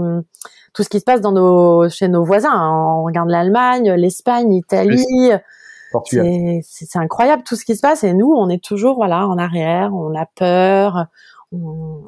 tout 0.73 0.83
ce 0.83 0.89
qui 0.89 0.99
se 0.99 1.03
passe 1.03 1.21
dans 1.21 1.33
nos 1.33 1.89
chez 1.89 2.07
nos 2.07 2.23
voisins. 2.23 2.53
On 2.53 3.03
regarde 3.03 3.29
l'Allemagne, 3.29 3.91
l'Espagne, 3.91 4.49
l'Italie. 4.49 5.31
C'est 6.63 6.97
incroyable 6.97 7.43
tout 7.43 7.55
ce 7.55 7.65
qui 7.65 7.75
se 7.75 7.81
passe 7.81 8.03
et 8.03 8.13
nous 8.13 8.31
on 8.31 8.49
est 8.49 8.63
toujours 8.63 8.95
voilà 8.95 9.27
en 9.27 9.37
arrière, 9.37 9.93
on 9.93 10.15
a 10.15 10.25
peur. 10.25 11.07
On... 11.51 12.03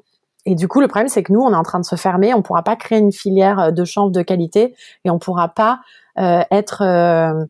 Et 0.45 0.55
du 0.55 0.69
coup 0.69 0.79
le 0.79 0.87
problème 0.87 1.09
c'est 1.09 1.23
que 1.23 1.33
nous 1.33 1.41
on 1.41 1.51
est 1.51 1.57
en 1.57 1.63
train 1.63 1.79
de 1.79 1.85
se 1.85 1.97
fermer, 1.97 2.33
on 2.33 2.41
pourra 2.41 2.63
pas 2.63 2.77
créer 2.77 2.99
une 2.99 3.11
filière 3.11 3.73
de 3.73 3.83
chanvre 3.83 4.11
de 4.11 4.21
qualité 4.21 4.75
et 5.03 5.09
on 5.09 5.19
pourra 5.19 5.49
pas 5.49 5.81
euh, 6.17 6.43
être 6.49 6.81
euh, 6.83 7.45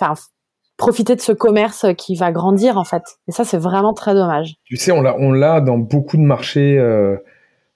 enfin 0.00 0.14
profiter 0.82 1.14
de 1.14 1.20
ce 1.20 1.30
commerce 1.30 1.86
qui 1.96 2.16
va 2.16 2.32
grandir 2.32 2.76
en 2.76 2.84
fait. 2.84 3.02
Et 3.28 3.32
ça, 3.32 3.44
c'est 3.44 3.56
vraiment 3.56 3.94
très 3.94 4.14
dommage. 4.14 4.56
Tu 4.64 4.76
sais, 4.76 4.90
on 4.90 5.00
l'a, 5.00 5.16
on 5.18 5.30
l'a 5.30 5.60
dans 5.60 5.78
beaucoup 5.78 6.16
de 6.16 6.22
marchés. 6.22 6.76
Euh, 6.76 7.16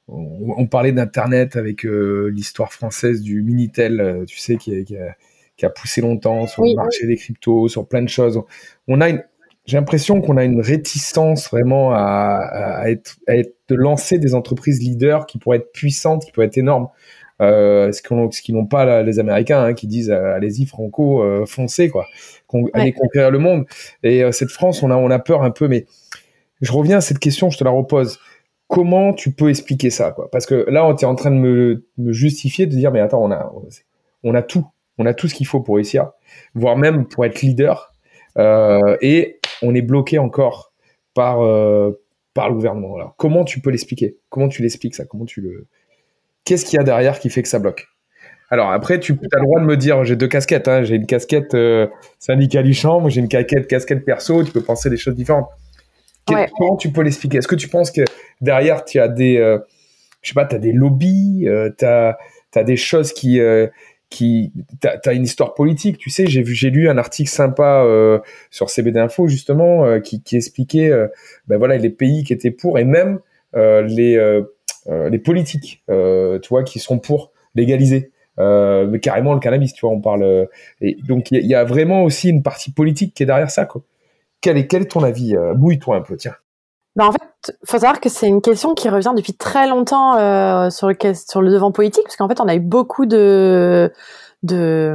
on, 0.09 0.55
on, 0.59 0.67
parlait 0.67 0.91
d'internet 0.91 1.55
avec 1.55 1.87
euh, 1.87 2.31
l'histoire 2.35 2.73
française 2.73 3.23
du 3.23 3.43
minitel, 3.43 4.01
euh, 4.01 4.25
tu 4.25 4.39
sais, 4.39 4.57
qui, 4.57 4.85
qui, 4.85 4.97
a, 4.97 5.15
qui, 5.57 5.65
a, 5.65 5.71
poussé 5.71 6.01
longtemps 6.01 6.49
sur 6.49 6.65
oui, 6.65 6.71
le 6.71 6.77
marché 6.77 7.03
oui. 7.03 7.09
des 7.09 7.17
cryptos, 7.17 7.69
sur 7.69 7.87
plein 7.87 8.03
de 8.03 8.09
choses. 8.09 8.43
On 8.89 9.01
a 9.01 9.09
une, 9.09 9.23
j'ai 9.67 9.77
l'impression 9.77 10.21
qu'on 10.21 10.37
a 10.37 10.45
une 10.45 10.61
réticence 10.61 11.49
vraiment 11.51 11.93
à, 11.93 11.99
à, 11.99 12.91
être, 12.91 13.17
à 13.29 13.37
être 13.37 13.55
de 13.69 13.77
lancer 13.77 14.19
des 14.19 14.35
entreprises 14.35 14.81
leaders 14.81 15.27
qui 15.27 15.39
pourraient 15.39 15.59
être 15.59 15.73
puissantes, 15.73 16.25
qui 16.25 16.33
pourraient 16.33 16.47
être 16.47 16.59
énormes. 16.59 16.89
Euh, 17.43 17.93
ce 17.93 18.03
qu'ils 18.41 18.55
n'ont 18.55 18.66
pas 18.66 18.84
là, 18.84 19.03
les 19.03 19.18
Américains 19.18 19.62
hein, 19.62 19.74
qui 19.74 19.87
disent 19.87 20.11
euh, 20.11 20.34
allez-y 20.34 20.64
Franco 20.64 21.22
euh, 21.22 21.45
foncez 21.47 21.91
quoi. 21.91 22.07
Con 22.47 22.62
Ouais. 22.62 22.70
allez 22.74 22.93
conquérir 22.93 23.30
le 23.30 23.39
monde. 23.39 23.66
Et 24.03 24.22
cette 24.32 24.51
France 24.51 24.82
on 24.82 24.91
a 24.91 24.97
on 24.97 25.11
a 25.11 25.18
peur 25.18 25.43
un 25.43 25.51
peu 25.51 25.68
mais 25.68 25.84
je 26.62 26.72
reviens 26.72 26.99
à 26.99 27.01
cette 27.01 27.18
question 27.18 27.51
je 27.51 27.59
te 27.59 27.64
la 27.64 27.70
repose. 27.70 28.18
Comment 28.68 29.12
tu 29.12 29.32
peux 29.32 29.51
expliquer 29.51 29.91
ça 29.91 30.12
quoi? 30.12 30.30
Parce 30.30 30.47
que 30.47 30.66
là 30.70 30.87
on 30.87 30.97
est 30.97 31.05
en 31.05 31.14
train 31.14 31.30
de 31.30 31.37
me, 31.37 31.84
me 31.99 32.12
justifier 32.12 32.66
de 32.66 32.70
dire 32.72 32.91
mais 32.91 33.01
attends 33.01 33.22
on 33.22 33.30
a 33.30 33.53
on 34.22 34.34
a 34.34 34.43
tout. 34.43 34.66
On 34.99 35.05
a 35.05 35.12
tout 35.12 35.28
ce 35.28 35.34
qu'il 35.34 35.47
faut 35.47 35.61
pour 35.61 35.76
réussir 35.76 36.11
voire 36.55 36.76
même 36.76 37.07
pour 37.07 37.24
être 37.26 37.43
leader. 37.43 37.93
Euh, 38.39 38.97
et 39.01 39.41
on 39.62 39.74
est 39.74 39.82
bloqué 39.82 40.18
encore 40.18 40.72
par 41.14 41.43
euh, 41.43 42.03
par 42.34 42.49
le 42.49 42.55
gouvernement 42.55 42.95
alors. 42.97 43.14
Comment 43.16 43.45
tu 43.45 43.61
peux 43.61 43.70
l'expliquer? 43.70 44.16
Comment 44.28 44.49
tu 44.49 44.62
l'expliques 44.62 44.95
ça? 44.95 45.05
Comment 45.05 45.24
tu 45.24 45.41
le 45.41 45.66
qu'est-ce 46.47 46.64
qu'il 46.64 46.78
y 46.78 46.80
a 46.80 46.84
derrière 46.84 47.18
qui 47.20 47.28
fait 47.28 47.42
que 47.42 47.49
ça 47.49 47.59
bloque? 47.59 47.88
Alors 48.49 48.70
après, 48.70 49.01
tu 49.01 49.12
as 49.12 49.38
le 49.38 49.44
droit 49.44 49.61
de 49.61 49.66
me 49.66 49.76
dire, 49.76 50.05
j'ai 50.05 50.16
deux 50.16 50.28
casquettes. 50.28 50.68
Hein. 50.68 50.84
J'ai 50.84 50.94
une 50.94 51.07
casquette 51.07 51.55
euh, 51.55 51.88
syndicat 52.18 52.62
du 52.62 52.72
chambre, 52.72 53.11
j'ai 53.11 53.20
une 53.20 53.28
casquette, 53.28 53.66
casquette 53.66 54.05
perso. 54.05 54.42
Tu 54.44 54.53
peux 54.53 54.62
penser 54.62 54.88
des 54.88 54.97
choses 54.97 55.16
différentes. 55.16 55.49
Ouais. 56.30 56.49
Comment 56.57 56.76
tu 56.76 56.90
peux 56.90 57.03
l'expliquer 57.03 57.38
Est-ce 57.38 57.49
que 57.49 57.55
tu 57.55 57.68
penses 57.68 57.90
que 57.90 58.03
derrière, 58.40 58.84
tu 58.84 58.99
as 58.99 59.09
des, 59.09 59.36
euh, 59.36 59.59
je 60.22 60.30
sais 60.30 60.34
pas, 60.34 60.44
tu 60.44 60.57
as 60.57 60.59
des 60.59 60.72
lobbies, 60.72 61.44
euh, 61.47 61.70
tu 61.76 61.84
as, 61.84 62.16
as, 62.55 62.64
des 62.64 62.76
choses 62.76 63.12
qui, 63.12 63.38
euh, 63.40 63.68
qui, 64.11 64.53
t'as 64.80 64.99
as 65.05 65.12
une 65.12 65.22
histoire 65.22 65.55
politique? 65.55 65.99
Tu 65.99 66.11
sais, 66.11 66.26
j'ai 66.26 66.42
vu, 66.42 66.55
j'ai 66.55 66.70
lu 66.70 66.88
un 66.88 66.99
article 66.99 67.30
sympa 67.30 67.84
sur 68.51 68.70
CBD 68.70 68.99
Info 68.99 69.28
justement 69.28 70.01
qui, 70.01 70.22
qui 70.22 70.36
expliquait, 70.36 70.90
ben 71.47 71.59
voilà, 71.59 71.76
les 71.76 71.90
pays 71.90 72.24
qui 72.24 72.32
étaient 72.32 72.51
pour 72.51 72.78
et 72.78 72.84
même 72.84 73.20
les, 73.55 74.42
les 74.89 75.18
politiques, 75.18 75.82
euh, 75.91 76.39
tu 76.39 76.49
vois, 76.49 76.62
qui 76.62 76.78
sont 76.78 76.99
pour 76.99 77.32
légaliser. 77.55 78.12
Euh, 78.39 78.87
mais 78.87 79.01
carrément 79.01 79.32
le 79.32 79.41
cannabis, 79.41 79.72
tu 79.72 79.87
vois, 79.87 79.95
on 79.95 80.01
parle. 80.01 80.22
euh, 80.22 80.45
et 80.80 80.97
donc 81.09 81.30
il 81.30 81.43
y, 81.43 81.49
y, 81.49 81.55
a 81.55 81.64
vraiment 81.64 82.05
aussi 82.05 82.28
une 82.28 82.43
partie 82.43 82.70
politique 82.70 83.14
qui 83.14 83.22
est 83.22 83.26
derrière 83.26 83.51
ça, 83.51 83.64
quoi. 83.64 83.82
Quel 84.43 84.59
est, 84.59 84.66
quel 84.66 84.82
est 84.82 84.91
ton 84.91 85.03
avis 85.03 85.34
euh, 85.34 85.55
Bouille-toi 85.55 85.97
un 85.97 86.03
peu, 86.03 86.16
tiens. 86.16 86.34
Bah 86.97 87.07
en 87.07 87.12
fait, 87.12 87.57
faut 87.64 87.78
savoir 87.78 88.01
que 88.01 88.09
c'est 88.09 88.28
une 88.28 88.43
question 88.43 88.74
qui 88.74 88.89
revient 88.89 89.12
depuis 89.16 89.34
très 89.34 89.66
longtemps 89.68 90.16
euh, 90.16 90.70
sur, 90.70 90.89
le, 90.89 90.95
sur 91.14 91.43
le 91.43 91.51
devant 91.51 91.72
politique, 91.72 92.05
parce 92.05 92.16
qu'en 92.16 92.28
fait, 92.28 92.41
on 92.41 92.49
a 92.49 92.55
eu 92.55 92.61
beaucoup 92.61 93.07
de 93.07 93.91
de, 94.43 94.95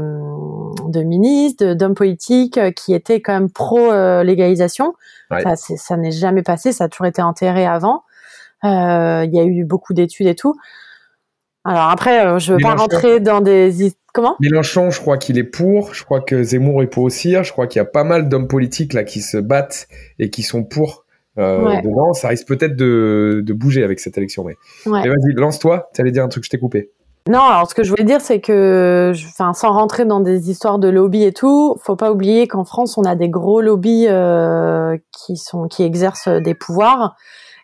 de 0.88 1.02
ministres, 1.02 1.74
d'hommes 1.74 1.96
politiques 1.96 2.58
euh, 2.58 2.72
qui 2.72 2.94
étaient 2.94 3.22
quand 3.22 3.34
même 3.34 3.50
pro 3.50 3.92
euh, 3.92 4.24
légalisation. 4.24 4.94
Ouais. 5.32 5.42
Ça, 5.42 5.56
ça 5.56 5.98
n'est 5.98 6.12
jamais 6.12 6.44
passé, 6.44 6.72
ça 6.72 6.86
a 6.86 6.90
toujours 6.90 7.08
été 7.08 7.22
enterré 7.22 7.66
avant. 7.66 8.04
Euh, 8.64 9.26
Il 9.26 9.34
y 9.34 9.40
a 9.40 9.44
eu 9.44 9.64
beaucoup 9.66 9.94
d'études 9.94 10.28
et 10.28 10.36
tout. 10.36 10.54
Alors 11.64 11.90
après, 11.90 12.26
euh, 12.26 12.40
je 12.40 12.54
veux 12.54 12.60
pas 12.60 12.76
rentrer 12.76 13.20
dans 13.20 13.40
des 13.42 13.94
comment? 14.14 14.36
Mélenchon, 14.40 14.90
je 14.90 15.00
crois 15.00 15.18
qu'il 15.18 15.38
est 15.38 15.44
pour. 15.44 15.94
Je 15.94 16.04
crois 16.04 16.22
que 16.22 16.42
Zemmour 16.44 16.82
est 16.82 16.88
pour 16.88 17.04
aussi. 17.04 17.36
Je 17.44 17.52
crois 17.52 17.68
qu'il 17.68 17.80
y 17.80 17.82
a 17.82 17.86
pas 17.86 18.04
mal 18.04 18.30
d'hommes 18.30 18.48
politiques 18.48 18.94
là 18.94 19.04
qui 19.04 19.22
se 19.22 19.38
battent 19.38 19.88
et 20.18 20.30
qui 20.32 20.42
sont 20.44 20.64
pour. 20.64 21.06
Euh, 21.38 21.64
Ouais. 21.66 21.82
dedans, 21.82 22.12
ça 22.14 22.28
risque 22.28 22.46
peut-être 22.48 22.76
de, 22.76 23.42
de 23.46 23.54
bouger 23.54 23.84
avec 23.84 24.00
cette 24.00 24.18
élection. 24.18 24.44
Mais, 24.44 24.56
Ouais. 24.86 25.02
mais 25.04 25.10
vas-y, 25.10 25.34
lance-toi. 25.36 25.90
Tu 25.94 26.02
allais 26.02 26.12
dire 26.12 26.24
un 26.24 26.28
truc, 26.28 26.44
je 26.44 26.50
t'ai 26.50 26.60
coupé. 26.60 26.92
Non, 27.30 27.40
alors 27.42 27.70
ce 27.70 27.76
que 27.76 27.84
je 27.84 27.90
voulais 27.92 28.04
dire, 28.04 28.20
c'est 28.20 28.42
que, 28.42 29.14
enfin, 29.30 29.54
sans 29.54 29.72
rentrer 29.72 30.06
dans 30.06 30.20
des 30.20 30.50
histoires 30.50 30.80
de 30.80 30.90
lobby 30.90 31.24
et 31.24 31.32
tout, 31.32 31.78
faut 31.84 31.96
pas 31.96 32.12
oublier 32.12 32.48
qu'en 32.48 32.66
France, 32.66 32.98
on 32.98 33.04
a 33.04 33.16
des 33.16 33.30
gros 33.30 33.62
lobbies 33.62 34.08
euh, 34.10 34.98
qui 35.16 35.38
sont, 35.38 35.68
qui 35.68 35.84
exercent 35.84 36.28
des 36.28 36.56
pouvoirs, 36.56 37.16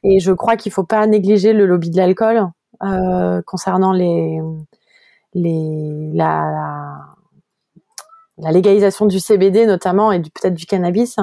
et 0.03 0.19
je 0.19 0.31
crois 0.31 0.55
qu'il 0.55 0.71
faut 0.71 0.83
pas 0.83 1.05
négliger 1.07 1.53
le 1.53 1.65
lobby 1.65 1.89
de 1.89 1.97
l'alcool 1.97 2.49
euh, 2.83 3.41
concernant 3.45 3.91
les, 3.91 4.39
les, 5.33 6.11
la, 6.13 6.97
la, 8.37 8.51
légalisation 8.51 9.05
du 9.05 9.19
CBD 9.19 9.65
notamment 9.65 10.11
et 10.11 10.19
peut-être 10.19 10.53
du 10.53 10.65
cannabis, 10.65 11.17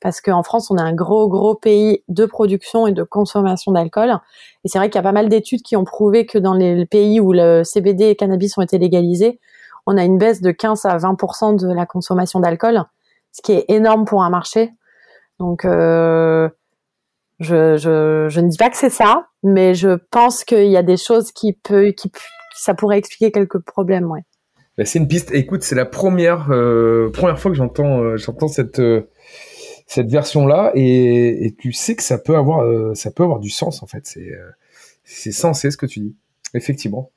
parce 0.00 0.20
qu'en 0.20 0.42
France, 0.42 0.70
on 0.70 0.76
est 0.76 0.82
un 0.82 0.94
gros 0.94 1.28
gros 1.28 1.54
pays 1.54 2.02
de 2.08 2.26
production 2.26 2.86
et 2.86 2.92
de 2.92 3.02
consommation 3.02 3.72
d'alcool. 3.72 4.18
Et 4.64 4.68
c'est 4.68 4.78
vrai 4.78 4.88
qu'il 4.88 4.96
y 4.96 5.00
a 5.00 5.02
pas 5.02 5.12
mal 5.12 5.28
d'études 5.28 5.62
qui 5.62 5.76
ont 5.76 5.84
prouvé 5.84 6.26
que 6.26 6.38
dans 6.38 6.54
les 6.54 6.86
pays 6.86 7.20
où 7.20 7.32
le 7.32 7.64
CBD 7.64 8.04
et 8.04 8.08
le 8.10 8.14
cannabis 8.14 8.56
ont 8.58 8.62
été 8.62 8.78
légalisés, 8.78 9.40
on 9.86 9.96
a 9.96 10.04
une 10.04 10.18
baisse 10.18 10.40
de 10.42 10.50
15 10.50 10.84
à 10.84 10.96
20% 10.96 11.60
de 11.60 11.72
la 11.72 11.86
consommation 11.86 12.40
d'alcool, 12.40 12.84
ce 13.32 13.40
qui 13.42 13.52
est 13.52 13.64
énorme 13.68 14.04
pour 14.04 14.22
un 14.22 14.30
marché. 14.30 14.70
Donc, 15.38 15.64
euh, 15.64 16.48
je, 17.40 17.76
je, 17.76 18.26
je 18.28 18.40
ne 18.40 18.48
dis 18.48 18.56
pas 18.56 18.70
que 18.70 18.76
c'est 18.76 18.90
ça, 18.90 19.26
mais 19.42 19.74
je 19.74 19.98
pense 20.10 20.44
qu'il 20.44 20.68
y 20.68 20.76
a 20.76 20.82
des 20.82 20.96
choses 20.96 21.32
qui 21.32 21.52
peut, 21.52 21.92
qui, 21.92 22.10
ça 22.54 22.74
pourrait 22.74 22.98
expliquer 22.98 23.32
quelques 23.32 23.58
problèmes, 23.58 24.10
ouais. 24.10 24.22
Bah, 24.78 24.84
c'est 24.84 24.98
une 24.98 25.08
piste. 25.08 25.30
Écoute, 25.32 25.62
c'est 25.62 25.74
la 25.74 25.86
première 25.86 26.50
euh, 26.50 27.10
première 27.10 27.38
fois 27.38 27.50
que 27.50 27.56
j'entends 27.56 28.02
euh, 28.02 28.16
j'entends 28.18 28.48
cette 28.48 28.78
euh, 28.78 29.08
cette 29.86 30.10
version 30.10 30.46
là 30.46 30.70
et, 30.74 31.46
et 31.46 31.54
tu 31.54 31.72
sais 31.72 31.96
que 31.96 32.02
ça 32.02 32.18
peut 32.18 32.36
avoir 32.36 32.62
ça 32.94 33.10
peut 33.10 33.22
avoir 33.22 33.38
du 33.38 33.48
sens 33.48 33.82
en 33.82 33.86
fait. 33.86 34.06
C'est 34.06 34.30
c'est 35.04 35.32
sensé 35.32 35.70
ce 35.70 35.76
que 35.76 35.86
tu 35.86 36.00
dis. 36.00 36.16
Effectivement. 36.54 37.10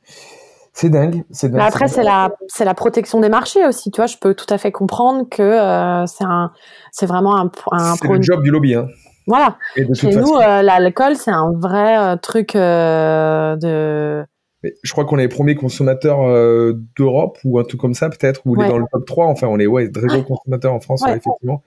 C'est 0.74 0.89
dingue. 0.89 1.24
C'est 1.32 1.49
dingue. 1.49 1.57
Mais 1.57 1.67
après, 1.67 1.88
c'est 1.88 2.03
la, 2.03 2.32
c'est 2.47 2.63
la 2.63 2.74
protection 2.74 3.20
des 3.20 3.30
marchés 3.30 3.65
aussi. 3.65 3.91
Tu 3.91 3.97
vois, 3.97 4.05
je 4.05 4.17
peux 4.17 4.34
tout 4.34 4.45
à 4.49 4.57
fait 4.57 4.72
comprendre 4.72 5.28
que 5.30 5.41
euh, 5.41 6.05
c'est 6.05 6.24
un, 6.24 6.51
c'est 6.91 7.05
vraiment 7.05 7.36
un, 7.36 7.51
un 7.72 7.95
C'est 7.95 8.07
le 8.07 8.22
job 8.22 8.43
du 8.43 8.51
lobby. 8.51 8.76
Hein. 8.76 8.88
Voilà. 9.30 9.57
Et 9.77 9.86
de 9.86 9.93
Chez 9.93 10.07
toute 10.09 10.17
nous, 10.17 10.34
façon, 10.36 10.41
euh, 10.41 10.61
l'alcool, 10.63 11.15
c'est 11.15 11.32
un 11.32 11.53
vrai 11.55 11.97
euh, 11.97 12.15
truc 12.17 12.55
euh, 12.55 13.55
de. 13.55 14.25
mais 14.63 14.73
je 14.84 14.91
crois 14.91 15.05
qu'on 15.05 15.17
est 15.19 15.21
les 15.21 15.27
premiers 15.30 15.55
consommateurs 15.55 16.27
euh, 16.27 16.73
d'Europe 16.97 17.38
ou 17.45 17.59
un 17.59 17.63
truc 17.63 17.80
comme 17.80 17.93
ça 17.93 18.09
peut-être, 18.09 18.41
ou 18.45 18.55
on 18.57 18.59
est 18.59 18.63
Ouais. 18.63 18.69
dans 18.69 18.80
le 18.80 18.86
top 18.91 19.05
3. 19.05 19.27
Enfin, 19.27 19.47
on 19.47 19.59
est 19.59 19.67
ouais, 19.67 19.89
très 19.91 20.07
gros 20.07 20.23
consommateurs 20.23 20.73
en 20.73 20.80
France, 20.82 21.01
Ouais. 21.03 21.11
ouais, 21.11 21.17
effectivement. 21.17 21.63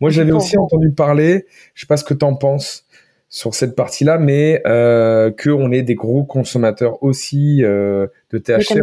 Moi, 0.00 0.10
j'avais 0.10 0.32
aussi 0.32 0.56
entendu 0.58 0.90
parler, 0.90 1.46
je 1.74 1.82
sais 1.82 1.86
pas 1.86 1.96
ce 1.98 2.04
que 2.04 2.14
tu 2.14 2.24
en 2.24 2.34
penses, 2.34 2.86
sur 3.28 3.54
cette 3.54 3.76
partie-là, 3.76 4.18
mais 4.18 4.60
euh, 4.66 5.30
que 5.30 5.50
on 5.50 5.70
est 5.70 5.82
des 5.82 5.94
gros 5.94 6.24
consommateurs 6.24 7.02
aussi 7.02 7.62
euh, 7.62 8.06
de 8.30 8.38
THC. 8.38 8.80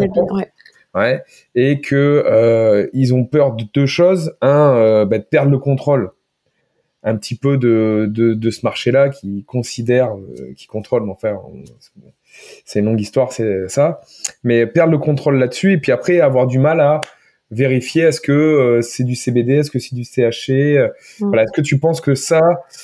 ouais. 0.95 1.23
Et 1.55 1.81
que 1.81 2.89
ils 2.93 3.13
ont 3.13 3.25
peur 3.25 3.53
de 3.53 3.63
deux 3.73 3.85
choses. 3.87 4.35
Un, 4.41 5.05
bah, 5.05 5.17
de 5.17 5.23
perdre 5.23 5.51
le 5.51 5.57
contrôle 5.59 6.11
un 7.03 7.15
petit 7.15 7.35
peu 7.35 7.57
de, 7.57 8.07
de, 8.09 8.33
de 8.33 8.49
ce 8.49 8.65
marché-là 8.65 9.09
qui 9.09 9.43
considère, 9.45 10.15
euh, 10.15 10.53
qui 10.55 10.67
contrôle, 10.67 11.03
mais 11.05 11.11
enfin, 11.11 11.37
c'est 12.65 12.79
une 12.79 12.85
longue 12.85 12.99
histoire, 13.01 13.31
c'est 13.31 13.67
ça. 13.69 14.01
Mais 14.43 14.67
perdre 14.67 14.91
le 14.91 14.97
contrôle 14.97 15.37
là-dessus, 15.39 15.73
et 15.73 15.77
puis 15.77 15.91
après 15.91 16.19
avoir 16.19 16.45
du 16.47 16.59
mal 16.59 16.79
à 16.81 17.01
vérifier 17.51 18.03
est-ce 18.03 18.21
que 18.21 18.31
euh, 18.31 18.81
c'est 18.81 19.03
du 19.03 19.15
CBD, 19.15 19.53
est-ce 19.55 19.71
que 19.71 19.79
c'est 19.79 19.95
du 19.95 20.03
THC. 20.03 20.51
euh, 20.77 20.89
Mm. 21.19 21.27
Voilà, 21.27 21.43
est-ce 21.43 21.51
que 21.53 21.61
tu 21.61 21.79
penses 21.79 22.01
que 22.01 22.15
ça, 22.15 22.39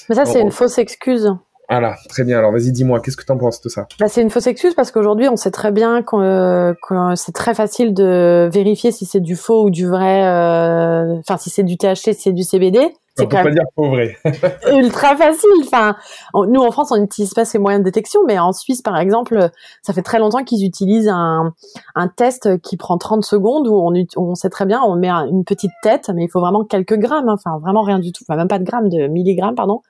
Mais 0.09 0.16
ça, 0.16 0.26
c'est 0.26 0.41
une 0.41 0.51
fausse 0.51 0.78
excuse. 0.78 1.30
Voilà, 1.70 1.95
très 2.09 2.24
bien. 2.24 2.38
Alors 2.39 2.51
vas-y, 2.51 2.72
dis-moi, 2.72 2.99
qu'est-ce 2.99 3.18
que 3.18 3.26
tu 3.26 3.32
en 3.32 3.38
penses 3.38 3.61
de 3.61 3.70
ça? 3.70 3.88
Bah, 3.99 4.07
c'est 4.07 4.22
une 4.22 4.30
fausse 4.30 4.47
excuse 4.47 4.74
parce 4.76 4.91
qu'aujourd'hui, 4.91 5.28
on 5.30 5.36
sait 5.36 5.51
très 5.51 5.72
bien 5.72 6.01
qu'on, 6.03 6.22
euh, 6.22 6.74
que 6.88 7.16
c'est 7.16 7.32
très 7.34 7.53
facile 7.55 7.93
de 7.93 8.49
vérifier 8.51 8.91
si 8.91 9.05
c'est 9.05 9.20
du 9.20 9.36
faux 9.36 9.66
ou 9.66 9.70
du 9.70 9.88
vrai, 9.88 10.26
euh, 10.26 11.16
enfin, 11.20 11.38
si 11.38 11.49
c'est 11.49 11.63
du 11.63 11.78
THC, 11.78 12.13
si 12.13 12.16
c'est 12.16 12.32
du 12.34 12.43
CBD. 12.43 12.80
On 13.18 13.24
peut 13.28 13.30
pas 13.30 13.49
dire 13.49 13.63
faux 13.76 13.89
vrai. 13.91 14.18
ultra 14.74 15.16
facile. 15.16 15.49
Enfin, 15.63 15.95
on- 16.34 16.45
nous 16.47 16.59
en 16.59 16.70
France, 16.72 16.91
on 16.91 16.97
n'utilise 16.99 17.34
pas 17.34 17.45
ces 17.45 17.57
moyens 17.57 17.82
de 17.82 17.86
détection, 17.86 18.20
mais 18.28 18.38
en 18.39 18.51
Suisse, 18.51 18.82
par 18.82 18.97
exemple, 18.97 19.49
ça 19.84 19.93
fait 19.93 20.01
très 20.01 20.20
longtemps 20.20 20.43
qu'ils 20.43 20.66
utilisent 20.68 21.07
un, 21.07 21.53
un 21.95 22.07
test 22.09 22.59
qui 22.61 22.76
prend 22.76 22.97
30 22.97 23.24
secondes 23.24 23.70
où 23.70 23.89
on, 24.18 24.36
sait 24.36 24.49
très 24.49 24.66
bien, 24.66 24.82
on 24.86 24.97
met 24.97 25.07
un- 25.07 25.28
une 25.28 25.45
petite 25.45 25.72
tête, 25.82 26.11
mais 26.13 26.26
il 26.26 26.30
faut 26.30 26.41
vraiment 26.41 26.66
quelques 26.66 26.97
grammes, 26.97 27.30
hein. 27.30 27.36
enfin 27.36 27.57
vraiment 27.59 27.84
rien 27.84 27.99
du 27.99 28.11
tout, 28.11 28.26
enfin 28.28 28.36
même 28.38 28.49
pas 28.49 28.59
de 28.59 28.66
grammes, 28.66 28.89
de 28.89 29.07
milligrammes, 29.07 29.55
pardon. 29.55 29.82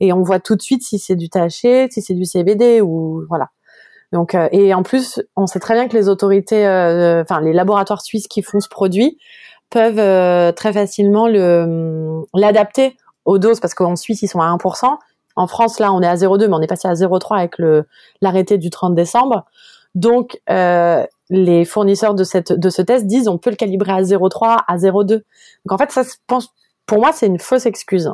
Et 0.00 0.12
on 0.12 0.22
voit 0.22 0.40
tout 0.40 0.56
de 0.56 0.62
suite 0.62 0.82
si 0.82 0.98
c'est 0.98 1.16
du 1.16 1.28
THC, 1.28 1.90
si 1.90 2.02
c'est 2.02 2.14
du 2.14 2.24
CBD 2.24 2.80
ou 2.80 3.24
voilà. 3.28 3.48
Donc 4.12 4.34
euh, 4.34 4.48
et 4.50 4.74
en 4.74 4.82
plus, 4.82 5.20
on 5.36 5.46
sait 5.46 5.60
très 5.60 5.74
bien 5.74 5.88
que 5.88 5.96
les 5.96 6.08
autorités, 6.08 6.66
euh, 6.66 7.22
enfin 7.22 7.40
les 7.40 7.52
laboratoires 7.52 8.02
suisses 8.02 8.26
qui 8.28 8.42
font 8.42 8.60
ce 8.60 8.68
produit 8.68 9.18
peuvent 9.70 9.98
euh, 9.98 10.52
très 10.52 10.72
facilement 10.72 11.28
le 11.28 12.22
l'adapter 12.34 12.96
aux 13.24 13.38
doses 13.38 13.60
parce 13.60 13.74
qu'en 13.74 13.96
Suisse 13.96 14.22
ils 14.22 14.28
sont 14.28 14.40
à 14.40 14.48
1%. 14.48 14.96
En 15.36 15.46
France 15.46 15.78
là 15.78 15.92
on 15.92 16.02
est 16.02 16.08
à 16.08 16.16
0,2 16.16 16.48
mais 16.48 16.54
on 16.54 16.60
est 16.60 16.66
passé 16.66 16.88
à 16.88 16.94
0,3 16.94 17.38
avec 17.38 17.58
le 17.58 17.86
l'arrêté 18.20 18.58
du 18.58 18.70
30 18.70 18.94
décembre. 18.94 19.44
Donc 19.94 20.40
euh, 20.50 21.04
les 21.30 21.64
fournisseurs 21.64 22.14
de 22.14 22.24
cette 22.24 22.52
de 22.52 22.70
ce 22.70 22.82
test 22.82 23.06
disent 23.06 23.28
on 23.28 23.38
peut 23.38 23.50
le 23.50 23.56
calibrer 23.56 23.92
à 23.92 24.02
0,3 24.02 24.58
à 24.66 24.76
0,2. 24.76 25.08
Donc 25.08 25.22
en 25.70 25.78
fait 25.78 25.92
ça 25.92 26.02
je 26.02 26.10
pense 26.26 26.48
pour 26.86 26.98
moi 26.98 27.12
c'est 27.12 27.26
une 27.26 27.38
fausse 27.38 27.66
excuse. 27.66 28.10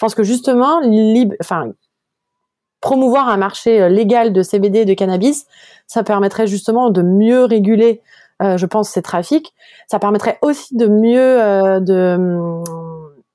Je 0.00 0.06
pense 0.06 0.14
que 0.14 0.22
justement 0.22 0.80
enfin 1.42 1.72
promouvoir 2.80 3.28
un 3.28 3.36
marché 3.36 3.82
euh, 3.82 3.90
légal 3.90 4.32
de 4.32 4.42
CBD 4.42 4.78
et 4.78 4.84
de 4.86 4.94
cannabis, 4.94 5.46
ça 5.86 6.02
permettrait 6.02 6.46
justement 6.46 6.88
de 6.88 7.02
mieux 7.02 7.44
réguler 7.44 8.00
euh, 8.40 8.56
je 8.56 8.64
pense 8.64 8.88
ces 8.88 9.02
trafics. 9.02 9.52
Ça 9.88 9.98
permettrait 9.98 10.38
aussi 10.40 10.74
de 10.74 10.86
mieux 10.86 11.42
euh, 11.42 11.80
de 11.80 12.14
hum, 12.16 12.64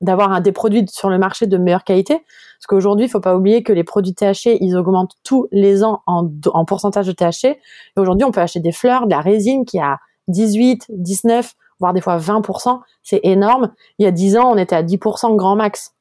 d'avoir 0.01 0.41
des 0.41 0.51
produits 0.51 0.87
sur 0.89 1.11
le 1.11 1.19
marché 1.19 1.45
de 1.45 1.55
meilleure 1.59 1.83
qualité. 1.83 2.15
Parce 2.15 2.65
qu'aujourd'hui, 2.67 3.05
il 3.05 3.09
faut 3.09 3.19
pas 3.19 3.35
oublier 3.35 3.61
que 3.61 3.71
les 3.71 3.83
produits 3.83 4.15
THC, 4.15 4.57
ils 4.59 4.75
augmentent 4.75 5.13
tous 5.23 5.47
les 5.51 5.83
ans 5.83 6.01
en, 6.07 6.25
pourcentage 6.65 7.05
de 7.05 7.11
THC. 7.11 7.59
Aujourd'hui, 7.95 8.25
on 8.25 8.31
peut 8.31 8.41
acheter 8.41 8.59
des 8.59 8.71
fleurs, 8.71 9.05
de 9.05 9.11
la 9.11 9.21
résine 9.21 9.65
qui 9.65 9.77
a 9.77 9.99
18, 10.29 10.87
19, 10.89 11.53
voire 11.79 11.93
des 11.93 12.01
fois 12.01 12.17
20%. 12.17 12.79
C'est 13.03 13.19
énorme. 13.21 13.71
Il 13.99 14.05
y 14.05 14.07
a 14.07 14.11
10 14.11 14.37
ans, 14.37 14.51
on 14.51 14.57
était 14.57 14.75
à 14.75 14.81
10% 14.81 15.35
grand 15.35 15.55
max. 15.55 15.94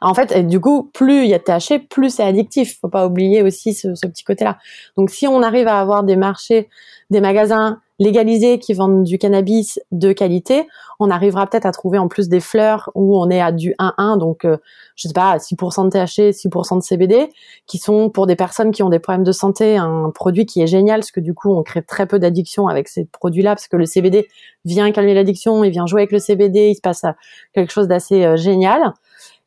En 0.00 0.14
fait, 0.14 0.46
du 0.46 0.60
coup, 0.60 0.90
plus 0.92 1.24
il 1.24 1.30
y 1.30 1.34
a 1.34 1.38
de 1.38 1.44
THC, 1.44 1.88
plus 1.88 2.10
c'est 2.10 2.24
addictif. 2.24 2.78
Faut 2.80 2.88
pas 2.88 3.06
oublier 3.06 3.42
aussi 3.42 3.74
ce, 3.74 3.94
ce 3.94 4.06
petit 4.06 4.24
côté-là. 4.24 4.58
Donc, 4.96 5.10
si 5.10 5.26
on 5.26 5.42
arrive 5.42 5.68
à 5.68 5.80
avoir 5.80 6.04
des 6.04 6.16
marchés, 6.16 6.68
des 7.10 7.20
magasins 7.20 7.80
légalisés 8.02 8.58
qui 8.58 8.74
vendent 8.74 9.04
du 9.04 9.16
cannabis 9.16 9.78
de 9.92 10.12
qualité, 10.12 10.66
on 10.98 11.10
arrivera 11.10 11.46
peut-être 11.46 11.66
à 11.66 11.72
trouver 11.72 11.98
en 11.98 12.08
plus 12.08 12.28
des 12.28 12.40
fleurs 12.40 12.90
où 12.94 13.18
on 13.18 13.30
est 13.30 13.40
à 13.40 13.52
du 13.52 13.74
1-1, 13.78 14.18
donc 14.18 14.44
euh, 14.44 14.56
je 14.96 15.08
sais 15.08 15.14
pas, 15.14 15.36
6% 15.36 15.84
de 15.84 15.90
THC, 15.90 16.32
6% 16.32 16.78
de 16.78 16.82
CBD, 16.82 17.28
qui 17.66 17.78
sont 17.78 18.10
pour 18.10 18.26
des 18.26 18.34
personnes 18.34 18.72
qui 18.72 18.82
ont 18.82 18.88
des 18.88 18.98
problèmes 18.98 19.24
de 19.24 19.32
santé 19.32 19.76
un 19.76 20.10
produit 20.10 20.46
qui 20.46 20.62
est 20.62 20.66
génial, 20.66 21.00
parce 21.00 21.12
que 21.12 21.20
du 21.20 21.32
coup 21.34 21.54
on 21.54 21.62
crée 21.62 21.82
très 21.82 22.06
peu 22.06 22.18
d'addiction 22.18 22.66
avec 22.66 22.88
ces 22.88 23.04
produits-là, 23.04 23.54
parce 23.54 23.68
que 23.68 23.76
le 23.76 23.86
CBD 23.86 24.26
vient 24.64 24.90
calmer 24.90 25.14
l'addiction, 25.14 25.62
il 25.62 25.70
vient 25.70 25.86
jouer 25.86 26.02
avec 26.02 26.12
le 26.12 26.18
CBD, 26.18 26.70
il 26.70 26.74
se 26.74 26.80
passe 26.80 27.04
euh, 27.04 27.12
quelque 27.52 27.72
chose 27.72 27.86
d'assez 27.86 28.24
euh, 28.24 28.36
génial. 28.36 28.94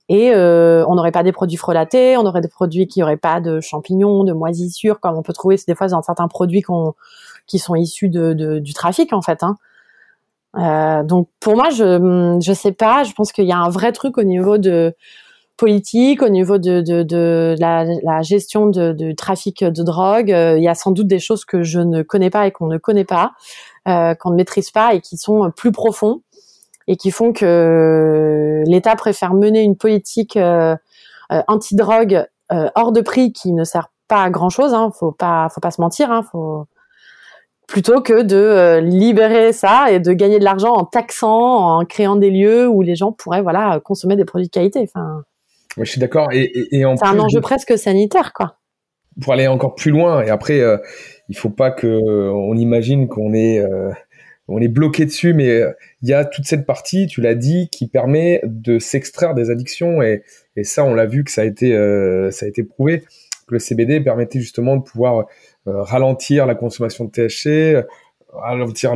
Et 0.07 0.31
euh, 0.33 0.85
on 0.87 0.95
n'aurait 0.95 1.11
pas 1.11 1.23
des 1.23 1.31
produits 1.31 1.57
frelatés, 1.57 2.15
on 2.17 2.25
aurait 2.25 2.41
des 2.41 2.47
produits 2.47 2.87
qui 2.87 2.99
n'auraient 2.99 3.17
pas 3.17 3.41
de 3.41 3.59
champignons, 3.59 4.23
de 4.23 4.33
moisissures, 4.33 4.99
comme 4.99 5.15
on 5.17 5.23
peut 5.23 5.33
trouver 5.33 5.57
des 5.67 5.75
fois 5.75 5.87
dans 5.87 6.03
certains 6.03 6.27
produits 6.27 6.63
qui 7.47 7.59
sont 7.59 7.75
issus 7.75 8.09
du 8.09 8.73
trafic 8.73 9.13
en 9.13 9.21
fait. 9.21 9.41
Hein. 9.41 9.55
Euh, 10.57 11.03
donc 11.03 11.27
pour 11.39 11.55
moi, 11.55 11.69
je 11.69 12.39
je 12.41 12.53
sais 12.53 12.71
pas. 12.71 13.03
Je 13.03 13.13
pense 13.13 13.31
qu'il 13.31 13.45
y 13.45 13.51
a 13.51 13.57
un 13.57 13.69
vrai 13.69 13.91
truc 13.91 14.17
au 14.17 14.23
niveau 14.23 14.57
de 14.57 14.93
politique, 15.57 16.21
au 16.21 16.29
niveau 16.29 16.57
de, 16.57 16.81
de, 16.81 17.03
de 17.03 17.55
la, 17.59 18.21
gestion 18.21 18.67
de 18.67 19.11
trafic 19.13 19.63
de 19.63 19.83
drogue. 19.83 20.31
Euh, 20.31 20.57
il 20.57 20.63
y 20.63 20.67
a 20.67 20.75
sans 20.75 20.91
doute 20.91 21.07
des 21.07 21.19
choses 21.19 21.45
que 21.45 21.63
je 21.63 21.79
ne 21.79 22.03
connais 22.03 22.29
pas 22.29 22.47
et 22.47 22.51
qu'on 22.51 22.67
ne 22.67 22.77
connaît 22.77 23.05
pas, 23.05 23.31
euh, 23.87 24.15
qu'on 24.15 24.31
ne 24.31 24.35
maîtrise 24.35 24.71
pas 24.71 24.93
et 24.93 25.01
qui 25.01 25.17
sont 25.17 25.51
plus 25.55 25.71
profonds 25.71 26.21
et 26.87 26.97
qui 26.97 27.11
font 27.11 27.33
que 27.33 28.63
l'État 28.67 28.95
préfère 28.95 29.33
mener 29.33 29.63
une 29.63 29.75
politique 29.75 30.37
euh, 30.37 30.75
euh, 31.31 31.41
anti-drogue 31.47 32.25
euh, 32.51 32.69
hors 32.75 32.91
de 32.91 33.01
prix 33.01 33.33
qui 33.33 33.51
ne 33.51 33.63
sert 33.63 33.91
pas 34.07 34.23
à 34.23 34.29
grand 34.29 34.49
chose. 34.49 34.73
Hein, 34.73 34.91
faut 34.97 35.11
pas, 35.11 35.49
faut 35.49 35.61
pas 35.61 35.71
se 35.71 35.81
mentir. 35.81 36.11
Hein, 36.11 36.23
faut 36.31 36.65
plutôt 37.67 38.01
que 38.01 38.21
de 38.21 38.35
euh, 38.35 38.79
libérer 38.81 39.51
ça 39.51 39.91
et 39.91 39.99
de 39.99 40.13
gagner 40.13 40.37
de 40.39 40.43
l'argent 40.43 40.73
en 40.73 40.85
taxant, 40.85 41.79
en 41.79 41.85
créant 41.85 42.15
des 42.15 42.29
lieux 42.29 42.67
où 42.67 42.81
les 42.81 42.95
gens 42.95 43.11
pourraient 43.11 43.41
voilà 43.41 43.79
consommer 43.83 44.15
des 44.15 44.25
produits 44.25 44.47
de 44.47 44.51
qualité. 44.51 44.81
Enfin, 44.83 45.23
Ouais, 45.77 45.83
je 45.85 45.91
suis 45.91 45.99
d'accord. 45.99 46.29
Et, 46.31 46.43
et, 46.43 46.79
et 46.79 46.85
c'est 46.97 47.05
un 47.05 47.19
enjeu 47.19 47.41
presque 47.41 47.77
sanitaire, 47.77 48.31
quoi. 48.33 48.55
pour 49.21 49.33
aller 49.33 49.47
encore 49.47 49.75
plus 49.75 49.91
loin, 49.91 50.21
et 50.23 50.29
après, 50.29 50.61
euh, 50.61 50.77
il 51.27 51.37
faut 51.37 51.49
pas 51.49 51.71
que 51.71 51.87
euh, 51.87 52.31
on 52.31 52.55
imagine 52.55 53.07
qu'on 53.09 53.33
est 53.33 53.59
euh, 53.59 53.91
on 54.47 54.61
est 54.61 54.67
bloqué 54.67 55.05
dessus, 55.05 55.33
mais 55.33 55.49
euh, 55.49 55.71
il 56.01 56.09
y 56.09 56.13
a 56.13 56.25
toute 56.25 56.45
cette 56.45 56.65
partie, 56.65 57.07
tu 57.07 57.21
l'as 57.21 57.35
dit, 57.35 57.69
qui 57.71 57.87
permet 57.87 58.41
de 58.43 58.79
s'extraire 58.79 59.33
des 59.33 59.49
addictions, 59.49 60.01
et, 60.01 60.23
et 60.55 60.63
ça, 60.63 60.83
on 60.83 60.93
l'a 60.93 61.05
vu 61.05 61.23
que 61.23 61.31
ça 61.31 61.41
a 61.41 61.45
été 61.45 61.73
euh, 61.73 62.31
ça 62.31 62.45
a 62.45 62.49
été 62.49 62.63
prouvé 62.63 63.01
que 63.47 63.53
le 63.53 63.59
CBD 63.59 64.01
permettait 64.01 64.39
justement 64.39 64.75
de 64.75 64.83
pouvoir 64.83 65.27
euh, 65.67 65.81
ralentir 65.83 66.45
la 66.45 66.55
consommation 66.55 67.05
de 67.05 67.11
THC, 67.11 67.85
ralentir 68.33 68.95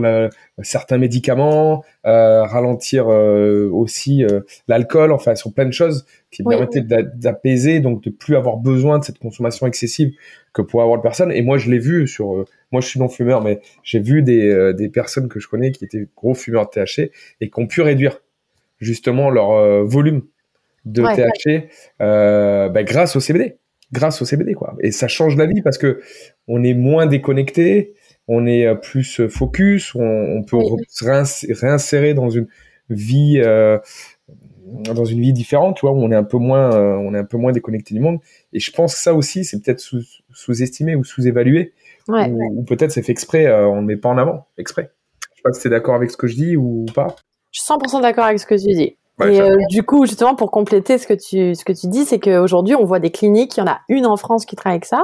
certains 0.64 0.98
médicaments, 0.98 1.86
ralentir 2.04 3.08
aussi 3.08 4.26
l'alcool, 4.68 5.14
enfin 5.14 5.36
sur 5.36 5.54
plein 5.54 5.66
de 5.66 5.72
choses 5.72 6.06
qui 6.32 6.44
Oui. 6.46 6.56
d'a- 6.76 7.02
d'apaiser, 7.04 7.80
donc 7.80 8.04
de 8.04 8.10
plus 8.10 8.36
avoir 8.36 8.58
besoin 8.58 9.00
de 9.00 9.04
cette 9.04 9.18
consommation 9.20 9.66
excessive 9.66 10.12
que 10.54 10.62
pourrait 10.62 10.84
avoir 10.84 10.98
le 10.98 11.02
personne. 11.02 11.32
Et 11.32 11.42
moi, 11.42 11.58
je 11.58 11.70
l'ai 11.72 11.80
vu 11.80 12.08
sur, 12.08 12.36
euh, 12.36 12.46
moi, 12.72 12.82
je 12.82 12.88
suis 12.88 13.00
non 13.00 13.10
fumeur, 13.10 13.42
mais 13.44 13.60
j'ai 13.84 14.00
vu 14.00 14.22
des, 14.22 14.48
euh, 14.50 14.74
des 14.74 14.90
personnes 14.90 15.28
que 15.28 15.40
je 15.40 15.48
connais 15.48 15.72
qui 15.72 15.86
étaient 15.86 16.08
gros 16.16 16.34
fumeurs 16.36 16.66
de 16.66 16.72
THC 16.72 17.12
et 17.42 17.50
qui 17.50 17.60
ont 17.60 17.68
pu 17.68 17.82
réduire 17.82 18.22
justement 18.80 19.30
leur 19.30 19.52
euh, 19.52 19.84
volume 19.84 20.22
de 20.86 21.02
Ouais. 21.02 21.16
THC 21.16 21.70
bah, 22.00 22.84
grâce 22.84 23.16
au 23.16 23.20
CBD, 23.20 23.58
grâce 23.92 24.22
au 24.22 24.26
CBD 24.26 24.54
quoi. 24.54 24.76
Et 24.82 24.92
ça 24.92 25.08
change 25.08 25.36
la 25.36 25.46
vie 25.46 25.62
parce 25.62 25.78
que 25.78 26.00
on 26.48 26.64
est 26.64 26.74
moins 26.74 27.06
déconnecté, 27.06 27.94
on 28.28 28.46
est 28.46 28.74
plus 28.82 29.28
focus, 29.28 29.94
on, 29.96 30.02
on 30.04 30.44
peut 30.44 30.58
Oui. 30.58 30.84
se 30.88 31.04
réins- 31.06 31.54
réinsérer 31.60 32.14
dans 32.14 32.30
une 32.30 32.48
vie 32.90 33.42
euh, 33.44 33.78
dans 34.94 35.06
une 35.06 35.20
vie 35.22 35.34
différente, 35.34 35.78
tu 35.78 35.82
vois, 35.86 35.92
où 35.92 36.02
on 36.02 36.12
est 36.12 36.16
un 36.16 36.24
peu 36.24 36.38
moins, 36.38 36.74
euh, 36.74 36.96
on 36.96 37.14
est 37.14 37.18
un 37.20 37.24
peu 37.26 37.38
moins 37.38 37.52
déconnecté 37.52 37.94
du 37.94 38.00
monde. 38.00 38.20
Et 38.54 38.60
je 38.60 38.72
pense 38.72 38.96
que 38.96 39.02
ça 39.02 39.14
aussi, 39.14 39.44
c'est 39.46 39.62
peut-être 39.62 39.80
sous- 39.80 40.02
sous-estimé 40.34 40.96
ou 40.96 41.04
sous-évalué, 41.04 41.74
Ouais. 42.08 42.30
ou, 42.30 42.60
ou 42.60 42.64
peut-être 42.64 42.92
c'est 42.92 43.02
fait 43.04 43.12
exprès, 43.12 43.46
euh, 43.46 43.68
on 43.68 43.82
ne 43.82 43.88
met 43.88 43.98
pas 43.98 44.10
en 44.10 44.18
avant, 44.18 44.48
exprès. 44.58 44.92
Je 45.32 45.38
sais 45.38 45.42
pas 45.44 45.54
si 45.54 45.62
tu 45.62 45.68
es 45.68 45.72
d'accord 45.72 45.96
avec 45.96 46.12
ce 46.12 46.18
que 46.18 46.28
je 46.28 46.36
dis 46.36 46.58
ou 46.58 46.86
pas. 46.96 47.16
Je 47.52 47.62
suis 47.62 47.66
100% 47.68 48.02
d'accord 48.02 48.26
avec 48.26 48.40
ce 48.40 48.46
que 48.46 48.56
tu 48.56 48.74
dis. 48.76 48.96
Ouais, 49.20 49.36
et 49.36 49.42
euh, 49.42 49.58
du 49.70 49.84
coup, 49.84 50.06
justement, 50.06 50.34
pour 50.34 50.50
compléter 50.50 50.98
ce 50.98 51.06
que 51.06 51.14
tu 51.14 51.54
ce 51.54 51.66
que 51.66 51.74
tu 51.74 51.88
dis, 51.88 52.06
c'est 52.06 52.20
qu'aujourd'hui, 52.20 52.76
on 52.76 52.86
voit 52.86 53.00
des 53.00 53.10
cliniques. 53.12 53.58
Il 53.58 53.60
y 53.60 53.64
en 53.64 53.68
a 53.68 53.80
une 53.90 54.06
en 54.06 54.16
France 54.16 54.46
qui 54.46 54.56
travaille 54.56 54.76
avec 54.76 54.86
ça, 54.86 55.04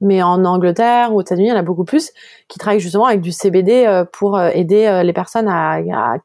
mais 0.00 0.22
en 0.22 0.44
Angleterre 0.44 1.12
ou 1.12 1.16
aux 1.18 1.22
États-Unis, 1.22 1.48
il 1.48 1.50
y 1.50 1.52
en 1.52 1.56
a 1.56 1.62
beaucoup 1.62 1.84
plus 1.84 2.12
qui 2.46 2.60
travaillent 2.60 2.78
justement 2.78 3.06
avec 3.06 3.20
du 3.20 3.32
CBD 3.32 4.04
pour 4.12 4.40
aider 4.40 5.00
les 5.04 5.12
personnes 5.12 5.48
à, 5.48 5.72
à 5.72 6.18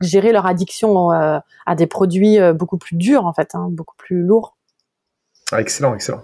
gérer 0.00 0.32
leur 0.32 0.46
addiction 0.46 1.12
euh, 1.12 1.38
à 1.66 1.74
des 1.74 1.86
produits 1.86 2.38
euh, 2.38 2.52
beaucoup 2.52 2.78
plus 2.78 2.96
durs, 2.96 3.26
en 3.26 3.32
fait, 3.32 3.54
hein, 3.54 3.68
beaucoup 3.70 3.96
plus 3.96 4.22
lourds. 4.22 4.56
Ah, 5.52 5.60
excellent, 5.60 5.94
excellent. 5.94 6.22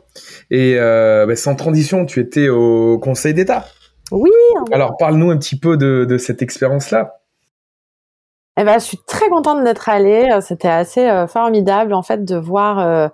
Et 0.51 0.77
euh, 0.79 1.27
bah, 1.27 1.37
sans 1.37 1.57
transition, 1.57 2.07
tu 2.07 2.21
étais 2.21 2.49
au 2.49 2.99
Conseil 2.99 3.35
d'État. 3.35 3.67
Oui. 4.13 4.31
Alors, 4.71 4.97
parle-nous 4.97 5.31
un 5.31 5.37
petit 5.37 5.59
peu 5.59 5.77
de, 5.77 6.05
de 6.09 6.19
cette 6.19 6.43
expérience-là. 6.43 7.21
Eh 8.59 8.65
ben, 8.65 8.79
je 8.79 8.85
suis 8.85 8.99
très 9.07 9.29
contente 9.29 9.65
d'être 9.65 9.89
allée. 9.89 10.29
C'était 10.41 10.69
assez 10.69 11.07
euh, 11.07 11.27
formidable 11.27 11.93
en 11.93 12.03
fait 12.03 12.25
de 12.25 12.37
voir 12.37 12.79
euh, 12.79 13.09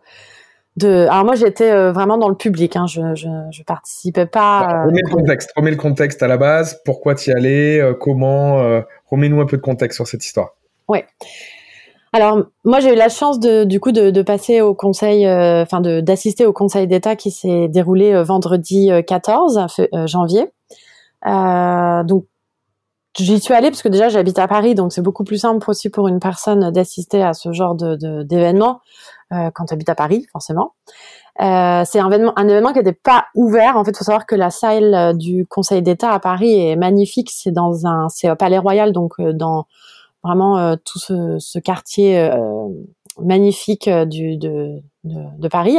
de. 0.77 1.07
Alors 1.11 1.25
moi, 1.25 1.35
j'étais 1.35 1.73
euh, 1.73 1.93
vraiment 1.93 2.17
dans 2.17 2.29
le 2.29 2.37
public. 2.37 2.77
Hein. 2.77 2.87
Je, 2.87 3.15
je, 3.15 3.29
je 3.51 3.63
participais 3.65 4.27
pas. 4.27 4.67
Bah, 4.67 4.85
remets 4.85 5.01
le 5.05 5.11
contexte. 5.11 5.51
Remets 5.57 5.71
le 5.73 5.77
contexte 5.77 6.23
à 6.23 6.29
la 6.29 6.37
base. 6.37 6.81
Pourquoi 6.85 7.15
tu 7.17 7.31
y 7.31 7.33
allais 7.33 7.83
Comment 8.01 8.83
Remets-nous 9.13 9.41
un 9.41 9.47
peu 9.47 9.57
de 9.57 9.63
contexte 9.63 9.97
sur 9.97 10.09
cette 10.09 10.25
histoire. 10.25 10.57
Ouais. 10.89 11.07
Alors 12.13 12.43
moi 12.65 12.81
j'ai 12.81 12.93
eu 12.93 12.97
la 12.97 13.09
chance 13.09 13.39
de 13.39 13.63
du 13.65 13.79
coup 13.79 13.93
de, 13.93 14.23
passer 14.23 14.61
au 14.61 14.75
conseil, 14.75 15.27
enfin 15.27 15.81
de 15.81 16.01
d'assister 16.01 16.45
au 16.45 16.53
conseil 16.53 16.87
d'État 16.87 17.15
qui 17.17 17.31
s'est 17.31 17.69
déroulé 17.69 18.21
vendredi 18.23 18.91
14 19.07 19.67
janvier. 20.07 20.51
donc 21.25 22.27
j'y 23.17 23.41
suis 23.41 23.55
allée 23.55 23.71
parce 23.71 23.83
que 23.83 23.89
déjà 23.89 24.11
j'habite 24.11 24.39
à 24.39 24.47
Paris, 24.49 24.75
donc 24.75 24.93
c'est 24.93 25.01
beaucoup 25.01 25.25
plus 25.25 25.39
simple 25.39 25.71
aussi 25.71 25.89
pour 25.89 26.09
une 26.09 26.21
personne 26.21 26.71
d'assister 26.71 27.23
à 27.23 27.33
ce 27.33 27.53
genre 27.53 27.75
de 27.75 28.23
d'événement 28.25 28.81
euh, 29.33 29.51
quand 29.55 29.67
tu 29.67 29.75
habites 29.75 29.89
à 29.89 29.95
Paris, 29.95 30.27
forcément. 30.31 30.75
Euh, 31.41 31.83
c'est 31.87 31.99
un 31.99 32.09
événement, 32.09 32.33
un 32.37 32.47
événement 32.47 32.73
qui 32.73 32.79
n'était 32.79 32.93
pas 32.93 33.27
ouvert. 33.35 33.77
En 33.77 33.85
fait, 33.85 33.93
il 33.93 33.97
faut 33.97 34.05
savoir 34.05 34.27
que 34.27 34.35
la 34.35 34.51
salle 34.51 34.95
euh, 34.95 35.13
du 35.13 35.47
Conseil 35.47 35.83
d'État 35.83 36.11
à 36.11 36.19
Paris 36.21 36.55
est 36.55 36.77
magnifique. 36.77 37.31
C'est 37.33 37.53
dans 37.53 37.87
un, 37.87 38.09
c'est 38.09 38.31
au 38.31 38.37
Palais 38.37 38.59
Royal, 38.59 38.93
donc 38.93 39.21
dans 39.21 39.67
vraiment 40.23 40.77
tout 40.77 41.01
ce, 41.01 41.39
ce 41.41 41.59
quartier 41.59 42.31
magnifique 43.21 43.91
du, 43.91 44.37
de, 44.37 44.81
de, 45.03 45.49
Paris. 45.49 45.79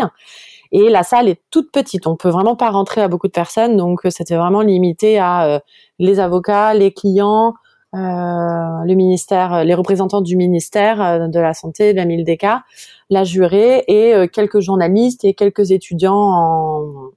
Et 0.74 0.90
la 0.90 1.04
salle 1.04 1.30
est 1.30 1.42
toute 1.50 1.72
petite. 1.72 2.08
On 2.08 2.18
peut 2.18 2.28
vraiment 2.28 2.58
pas 2.58 2.70
rentrer 2.70 3.02
à 3.02 3.08
beaucoup 3.08 3.28
de 3.28 3.32
personnes, 3.32 3.78
donc 3.78 4.02
c'était 4.10 4.36
vraiment 4.36 4.62
limité 4.62 5.18
à 5.18 5.62
les 5.98 6.20
avocats, 6.20 6.74
les 6.74 6.92
clients, 6.92 7.54
euh, 7.96 8.00
le 8.00 8.94
ministère, 8.96 9.64
les 9.64 9.76
représentants 9.76 10.22
du 10.22 10.36
ministère 10.36 11.30
de 11.30 11.40
la 11.40 11.54
santé, 11.54 11.94
de 11.94 11.98
la 11.98 12.06
MILDECA, 12.06 12.64
la 13.10 13.24
jurée 13.24 13.84
et 13.88 14.14
euh, 14.14 14.28
quelques 14.28 14.60
journalistes 14.60 15.24
et 15.26 15.34
quelques 15.34 15.72
étudiants 15.72 16.16
en, 16.16 17.12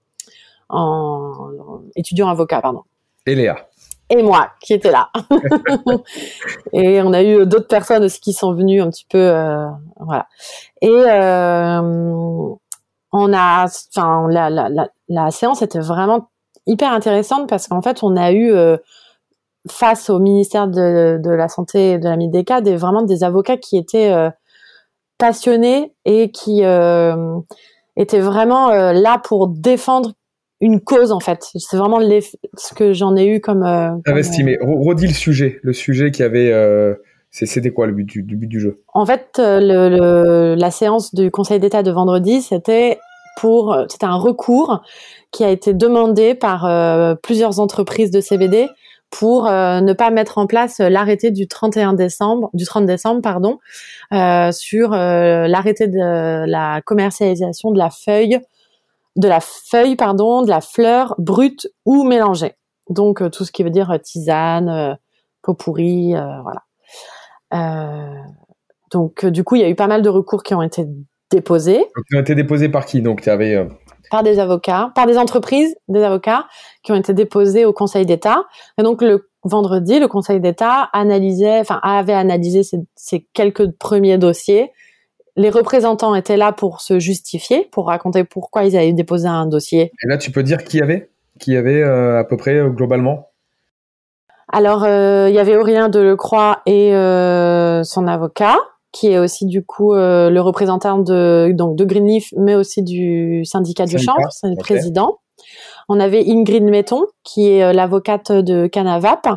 en, 0.68 1.80
étudiants 1.95 2.28
avocats, 2.28 2.61
pardon. 2.61 2.82
Et 3.26 3.34
Léa. 3.34 3.57
Et 4.09 4.22
moi, 4.22 4.51
qui 4.61 4.72
était 4.72 4.93
là. 4.93 5.11
et 6.72 7.03
on 7.03 7.12
a 7.12 7.24
eu 7.24 7.45
d'autres 7.45 7.66
personnes 7.66 8.05
aussi 8.05 8.20
qui 8.20 8.32
sont 8.32 8.53
venues 8.53 8.80
un 8.80 8.89
petit 8.91 9.07
peu, 9.09 9.18
euh, 9.18 9.66
voilà. 9.99 10.28
Et 10.80 10.89
euh, 10.89 11.80
on 13.12 13.32
a, 13.32 13.66
enfin, 13.66 14.28
la, 14.30 14.49
la, 14.49 14.68
la, 14.68 14.89
la, 15.09 15.30
séance 15.32 15.62
était 15.62 15.80
vraiment 15.80 16.28
hyper 16.66 16.93
intéressante 16.93 17.49
parce 17.49 17.66
qu'en 17.66 17.82
fait, 17.82 18.05
on 18.05 18.16
a 18.16 18.30
eu 18.30 18.53
euh, 18.53 18.76
face 19.68 20.09
au 20.09 20.20
ministère 20.20 20.68
de, 20.68 21.18
de, 21.20 21.30
la 21.30 21.49
santé 21.49 21.93
et 21.93 21.99
de 21.99 22.09
la 22.09 22.16
MIDECA 22.16 22.61
des 22.61 22.76
vraiment 22.76 23.03
des 23.03 23.24
avocats 23.24 23.57
qui 23.57 23.76
étaient 23.76 24.14
euh, 25.20 25.26
passionnés 25.26 25.92
et 26.04 26.30
qui 26.30 26.64
euh, 26.64 27.38
étaient 27.96 28.20
vraiment 28.20 28.70
euh, 28.70 28.92
là 28.92 29.20
pour 29.22 29.48
défendre 29.48 30.12
une 30.60 30.80
cause 30.80 31.12
en 31.12 31.20
fait. 31.20 31.46
C'est 31.54 31.76
vraiment 31.76 32.00
ce 32.56 32.74
que 32.74 32.92
j'en 32.92 33.16
ai 33.16 33.26
eu 33.26 33.40
comme. 33.40 33.62
Euh, 33.62 33.90
Estimé. 34.16 34.58
Redis 34.60 35.06
le 35.06 35.12
sujet, 35.12 35.58
le 35.62 35.72
sujet 35.72 36.10
qui 36.10 36.22
avait. 36.22 36.52
C'était 37.30 37.70
quoi 37.70 37.86
le 37.86 37.92
but 37.92 38.04
du, 38.04 38.22
du, 38.22 38.34
but 38.34 38.46
du 38.46 38.60
jeu? 38.60 38.80
En 38.94 39.04
fait, 39.04 39.32
le, 39.36 39.90
le, 39.90 40.54
la 40.54 40.70
séance 40.70 41.14
du 41.14 41.30
Conseil 41.30 41.60
d'État 41.60 41.82
de 41.82 41.90
vendredi, 41.90 42.40
c'était 42.40 42.98
pour, 43.36 43.76
c'était 43.90 44.06
un 44.06 44.16
recours 44.16 44.80
qui 45.32 45.44
a 45.44 45.50
été 45.50 45.74
demandé 45.74 46.34
par 46.34 46.66
plusieurs 47.22 47.60
entreprises 47.60 48.10
de 48.10 48.22
CBD 48.22 48.68
pour 49.18 49.46
euh, 49.46 49.80
ne 49.80 49.94
pas 49.94 50.10
mettre 50.10 50.36
en 50.36 50.46
place 50.46 50.78
l'arrêté 50.78 51.30
du 51.30 51.48
31 51.48 51.94
décembre, 51.94 52.50
du 52.52 52.66
30 52.66 52.84
décembre, 52.84 53.22
pardon, 53.22 53.58
euh, 54.12 54.52
sur 54.52 54.92
euh, 54.92 55.46
l'arrêté 55.48 55.88
de 55.88 56.44
la 56.46 56.82
commercialisation 56.82 57.70
de 57.70 57.78
la 57.78 57.88
feuille, 57.88 58.40
de 59.16 59.26
la 59.26 59.40
feuille, 59.40 59.96
pardon, 59.96 60.42
de 60.42 60.50
la 60.50 60.60
fleur 60.60 61.14
brute 61.16 61.66
ou 61.86 62.04
mélangée. 62.04 62.56
Donc 62.90 63.22
tout 63.30 63.46
ce 63.46 63.52
qui 63.52 63.62
veut 63.62 63.70
dire 63.70 63.98
tisane, 64.02 64.98
peau 65.42 65.54
pourrie, 65.54 66.14
voilà. 67.52 68.12
donc 68.92 69.24
du 69.24 69.44
coup, 69.44 69.56
il 69.56 69.62
y 69.62 69.64
a 69.64 69.68
eu 69.70 69.74
pas 69.74 69.86
mal 69.86 70.02
de 70.02 70.10
recours 70.10 70.42
qui 70.42 70.52
ont 70.52 70.62
été 70.62 70.86
déposés. 71.30 71.86
Qui 72.10 72.16
ont 72.16 72.20
été 72.20 72.34
déposés 72.34 72.68
par 72.68 72.84
qui? 72.84 73.00
Donc 73.00 73.22
tu 73.22 73.30
avais 73.30 73.66
par 74.11 74.22
des 74.22 74.38
avocats, 74.38 74.92
par 74.94 75.07
des 75.07 75.18
entreprises, 75.18 75.76
des 75.88 76.02
avocats 76.02 76.46
qui 76.82 76.92
ont 76.92 76.96
été 76.96 77.14
déposés 77.14 77.64
au 77.64 77.72
Conseil 77.72 78.07
d'État. 78.07 78.44
Et 78.78 78.82
donc 78.82 79.02
le 79.02 79.28
vendredi, 79.44 79.98
le 79.98 80.09
Conseil 80.09 80.40
d'État 80.40 80.88
analysait, 80.92 81.61
enfin 81.61 81.80
avait 81.82 82.12
analysé 82.12 82.62
ces, 82.94 83.26
quelques 83.32 83.70
premiers 83.72 84.18
dossiers. 84.18 84.72
Les 85.36 85.50
représentants 85.50 86.14
étaient 86.14 86.36
là 86.36 86.52
pour 86.52 86.80
se 86.80 86.98
justifier, 86.98 87.68
pour 87.70 87.88
raconter 87.88 88.24
pourquoi 88.24 88.64
ils 88.64 88.76
avaient 88.76 88.92
déposé 88.92 89.28
un 89.28 89.46
dossier. 89.46 89.92
Et 90.02 90.09
là, 90.09 90.16
tu 90.16 90.30
peux 90.30 90.42
dire 90.42 90.64
qui 90.64 90.78
y 90.78 90.82
avait, 90.82 91.11
qui 91.38 91.52
y 91.52 91.57
avait 91.57 91.82
euh, 91.82 92.18
à 92.18 92.24
peu 92.24 92.36
près 92.36 92.54
euh, 92.54 92.70
globalement? 92.70 93.30
Alors, 94.50 94.84
euh, 94.84 95.26
il 95.28 95.34
y 95.34 95.38
avait 95.38 95.57
Aurélien 95.57 95.88
Delecroix 95.88 96.62
et 96.66 96.90
son 97.84 98.07
avocat 98.07 98.57
qui 98.93 99.09
est 99.09 99.18
aussi 99.18 99.47
du 99.47 99.64
coup 99.64 99.95
euh, 99.95 100.30
le 100.30 100.41
représentant 100.41 100.99
de 100.99 101.53
donc 101.53 101.76
de 101.76 101.84
Greenleaf, 101.84 102.32
mais 102.37 102.55
aussi 102.55 102.82
du 102.82 103.45
syndicat 103.45 103.87
du 103.87 103.99
chanvre, 103.99 104.30
c'est 104.30 104.49
le 104.49 104.57
président. 104.57 105.18
On 105.89 106.01
avait 106.01 106.24
Ingrid 106.26 106.64
Metton, 106.64 107.05
qui 107.22 107.49
est 107.49 107.62
euh, 107.62 107.72
l'avocate 107.72 108.32
de 108.32 108.66
Canavap 108.66 109.28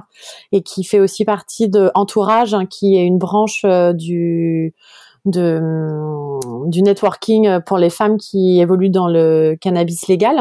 et 0.52 0.64
qui 0.64 0.84
fait 0.84 1.00
aussi 1.00 1.26
partie 1.26 1.70
de 1.70 1.92
Entourage, 1.94 2.54
hein, 2.54 2.66
qui 2.66 2.98
est 2.98 3.06
une 3.06 3.20
branche 3.20 3.62
euh, 3.66 3.94
du 3.94 4.74
de, 5.26 5.60
mm, 5.62 6.70
du 6.70 6.82
networking 6.82 7.60
pour 7.66 7.78
les 7.78 7.90
femmes 7.90 8.18
qui 8.18 8.60
évoluent 8.60 8.90
dans 8.90 9.08
le 9.08 9.58
cannabis 9.60 10.08
légal, 10.08 10.40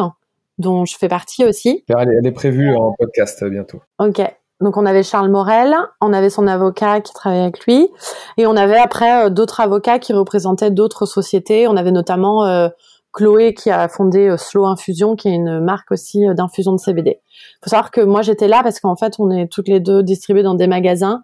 dont 0.59 0.85
je 0.85 0.97
fais 0.97 1.09
partie 1.09 1.45
aussi. 1.45 1.85
Elle 1.89 2.27
est, 2.27 2.33
prévue 2.33 2.75
en 2.75 2.93
podcast 2.93 3.45
bientôt. 3.45 3.81
Ok. 3.99 4.23
Donc 4.61 4.77
on 4.77 4.87
avait 4.87 5.05
Charles 5.05 5.31
Morel, 5.31 5.77
on 6.01 6.13
avait 6.13 6.31
son 6.31 6.49
avocat 6.49 7.01
qui 7.01 7.13
travaillait 7.13 7.45
avec 7.45 7.65
lui, 7.65 7.89
et 8.37 8.47
on 8.47 8.57
avait 8.57 8.79
après 8.79 9.27
euh, 9.27 9.31
d'autres 9.31 9.61
avocats 9.61 10.01
qui 10.01 10.13
représentaient 10.13 10.73
d'autres 10.73 11.07
sociétés. 11.07 11.69
On 11.69 11.77
avait 11.77 11.93
notamment 11.93 12.45
euh, 12.45 12.69
Chloé 13.13 13.55
qui 13.55 13.71
a 13.71 13.89
fondé 13.89 14.29
euh, 14.29 14.37
Slow 14.37 14.67
Infusion, 14.67 15.15
qui 15.15 15.29
est 15.29 15.35
une 15.35 15.61
marque 15.61 15.93
aussi 15.93 16.25
d'infusion 16.35 16.73
de 16.73 16.79
CBD. 16.79 17.21
Faut 17.63 17.71
savoir 17.71 17.93
que 17.93 18.01
moi 18.01 18.23
j'étais 18.23 18.49
là 18.49 18.63
parce 18.65 18.81
qu'en 18.81 18.97
fait 18.97 19.15
on 19.21 19.31
est 19.31 19.47
toutes 19.47 19.69
les 19.69 19.79
deux 19.79 20.03
distribuées 20.03 20.43
dans 20.43 20.55
des 20.55 20.67
magasins. 20.67 21.23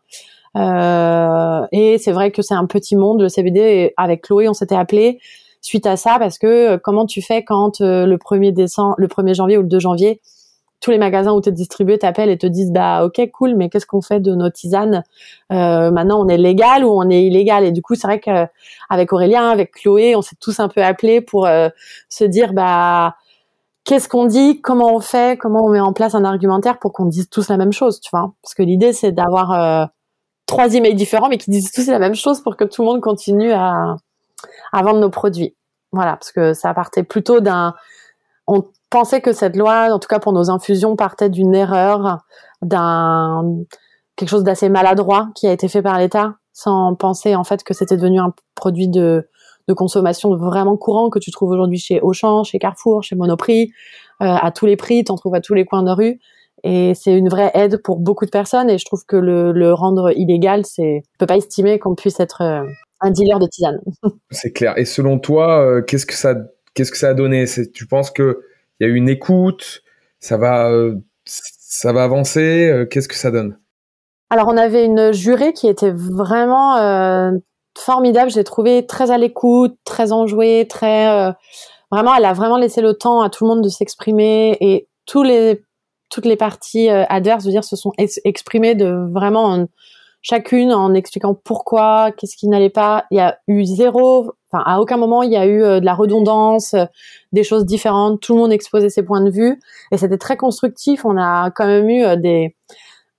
et 0.57 1.99
c'est 1.99 2.13
vrai 2.13 2.31
que 2.31 2.41
c'est 2.41 2.55
un 2.55 2.67
petit 2.67 2.95
monde 2.95 3.21
le 3.21 3.29
CBD. 3.29 3.59
Et 3.59 3.95
avec 3.97 4.23
Chloé, 4.23 4.49
on 4.49 4.55
s'était 4.55 4.77
appelé 4.77 5.19
suite 5.61 5.87
à 5.87 5.97
ça 5.97 6.19
parce 6.21 6.39
que 6.39 6.77
comment 6.77 7.05
tu 7.05 7.21
fais 7.21 7.43
quand 7.43 7.81
le 7.81 8.17
1er 8.17 8.53
décembre, 8.53 8.95
le 8.99 9.09
1er 9.09 9.35
janvier 9.35 9.59
ou 9.59 9.63
le 9.63 9.69
2 9.69 9.81
janvier, 9.81 10.21
tous 10.85 10.91
les 10.91 10.99
magasins 10.99 11.33
où 11.33 11.41
tu 11.41 11.49
es 11.49 11.53
distribué 11.53 11.99
t'appellent 11.99 12.29
et 12.29 12.37
te 12.37 12.47
disent 12.47 12.71
bah 12.71 13.07
ok 13.07 13.31
cool 13.33 13.55
mais 13.55 13.71
qu'est-ce 13.71 13.87
qu'on 13.87 14.03
fait 14.03 14.21
de 14.21 14.35
nos 14.35 14.51
tisanes? 14.51 15.03
Euh, 15.51 15.91
maintenant 15.91 16.21
on 16.23 16.29
est 16.29 16.37
légal 16.37 16.85
ou 16.85 16.91
on 16.91 17.09
est 17.09 17.23
illégal? 17.23 17.65
Et 17.65 17.73
du 17.73 17.81
coup 17.81 17.95
c'est 17.95 18.07
vrai 18.07 18.21
qu'avec 18.21 19.11
Aurélien 19.15 19.49
avec 19.49 19.73
Chloé 19.73 20.15
on 20.15 20.21
s'est 20.21 20.37
tous 20.39 20.61
un 20.61 20.69
peu 20.69 20.83
appelés 20.83 21.23
pour 21.23 21.47
euh, 21.47 21.71
se 22.11 22.25
dire 22.25 22.53
bah 22.53 23.17
qu'est-ce 23.85 24.11
qu'on 24.11 24.27
dit? 24.27 24.61
Comment 24.61 24.95
on 24.95 25.01
fait? 25.01 25.39
Comment 25.39 25.65
on 25.65 25.71
met 25.71 25.81
en 25.81 25.95
place 25.95 26.15
un 26.15 26.25
argumentaire 26.27 26.79
pour 26.79 26.93
qu'on 26.93 27.07
dise 27.07 27.31
tous 27.31 27.49
la 27.49 27.57
même 27.57 27.73
chose 27.73 27.99
tu 28.01 28.11
vois? 28.13 28.35
Parce 28.43 28.53
que 28.53 28.63
l'idée 28.63 28.93
c'est 28.93 29.13
d'avoir 29.13 29.53
euh, 29.53 29.87
trois 30.45 30.75
emails 30.75 30.97
différents 30.97 31.31
mais 31.31 31.39
qui 31.39 31.51
disent 31.51 31.73
tous 31.73 31.87
la 31.87 31.99
même 31.99 32.15
chose 32.15 32.43
pour 32.43 32.59
que 32.59 32.65
tout 32.65 32.83
le 32.83 32.89
monde 32.89 33.01
continue 33.01 33.53
à, 33.53 33.97
à 34.71 34.83
vendre 34.83 35.01
nos 35.01 35.09
produits. 35.09 35.57
Voilà 35.93 36.19
parce 36.19 36.31
que 36.31 36.53
ça 36.53 36.75
partait 36.75 37.05
plutôt 37.05 37.41
d'un 37.41 37.75
on 38.47 38.65
pensais 38.95 39.21
que 39.21 39.33
cette 39.33 39.57
loi, 39.57 39.89
en 39.91 39.99
tout 39.99 40.07
cas 40.07 40.21
pour 40.21 40.33
nos 40.33 40.51
infusions, 40.51 40.95
partait 40.95 41.29
d'une 41.29 41.53
erreur, 41.53 42.19
d'un 42.63 43.43
quelque 44.15 44.29
chose 44.29 44.45
d'assez 44.45 44.69
maladroit 44.69 45.31
qui 45.35 45.49
a 45.49 45.53
été 45.53 45.67
fait 45.67 45.83
par 45.83 45.99
l'État, 45.99 46.37
sans 46.53 46.95
penser 46.95 47.35
en 47.35 47.43
fait 47.43 47.65
que 47.65 47.75
c'était 47.75 47.97
devenu 47.97 48.21
un 48.21 48.33
produit 48.55 48.87
de, 48.87 49.29
consommation 49.77 50.37
vraiment 50.37 50.77
courant 50.77 51.11
que 51.11 51.19
tu 51.19 51.33
trouves 51.33 51.51
aujourd'hui 51.51 51.79
chez 51.79 52.01
Auchan, 52.01 52.45
chez 52.45 52.61
Carrefour, 52.61 53.03
chez 53.03 53.17
Monoprix, 53.17 53.73
euh, 54.23 54.27
à 54.27 54.53
tous 54.53 54.67
les 54.67 54.77
prix, 54.77 55.03
t'en 55.03 55.17
trouves 55.17 55.35
à 55.35 55.41
tous 55.41 55.55
les 55.55 55.65
coins 55.65 55.83
de 55.83 55.91
rue. 55.91 56.21
Et 56.63 56.95
c'est 56.95 57.17
une 57.19 57.29
vraie 57.29 57.51
aide 57.55 57.79
pour 57.83 57.99
beaucoup 57.99 58.27
de 58.27 58.31
personnes. 58.31 58.71
Et 58.71 58.79
je 58.79 58.85
trouve 58.85 59.05
que 59.09 59.17
le, 59.17 59.73
rendre 59.73 60.13
illégal, 60.17 60.65
c'est, 60.67 61.03
on 61.05 61.19
peut 61.19 61.27
pas 61.27 61.37
estimer 61.37 61.81
qu'on 61.81 61.97
puisse 61.97 62.21
être 62.21 62.43
euh, 62.43 62.63
un 63.01 63.11
dealer 63.11 63.41
de 63.41 63.47
tisane. 63.47 63.81
c'est 64.31 64.53
clair. 64.53 64.79
Et 64.79 64.85
selon 64.85 65.19
toi, 65.19 65.61
euh, 65.61 65.83
qu'est-ce 65.83 66.07
que 66.07 66.15
ça 66.15 67.09
a 67.09 67.15
donné? 67.15 67.47
Tu 67.73 67.87
penses 67.87 68.11
que 68.13 68.43
il 68.81 68.87
y 68.87 68.91
a 68.91 68.93
une 68.93 69.09
écoute, 69.09 69.83
ça 70.21 70.37
va, 70.37 70.71
euh, 70.71 70.97
ça 71.25 71.93
va 71.93 72.05
avancer. 72.05 72.69
Euh, 72.69 72.87
qu'est-ce 72.87 73.09
que 73.09 73.15
ça 73.15 73.31
donne? 73.31 73.59
Alors, 74.31 74.49
on 74.49 74.57
avait 74.57 74.85
une 74.85 75.13
jurée 75.13 75.53
qui 75.53 75.69
était 75.69 75.93
vraiment 75.93 76.77
euh, 76.79 77.31
formidable. 77.77 78.31
Je 78.31 78.37
l'ai 78.37 78.45
trouvée 78.45 78.87
très 78.87 79.11
à 79.11 79.19
l'écoute, 79.19 79.77
très 79.85 80.13
enjouée, 80.13 80.67
très 80.69 81.33
vraiment. 81.91 82.15
Elle 82.15 82.25
a 82.25 82.33
vraiment 82.33 82.59
laissé 82.59 82.81
le 82.81 82.95
temps 82.95 83.21
à 83.21 83.31
tout 83.31 83.45
le 83.45 83.51
monde 83.51 83.63
de 83.63 83.69
s'exprimer 83.69 84.57
et 84.61 84.89
les 85.23 85.63
toutes 86.11 86.27
les 86.27 86.37
parties 86.37 86.89
adverses, 86.89 87.43
je 87.43 87.49
veux 87.49 87.53
dire, 87.53 87.65
se 87.65 87.77
sont 87.77 87.93
exprimées 88.25 88.75
de 88.75 89.05
vraiment 89.13 89.67
chacune 90.25 90.73
en 90.73 90.95
expliquant 90.95 91.35
pourquoi, 91.35 92.11
qu'est-ce 92.17 92.37
qui 92.37 92.49
n'allait 92.49 92.71
pas. 92.71 93.05
Il 93.11 93.19
y 93.19 93.21
a 93.21 93.39
eu 93.47 93.65
zéro, 93.65 94.33
enfin 94.51 94.65
à 94.67 94.81
aucun 94.81 94.97
moment 94.97 95.23
il 95.23 95.31
y 95.31 95.37
a 95.37 95.47
eu 95.47 95.63
euh, 95.63 95.81
de 95.81 95.85
la 95.85 95.95
redondance, 95.95 96.73
euh, 96.73 96.87
des 97.33 97.45
choses 97.45 97.67
différentes. 97.67 98.21
Tout 98.21 98.35
le 98.35 98.41
monde 98.41 98.53
exposait 98.53 98.89
ses 98.89 99.03
points 99.03 99.21
de 99.21 99.31
vue 99.31 99.61
et 99.93 99.99
c'était 99.99 100.17
très 100.17 100.39
constructif. 100.39 101.05
On 101.05 101.19
a 101.19 101.51
quand 101.51 101.67
même 101.67 101.89
eu 101.91 102.05
euh, 102.05 102.17
des 102.17 102.57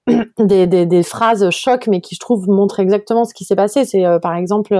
des, 0.39 1.03
phrases 1.03 1.49
chocs, 1.51 1.87
mais 1.87 2.01
qui 2.01 2.15
je 2.15 2.19
trouve 2.19 2.47
montrent 2.47 2.79
exactement 2.79 3.23
ce 3.23 3.33
qui 3.33 3.45
s'est 3.45 3.55
passé. 3.55 3.85
C'est 3.85 4.03
par 4.21 4.35
exemple, 4.35 4.77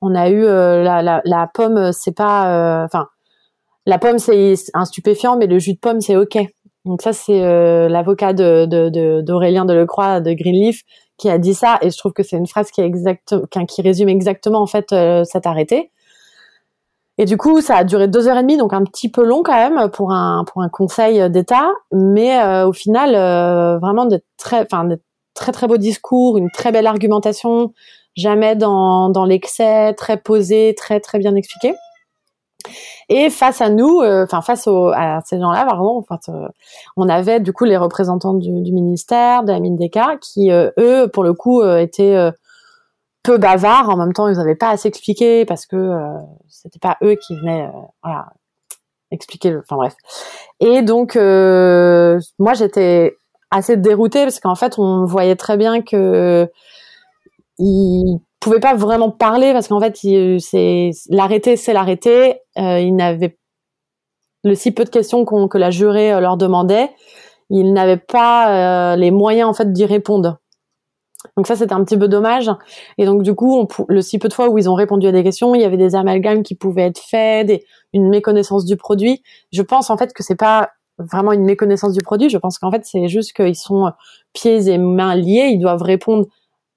on 0.00 0.14
a 0.14 0.30
eu 0.30 0.44
la, 0.44 1.02
la, 1.24 1.50
pomme, 1.52 1.90
c'est 1.92 2.14
pas, 2.14 2.84
enfin, 2.84 3.08
la 3.86 3.98
pomme 3.98 4.20
c'est 4.20 4.54
un 4.72 4.84
stupéfiant, 4.84 5.36
mais 5.36 5.48
le 5.48 5.58
jus 5.58 5.74
de 5.74 5.80
pomme 5.80 6.00
c'est 6.00 6.14
ok. 6.14 6.38
Donc 6.84 7.02
ça 7.02 7.12
c'est 7.12 7.40
l'avocat 7.88 8.34
de 8.34 9.20
d'Aurélien 9.20 9.64
de, 9.64 9.74
de, 9.74 9.78
Lecroix 9.80 10.20
de 10.20 10.32
Greenleaf 10.32 10.82
qui 11.18 11.30
a 11.30 11.38
dit 11.38 11.54
ça 11.54 11.78
et 11.82 11.90
je 11.90 11.96
trouve 11.96 12.12
que 12.12 12.22
c'est 12.22 12.36
une 12.36 12.46
phrase 12.46 12.70
qui 12.70 12.80
est 12.80 12.92
qui 13.68 13.82
résume 13.82 14.08
exactement 14.08 14.60
en 14.60 14.66
fait 14.66 14.92
euh, 14.92 15.24
cet 15.24 15.46
arrêté. 15.46 15.90
Et 17.18 17.24
du 17.24 17.38
coup, 17.38 17.62
ça 17.62 17.76
a 17.76 17.84
duré 17.84 18.08
deux 18.08 18.28
heures 18.28 18.36
et 18.36 18.42
demie, 18.42 18.58
donc 18.58 18.74
un 18.74 18.84
petit 18.84 19.10
peu 19.10 19.24
long 19.24 19.42
quand 19.42 19.54
même 19.54 19.90
pour 19.90 20.12
un 20.12 20.44
pour 20.44 20.62
un 20.62 20.68
conseil 20.68 21.30
d'État, 21.30 21.70
mais 21.90 22.38
euh, 22.42 22.68
au 22.68 22.72
final, 22.74 23.14
euh, 23.14 23.78
vraiment 23.78 24.04
de 24.04 24.20
très, 24.36 24.60
enfin 24.60 24.84
de 24.84 25.00
très 25.34 25.52
très 25.52 25.66
beaux 25.66 25.78
discours, 25.78 26.36
une 26.36 26.50
très 26.50 26.72
belle 26.72 26.86
argumentation, 26.86 27.72
jamais 28.16 28.54
dans 28.54 29.08
dans 29.08 29.24
l'excès, 29.24 29.94
très 29.94 30.18
posé, 30.18 30.74
très 30.76 31.00
très 31.00 31.18
bien 31.18 31.34
expliqué. 31.36 31.74
Et 33.08 33.30
face 33.30 33.60
à 33.60 33.70
nous, 33.70 34.00
euh, 34.00 34.24
enfin 34.24 34.42
face 34.42 34.66
à 34.66 35.20
ces 35.24 35.38
gens-là, 35.38 35.64
pardon, 35.64 35.98
enfin, 35.98 36.18
euh, 36.28 36.48
on 36.96 37.08
avait 37.08 37.40
du 37.40 37.52
coup 37.52 37.64
les 37.64 37.76
représentants 37.76 38.34
du, 38.34 38.50
ministère, 38.50 39.44
de 39.44 39.52
la 39.52 39.60
mine 39.60 39.76
des 39.76 39.90
cas, 39.90 40.16
qui 40.20 40.50
euh, 40.50 40.70
eux, 40.78 41.08
pour 41.08 41.22
le 41.22 41.32
coup, 41.32 41.62
étaient 41.64 42.30
peu 43.22 43.38
bavards. 43.38 43.90
En 43.90 43.96
même 43.96 44.12
temps, 44.12 44.28
ils 44.28 44.36
n'avaient 44.36 44.56
pas 44.56 44.70
à 44.70 44.76
s'expliquer 44.76 45.44
parce 45.44 45.66
que 45.66 45.96
c'était 46.48 46.78
pas 46.80 46.96
eux 47.02 47.14
qui 47.14 47.36
venaient, 47.36 47.70
expliquer. 49.10 49.50
Le... 49.50 49.60
Enfin 49.60 49.76
bref. 49.76 49.94
Et 50.60 50.82
donc, 50.82 51.14
moi, 51.16 52.54
j'étais 52.54 53.16
assez 53.50 53.76
déroutée 53.76 54.24
parce 54.24 54.40
qu'en 54.40 54.56
fait, 54.56 54.78
on 54.78 55.04
voyait 55.04 55.36
très 55.36 55.56
bien 55.56 55.82
que 55.82 56.50
ils 57.58 58.20
pouvait 58.46 58.60
pas 58.60 58.76
vraiment 58.76 59.10
parler 59.10 59.52
parce 59.52 59.66
qu'en 59.66 59.80
fait, 59.80 59.96
c'est 59.96 60.90
l'arrêté, 61.10 61.56
c'est 61.56 61.72
l'arrêté. 61.72 62.38
Euh, 62.58 62.78
il 62.78 62.94
n'avait 62.94 63.36
le 64.44 64.54
si 64.54 64.70
peu 64.70 64.84
de 64.84 64.88
questions 64.88 65.24
que 65.24 65.58
la 65.58 65.72
jurée 65.72 66.12
euh, 66.12 66.20
leur 66.20 66.36
demandait, 66.36 66.90
ils 67.50 67.72
n'avaient 67.72 67.96
pas 67.96 68.92
euh, 68.92 68.96
les 68.96 69.10
moyens 69.10 69.48
en 69.48 69.52
fait 69.52 69.72
d'y 69.72 69.84
répondre. 69.84 70.38
Donc 71.36 71.48
ça, 71.48 71.56
c'était 71.56 71.72
un 71.72 71.82
petit 71.82 71.98
peu 71.98 72.06
dommage. 72.06 72.48
Et 72.98 73.04
donc 73.04 73.22
du 73.22 73.34
coup, 73.34 73.66
le 73.88 74.00
si 74.00 74.20
peu 74.20 74.28
de 74.28 74.32
fois 74.32 74.48
où 74.48 74.58
ils 74.58 74.70
ont 74.70 74.74
répondu 74.74 75.08
à 75.08 75.12
des 75.12 75.24
questions, 75.24 75.56
il 75.56 75.60
y 75.60 75.64
avait 75.64 75.76
des 75.76 75.96
amalgames 75.96 76.44
qui 76.44 76.54
pouvaient 76.54 76.86
être 76.86 77.00
faits, 77.00 77.48
des, 77.48 77.64
une 77.92 78.08
méconnaissance 78.08 78.64
du 78.64 78.76
produit. 78.76 79.24
Je 79.52 79.62
pense 79.62 79.90
en 79.90 79.96
fait 79.96 80.12
que 80.12 80.22
c'est 80.22 80.36
pas 80.36 80.70
vraiment 80.98 81.32
une 81.32 81.44
méconnaissance 81.44 81.94
du 81.94 82.02
produit. 82.02 82.28
Je 82.28 82.38
pense 82.38 82.60
qu'en 82.60 82.70
fait, 82.70 82.82
c'est 82.84 83.08
juste 83.08 83.32
qu'ils 83.32 83.56
sont 83.56 83.90
pieds 84.32 84.68
et 84.68 84.78
mains 84.78 85.16
liés. 85.16 85.48
Ils 85.50 85.58
doivent 85.58 85.82
répondre 85.82 86.26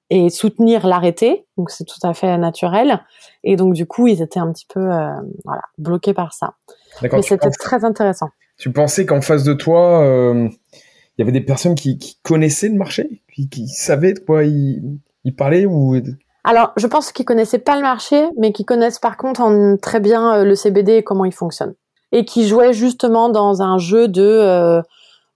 et 0.10 0.30
soutenir 0.30 0.88
l'arrêté. 0.88 1.46
Donc 1.58 1.72
c'est 1.72 1.86
tout 1.86 2.00
à 2.04 2.14
fait 2.14 2.38
naturel. 2.38 3.00
Et 3.44 3.56
donc 3.56 3.74
du 3.74 3.86
coup, 3.86 4.08
ils 4.08 4.22
étaient 4.22 4.40
un 4.40 4.52
petit 4.52 4.68
peu 4.68 4.80
euh, 4.80 5.12
voilà, 5.46 5.62
bloqués 5.78 6.14
par 6.14 6.34
ça. 6.34 6.54
Mais 7.02 7.22
c'était 7.22 7.52
très 7.52 7.86
intéressant. 7.86 8.30
Tu 8.58 8.72
pensais 8.72 9.06
qu'en 9.06 9.22
face 9.22 9.44
de 9.44 9.54
toi, 9.54 10.04
euh, 10.04 10.50
il 10.74 11.20
y 11.20 11.22
avait 11.22 11.32
des 11.32 11.42
personnes 11.42 11.76
qui, 11.76 11.98
qui 11.98 12.18
connaissaient 12.24 12.70
le 12.70 12.76
marché, 12.76 13.22
qui, 13.34 13.48
qui, 13.48 13.68
savaient 13.68 14.14
de 14.14 14.20
quoi 14.20 14.44
ils, 14.44 15.00
ils 15.24 15.36
parlaient 15.36 15.66
ou 15.66 15.96
alors, 16.44 16.72
je 16.78 16.88
pense 16.88 17.12
qu'ils 17.12 17.26
connaissaient 17.26 17.60
pas 17.60 17.76
le 17.76 17.82
marché, 17.82 18.28
mais 18.38 18.52
qui 18.52 18.66
connaissent 18.66 19.00
par 19.00 19.18
contre 19.18 19.42
en, 19.42 19.78
très 19.78 20.00
bien 20.00 20.36
euh, 20.36 20.46
le 20.46 20.56
CBD 20.56 20.94
et 20.94 21.04
comment 21.04 21.26
il 21.26 21.34
fonctionne, 21.34 21.76
et 22.12 22.26
qui 22.26 22.48
jouaient 22.48 22.74
justement 22.74 23.30
dans 23.30 23.62
un 23.62 23.78
jeu 23.78 24.08
de 24.08 24.24
euh, 24.24 24.82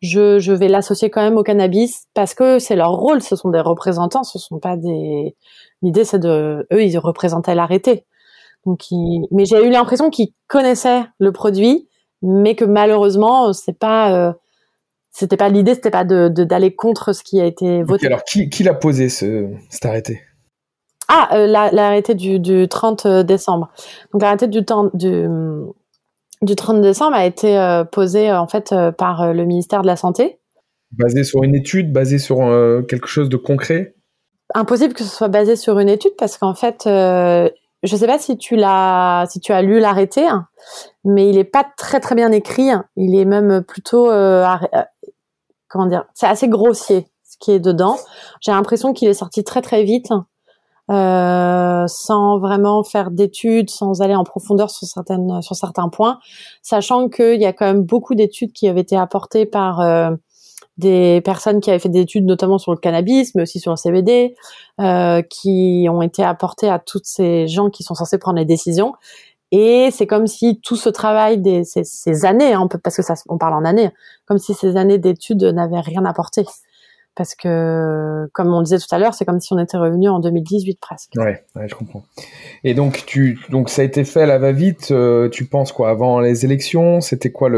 je, 0.04 0.38
je 0.38 0.52
vais 0.52 0.68
l'associer 0.68 1.10
quand 1.10 1.22
même 1.22 1.38
au 1.38 1.44
cannabis 1.44 2.08
parce 2.14 2.34
que 2.34 2.60
c'est 2.60 2.76
leur 2.76 2.92
rôle. 2.92 3.24
Ce 3.24 3.38
sont 3.38 3.50
des 3.50 3.62
représentants, 3.62 4.24
ce 4.24 4.38
sont 4.38 4.60
pas 4.60 4.76
des. 4.76 5.36
L'idée, 5.82 6.04
c'est 6.04 6.20
de 6.20 6.68
eux, 6.72 6.84
ils 6.84 6.98
représentaient 6.98 7.56
l'arrêté. 7.56 8.06
Donc, 8.66 8.92
ils... 8.92 9.26
mais 9.32 9.46
j'ai 9.46 9.66
eu 9.66 9.70
l'impression 9.70 10.10
qu'ils 10.10 10.34
connaissaient 10.48 11.04
le 11.20 11.32
produit, 11.32 11.88
mais 12.22 12.56
que 12.56 12.66
malheureusement, 12.66 13.54
c'est 13.54 13.80
pas. 13.80 14.14
Euh... 14.14 14.34
C'était 15.16 15.38
pas 15.38 15.48
l'idée, 15.48 15.76
c'était 15.76 15.92
pas 15.92 16.04
de 16.04 16.28
d'aller 16.28 16.76
contre 16.76 17.14
ce 17.14 17.24
qui 17.24 17.40
a 17.40 17.46
été 17.46 17.84
voté. 17.84 18.08
alors, 18.08 18.24
qui, 18.24 18.50
qui 18.50 18.64
l'a 18.64 18.74
posé 18.74 19.10
ce, 19.10 19.48
cet 19.70 19.86
arrêté? 19.86 20.22
Ah, 21.08 21.30
euh, 21.36 21.48
l'arrêté 21.48 22.16
du, 22.16 22.40
du 22.40 22.68
30 22.68 23.08
décembre. 23.08 23.70
Donc 24.12 24.22
l'arrêté 24.22 24.48
du 24.48 24.66
temps 24.66 24.90
du 24.94 25.28
du 26.44 26.56
30 26.56 26.82
décembre 26.82 27.16
a 27.16 27.26
été 27.26 27.58
euh, 27.58 27.84
posé 27.84 28.30
euh, 28.30 28.40
en 28.40 28.48
fait 28.48 28.72
euh, 28.72 28.92
par 28.92 29.34
le 29.34 29.46
ministère 29.46 29.82
de 29.82 29.88
la 29.88 29.96
Santé. 29.96 30.40
Basé 30.92 31.24
sur 31.24 31.44
une 31.44 31.56
étude, 31.56 31.92
basé 31.92 32.20
sur 32.20 32.38
quelque 32.88 33.08
chose 33.08 33.28
de 33.28 33.38
concret? 33.38 33.96
Impossible 34.54 34.94
que 34.94 35.04
ce 35.04 35.10
soit 35.10 35.28
basé 35.28 35.56
sur 35.56 35.80
une 35.80 35.90
étude 35.90 36.12
parce 36.20 36.38
qu'en 36.38 36.54
fait, 36.54 36.82
je 36.86 37.50
ne 37.82 37.98
sais 37.98 38.06
pas 38.06 38.20
si 38.20 38.38
tu 38.38 38.56
l'as, 38.56 39.26
si 39.28 39.40
tu 39.40 39.52
as 39.54 39.64
lu 39.64 39.80
l'arrêté, 39.80 40.28
hein, 40.28 40.46
mais 41.04 41.28
il 41.28 41.38
n'est 41.38 41.46
pas 41.46 41.66
très 41.78 42.00
très 42.00 42.14
bien 42.14 42.32
écrit. 42.32 42.70
Il 42.96 43.16
est 43.16 43.26
même 43.26 43.64
plutôt, 43.64 44.06
comment 45.68 45.88
dire, 45.88 46.06
c'est 46.14 46.28
assez 46.28 46.48
grossier 46.48 47.08
ce 47.24 47.38
qui 47.40 47.50
est 47.50 47.60
dedans. 47.60 47.98
J'ai 48.42 48.52
l'impression 48.52 48.94
qu'il 48.94 49.08
est 49.08 49.16
sorti 49.16 49.44
très 49.44 49.64
très 49.64 49.84
vite 49.84 50.12
euh, 50.92 51.86
sans 51.88 52.40
vraiment 52.40 52.84
faire 52.84 53.10
d'études, 53.10 53.70
sans 53.70 54.02
aller 54.02 54.16
en 54.16 54.24
profondeur 54.24 54.70
sur 54.70 54.88
certaines 54.88 55.42
sur 55.42 55.56
certains 55.56 55.88
points, 55.90 56.20
sachant 56.62 57.08
qu'il 57.08 57.42
y 57.42 57.46
a 57.46 57.54
quand 57.54 57.66
même 57.66 57.84
beaucoup 57.84 58.16
d'études 58.16 58.52
qui 58.52 58.68
avaient 58.68 58.82
été 58.82 58.98
apportées 58.98 59.46
par 59.46 59.80
euh, 59.80 60.12
des 60.78 61.22
personnes 61.22 61.62
qui 61.62 61.70
avaient 61.70 61.80
fait 61.80 61.90
des 61.90 62.02
études 62.02 62.26
notamment 62.26 62.58
sur 62.58 62.74
le 62.74 62.80
cannabis, 62.80 63.34
mais 63.36 63.44
aussi 63.44 63.60
sur 63.60 63.72
le 63.72 63.78
CBD, 63.78 64.36
euh, 64.82 65.22
qui 65.22 65.88
ont 65.90 66.02
été 66.02 66.24
apportées 66.24 66.70
à 66.70 66.80
toutes 66.80 67.06
ces 67.06 67.48
gens 67.48 67.70
qui 67.70 67.84
sont 67.84 67.96
censés 67.96 68.18
prendre 68.18 68.40
les 68.40 68.46
décisions. 68.46 68.94
Et 69.52 69.90
c'est 69.92 70.08
comme 70.08 70.26
si 70.26 70.60
tout 70.62 70.76
ce 70.76 70.90
travail 70.90 71.38
des 71.38 71.64
ces, 71.64 72.26
années, 72.26 72.54
hein, 72.54 72.68
parce 72.84 72.98
que 72.98 73.04
ça, 73.04 73.14
on 73.30 73.38
parle 73.38 73.54
en 73.54 73.66
années, 73.66 73.92
comme 74.26 74.40
si 74.40 74.54
ces 74.56 74.78
années 74.78 74.98
d'études 74.98 75.44
n'avaient 75.44 75.80
rien 75.80 76.04
apporté 76.06 76.44
parce 77.16 77.36
que, 77.36 78.28
comme 78.34 78.54
on 78.54 78.60
le 78.60 78.64
disait 78.64 78.80
tout 78.80 78.94
à 78.94 79.00
l'heure, 79.00 79.14
c'est 79.14 79.26
comme 79.26 79.40
si 79.40 79.54
on 79.54 79.60
était 79.60 79.78
revenu 79.78 80.10
en 80.10 80.20
2018 80.20 80.80
presque. 80.80 81.12
Ouais, 81.18 81.44
je 81.68 81.76
comprends. 81.76 82.04
Et 82.64 82.74
donc, 82.74 83.04
tu, 83.06 83.40
donc 83.50 83.70
ça 83.70 83.84
a 83.84 83.86
été 83.86 84.04
fait 84.04 84.22
à 84.22 84.26
la 84.26 84.40
va-vite. 84.40 84.90
Euh, 84.92 85.30
tu 85.30 85.46
penses 85.46 85.72
quoi 85.72 85.90
avant 85.90 86.20
les 86.20 86.46
élections? 86.46 87.02
C'était 87.02 87.32
quoi 87.32 87.50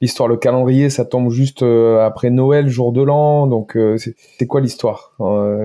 l'histoire, 0.00 0.28
le 0.28 0.36
calendrier? 0.36 0.90
Ça 0.90 1.04
tombe 1.04 1.30
juste 1.30 1.62
euh, 1.62 2.04
après 2.04 2.30
Noël, 2.30 2.68
jour 2.68 2.92
de 2.92 3.02
l'an. 3.02 3.46
Donc, 3.46 3.76
euh, 3.76 3.96
c'est 3.96 4.46
quoi 4.46 4.60
l'histoire 4.60 5.14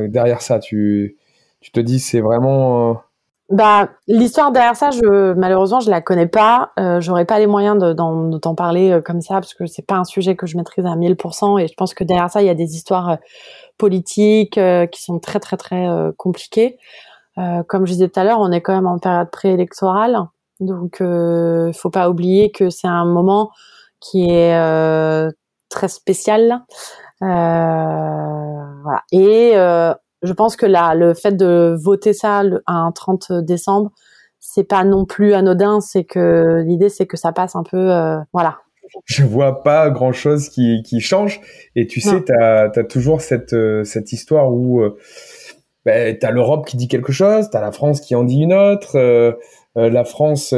derrière 0.08 0.42
ça? 0.42 0.60
Tu, 0.60 1.18
tu 1.60 1.72
te 1.72 1.80
dis, 1.80 2.00
c'est 2.00 2.22
vraiment 2.22 3.02
bah, 3.50 3.90
l'histoire 4.08 4.52
derrière 4.52 4.76
ça, 4.76 4.92
je, 4.92 5.34
malheureusement, 5.34 5.80
je 5.80 5.90
la 5.90 6.02
connais 6.02 6.28
pas. 6.28 6.70
Euh, 6.80 7.02
J'aurais 7.02 7.26
pas 7.26 7.40
les 7.40 7.48
moyens 7.48 7.80
de, 7.80 7.94
de 7.94 8.38
t'en 8.38 8.54
parler 8.54 8.92
euh, 8.92 9.02
comme 9.02 9.22
ça 9.22 9.36
parce 9.36 9.56
que 9.56 9.66
c'est 9.66 9.86
pas 9.86 9.96
un 9.96 10.04
sujet 10.04 10.36
que 10.36 10.46
je 10.46 10.56
maîtrise 10.56 10.86
à 10.86 10.96
1000%. 10.96 11.60
Et 11.60 11.68
je 11.68 11.74
pense 11.74 11.96
que 11.96 12.04
derrière 12.04 12.30
ça, 12.30 12.44
il 12.44 12.46
y 12.46 12.50
a 12.50 12.54
des 12.56 12.76
histoires 12.76 13.10
euh, 13.10 13.16
politiques 13.80 14.60
euh, 14.60 14.86
qui 14.86 15.02
sont 15.02 15.20
très 15.20 15.40
très 15.40 15.58
très 15.58 15.88
compliquées. 16.18 16.78
comme 17.68 17.86
je 17.86 17.94
disais 17.94 18.10
tout 18.10 18.20
à 18.20 18.24
l'heure, 18.24 18.40
on 18.40 18.52
est 18.52 18.62
quand 18.62 18.76
même 18.76 18.88
en 18.88 19.00
période 19.00 19.32
préélectorale, 19.32 20.20
donc 20.60 20.98
il 21.00 21.74
faut 21.74 21.90
pas 21.90 22.10
oublier 22.10 22.52
que 22.52 22.70
c'est 22.70 22.88
un 22.88 23.06
moment 23.06 23.52
qui 24.02 24.30
est 24.30 25.32
très 25.70 25.88
spécial. 25.88 26.66
voilà. 27.22 29.04
Et 29.14 29.54
je 30.22 30.34
pense 30.34 30.56
que 30.56 30.66
là, 30.66 30.96
le 30.96 31.14
fait 31.14 31.36
de 31.36 31.76
voter 31.82 32.14
ça 32.14 32.44
un 32.68 32.92
30 32.92 33.32
décembre, 33.32 33.92
c'est 34.40 34.64
pas 34.64 34.84
non 34.84 35.06
plus 35.06 35.34
anodin. 35.34 35.82
C'est 35.82 36.04
que 36.04 36.64
l'idée, 36.66 36.90
c'est 36.90 37.06
que 37.06 37.18
ça 37.18 37.32
passe 37.32 37.56
un 37.56 37.64
peu, 37.64 37.92
euh, 37.92 38.18
voilà. 38.34 38.60
Je 39.06 39.24
vois 39.24 39.64
pas 39.64 39.90
grand 39.90 40.12
chose 40.12 40.50
qui, 40.50 40.82
qui 40.84 41.00
change. 41.00 41.42
Et 41.76 41.88
tu 41.88 42.02
sais, 42.02 42.24
tu 42.24 42.34
as, 42.34 42.70
toujours 42.90 43.22
cette, 43.22 43.54
euh, 43.54 43.84
cette 43.84 44.12
histoire 44.12 44.52
où 44.52 44.82
euh, 44.82 44.98
ben, 45.86 46.18
tu 46.18 46.26
as 46.26 46.32
l'Europe 46.32 46.66
qui 46.66 46.78
dit 46.78 46.88
quelque 46.88 47.12
chose, 47.12 47.50
tu 47.50 47.58
as 47.58 47.62
la 47.62 47.72
France 47.72 48.02
qui 48.02 48.16
en 48.16 48.24
dit 48.24 48.42
une 48.42 48.54
autre. 48.54 48.98
Euh, 48.98 49.34
la 49.76 50.04
France 50.04 50.54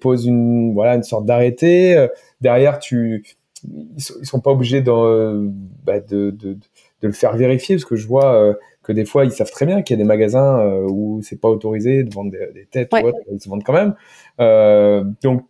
pose 0.00 0.26
une, 0.26 0.72
voilà, 0.72 0.94
une 0.94 1.02
sorte 1.02 1.26
d'arrêté. 1.26 2.06
derrière, 2.40 2.78
tu, 2.78 3.24
ils 3.64 4.00
sont, 4.00 4.14
sont 4.22 4.40
pas 4.40 4.52
obligés 4.52 4.80
bah, 4.80 6.00
de, 6.00 6.30
de, 6.30 6.54
de, 6.54 6.58
le 7.02 7.12
faire 7.12 7.36
vérifier 7.36 7.74
parce 7.74 7.84
que 7.84 7.96
je 7.96 8.06
vois 8.06 8.54
que 8.86 8.92
des 8.92 9.04
fois 9.04 9.24
ils 9.24 9.32
savent 9.32 9.50
très 9.50 9.66
bien 9.66 9.82
qu'il 9.82 9.96
y 9.96 10.00
a 10.00 10.02
des 10.02 10.06
magasins 10.06 10.60
euh, 10.60 10.86
où 10.88 11.20
c'est 11.22 11.40
pas 11.40 11.48
autorisé 11.48 12.04
de 12.04 12.14
vendre 12.14 12.30
des, 12.30 12.66
têtes 12.66 12.90
ou 12.92 13.06
autre, 13.06 13.18
ils 13.32 13.40
se 13.40 13.48
vendent 13.48 13.64
quand 13.64 13.72
même. 13.72 13.94
Euh, 14.40 15.04
donc 15.22 15.44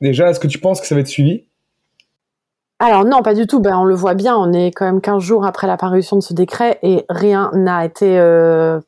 déjà, 0.00 0.30
est-ce 0.30 0.38
que 0.38 0.46
tu 0.46 0.58
penses 0.58 0.80
que 0.80 0.86
ça 0.86 0.94
va 0.94 1.00
être 1.00 1.08
suivi? 1.08 1.44
Alors 2.78 3.04
non, 3.04 3.22
pas 3.22 3.34
du 3.34 3.46
tout. 3.46 3.60
Ben, 3.60 3.76
on 3.76 3.84
le 3.84 3.94
voit 3.94 4.14
bien, 4.14 4.36
on 4.36 4.52
est 4.52 4.70
quand 4.70 4.84
même 4.84 5.00
15 5.00 5.22
jours 5.22 5.44
après 5.44 5.66
la 5.66 5.76
parution 5.76 6.16
de 6.16 6.22
ce 6.22 6.32
décret 6.32 6.78
et 6.82 7.04
rien 7.08 7.50
n'a 7.54 7.84
été... 7.84 8.18
Euh, 8.18 8.80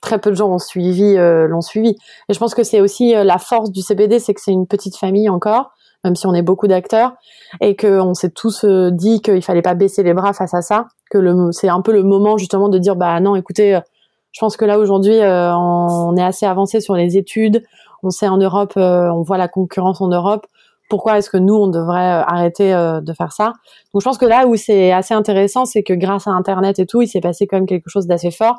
très 0.00 0.18
peu 0.18 0.30
de 0.30 0.36
gens 0.36 0.50
ont 0.50 0.58
suivi, 0.58 1.16
euh, 1.16 1.48
l'ont 1.48 1.62
suivi. 1.62 1.96
Et 2.28 2.34
je 2.34 2.38
pense 2.38 2.54
que 2.54 2.62
c'est 2.62 2.82
aussi 2.82 3.14
la 3.14 3.38
force 3.38 3.70
du 3.70 3.80
CBD, 3.80 4.18
c'est 4.18 4.34
que 4.34 4.40
c'est 4.42 4.52
une 4.52 4.66
petite 4.66 4.98
famille 4.98 5.30
encore, 5.30 5.72
même 6.04 6.16
si 6.16 6.26
on 6.26 6.34
est 6.34 6.42
beaucoup 6.42 6.66
d'acteurs, 6.68 7.12
et 7.60 7.76
qu'on 7.76 8.14
s'est 8.14 8.30
tous 8.30 8.64
dit 8.64 9.20
qu'il 9.22 9.42
fallait 9.42 9.62
pas 9.62 9.74
baisser 9.74 10.02
les 10.02 10.14
bras 10.14 10.32
face 10.32 10.54
à 10.54 10.62
ça, 10.62 10.86
que 11.10 11.18
le, 11.18 11.50
c'est 11.52 11.68
un 11.68 11.80
peu 11.80 11.92
le 11.92 12.02
moment 12.02 12.36
justement 12.36 12.68
de 12.68 12.78
dire, 12.78 12.96
bah 12.96 13.18
non, 13.20 13.36
écoutez, 13.36 13.80
je 14.32 14.40
pense 14.40 14.56
que 14.56 14.64
là 14.64 14.78
aujourd'hui, 14.78 15.18
on 15.22 16.16
est 16.16 16.22
assez 16.22 16.46
avancé 16.46 16.80
sur 16.80 16.94
les 16.94 17.16
études, 17.16 17.64
on 18.02 18.10
sait 18.10 18.28
en 18.28 18.36
Europe, 18.36 18.74
on 18.76 19.22
voit 19.22 19.38
la 19.38 19.48
concurrence 19.48 20.00
en 20.00 20.08
Europe, 20.08 20.46
pourquoi 20.88 21.18
est-ce 21.18 21.30
que 21.30 21.36
nous 21.36 21.54
on 21.54 21.68
devrait 21.68 22.20
euh, 22.20 22.24
arrêter 22.24 22.74
euh, 22.74 23.00
de 23.00 23.12
faire 23.12 23.32
ça? 23.32 23.52
Donc 23.92 24.02
je 24.02 24.04
pense 24.04 24.18
que 24.18 24.26
là 24.26 24.46
où 24.46 24.56
c'est 24.56 24.92
assez 24.92 25.14
intéressant, 25.14 25.64
c'est 25.64 25.82
que 25.82 25.94
grâce 25.94 26.26
à 26.26 26.30
Internet 26.30 26.78
et 26.78 26.86
tout, 26.86 27.02
il 27.02 27.08
s'est 27.08 27.20
passé 27.20 27.46
quand 27.46 27.56
même 27.56 27.66
quelque 27.66 27.88
chose 27.88 28.06
d'assez 28.06 28.30
fort. 28.30 28.56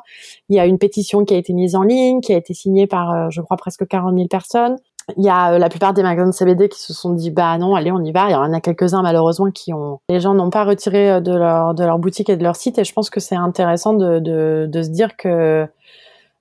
Il 0.48 0.56
y 0.56 0.60
a 0.60 0.66
une 0.66 0.78
pétition 0.78 1.24
qui 1.24 1.34
a 1.34 1.36
été 1.36 1.52
mise 1.52 1.74
en 1.76 1.82
ligne, 1.82 2.20
qui 2.20 2.34
a 2.34 2.36
été 2.36 2.52
signée 2.52 2.86
par, 2.86 3.12
euh, 3.12 3.26
je 3.30 3.40
crois, 3.40 3.56
presque 3.56 3.86
40 3.86 4.14
000 4.14 4.28
personnes. 4.28 4.76
Il 5.16 5.24
y 5.24 5.28
a 5.28 5.56
la 5.58 5.68
plupart 5.68 5.94
des 5.94 6.02
magasins 6.02 6.30
de 6.30 6.34
CBD 6.34 6.68
qui 6.68 6.80
se 6.80 6.92
sont 6.92 7.12
dit 7.12 7.30
bah 7.30 7.56
non 7.58 7.76
allez 7.76 7.92
on 7.92 8.02
y 8.02 8.10
va. 8.10 8.28
Il 8.28 8.32
y 8.32 8.34
en 8.34 8.52
a 8.52 8.60
quelques-uns 8.60 9.02
malheureusement 9.02 9.50
qui 9.52 9.72
ont 9.72 10.00
les 10.08 10.18
gens 10.18 10.34
n'ont 10.34 10.50
pas 10.50 10.64
retiré 10.64 11.20
de 11.20 11.32
leur 11.32 11.74
de 11.74 11.84
leur 11.84 11.98
boutique 11.98 12.28
et 12.28 12.36
de 12.36 12.42
leur 12.42 12.56
site 12.56 12.78
et 12.78 12.84
je 12.84 12.92
pense 12.92 13.08
que 13.08 13.20
c'est 13.20 13.36
intéressant 13.36 13.92
de, 13.92 14.18
de, 14.18 14.66
de 14.68 14.82
se 14.82 14.88
dire 14.88 15.16
que 15.16 15.64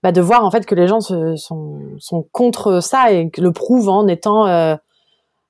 bah, 0.02 0.12
de 0.12 0.22
voir 0.22 0.44
en 0.44 0.50
fait 0.50 0.66
que 0.66 0.74
les 0.74 0.88
gens 0.88 1.00
se, 1.00 1.36
sont 1.36 1.80
sont 2.00 2.26
contre 2.32 2.82
ça 2.82 3.12
et 3.12 3.30
le 3.38 3.52
prouvent 3.52 3.90
en 3.90 4.08
étant 4.08 4.48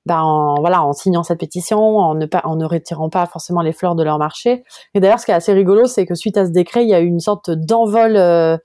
bah, 0.06 0.22
en, 0.22 0.60
voilà, 0.60 0.84
en 0.84 0.92
signant 0.92 1.24
cette 1.24 1.40
pétition, 1.40 1.98
en 1.98 2.14
ne, 2.14 2.26
pas, 2.26 2.40
en 2.44 2.54
ne 2.54 2.64
retirant 2.64 3.10
pas 3.10 3.26
forcément 3.26 3.60
les 3.60 3.72
fleurs 3.72 3.96
de 3.96 4.04
leur 4.04 4.18
marché. 4.18 4.62
Et 4.94 5.00
d'ailleurs, 5.00 5.18
ce 5.18 5.26
qui 5.26 5.32
est 5.32 5.34
assez 5.34 5.52
rigolo, 5.52 5.86
c'est 5.86 6.06
que 6.06 6.14
suite 6.14 6.36
à 6.36 6.46
ce 6.46 6.52
décret, 6.52 6.84
il 6.84 6.88
y 6.88 6.94
a 6.94 7.00
eu 7.00 7.06
une 7.06 7.18
sorte 7.18 7.50
d'envol 7.50 8.16
euh, 8.16 8.56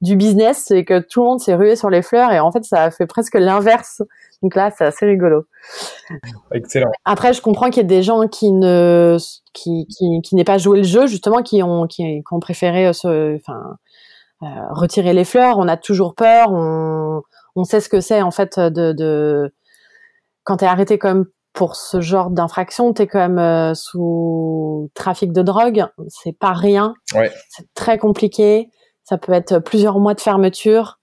du 0.00 0.16
business, 0.16 0.64
c'est 0.66 0.84
que 0.84 1.00
tout 1.00 1.22
le 1.22 1.26
monde 1.26 1.40
s'est 1.40 1.54
rué 1.54 1.74
sur 1.74 1.90
les 1.90 2.02
fleurs 2.02 2.32
et 2.32 2.40
en 2.40 2.52
fait, 2.52 2.64
ça 2.64 2.84
a 2.84 2.90
fait 2.90 3.06
presque 3.06 3.34
l'inverse. 3.34 4.02
Donc 4.42 4.54
là, 4.54 4.70
c'est 4.76 4.84
assez 4.84 5.04
rigolo. 5.04 5.44
Excellent. 6.52 6.90
Après, 7.04 7.32
je 7.32 7.42
comprends 7.42 7.70
qu'il 7.70 7.78
y 7.78 7.80
ait 7.80 7.84
des 7.84 8.02
gens 8.02 8.28
qui 8.28 8.52
ne, 8.52 9.16
qui, 9.52 9.86
qui, 9.86 10.20
qui 10.22 10.36
n'aient 10.36 10.44
pas 10.44 10.58
joué 10.58 10.78
le 10.78 10.84
jeu, 10.84 11.06
justement, 11.08 11.42
qui 11.42 11.62
ont, 11.62 11.86
qui, 11.88 12.04
qui 12.04 12.22
ont 12.30 12.38
préféré 12.38 12.92
se, 12.92 13.34
enfin, 13.34 13.74
euh, 14.42 14.46
retirer 14.70 15.12
les 15.12 15.24
fleurs. 15.24 15.58
On 15.58 15.66
a 15.66 15.76
toujours 15.76 16.14
peur. 16.14 16.52
On, 16.52 17.22
on 17.56 17.64
sait 17.64 17.80
ce 17.80 17.88
que 17.88 18.00
c'est 18.00 18.22
en 18.22 18.30
fait 18.30 18.60
de, 18.60 18.92
de 18.92 19.52
quand 20.44 20.58
t'es 20.58 20.66
arrêté 20.66 20.98
même 21.02 21.24
pour 21.52 21.74
ce 21.74 22.00
genre 22.00 22.30
d'infraction, 22.30 22.92
t'es 22.92 23.08
quand 23.08 23.18
même 23.18 23.38
euh, 23.40 23.74
sous 23.74 24.90
trafic 24.94 25.32
de 25.32 25.42
drogue. 25.42 25.86
C'est 26.06 26.38
pas 26.38 26.52
rien. 26.52 26.94
Ouais. 27.16 27.32
C'est 27.48 27.66
très 27.74 27.98
compliqué. 27.98 28.70
Ça 29.08 29.16
peut 29.16 29.32
être 29.32 29.58
plusieurs 29.60 29.98
mois 30.00 30.12
de 30.12 30.20
fermeture. 30.20 31.00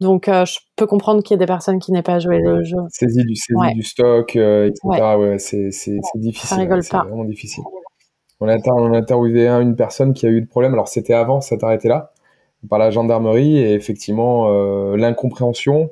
Donc, 0.00 0.26
euh, 0.26 0.44
je 0.44 0.58
peux 0.74 0.88
comprendre 0.88 1.22
qu'il 1.22 1.34
y 1.34 1.36
ait 1.36 1.38
des 1.38 1.46
personnes 1.46 1.78
qui 1.78 1.92
n'aient 1.92 2.02
pas 2.02 2.18
joué 2.18 2.40
le 2.40 2.64
jeu. 2.64 2.78
Saisie 2.88 3.24
du, 3.24 3.36
saisie 3.36 3.74
du 3.74 3.84
stock, 3.84 4.34
euh, 4.34 4.66
etc. 4.66 5.16
Ouais, 5.16 5.38
c'est, 5.38 5.70
c'est, 5.70 6.00
difficile. 6.16 6.48
Ça 6.48 6.56
rigole 6.56 6.82
c'est 6.82 6.96
vraiment 6.96 7.24
difficile. 7.24 7.62
On 8.40 8.48
a, 8.48 8.56
on 8.72 8.92
a 8.92 8.98
interviewé 8.98 9.46
un, 9.46 9.60
une 9.60 9.76
personne 9.76 10.14
qui 10.14 10.26
a 10.26 10.30
eu 10.30 10.40
le 10.40 10.48
problème. 10.48 10.72
Alors, 10.72 10.88
c'était 10.88 11.14
avant 11.14 11.40
cet 11.40 11.62
arrêté-là, 11.62 12.12
par 12.68 12.80
la 12.80 12.90
gendarmerie. 12.90 13.56
Et 13.56 13.74
effectivement, 13.74 14.50
l'incompréhension, 14.96 15.90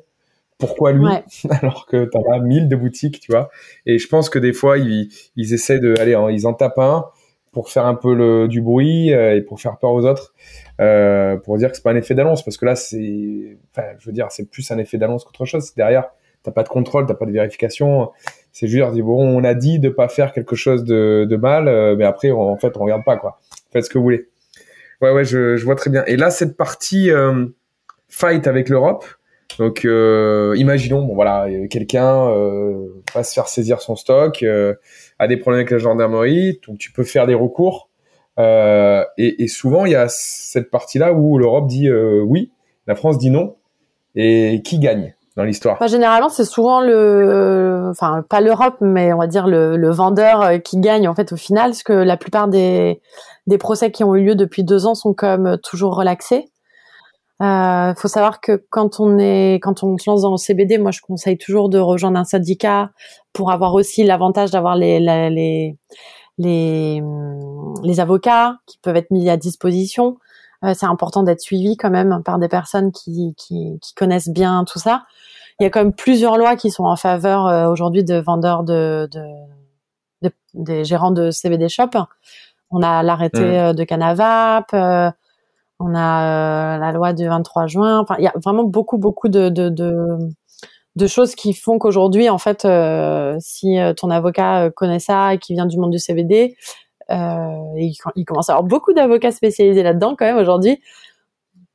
pourquoi 0.59 0.91
lui 0.91 1.07
alors 1.63 1.87
que 1.87 2.07
t'as 2.07 2.25
pas 2.25 2.41
mille 2.41 2.67
de 2.67 2.75
boutiques, 2.75 3.21
tu 3.21 3.31
vois? 3.31 3.51
Et 3.87 3.99
je 4.01 4.09
pense 4.09 4.29
que 4.31 4.41
des 4.41 4.53
fois 4.53 4.79
ils, 4.79 5.09
ils 5.37 5.55
essaient 5.55 5.79
de, 5.79 5.95
allez, 6.01 6.17
ils 6.33 6.49
en 6.49 6.55
tapent 6.55 6.81
un 6.81 7.05
pour 7.53 7.69
faire 7.69 7.87
un 7.87 7.95
peu 7.95 8.15
le, 8.15 8.49
du 8.49 8.61
bruit 8.61 9.13
euh, 9.13 9.37
et 9.37 9.43
pour 9.43 9.61
faire 9.61 9.79
peur 9.79 9.93
aux 9.93 10.05
autres, 10.07 10.35
euh, 10.81 11.37
pour 11.37 11.59
dire 11.59 11.71
que 11.71 11.77
c'est 11.77 11.83
pas 11.83 11.91
un 11.91 11.97
effet 11.97 12.15
d'annonce, 12.15 12.43
parce 12.43 12.57
que 12.57 12.65
là 12.65 12.75
c'est, 12.75 13.59
enfin, 13.71 13.89
je 13.99 14.07
veux 14.07 14.13
dire, 14.13 14.29
c'est 14.31 14.49
plus 14.51 14.71
un 14.71 14.79
effet 14.79 14.97
d'annonce 14.97 15.25
qu'autre 15.25 15.45
chose. 15.45 15.75
Derrière, 15.75 16.11
t'as 16.43 16.53
pas 16.53 16.63
de 16.63 16.69
contrôle, 16.69 17.07
t'as 17.07 17.15
pas 17.15 17.27
de 17.27 17.33
vérification. 17.33 18.11
C'est 18.53 18.67
juste 18.67 18.93
dire 18.93 19.05
bon, 19.05 19.23
on 19.23 19.45
a 19.45 19.55
dit 19.55 19.79
de 19.79 19.91
pas 19.91 20.09
faire 20.09 20.33
quelque 20.33 20.57
chose 20.57 20.85
de, 20.85 21.37
mal, 21.37 21.69
euh, 21.69 21.97
mais 21.97 22.05
après 22.05 22.31
en 22.31 22.57
fait 22.57 22.77
on 22.77 22.85
regarde 22.85 23.05
pas 23.05 23.17
quoi. 23.17 23.39
Faites 23.73 23.85
ce 23.85 23.91
que 23.91 23.99
vous 23.99 24.05
voulez. 24.05 24.29
Ouais 25.03 25.13
ouais, 25.13 25.25
je, 25.25 25.63
vois 25.65 25.77
très 25.77 25.91
bien. 25.91 26.05
Et 26.07 26.17
là 26.17 26.31
cette 26.31 26.57
partie 26.57 27.11
euh, 27.11 27.47
fight 28.09 28.47
avec 28.47 28.69
l'Europe 28.69 29.05
donc, 29.59 29.83
imaginons, 29.85 31.03
bon 31.03 31.15
voilà, 31.15 31.47
quelqu'un 31.69 32.31
va 33.13 33.25
se 33.25 33.35
faire 33.35 33.49
saisir 33.49 33.81
son 33.83 33.97
stock, 33.97 34.43
a 35.19 35.29
des 35.29 35.37
problèmes 35.37 35.59
avec 35.59 35.71
la 35.71 35.79
gendarmerie, 35.79 36.61
donc 36.67 36.79
tu 36.79 36.93
peux 36.93 37.03
faire 37.03 37.27
des 37.27 37.35
recours. 37.35 37.90
Euh, 38.39 39.05
et, 39.19 39.49
souvent, 39.49 39.85
il 39.85 39.93
y 39.93 39.97
a 39.97 40.07
cette 40.09 40.71
partie-là 40.71 41.13
où 41.13 41.39
l'Europe 41.39 41.67
dit 41.67 41.89
euh, 41.89 42.23
oui, 42.23 42.53
la 42.87 42.95
France 42.95 43.19
dit 43.19 43.31
non. 43.31 43.57
Et 44.17 44.63
qui 44.65 44.79
gagne 44.79 45.15
dans 45.37 45.45
l'histoire? 45.45 45.79
Bah, 45.79 45.87
Généralement, 45.87 46.29
c'est 46.29 46.45
souvent 46.45 46.81
le, 46.81 47.89
enfin 47.91 48.25
pas 48.29 48.41
l'Europe, 48.41 48.77
mais 48.81 49.13
on 49.13 49.19
va 49.19 49.27
dire 49.27 49.47
le, 49.47 49.91
vendeur 49.91 50.43
euh, 50.43 50.59
qui 50.59 50.81
gagne 50.81 51.07
en 51.07 51.15
fait 51.15 51.33
au 51.33 51.37
final, 51.37 51.71
parce 51.71 51.83
que 51.83 51.93
la 51.93 52.17
plupart 52.17 52.49
des 52.49 53.01
des 53.47 53.59
procès 53.59 53.91
qui 53.91 54.05
ont 54.05 54.15
eu 54.15 54.25
lieu 54.25 54.35
depuis 54.35 54.65
deux 54.65 54.87
ans 54.87 54.95
sont 54.95 55.15
comme 55.15 55.59
toujours 55.63 55.97
relaxés. 55.97 56.47
Il 57.43 57.95
faut 57.97 58.09
savoir 58.09 58.41
que 58.43 58.63
quand 58.69 59.01
on 59.01 59.19
est, 59.19 59.55
quand 59.63 59.83
on 59.83 59.97
se 59.97 60.11
lance 60.11 60.23
dans 60.23 60.33
le 60.33 60.37
CBD, 60.37 60.77
moi 60.77 60.91
je 60.91 61.01
conseille 61.01 61.39
toujours 61.39 61.71
de 61.71 61.79
rejoindre 61.79 62.19
un 62.19 62.25
syndicat 62.25 62.91
pour 63.33 63.51
avoir 63.51 63.75
aussi 63.75 64.05
l'avantage 64.05 64.51
d'avoir 64.51 64.77
les, 64.77 65.79
les, 66.41 68.01
avocats 68.01 68.59
qui 68.67 68.79
peuvent 68.79 68.97
être 68.97 69.11
mis 69.11 69.29
à 69.29 69.37
disposition. 69.37 70.17
Euh, 70.65 70.75
c'est 70.75 70.87
important 70.87 71.23
d'être 71.23 71.41
suivi 71.41 71.77
quand 71.77 71.91
même 71.91 72.23
par 72.25 72.39
des 72.39 72.49
personnes 72.49 72.93
qui, 72.93 73.35
qui, 73.37 73.79
qui, 73.81 73.95
connaissent 73.95 74.29
bien 74.29 74.65
tout 74.65 74.79
ça. 74.79 75.05
Il 75.59 75.65
y 75.65 75.67
a 75.67 75.71
quand 75.71 75.81
même 75.81 75.93
plusieurs 75.95 76.37
lois 76.37 76.57
qui 76.57 76.71
sont 76.71 76.85
en 76.85 76.97
faveur 76.97 77.47
euh, 77.47 77.69
aujourd'hui 77.69 78.05
de 78.05 78.17
vendeurs 78.17 78.63
de, 78.63 79.09
de, 79.13 79.23
de, 80.23 80.33
des 80.55 80.85
gérants 80.85 81.11
de 81.11 81.31
CBD 81.31 81.69
shop. 81.69 81.91
On 82.71 82.83
a 82.83 83.03
l'arrêté 83.03 83.41
mmh. 83.41 83.55
Euh, 83.55 83.73
de 83.73 83.85
Canavap. 83.85 84.73
Euh, 84.75 85.11
on 85.79 85.95
a 85.95 86.79
la 86.79 86.93
loi 86.93 87.15
du 87.15 87.27
23 87.27 87.67
juin. 87.67 88.01
Enfin, 88.01 88.17
il 88.19 88.25
y 88.25 88.29
a 88.29 88.33
vraiment 88.37 88.65
beaucoup, 88.65 88.99
beaucoup 88.99 89.29
de, 89.29 89.49
de, 89.49 89.71
de, 89.71 90.19
de 90.97 91.07
choses 91.07 91.35
qui 91.35 91.55
font 91.55 91.79
qu'aujourd'hui, 91.79 92.29
en 92.29 92.39
fait, 92.39 92.65
euh, 92.65 93.37
si 93.41 93.79
euh, 93.79 93.95
ton 93.95 94.11
avocat 94.11 94.71
connaît 94.71 94.99
ça 94.99 95.35
et 95.35 95.39
qui 95.39 95.55
vient 95.55 95.67
du 95.67 95.79
monde 95.79 95.91
du 95.91 95.99
CBD, 95.99 96.57
il, 97.09 97.93
il, 98.15 98.25
commence 98.25 98.51
à 98.51 98.53
avoir 98.53 98.65
beaucoup 98.65 98.93
d'avocats 98.93 99.33
spécialisés 99.33 99.83
là-dedans 99.83 100.15
quand 100.17 100.27
même 100.27 100.39
aujourd'hui. 100.39 100.81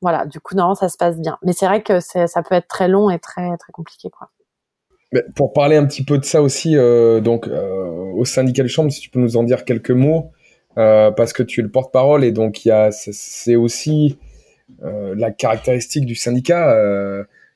Voilà, 0.02 0.26
du 0.26 0.40
coup, 0.40 0.56
non, 0.56 0.76
ça 0.76 0.88
se 0.88 0.98
passe 0.98 1.20
bien. 1.20 1.38
Mais 1.44 1.52
c'est 1.52 1.66
vrai 1.66 1.82
que 1.82 2.00
ça 2.00 2.44
peut 2.44 2.56
être 2.56 2.68
très 2.68 2.88
long 2.88 3.10
et 3.10 3.20
très, 3.20 3.58
très 3.58 3.72
compliqué, 3.74 4.10
quoi. 4.10 4.30
pour 5.36 5.52
parler 5.52 5.76
un 5.76 5.86
petit 5.86 6.06
peu 6.06 6.18
de 6.18 6.24
ça 6.24 6.42
aussi, 6.42 6.78
euh, 6.78 7.20
donc 7.20 7.48
au 7.48 8.24
syndicat 8.24 8.64
de 8.64 8.68
chambre, 8.68 8.92
si 8.92 9.02
tu 9.02 9.10
peux 9.10 9.20
nous 9.20 9.36
en 9.36 9.44
dire 9.44 9.66
quelques 9.66 9.92
mots, 9.92 10.32
euh, 10.78 11.12
parce 11.12 11.32
que 11.32 11.44
tu 11.44 11.62
es 11.62 11.64
le 11.64 11.72
porte-parole 11.72 12.26
et 12.26 12.32
donc 12.32 12.68
c'est 12.92 13.56
aussi 13.56 14.20
euh, 14.84 15.16
la 15.18 15.32
caractéristique 15.32 16.06
du 16.06 16.16
syndicat. 16.16 16.76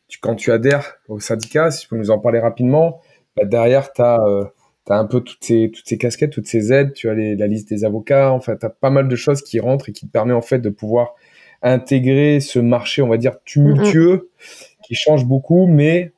Tu, 0.10 0.20
quand 0.20 0.36
tu 0.36 0.52
adhères 0.52 0.96
au 1.08 1.20
syndicat, 1.20 1.72
si 1.72 1.82
tu 1.82 1.88
peux 1.88 1.98
nous 1.98 2.12
en 2.12 2.20
parler 2.20 2.40
rapidement, 2.40 3.00
bah 3.38 3.46
derrière 3.46 3.94
tu 3.94 4.02
as, 4.02 4.20
euh, 4.22 4.44
un 4.90 5.06
peu 5.06 5.22
toutes 5.22 5.44
ces 5.44 5.72
toutes 5.74 5.88
ces 5.88 5.98
casquettes, 5.98 6.32
toutes 6.32 6.48
ces 6.48 6.74
aides. 6.74 6.94
Tu 6.94 7.10
as 7.10 7.14
les, 7.14 7.36
la 7.36 7.48
liste 7.48 7.70
des 7.70 7.86
avocats. 7.86 8.32
Enfin, 8.32 8.56
tu 8.58 8.66
as 8.66 8.70
pas 8.70 8.90
mal 8.90 9.08
de 9.08 9.16
choses 9.16 9.42
qui 9.42 9.60
rentrent 9.60 9.90
et 9.90 9.92
qui 9.94 10.08
te 10.08 10.12
permet 10.12 10.34
en 10.34 10.42
fait 10.42 10.60
de 10.60 10.70
pouvoir 10.70 11.14
intégrer 11.62 12.40
ce 12.40 12.60
marché, 12.60 13.02
on 13.02 13.08
va 13.08 13.18
dire 13.18 13.36
tumultueux, 13.44 14.30
qui 14.84 14.96
change 14.96 15.26
beaucoup, 15.26 15.68
mais 15.68 16.14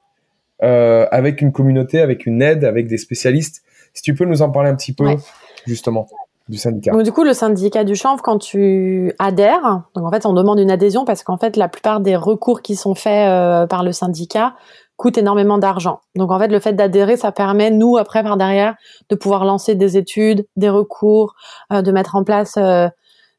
euh, 0.63 1.07
avec 1.11 1.41
une 1.41 1.51
communauté, 1.51 1.99
avec 1.99 2.25
une 2.25 2.41
aide, 2.41 2.63
avec 2.63 2.87
des 2.87 2.97
spécialistes. 2.97 3.63
Si 3.93 4.03
tu 4.03 4.13
peux 4.13 4.25
nous 4.25 4.41
en 4.41 4.51
parler 4.51 4.69
un 4.69 4.75
petit 4.75 4.93
peu, 4.93 5.05
ouais. 5.05 5.17
justement 5.65 6.07
du 6.51 6.57
syndicat. 6.57 7.01
Du 7.01 7.11
coup, 7.11 7.23
le 7.23 7.33
syndicat 7.33 7.83
du 7.83 7.95
chanvre, 7.95 8.21
quand 8.21 8.37
tu 8.37 9.13
adhères, 9.17 9.83
donc 9.95 10.05
en 10.05 10.11
fait, 10.11 10.25
on 10.25 10.33
demande 10.33 10.59
une 10.59 10.69
adhésion 10.69 11.05
parce 11.05 11.23
qu'en 11.23 11.37
fait, 11.37 11.55
la 11.55 11.69
plupart 11.69 12.01
des 12.01 12.15
recours 12.15 12.61
qui 12.61 12.75
sont 12.75 12.93
faits 12.93 13.29
euh, 13.29 13.65
par 13.65 13.83
le 13.83 13.93
syndicat 13.93 14.53
coûtent 14.97 15.17
énormément 15.17 15.57
d'argent. 15.57 16.01
Donc, 16.15 16.29
en 16.29 16.37
fait, 16.37 16.49
le 16.49 16.59
fait 16.59 16.73
d'adhérer, 16.73 17.15
ça 17.15 17.31
permet, 17.31 17.71
nous, 17.71 17.97
après, 17.97 18.21
par 18.21 18.37
derrière, 18.37 18.75
de 19.09 19.15
pouvoir 19.15 19.45
lancer 19.45 19.73
des 19.75 19.97
études, 19.97 20.45
des 20.57 20.69
recours, 20.69 21.33
euh, 21.71 21.81
de 21.81 21.91
mettre 21.91 22.15
en 22.15 22.23
place 22.23 22.55
euh, 22.57 22.87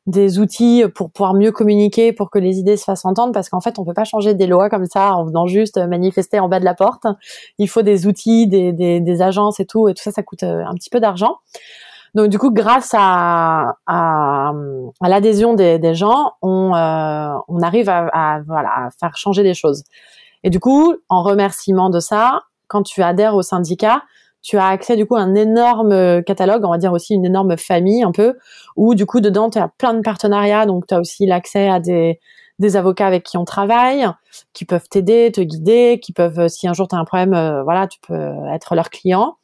des 0.07 0.39
outils 0.41 0.83
pour 0.95 1.13
pouvoir 1.13 1.35
mieux 1.35 1.53
communiquer, 1.53 2.13
pour 2.13 2.31
que 2.31 2.39
les 2.39 2.59
idées 2.59 2.79
se 2.79 2.85
fassent 2.85 3.05
entendre, 3.05 3.33
parce 3.33 3.51
qu'en 3.51 3.61
fait, 3.61 3.79
on 3.79 3.85
peut 3.85 3.95
pas 3.95 4.05
changer 4.05 4.35
des 4.35 4.47
lois 4.47 4.71
comme 4.71 4.87
ça 4.87 5.13
en 5.13 5.27
venant 5.27 5.47
juste 5.47 5.77
manifester 5.77 6.41
en 6.41 6.49
bas 6.49 6.59
de 6.59 6.65
la 6.65 6.75
porte. 6.75 7.05
Il 7.59 7.69
faut 7.69 7.83
des 7.83 8.07
outils, 8.07 8.49
des, 8.49 8.73
des 8.73 9.23
agences 9.23 9.61
et 9.61 9.67
tout, 9.67 9.89
et 9.89 9.95
tout 9.95 10.03
ça, 10.03 10.11
ça 10.11 10.23
coûte 10.23 10.43
un 10.43 10.75
petit 10.75 10.91
peu 10.91 10.99
d'argent. 10.99 11.37
Donc 12.15 12.29
du 12.29 12.39
coup, 12.39 12.51
grâce 12.53 12.95
à, 12.95 13.77
à, 13.87 14.53
à 15.01 15.09
l'adhésion 15.09 15.55
des, 15.55 15.79
des, 15.79 15.95
gens, 15.95 16.33
on, 16.43 16.75
euh, 16.75 17.35
on 17.49 17.61
arrive 17.61 17.89
à, 17.89 18.07
à, 18.13 18.41
voilà, 18.43 18.69
à 18.69 18.91
faire 18.91 19.17
changer 19.17 19.43
les 19.43 19.55
choses. 19.55 19.85
Et 20.45 20.51
du 20.51 20.61
coup, 20.61 20.95
en 21.09 21.23
remerciement 21.23 21.89
de 21.89 22.01
ça, 22.01 22.43
quand 22.69 22.83
tu 22.83 23.03
adhères 23.03 23.35
au 23.35 23.43
syndicat, 23.43 24.03
tu 24.43 24.59
as 24.59 24.67
accès 24.67 24.97
du 24.97 25.07
coup 25.07 25.17
à 25.17 25.21
un 25.21 25.35
énorme 25.35 26.23
catalogue, 26.25 26.65
on 26.65 26.71
va 26.71 26.79
dire 26.79 26.93
aussi 26.93 27.15
une 27.15 27.25
énorme 27.25 27.57
famille 27.57 28.03
un 28.03 28.13
peu, 28.13 28.35
où 28.77 28.95
du 28.95 29.07
coup 29.07 29.21
dedans 29.21 29.51
tu 29.51 29.59
as 29.59 29.69
plein 29.69 29.95
de 29.95 30.01
partenariats, 30.01 30.67
donc 30.67 30.87
tu 30.89 30.95
as 30.95 31.01
aussi 31.01 31.27
l'accès 31.27 31.69
à 31.69 31.79
des, 31.79 32.19
des 32.59 32.77
avocats 32.77 33.07
avec 33.07 33.23
qui 33.23 33.39
on 33.39 33.45
travaille, 33.45 34.09
qui 34.53 34.65
peuvent 34.65 34.89
t'aider, 34.89 35.31
te 35.33 35.41
guider, 35.41 36.01
qui 36.03 36.13
peuvent, 36.13 36.49
si 36.49 36.67
un 36.67 36.73
jour 36.73 36.89
tu 36.89 36.97
as 36.97 36.99
un 36.99 37.05
problème, 37.05 37.63
voilà, 37.65 37.87
tu 37.87 38.01
peux 38.01 38.33
être 38.53 38.75
leur 38.75 38.91
client. 38.91 39.37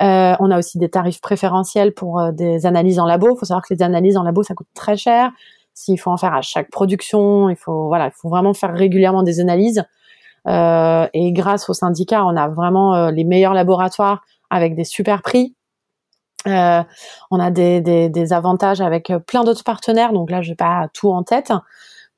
Euh, 0.00 0.34
on 0.40 0.50
a 0.50 0.58
aussi 0.58 0.78
des 0.78 0.88
tarifs 0.88 1.20
préférentiels 1.20 1.92
pour 1.92 2.18
euh, 2.18 2.32
des 2.32 2.66
analyses 2.66 2.98
en 2.98 3.06
labo. 3.06 3.34
Il 3.34 3.38
faut 3.38 3.44
savoir 3.44 3.62
que 3.62 3.72
les 3.72 3.82
analyses 3.82 4.16
en 4.16 4.22
labo, 4.22 4.42
ça 4.42 4.54
coûte 4.54 4.68
très 4.74 4.96
cher. 4.96 5.30
S'il 5.74 5.98
faut 5.98 6.10
en 6.10 6.16
faire 6.16 6.34
à 6.34 6.42
chaque 6.42 6.70
production, 6.70 7.48
il 7.48 7.56
faut 7.56 7.88
voilà, 7.88 8.06
il 8.06 8.12
faut 8.12 8.28
vraiment 8.28 8.54
faire 8.54 8.74
régulièrement 8.74 9.22
des 9.22 9.40
analyses. 9.40 9.84
Euh, 10.48 11.06
et 11.14 11.32
grâce 11.32 11.68
au 11.68 11.74
syndicat, 11.74 12.24
on 12.24 12.36
a 12.36 12.48
vraiment 12.48 13.08
les 13.10 13.24
meilleurs 13.24 13.54
laboratoires 13.54 14.22
avec 14.50 14.74
des 14.74 14.84
super 14.84 15.22
prix. 15.22 15.54
on 16.46 16.50
a 17.40 17.50
des, 17.50 17.80
des, 17.80 18.32
avantages 18.32 18.80
avec 18.80 19.12
plein 19.26 19.44
d'autres 19.44 19.64
partenaires. 19.64 20.12
Donc 20.12 20.30
là, 20.30 20.42
je 20.42 20.50
n'ai 20.50 20.56
pas 20.56 20.88
tout 20.92 21.10
en 21.10 21.22
tête, 21.22 21.52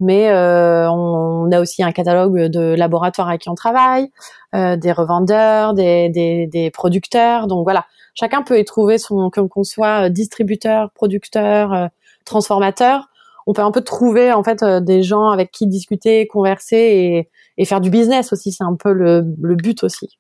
mais 0.05 0.29
euh, 0.31 0.89
on, 0.91 1.51
a 1.51 1.61
aussi 1.61 1.83
un 1.83 1.93
catalogue 1.93 2.49
de 2.49 2.75
laboratoires 2.75 3.29
avec 3.29 3.43
qui 3.43 3.49
on 3.49 3.55
travaille, 3.55 4.11
euh, 4.55 4.77
des 4.77 4.93
revendeurs, 4.93 5.73
des, 5.73 6.11
des, 6.11 6.47
des, 6.47 6.71
producteurs. 6.71 7.47
Donc 7.47 7.65
voilà, 7.65 7.87
chacun 8.15 8.43
peut 8.43 8.59
y 8.59 8.65
trouver 8.65 8.99
son, 8.99 9.31
qu'on 9.31 9.65
soit 9.65 10.11
distributeur, 10.11 10.91
producteur, 10.93 11.73
euh, 11.73 11.87
transformateur. 12.27 13.09
On 13.47 13.55
peut 13.55 13.63
un 13.63 13.73
peu 13.73 13.81
trouver 13.81 14.33
en 14.33 14.45
fait 14.45 14.63
euh, 14.63 14.81
des 14.81 15.03
gens 15.03 15.29
avec 15.29 15.51
qui 15.51 15.67
discuter, 15.67 16.27
converser 16.27 16.77
et, 16.77 17.31
et 17.57 17.65
faire 17.65 17.81
du 17.81 17.91
business 17.91 18.33
aussi. 18.33 18.53
C'est 18.53 18.65
un 18.65 18.77
peu 18.77 18.93
le, 18.93 19.25
le, 19.41 19.55
but 19.55 19.83
aussi. 19.85 20.19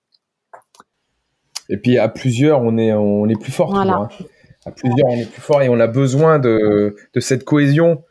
Et 1.69 1.77
puis 1.77 1.98
à 1.98 2.09
plusieurs, 2.09 2.62
on 2.62 2.78
est 2.78 2.93
on 2.94 3.28
est 3.28 3.40
plus 3.40 3.52
fort. 3.52 3.70
Voilà. 3.70 3.94
Hein. 3.94 4.09
À 4.66 4.70
plusieurs, 4.70 5.09
on 5.09 5.16
est 5.16 5.31
plus 5.31 5.43
fort 5.43 5.61
et 5.62 5.69
on 5.69 5.78
a 5.78 5.86
besoin 5.86 6.39
de, 6.39 6.97
de 7.12 7.20
cette 7.20 7.44
cohésion 7.44 8.02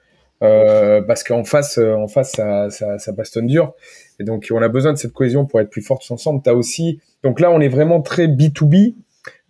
euh, 0.44 1.02
parce 1.02 1.24
qu'en 1.24 1.44
face, 1.44 1.78
euh, 1.78 1.94
en 1.94 2.08
face, 2.08 2.34
ça, 2.34 2.70
ça, 2.70 3.00
ça, 3.00 3.12
bastonne 3.14 3.48
dur. 3.48 3.74
Et 4.20 4.24
donc, 4.24 4.48
on 4.52 4.62
a 4.62 4.68
besoin 4.68 4.94
de 4.94 4.98
cette 4.98 5.14
cohésion 5.14 5.46
pour 5.46 5.62
être 5.62 5.70
plus 5.70 5.82
forts 5.82 6.04
ensemble. 6.10 6.42
T'as 6.44 6.54
aussi, 6.54 7.00
donc 7.24 7.40
là, 7.40 7.52
on 7.52 7.62
est 7.62 7.70
vraiment 7.70 8.02
très 8.02 8.28
B2B. 8.28 8.96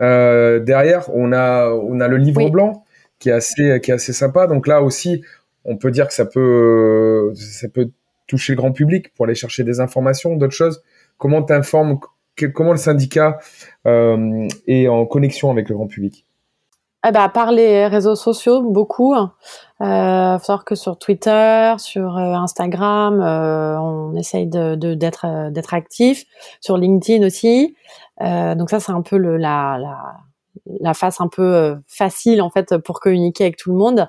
Euh, 0.02 0.60
derrière, 0.60 1.10
on 1.14 1.34
a, 1.34 1.70
on 1.70 2.00
a 2.00 2.08
le 2.08 2.18
livre 2.18 2.50
blanc 2.50 2.86
qui 3.18 3.30
est 3.30 3.34
assez, 3.34 3.80
qui 3.82 3.92
est 3.92 3.94
assez 3.96 4.14
sympa. 4.14 4.48
Donc 4.48 4.68
là 4.68 4.82
aussi, 4.82 5.24
on 5.66 5.78
peut 5.78 5.92
dire 5.92 6.08
que 6.08 6.14
ça 6.14 6.26
peut, 6.26 7.32
ça 7.36 7.68
peut 7.70 7.90
toucher 8.28 8.54
le 8.54 8.58
grand 8.58 8.72
public 8.72 9.14
pour 9.14 9.26
aller 9.26 9.36
chercher 9.36 9.64
des 9.64 9.80
informations, 9.80 10.36
d'autres 10.36 10.54
choses. 10.54 10.84
Comment 11.18 11.42
t'informes, 11.42 12.00
comment 12.54 12.72
le 12.72 12.78
syndicat 12.78 13.40
euh, 13.86 14.48
est 14.68 14.88
en 14.88 15.06
connexion 15.06 15.52
avec 15.52 15.70
le 15.70 15.76
grand 15.76 15.88
public? 15.88 16.26
Eh 17.06 17.12
ben, 17.12 17.28
par 17.28 17.52
les 17.52 17.88
réseaux 17.88 18.16
sociaux, 18.16 18.62
beaucoup. 18.62 19.14
Euh, 19.14 20.38
faut 20.40 20.46
savoir 20.46 20.64
que 20.64 20.76
sur 20.76 20.98
Twitter, 20.98 21.74
sur 21.78 22.18
euh, 22.18 22.34
Instagram, 22.34 23.20
euh, 23.20 23.78
on 23.78 24.16
essaye 24.16 24.48
de 24.48 24.76
d'être 24.76 25.26
euh, 25.26 25.50
d'être 25.50 25.74
actif. 25.74 26.24
Sur 26.62 26.78
LinkedIn 26.78 27.26
aussi. 27.26 27.76
Euh, 28.22 28.56
donc 28.56 28.70
ça, 28.70 28.80
c'est 28.80 28.94
un 28.94 29.02
peu 29.02 29.18
le, 29.18 29.36
la, 29.36 29.78
la, 29.80 29.98
la 30.80 30.94
face 30.94 31.20
un 31.20 31.28
peu 31.28 31.76
facile 31.88 32.42
en 32.42 32.50
fait 32.50 32.78
pour 32.78 33.02
communiquer 33.02 33.46
avec 33.46 33.58
tout 33.58 33.72
le 33.72 33.78
monde. 33.78 34.08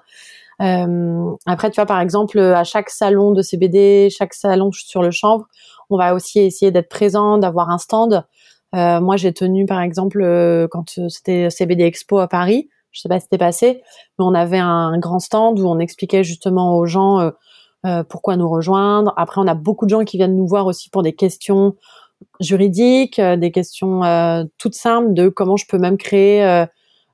après, 1.46 1.70
tu 1.70 1.76
vois, 1.76 1.86
par 1.86 2.00
exemple, 2.00 2.38
à 2.38 2.62
chaque 2.62 2.90
salon 2.90 3.32
de 3.32 3.42
CBD, 3.42 4.08
chaque 4.10 4.34
salon 4.34 4.70
sur 4.72 5.02
le 5.02 5.10
chanvre, 5.10 5.46
on 5.90 5.96
va 5.96 6.14
aussi 6.14 6.38
essayer 6.40 6.70
d'être 6.70 6.88
présent, 6.88 7.38
d'avoir 7.38 7.70
un 7.70 7.78
stand. 7.78 8.24
moi, 8.72 9.16
j'ai 9.16 9.32
tenu, 9.32 9.66
par 9.66 9.80
exemple, 9.80 10.20
quand 10.70 10.84
c'était 11.08 11.50
CBD 11.50 11.84
Expo 11.84 12.18
à 12.18 12.28
Paris, 12.28 12.68
je 12.94 13.00
sais 13.00 13.08
pas 13.08 13.18
si 13.18 13.24
c'était 13.24 13.38
passé, 13.38 13.82
mais 14.18 14.24
on 14.24 14.34
avait 14.34 14.58
un 14.58 14.96
grand 14.98 15.18
stand 15.18 15.58
où 15.58 15.66
on 15.66 15.78
expliquait 15.78 16.24
justement 16.24 16.76
aux 16.76 16.86
gens 16.86 17.20
euh, 17.20 17.30
euh, 17.84 18.04
pourquoi 18.04 18.36
nous 18.36 18.48
rejoindre. 18.48 19.12
Après, 19.16 19.40
on 19.40 19.46
a 19.46 19.54
beaucoup 19.54 19.84
de 19.84 19.90
gens 19.90 20.04
qui 20.04 20.16
viennent 20.16 20.36
nous 20.36 20.46
voir 20.46 20.66
aussi 20.66 20.88
pour 20.88 21.02
des 21.02 21.12
questions 21.12 21.74
juridiques, 22.40 23.18
euh, 23.18 23.36
des 23.36 23.50
questions 23.50 24.00
toutes 24.58 24.74
simples 24.74 25.12
de 25.12 25.28
comment 25.28 25.56
je 25.56 25.66
peux 25.66 25.78
même 25.78 25.98
créer, 25.98 26.64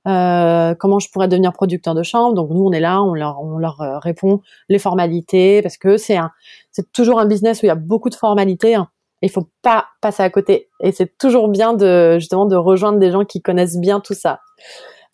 comment 0.05 0.99
je 0.99 1.11
pourrais 1.11 1.29
devenir 1.29 1.53
producteur 1.55 1.95
de 1.95 2.03
chambre. 2.03 2.35
Donc 2.35 2.51
nous, 2.51 2.63
on 2.63 2.73
est 2.73 2.81
là, 2.81 3.03
on 3.03 3.15
leur, 3.15 3.41
on 3.41 3.57
leur 3.57 3.79
répond 4.03 4.43
les 4.69 4.79
formalités 4.79 5.63
parce 5.63 5.79
que 5.79 5.97
c'est 5.97 6.19
un, 6.19 6.31
c'est 6.73 6.93
toujours 6.93 7.19
un 7.19 7.27
business 7.27 7.63
où 7.63 7.67
il 7.67 7.69
y 7.69 7.73
a 7.73 7.75
beaucoup 7.75 8.11
de 8.11 8.15
formalités. 8.15 8.75
Hein. 8.75 8.89
Il 9.23 9.31
faut 9.31 9.49
pas 9.63 9.87
passer 10.01 10.23
à 10.23 10.31
côté. 10.31 10.69
Et 10.83 10.93
c'est 10.93 11.17
toujours 11.19 11.49
bien 11.49 11.73
de 11.73 12.19
justement 12.19 12.47
de 12.47 12.57
rejoindre 12.57 12.99
des 12.99 13.11
gens 13.11 13.25
qui 13.25 13.41
connaissent 13.41 13.79
bien 13.79 14.01
tout 14.01 14.15
ça. 14.15 14.41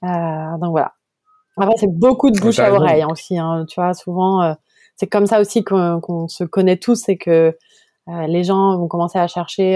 Euh, 0.04 0.58
donc 0.58 0.70
voilà. 0.70 0.92
Après, 1.56 1.74
c'est 1.78 1.90
beaucoup 1.90 2.30
de 2.30 2.38
bouche 2.38 2.58
à 2.58 2.72
oreille 2.72 3.02
hein, 3.02 3.08
aussi. 3.10 3.38
Hein, 3.38 3.64
tu 3.68 3.80
vois, 3.80 3.94
souvent, 3.94 4.42
euh, 4.42 4.54
c'est 4.96 5.06
comme 5.06 5.26
ça 5.26 5.40
aussi 5.40 5.64
qu'on 5.64 6.28
se 6.28 6.44
connaît 6.44 6.76
tous, 6.76 6.96
c'est 6.96 7.16
que 7.16 7.56
euh, 8.08 8.26
les 8.26 8.44
gens 8.44 8.76
vont 8.78 8.88
commencer 8.88 9.18
à 9.18 9.26
chercher 9.26 9.72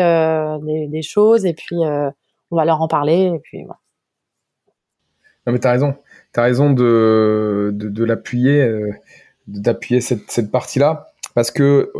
des, 0.62 0.86
des, 0.88 1.02
choses 1.02 1.44
et 1.46 1.54
puis 1.54 1.76
on 1.76 2.56
va 2.56 2.64
leur 2.64 2.80
en 2.80 2.88
parler 2.88 3.32
et 3.34 3.38
puis 3.40 3.64
voilà. 3.64 3.78
Non 5.46 5.54
mais 5.54 5.58
t'as 5.58 5.72
raison, 5.72 5.96
t'as 6.32 6.42
raison 6.42 6.70
de, 6.70 7.70
de, 7.72 7.88
de 7.88 8.04
l'appuyer, 8.04 8.92
d'appuyer 9.46 10.00
cette, 10.00 10.30
cette 10.30 10.50
partie-là 10.50 11.12
parce 11.34 11.50
que 11.50 11.92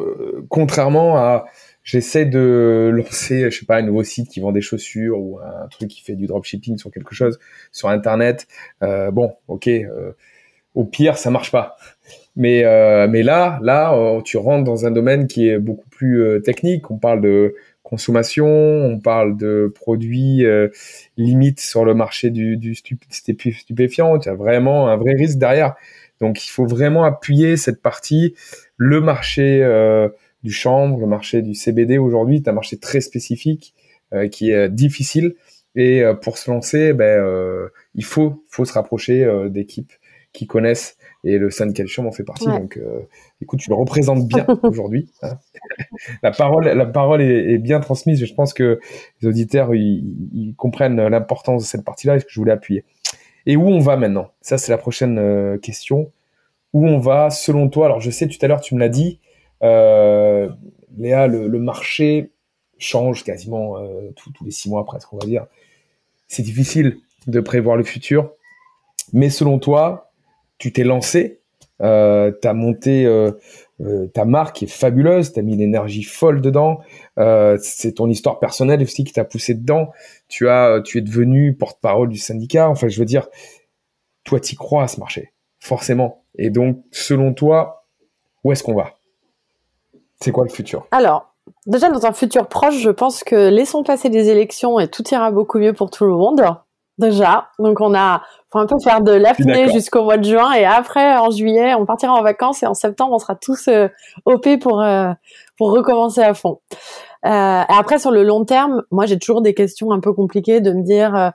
contrairement 0.48 1.16
à 1.16 1.46
j'essaie 1.82 2.26
de 2.26 2.90
lancer, 2.94 3.50
je 3.50 3.58
sais 3.60 3.66
pas, 3.66 3.76
un 3.76 3.82
nouveau 3.82 4.04
site 4.04 4.28
qui 4.28 4.40
vend 4.40 4.52
des 4.52 4.60
chaussures 4.60 5.18
ou 5.18 5.38
un 5.40 5.68
truc 5.68 5.88
qui 5.88 6.02
fait 6.02 6.14
du 6.16 6.26
dropshipping 6.26 6.78
sur 6.78 6.90
quelque 6.90 7.14
chose 7.14 7.38
sur 7.72 7.88
Internet. 7.88 8.46
Euh, 8.82 9.10
bon, 9.10 9.34
ok, 9.48 9.68
euh, 9.68 10.12
au 10.74 10.84
pire, 10.84 11.18
ça 11.18 11.30
marche 11.30 11.50
pas. 11.50 11.76
Mais 12.36 12.64
euh, 12.64 13.08
mais 13.08 13.22
là, 13.22 13.58
là, 13.62 13.94
euh, 13.94 14.20
tu 14.22 14.36
rentres 14.36 14.64
dans 14.64 14.86
un 14.86 14.90
domaine 14.90 15.26
qui 15.26 15.48
est 15.48 15.58
beaucoup 15.58 15.88
plus 15.90 16.22
euh, 16.22 16.40
technique. 16.40 16.90
On 16.90 16.98
parle 16.98 17.20
de 17.20 17.54
consommation, 17.82 18.46
on 18.46 19.00
parle 19.00 19.36
de 19.36 19.72
produits 19.74 20.44
euh, 20.44 20.68
limites 21.16 21.60
sur 21.60 21.84
le 21.84 21.94
marché 21.94 22.30
du, 22.30 22.56
du 22.56 22.74
stupéfiant. 22.74 24.18
Tu 24.18 24.28
as 24.28 24.34
vraiment 24.34 24.88
un 24.88 24.96
vrai 24.96 25.14
risque 25.14 25.38
derrière. 25.38 25.74
Donc, 26.20 26.44
il 26.44 26.50
faut 26.50 26.66
vraiment 26.66 27.04
appuyer 27.04 27.56
cette 27.56 27.82
partie, 27.82 28.34
le 28.76 29.00
marché 29.00 29.62
du 30.42 30.52
chanvre, 30.52 30.98
le 30.98 31.06
marché 31.06 31.42
du 31.42 31.54
CBD 31.54 31.98
aujourd'hui 31.98 32.36
est 32.36 32.48
un 32.48 32.52
marché 32.52 32.78
très 32.78 33.00
spécifique 33.00 33.74
euh, 34.12 34.28
qui 34.28 34.50
est 34.50 34.68
difficile. 34.68 35.34
Et 35.76 36.02
euh, 36.02 36.14
pour 36.14 36.38
se 36.38 36.50
lancer, 36.50 36.92
ben, 36.92 37.04
euh, 37.04 37.68
il 37.94 38.04
faut, 38.04 38.44
faut 38.48 38.64
se 38.64 38.72
rapprocher 38.72 39.28
d'équipes 39.50 39.92
qui 40.32 40.46
connaissent. 40.46 40.96
Et 41.22 41.36
le 41.36 41.50
syndicat 41.50 41.84
du 41.84 42.00
en 42.00 42.12
fait 42.12 42.24
partie. 42.24 42.46
Donc, 42.46 42.80
écoute, 43.42 43.60
tu 43.60 43.68
le 43.68 43.76
représentes 43.76 44.26
bien 44.26 44.46
aujourd'hui. 44.62 45.10
Hein. 45.22 45.38
la 46.22 46.30
parole, 46.30 46.64
la 46.64 46.86
parole 46.86 47.20
est, 47.20 47.58
bien 47.58 47.78
transmise. 47.78 48.24
Je 48.24 48.34
pense 48.34 48.54
que 48.54 48.80
les 49.20 49.28
auditeurs 49.28 49.74
ils, 49.74 50.54
comprennent 50.56 51.08
l'importance 51.08 51.64
de 51.64 51.68
cette 51.68 51.84
partie-là 51.84 52.16
et 52.16 52.20
ce 52.20 52.24
que 52.24 52.30
je 52.32 52.40
voulais 52.40 52.52
appuyer. 52.52 52.84
Et 53.44 53.56
où 53.56 53.68
on 53.68 53.80
va 53.80 53.98
maintenant? 53.98 54.30
Ça, 54.40 54.56
c'est 54.56 54.72
la 54.72 54.78
prochaine 54.78 55.58
question. 55.60 56.10
Où 56.72 56.86
on 56.86 56.98
va, 56.98 57.28
selon 57.28 57.68
toi? 57.68 57.86
Alors, 57.86 58.00
je 58.00 58.10
sais, 58.10 58.26
tout 58.26 58.38
à 58.40 58.48
l'heure, 58.48 58.62
tu 58.62 58.74
me 58.74 58.80
l'as 58.80 58.88
dit, 58.88 59.18
euh, 59.18 59.29
Léa, 59.62 61.26
le, 61.26 61.48
le, 61.48 61.58
marché 61.58 62.30
change 62.78 63.24
quasiment 63.24 63.78
euh, 63.78 64.10
tous 64.16 64.44
les 64.44 64.50
six 64.50 64.68
mois 64.68 64.84
presque, 64.84 65.12
on 65.12 65.18
va 65.18 65.26
dire. 65.26 65.46
C'est 66.28 66.42
difficile 66.42 66.98
de 67.26 67.40
prévoir 67.40 67.76
le 67.76 67.84
futur. 67.84 68.32
Mais 69.12 69.30
selon 69.30 69.58
toi, 69.58 70.12
tu 70.58 70.72
t'es 70.72 70.84
lancé, 70.84 71.40
euh, 71.80 72.32
tu 72.40 72.46
as 72.46 72.54
monté 72.54 73.06
euh, 73.06 73.32
euh, 73.80 74.06
ta 74.08 74.24
marque 74.24 74.56
qui 74.56 74.64
est 74.66 74.68
fabuleuse, 74.68 75.32
tu 75.32 75.40
as 75.40 75.42
mis 75.42 75.54
une 75.54 75.60
énergie 75.60 76.02
folle 76.02 76.40
dedans, 76.40 76.80
euh, 77.18 77.56
c'est 77.60 77.94
ton 77.94 78.08
histoire 78.08 78.38
personnelle 78.38 78.82
aussi 78.82 79.04
qui 79.04 79.12
t'a 79.12 79.24
poussé 79.24 79.54
dedans, 79.54 79.90
tu, 80.28 80.48
as, 80.48 80.80
tu 80.84 80.98
es 80.98 81.00
devenu 81.00 81.54
porte-parole 81.54 82.08
du 82.08 82.18
syndicat, 82.18 82.68
enfin 82.68 82.88
je 82.88 82.98
veux 82.98 83.06
dire, 83.06 83.28
toi 84.24 84.38
tu 84.38 84.54
crois 84.54 84.84
à 84.84 84.88
ce 84.88 85.00
marché, 85.00 85.32
forcément. 85.58 86.24
Et 86.36 86.50
donc, 86.50 86.84
selon 86.92 87.32
toi, 87.32 87.86
où 88.44 88.52
est-ce 88.52 88.62
qu'on 88.62 88.74
va? 88.74 88.99
C'est 90.22 90.32
quoi 90.32 90.44
le 90.44 90.50
futur? 90.50 90.86
Alors, 90.90 91.32
déjà 91.66 91.88
dans 91.88 92.06
un 92.06 92.12
futur 92.12 92.46
proche, 92.46 92.78
je 92.78 92.90
pense 92.90 93.24
que 93.24 93.48
laissons 93.48 93.82
passer 93.82 94.08
les 94.08 94.28
élections 94.28 94.78
et 94.78 94.88
tout 94.88 95.02
ira 95.10 95.30
beaucoup 95.30 95.58
mieux 95.58 95.72
pour 95.72 95.90
tout 95.90 96.04
le 96.04 96.12
monde. 96.12 96.42
Déjà, 96.98 97.48
donc 97.58 97.80
on 97.80 97.94
a, 97.94 98.20
faut 98.52 98.58
un 98.58 98.66
peu 98.66 98.78
faire 98.78 99.00
de 99.00 99.12
l'apnée 99.12 99.70
jusqu'au 99.72 100.04
mois 100.04 100.18
de 100.18 100.24
juin 100.24 100.52
et 100.52 100.66
après 100.66 101.16
en 101.16 101.30
juillet 101.30 101.74
on 101.74 101.86
partira 101.86 102.12
en 102.12 102.22
vacances 102.22 102.62
et 102.62 102.66
en 102.66 102.74
septembre 102.74 103.14
on 103.14 103.18
sera 103.18 103.36
tous 103.36 103.68
euh, 103.68 103.88
op 104.26 104.46
pour 104.60 104.82
euh, 104.82 105.10
pour 105.56 105.72
recommencer 105.72 106.20
à 106.20 106.34
fond. 106.34 106.60
Euh, 107.24 107.28
et 107.62 107.72
après 107.78 107.98
sur 107.98 108.10
le 108.10 108.22
long 108.22 108.44
terme, 108.44 108.82
moi 108.90 109.06
j'ai 109.06 109.18
toujours 109.18 109.40
des 109.40 109.54
questions 109.54 109.92
un 109.92 110.00
peu 110.00 110.12
compliquées 110.12 110.60
de 110.60 110.72
me 110.72 110.82
dire 110.82 111.16
euh, 111.16 111.30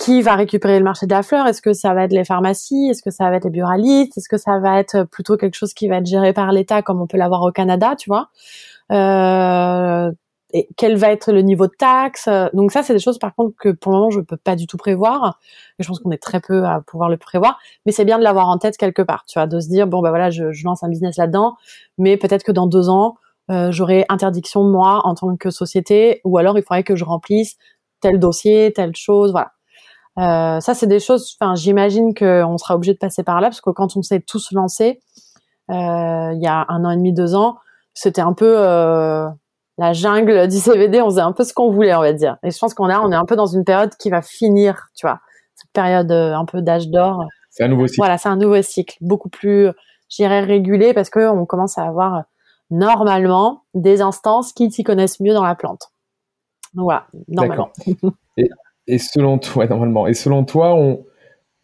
qui 0.00 0.22
va 0.22 0.34
récupérer 0.34 0.78
le 0.78 0.84
marché 0.84 1.06
de 1.06 1.12
la 1.12 1.22
fleur? 1.22 1.46
Est-ce 1.46 1.60
que 1.60 1.74
ça 1.74 1.92
va 1.92 2.04
être 2.04 2.12
les 2.12 2.24
pharmacies? 2.24 2.88
Est-ce 2.88 3.02
que 3.02 3.10
ça 3.10 3.28
va 3.28 3.36
être 3.36 3.44
les 3.44 3.50
buralistes? 3.50 4.16
Est-ce 4.16 4.30
que 4.30 4.38
ça 4.38 4.58
va 4.58 4.80
être 4.80 5.04
plutôt 5.04 5.36
quelque 5.36 5.54
chose 5.54 5.74
qui 5.74 5.88
va 5.88 5.96
être 5.98 6.06
géré 6.06 6.32
par 6.32 6.52
l'État 6.52 6.80
comme 6.80 7.02
on 7.02 7.06
peut 7.06 7.18
l'avoir 7.18 7.42
au 7.42 7.52
Canada, 7.52 7.94
tu 7.96 8.08
vois? 8.08 8.30
Euh, 8.92 10.10
et 10.52 10.68
quel 10.78 10.96
va 10.96 11.12
être 11.12 11.32
le 11.32 11.42
niveau 11.42 11.66
de 11.66 11.74
taxe? 11.78 12.30
Donc 12.54 12.72
ça, 12.72 12.82
c'est 12.82 12.94
des 12.94 12.98
choses 12.98 13.18
par 13.18 13.34
contre 13.34 13.54
que 13.60 13.68
pour 13.68 13.92
le 13.92 13.98
moment 13.98 14.10
je 14.10 14.20
peux 14.20 14.38
pas 14.38 14.56
du 14.56 14.66
tout 14.66 14.78
prévoir. 14.78 15.38
Et 15.78 15.82
je 15.82 15.88
pense 15.88 16.00
qu'on 16.00 16.10
est 16.12 16.22
très 16.22 16.40
peu 16.40 16.64
à 16.64 16.80
pouvoir 16.80 17.10
le 17.10 17.18
prévoir, 17.18 17.58
mais 17.84 17.92
c'est 17.92 18.06
bien 18.06 18.18
de 18.18 18.24
l'avoir 18.24 18.48
en 18.48 18.56
tête 18.56 18.78
quelque 18.78 19.02
part, 19.02 19.24
tu 19.28 19.38
vois, 19.38 19.46
de 19.46 19.60
se 19.60 19.68
dire 19.68 19.86
bon 19.86 20.00
bah 20.00 20.10
voilà, 20.10 20.30
je, 20.30 20.50
je 20.50 20.64
lance 20.64 20.82
un 20.82 20.88
business 20.88 21.18
là-dedans, 21.18 21.56
mais 21.98 22.16
peut-être 22.16 22.42
que 22.42 22.52
dans 22.52 22.66
deux 22.66 22.88
ans 22.88 23.16
euh, 23.50 23.70
j'aurai 23.70 24.06
interdiction 24.08 24.64
moi 24.64 25.02
en 25.04 25.14
tant 25.14 25.36
que 25.36 25.50
société, 25.50 26.22
ou 26.24 26.38
alors 26.38 26.56
il 26.56 26.62
faudrait 26.62 26.84
que 26.84 26.96
je 26.96 27.04
remplisse 27.04 27.56
tel 28.00 28.18
dossier, 28.18 28.72
telle 28.74 28.96
chose, 28.96 29.32
voilà. 29.32 29.52
Euh, 30.18 30.60
ça 30.60 30.74
c'est 30.74 30.86
des 30.86 31.00
choses. 31.00 31.36
Enfin, 31.40 31.54
j'imagine 31.54 32.14
qu'on 32.14 32.58
sera 32.58 32.74
obligé 32.74 32.92
de 32.92 32.98
passer 32.98 33.22
par 33.22 33.40
là 33.40 33.48
parce 33.48 33.60
que 33.60 33.70
quand 33.70 33.96
on 33.96 34.02
s'est 34.02 34.20
tous 34.20 34.52
lancés 34.52 35.00
euh, 35.70 36.32
il 36.34 36.42
y 36.42 36.48
a 36.48 36.66
un 36.68 36.84
an 36.84 36.90
et 36.90 36.96
demi, 36.96 37.12
deux 37.12 37.34
ans, 37.34 37.58
c'était 37.94 38.20
un 38.20 38.32
peu 38.32 38.54
euh, 38.58 39.28
la 39.78 39.92
jungle 39.92 40.48
du 40.48 40.58
CBD, 40.58 41.00
on 41.00 41.10
faisait 41.10 41.20
un 41.20 41.32
peu 41.32 41.44
ce 41.44 41.54
qu'on 41.54 41.70
voulait, 41.70 41.94
on 41.94 42.00
va 42.00 42.12
dire. 42.12 42.38
Et 42.42 42.50
je 42.50 42.58
pense 42.58 42.74
qu'on 42.74 42.88
a, 42.88 43.00
on 43.00 43.12
est 43.12 43.16
un 43.16 43.24
peu 43.24 43.36
dans 43.36 43.46
une 43.46 43.64
période 43.64 43.94
qui 43.96 44.10
va 44.10 44.20
finir, 44.20 44.88
tu 44.96 45.06
vois, 45.06 45.20
cette 45.54 45.70
période 45.72 46.10
un 46.10 46.44
peu 46.44 46.60
d'âge 46.60 46.88
d'or. 46.88 47.24
C'est 47.50 47.64
un 47.64 47.68
nouveau 47.68 47.86
cycle. 47.86 48.00
Voilà, 48.00 48.18
c'est 48.18 48.28
un 48.28 48.36
nouveau 48.36 48.60
cycle, 48.62 48.96
beaucoup 49.00 49.28
plus, 49.28 49.68
j'irais 50.08 50.40
régulé, 50.40 50.92
parce 50.92 51.08
que 51.08 51.28
on 51.30 51.46
commence 51.46 51.78
à 51.78 51.84
avoir 51.84 52.24
normalement 52.70 53.62
des 53.74 54.02
instances 54.02 54.52
qui 54.52 54.70
s'y 54.72 54.82
connaissent 54.82 55.20
mieux 55.20 55.34
dans 55.34 55.44
la 55.44 55.54
plante. 55.54 55.92
Donc 56.74 56.84
voilà, 56.84 57.06
normalement. 57.28 57.70
et, 58.36 58.48
et, 58.86 58.98
selon 58.98 59.38
toi, 59.38 59.66
normalement, 59.66 60.06
et 60.06 60.14
selon 60.14 60.44
toi, 60.44 60.74
on, 60.74 61.04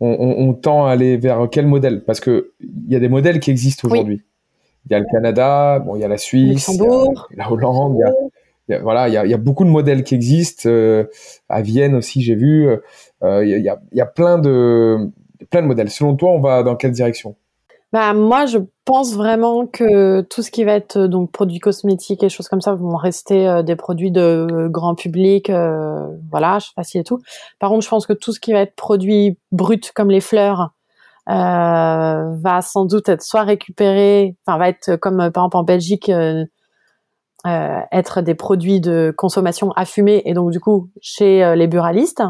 on, 0.00 0.08
on, 0.10 0.54
tend 0.54 0.86
à 0.86 0.92
aller 0.92 1.16
vers 1.16 1.48
quel 1.50 1.66
modèle 1.66 2.04
Parce 2.04 2.20
que 2.20 2.52
il 2.60 2.92
y 2.92 2.96
a 2.96 3.00
des 3.00 3.08
modèles 3.08 3.40
qui 3.40 3.50
existent 3.50 3.88
aujourd'hui. 3.88 4.16
Oui 4.16 4.22
il 4.88 4.92
y 4.92 4.94
a 4.94 4.98
le 5.00 5.06
Canada, 5.10 5.80
bon, 5.80 5.96
il 5.96 6.00
y 6.00 6.04
a 6.04 6.08
la 6.08 6.18
Suisse, 6.18 6.68
il 6.68 6.76
y 6.76 6.86
a 6.86 7.44
la 7.44 7.50
Hollande, 7.50 7.96
il 8.68 8.72
y 8.72 8.74
a, 8.74 8.78
voilà, 8.80 9.08
il 9.08 9.14
y, 9.14 9.16
a, 9.16 9.24
il 9.24 9.30
y 9.30 9.34
a, 9.34 9.38
beaucoup 9.38 9.64
de 9.64 9.70
modèles 9.70 10.04
qui 10.04 10.14
existent. 10.14 10.68
Euh, 10.68 11.04
à 11.48 11.62
Vienne 11.62 11.94
aussi, 11.94 12.22
j'ai 12.22 12.34
vu. 12.34 12.68
Euh, 13.22 13.44
il, 13.44 13.48
y 13.48 13.68
a, 13.68 13.80
il 13.92 13.98
y 13.98 14.00
a 14.00 14.06
plein 14.06 14.38
de 14.38 15.10
plein 15.50 15.62
de 15.62 15.66
modèles. 15.66 15.90
Selon 15.90 16.14
toi, 16.14 16.30
on 16.30 16.40
va 16.40 16.62
dans 16.62 16.76
quelle 16.76 16.92
direction 16.92 17.36
bah, 17.92 18.12
moi, 18.14 18.46
je 18.46 18.58
pense 18.84 19.14
vraiment 19.14 19.66
que 19.66 20.20
tout 20.22 20.42
ce 20.42 20.50
qui 20.50 20.64
va 20.64 20.72
être 20.72 20.98
donc 21.06 21.32
produits 21.32 21.60
cosmétiques 21.60 22.22
et 22.22 22.28
choses 22.28 22.48
comme 22.48 22.60
ça 22.60 22.74
vont 22.74 22.96
rester 22.96 23.48
euh, 23.48 23.62
des 23.62 23.76
produits 23.76 24.10
de 24.10 24.68
grand 24.70 24.94
public, 24.94 25.50
euh, 25.50 26.06
voilà, 26.30 26.58
facile 26.74 27.00
et 27.00 27.04
tout. 27.04 27.20
Par 27.58 27.70
contre, 27.70 27.84
je 27.84 27.88
pense 27.88 28.06
que 28.06 28.12
tout 28.12 28.32
ce 28.32 28.40
qui 28.40 28.52
va 28.52 28.60
être 28.60 28.74
produits 28.74 29.38
bruts 29.52 29.80
comme 29.94 30.10
les 30.10 30.20
fleurs, 30.20 30.70
euh, 31.28 32.36
va 32.36 32.62
sans 32.62 32.84
doute 32.84 33.08
être 33.08 33.22
soit 33.22 33.42
récupéré, 33.42 34.36
enfin 34.46 34.58
va 34.58 34.68
être 34.68 34.94
comme 34.94 35.16
par 35.16 35.42
exemple 35.42 35.56
en 35.56 35.64
Belgique, 35.64 36.08
euh, 36.08 36.44
euh, 37.46 37.80
être 37.90 38.20
des 38.22 38.36
produits 38.36 38.80
de 38.80 39.12
consommation 39.16 39.72
à 39.72 39.84
fumer 39.86 40.22
et 40.24 40.34
donc 40.34 40.52
du 40.52 40.60
coup 40.60 40.90
chez 41.00 41.56
les 41.56 41.66
buralistes. 41.66 42.22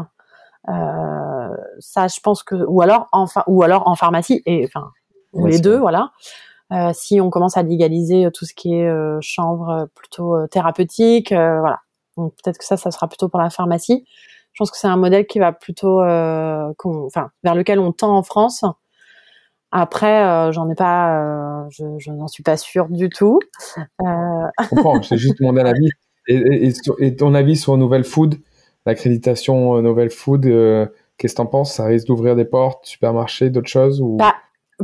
ça, 0.65 2.07
je 2.07 2.19
pense 2.21 2.41
que 2.41 2.55
ou 2.55 2.81
alors 2.81 3.07
en 3.11 3.27
ou 3.45 3.61
alors 3.61 3.87
en 3.87 3.95
pharmacie 3.95 4.41
et 4.47 4.65
enfin 4.65 4.89
ou 5.33 5.45
les 5.45 5.59
deux, 5.59 5.77
voilà. 5.77 6.11
Euh, 6.73 6.91
si 6.93 7.21
on 7.21 7.29
commence 7.29 7.55
à 7.55 7.63
légaliser 7.63 8.29
tout 8.33 8.45
ce 8.45 8.53
qui 8.53 8.73
est 8.73 8.87
euh, 8.87 9.19
chanvre 9.21 9.87
plutôt 9.95 10.47
thérapeutique, 10.47 11.31
voilà. 11.31 11.79
Donc 12.17 12.33
peut-être 12.43 12.57
que 12.57 12.65
ça, 12.65 12.77
ça 12.77 12.91
sera 12.91 13.07
plutôt 13.07 13.29
pour 13.29 13.39
la 13.39 13.49
pharmacie. 13.49 14.05
Je 14.53 14.59
pense 14.59 14.71
que 14.71 14.77
c'est 14.77 14.87
un 14.87 14.97
modèle 14.97 15.27
qui 15.27 15.37
va 15.39 15.51
plutôt, 15.51 16.01
enfin, 16.01 17.29
vers 17.43 17.55
lequel 17.55 17.79
on 17.79 17.91
tend 17.91 18.17
en 18.17 18.23
France. 18.23 18.65
Après, 19.71 20.23
euh, 20.23 20.51
j'en 20.51 20.69
ai 20.69 20.75
pas, 20.75 21.19
euh, 21.19 21.67
je, 21.69 21.83
je 21.97 22.11
n'en 22.11 22.27
suis 22.27 22.43
pas 22.43 22.55
sûre 22.55 22.87
du 22.89 23.09
tout. 23.09 23.39
Euh... 23.77 23.83
Je 24.61 24.69
comprends, 24.69 25.01
c'est 25.03 25.17
juste 25.17 25.41
mon 25.41 25.55
avis. 25.57 25.89
Et, 26.29 26.67
et, 26.67 26.73
et, 26.99 27.15
ton 27.15 27.33
avis 27.33 27.55
sur 27.55 27.75
Nouvelle 27.77 28.03
Food, 28.03 28.35
l'accréditation 28.85 29.77
euh, 29.77 29.81
Nouvelle 29.81 30.09
Food, 30.09 30.45
euh, 30.45 30.85
qu'est-ce 31.17 31.33
que 31.33 31.37
t'en 31.37 31.45
penses? 31.45 31.73
Ça 31.73 31.85
risque 31.85 32.07
d'ouvrir 32.07 32.35
des 32.35 32.45
portes, 32.45 32.85
supermarchés, 32.85 33.49
d'autres 33.49 33.69
choses 33.69 34.01
ou... 34.01 34.17
Bah, 34.17 34.35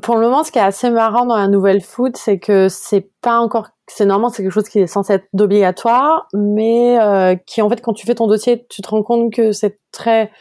pour 0.01 0.15
le 0.15 0.21
moment, 0.21 0.43
ce 0.43 0.51
qui 0.51 0.57
est 0.57 0.63
assez 0.63 0.89
marrant 0.89 1.25
dans 1.25 1.35
la 1.35 1.47
Nouvelle 1.47 1.81
Food, 1.81 2.17
c'est 2.17 2.39
que 2.39 2.67
c'est 2.67 3.09
pas 3.21 3.39
encore, 3.39 3.69
c'est 3.87 4.05
normalement 4.05 4.29
c'est 4.29 4.41
quelque 4.41 4.51
chose 4.51 4.67
qui 4.67 4.79
est 4.79 4.87
censé 4.87 5.13
être 5.13 5.27
obligatoire, 5.39 6.27
mais 6.33 6.99
euh, 6.99 7.35
qui 7.45 7.61
en 7.61 7.69
fait 7.69 7.79
quand 7.81 7.93
tu 7.93 8.05
fais 8.07 8.15
ton 8.15 8.27
dossier, 8.27 8.65
tu 8.69 8.81
te 8.81 8.89
rends 8.89 9.03
compte 9.03 9.31
que 9.31 9.51
c'est 9.51 9.79
très 9.91 10.31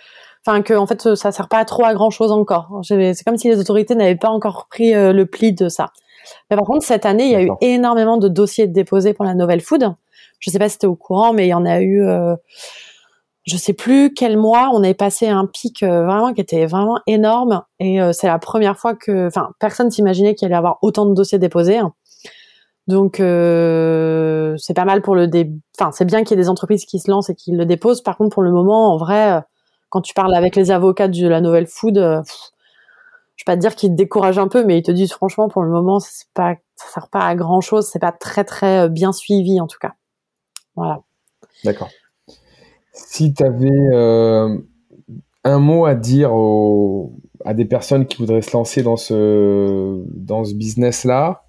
enfin 0.45 0.63
que 0.63 0.73
en 0.75 0.87
fait 0.87 1.15
ça 1.15 1.33
sert 1.33 1.49
pas 1.49 1.65
trop 1.67 1.85
à 1.85 1.93
grand 1.93 2.11
chose 2.11 2.33
encore. 2.33 2.81
C'est 2.83 3.25
comme 3.27 3.37
si 3.37 3.49
les 3.49 3.61
autorités 3.61 3.95
n'avaient 3.95 4.17
pas 4.17 4.31
encore 4.31 4.69
pris 4.71 4.95
euh, 4.95 5.13
le 5.13 5.27
pli 5.27 5.53
de 5.53 5.69
ça. 5.69 5.91
Mais 6.51 6.57
par 6.57 6.65
contre 6.65 6.85
cette 6.85 7.05
année 7.05 7.25
il 7.25 7.33
y 7.33 7.37
a 7.37 7.43
eu 7.43 7.51
énormément 7.61 8.17
de 8.17 8.29
dossiers 8.29 8.69
déposés 8.69 9.13
pour 9.13 9.27
la 9.27 9.35
nouvelle 9.35 9.61
food. 9.61 9.95
Je 10.39 10.51
sais 10.51 10.59
pas 10.59 10.69
si 10.69 10.79
tu 10.79 10.87
es 10.87 10.89
au 10.89 10.97
courant, 10.97 11.35
mais 11.35 11.47
il 11.47 11.51
y 11.51 11.55
en 11.55 11.67
a 11.67 11.81
eu. 11.81 12.03
Euh, 12.03 12.35
je 13.45 13.57
sais 13.57 13.73
plus 13.73 14.15
quel 14.15 14.37
mois 14.37 14.71
on 14.73 14.83
avait 14.83 14.95
passé 14.95 15.29
un 15.29 15.47
pic 15.47 15.83
euh, 15.83 16.05
vraiment 16.05 16.33
qui 16.33 16.41
était 16.41 16.67
vraiment 16.67 17.01
énorme 17.07 17.63
et 17.81 18.01
euh, 18.01 18.13
c'est 18.13 18.29
la 18.29 18.39
première 18.39 18.79
fois 18.79 18.95
que 18.95 19.27
enfin 19.27 19.51
personne 19.59 19.91
s'imaginait 19.91 20.35
qu'il 20.35 20.47
allait 20.47 20.55
y 20.55 20.59
avoir 20.59 20.79
autant 20.83 21.07
de 21.07 21.15
dossiers 21.15 21.39
déposés 21.39 21.81
donc 22.89 23.17
c'est 23.17 24.75
pas 24.75 24.85
mal 24.85 25.03
pour 25.03 25.15
le 25.15 25.29
dé 25.29 25.51
enfin 25.79 25.93
c'est 25.93 26.05
bien 26.05 26.25
qu'il 26.25 26.37
y 26.37 26.41
ait 26.41 26.43
des 26.43 26.49
entreprises 26.49 26.85
qui 26.85 26.99
se 26.99 27.11
lancent 27.11 27.31
et 27.31 27.35
qui 27.35 27.53
le 27.53 27.65
déposent 27.65 28.03
par 28.03 28.17
contre 28.17 28.35
pour 28.35 28.43
le 28.43 28.53
moment 28.53 28.93
en 28.93 28.97
vrai 28.97 29.43
quand 29.93 30.01
tu 30.01 30.15
parles 30.15 30.35
avec 30.35 30.57
les 30.57 30.71
avocats 30.71 31.07
de 31.07 31.29
la 31.29 31.43
nouvelle 31.43 31.67
food, 31.67 31.99
euh, 31.99 32.23
je 33.37 33.43
vais 33.43 33.45
pas 33.45 33.57
te 33.57 33.61
dire 33.61 33.75
qu'ils 33.75 33.91
te 33.91 33.95
découragent 33.95 34.39
un 34.39 34.49
peu, 34.49 34.65
mais 34.65 34.79
ils 34.79 34.83
te 34.83 34.91
disent 34.91 35.13
franchement 35.13 35.51
pour 35.51 35.63
le 35.63 35.69
moment 35.69 36.01
c'est 36.01 36.29
pas, 36.33 36.55
ça 36.77 36.87
sert 36.95 37.09
pas 37.09 37.21
à 37.21 37.35
grand 37.35 37.61
chose, 37.61 37.87
c'est 37.87 37.99
pas 37.99 38.11
très 38.11 38.45
très 38.45 38.87
euh, 38.87 38.89
bien 38.89 39.13
suivi 39.13 39.61
en 39.61 39.67
tout 39.67 39.79
cas. 39.79 39.93
Voilà. 40.77 41.03
D'accord. 41.63 41.91
Si 42.93 43.33
tu 43.35 43.43
avais 43.43 43.69
euh, 43.93 44.59
un 45.45 45.59
mot 45.59 45.87
à 45.87 45.95
dire 45.95 46.33
aux, 46.35 47.13
à 47.45 47.55
des 47.55 47.65
personnes 47.65 48.07
qui 48.07 48.19
voudraient 48.19 48.43
se 48.43 48.53
lancer 48.53 48.83
dans 48.83 48.97
ce 48.97 50.03
dans 50.15 50.45
ce 50.45 50.55
business 50.55 51.05
là, 51.05 51.45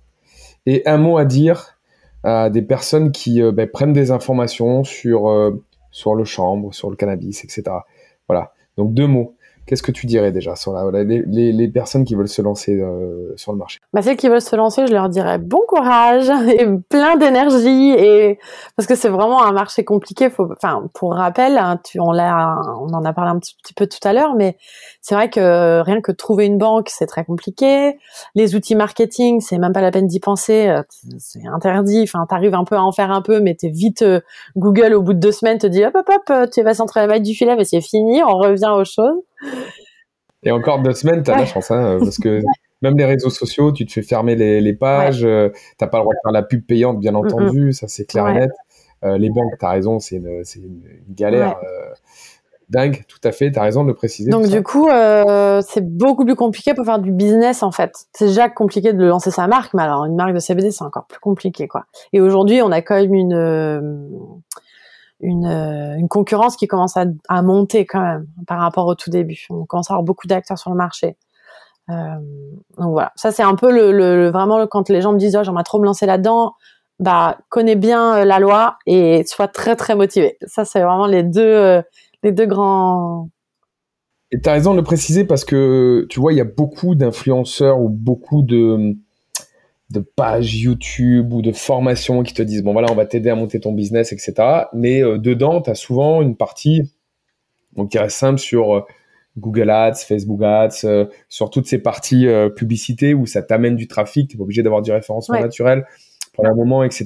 et 0.66 0.88
un 0.88 0.98
mot 0.98 1.18
à 1.18 1.26
dire 1.26 1.78
à 2.24 2.50
des 2.50 2.62
personnes 2.62 3.12
qui 3.12 3.42
ben, 3.52 3.70
prennent 3.70 3.94
des 3.94 4.12
informations 4.12 4.84
sur 4.84 5.54
sur 5.92 6.16
le 6.16 6.24
chambre, 6.24 6.74
sur 6.74 6.90
le 6.90 6.96
cannabis, 6.96 7.44
etc. 7.44 7.64
Voilà. 8.28 8.54
Donc 8.78 8.94
deux 8.94 9.08
mots. 9.08 9.36
Qu'est-ce 9.66 9.84
que 9.84 9.92
tu 9.92 10.08
dirais 10.08 10.34
déjà 10.34 10.58
sur 10.58 10.74
la, 10.74 11.04
les, 11.04 11.24
les, 11.26 11.68
personnes 11.70 12.04
qui 12.04 12.16
veulent 12.16 12.28
se 12.28 12.42
lancer 12.42 12.74
euh, 12.74 13.34
sur 13.38 13.54
le 13.54 13.58
marché? 13.58 13.80
Bah, 13.94 14.02
Celles 14.02 14.18
qui 14.18 14.28
veulent 14.28 14.42
se 14.42 14.56
lancer, 14.58 14.86
je 14.88 14.92
leur 14.92 15.08
dirais 15.08 15.38
bon 15.38 15.62
courage 15.68 16.30
et 16.50 16.66
plein 16.90 17.16
d'énergie 17.16 17.92
et 17.92 18.40
parce 18.76 18.88
que 18.88 18.96
c'est 18.96 19.08
vraiment 19.08 19.42
un 19.42 19.54
marché 19.54 19.86
compliqué. 19.86 20.30
Faut, 20.30 20.50
enfin, 20.52 20.84
pour 20.94 21.14
rappel, 21.14 21.58
hein, 21.58 21.80
tu, 21.82 22.02
on 22.02 22.12
l'a, 22.12 22.58
on 22.82 22.94
en 22.94 23.06
a 23.06 23.14
parlé 23.14 23.32
un 23.32 23.40
petit, 23.40 23.56
peu 23.76 23.88
tout 23.88 24.06
à 24.06 24.12
l'heure, 24.12 24.36
mais 24.36 24.58
c'est 25.02 25.16
vrai 25.16 25.30
que 25.30 25.82
rien 25.82 26.02
que 26.02 26.12
trouver 26.12 26.46
une 26.46 26.58
banque, 26.58 26.90
c'est 26.90 27.08
très 27.08 27.24
compliqué. 27.24 27.98
Les 28.36 28.56
outils 28.56 28.76
marketing, 28.76 29.40
c'est 29.40 29.58
même 29.58 29.74
pas 29.74 29.82
la 29.82 29.92
peine 29.92 30.08
d'y 30.08 30.20
penser, 30.20 30.68
euh, 30.68 30.84
c'est 31.18 31.48
interdit. 31.48 32.04
Enfin, 32.04 32.26
t'arrives 32.28 32.54
un 32.54 32.66
peu 32.66 32.76
à 32.76 32.84
en 32.84 32.92
faire 32.92 33.12
un 33.12 33.22
peu, 33.22 33.40
mais 33.40 33.56
t'es 33.56 33.70
vite 33.70 34.02
euh, 34.02 34.20
Google 34.58 34.94
au 34.94 35.02
bout 35.02 35.14
de 35.14 35.20
deux 35.20 35.32
semaines 35.32 35.58
te 35.58 35.68
dit 35.68 35.86
hop 35.86 35.96
hop 35.96 36.10
hop, 36.10 36.50
tu 36.52 36.62
vas 36.64 36.74
centrer 36.74 37.08
la 37.08 37.20
du 37.20 37.34
filet, 37.34 37.56
mais 37.56 37.64
c'est 37.64 37.82
fini, 37.82 38.22
on 38.24 38.38
revient 38.38 38.72
aux 38.76 38.86
choses. 38.86 39.24
Et 40.44 40.52
encore 40.52 40.82
deux 40.82 40.94
semaines, 40.94 41.24
t'as 41.24 41.36
as 41.36 41.40
la 41.40 41.46
chance, 41.46 41.72
hein, 41.72 41.98
parce 42.00 42.18
que 42.18 42.42
même 42.82 42.98
les 42.98 43.06
réseaux 43.06 43.30
sociaux, 43.30 43.72
tu 43.72 43.86
te 43.86 43.94
fais 43.94 44.02
fermer 44.02 44.36
les, 44.36 44.60
les 44.60 44.74
pages, 44.74 45.24
euh, 45.24 45.50
t'as 45.78 45.88
pas 45.88 46.00
le 46.00 46.04
droit 46.04 46.14
de 46.14 46.20
faire 46.22 46.34
la 46.34 46.44
pub 46.44 46.66
payante, 46.66 47.00
bien 47.00 47.16
entendu, 47.16 47.72
ça 47.72 47.88
c'est 47.88 48.06
clair 48.06 48.28
et 48.28 48.34
net. 48.34 48.52
Euh, 49.04 49.18
les 49.18 49.30
banques, 49.30 49.54
t'as 49.60 49.70
raison, 49.70 50.00
c'est 50.00 50.18
une, 50.18 50.28
une, 50.58 50.82
galère. 51.10 51.58
Euh, 51.64 51.94
dingue, 52.70 53.04
tout 53.08 53.20
à 53.24 53.32
fait, 53.32 53.52
tu 53.52 53.60
as 53.60 53.62
raison 53.62 53.84
de 53.84 53.90
le 53.90 53.94
préciser. 53.94 54.32
Donc 54.32 54.48
du 54.48 54.64
coup, 54.64 54.88
euh, 54.88 55.62
c'est 55.68 55.86
beaucoup 55.86 56.26
plus 56.26 56.36
compliqué 56.36 56.74
pour 56.74 56.86
faire 56.86 57.00
du 57.00 57.12
business 57.12 57.64
en 57.64 57.72
fait. 57.72 57.94
C'est 58.14 58.28
déjà 58.28 58.50
compliqué 58.50 58.94
de 58.94 59.06
lancer 59.06 59.32
sa 59.32 59.48
marque, 59.48 59.74
mais 59.74 59.84
alors 59.84 60.06
une 60.06 60.16
marque 60.16 60.34
de 60.34 60.40
CBD, 60.40 60.72
c'est 60.72 60.84
encore 60.84 61.06
plus 61.06 61.20
compliqué 61.20 61.68
quoi. 61.68 61.86
Et 62.14 62.22
aujourd'hui, 62.22 62.62
on 62.62 62.72
a 62.72 62.82
quand 62.82 62.96
même 62.96 63.14
une 63.14 64.42
une, 65.20 65.46
euh, 65.46 65.96
une 65.98 66.08
concurrence 66.08 66.56
qui 66.56 66.68
commence 66.68 66.98
à, 66.98 67.42
monter 67.42 67.86
quand 67.86 68.02
même 68.02 68.28
par 68.48 68.60
rapport 68.60 68.88
au 68.88 68.96
tout 68.96 69.10
début. 69.10 69.46
On 69.50 69.66
commence 69.66 69.90
à 69.90 69.94
avoir 69.94 70.04
beaucoup 70.04 70.28
d'acteurs 70.28 70.58
sur 70.58 70.72
le 70.72 70.78
marché. 70.78 71.18
Euh, 71.90 71.94
donc 72.78 72.92
voilà, 72.92 73.12
ça 73.16 73.32
c'est 73.32 73.44
un 73.44 73.56
peu 73.56 73.72
le, 73.72 73.92
le, 73.92 74.30
vraiment 74.30 74.66
quand 74.68 74.90
les 74.90 75.02
gens 75.02 75.12
me 75.12 75.18
disent 75.18 75.36
oh, 75.36 75.44
j'aimerais 75.44 75.64
trop 75.64 75.80
me 75.80 75.86
lancer 75.86 76.06
là-dedans, 76.06 76.54
bah 77.00 77.38
connais 77.50 77.76
bien 77.76 78.20
euh, 78.20 78.26
la 78.26 78.40
loi 78.40 78.78
et 78.86 79.24
sois 79.26 79.50
très 79.50 79.76
très 79.76 79.96
motivé. 79.96 80.38
Ça 80.48 80.64
c'est 80.64 80.82
vraiment 80.82 81.08
les 81.08 81.24
deux 81.24 81.82
les 82.24 82.32
deux 82.32 82.46
grands. 82.46 83.30
Et 84.32 84.40
tu 84.40 84.50
as 84.50 84.54
raison 84.54 84.72
de 84.72 84.78
le 84.78 84.84
préciser 84.84 85.26
parce 85.26 85.44
que 85.44 86.08
tu 86.10 86.22
vois 86.22 86.32
il 86.32 86.38
y 86.38 86.42
a 86.42 86.46
beaucoup 86.46 86.96
d'influenceurs 86.96 87.80
ou 87.82 87.90
beaucoup 87.90 88.44
de 88.44 88.96
de 89.94 90.00
pages 90.00 90.56
YouTube 90.56 91.34
ou 91.34 91.42
de 91.42 91.52
formations 91.52 92.24
qui 92.24 92.34
te 92.34 92.42
disent 92.42 92.64
bon 92.64 92.74
voilà 92.74 92.92
on 92.92 92.96
va 92.96 93.06
t'aider 93.06 93.30
à 93.30 93.36
monter 93.36 93.60
ton 93.60 93.72
business 93.72 94.12
etc 94.12 94.66
mais 94.74 95.04
euh, 95.04 95.20
dedans 95.20 95.62
tu 95.62 95.70
as 95.70 95.76
souvent 95.76 96.22
une 96.22 96.36
partie 96.36 96.92
donc 97.74 97.92
qui 97.92 98.00
reste 98.00 98.18
simple 98.18 98.40
sur 98.40 98.76
euh, 98.76 98.82
Google 99.38 99.70
Ads 99.70 100.06
Facebook 100.08 100.42
Ads 100.42 100.86
euh, 100.86 101.06
sur 101.30 101.52
toutes 101.52 101.68
ces 101.68 101.78
parties 101.78 102.26
publicité 102.56 103.14
où 103.14 103.28
ça 103.28 103.44
t'amène 103.44 103.76
du 103.76 103.88
trafic 103.88 104.30
tu 104.32 104.38
es 104.38 104.42
obligé 104.42 104.64
d'avoir 104.64 104.82
du 104.82 104.92
référencement 104.92 105.40
naturel 105.40 105.86
pendant 106.34 106.50
un 106.50 106.56
moment, 106.56 106.84
etc. 106.84 107.06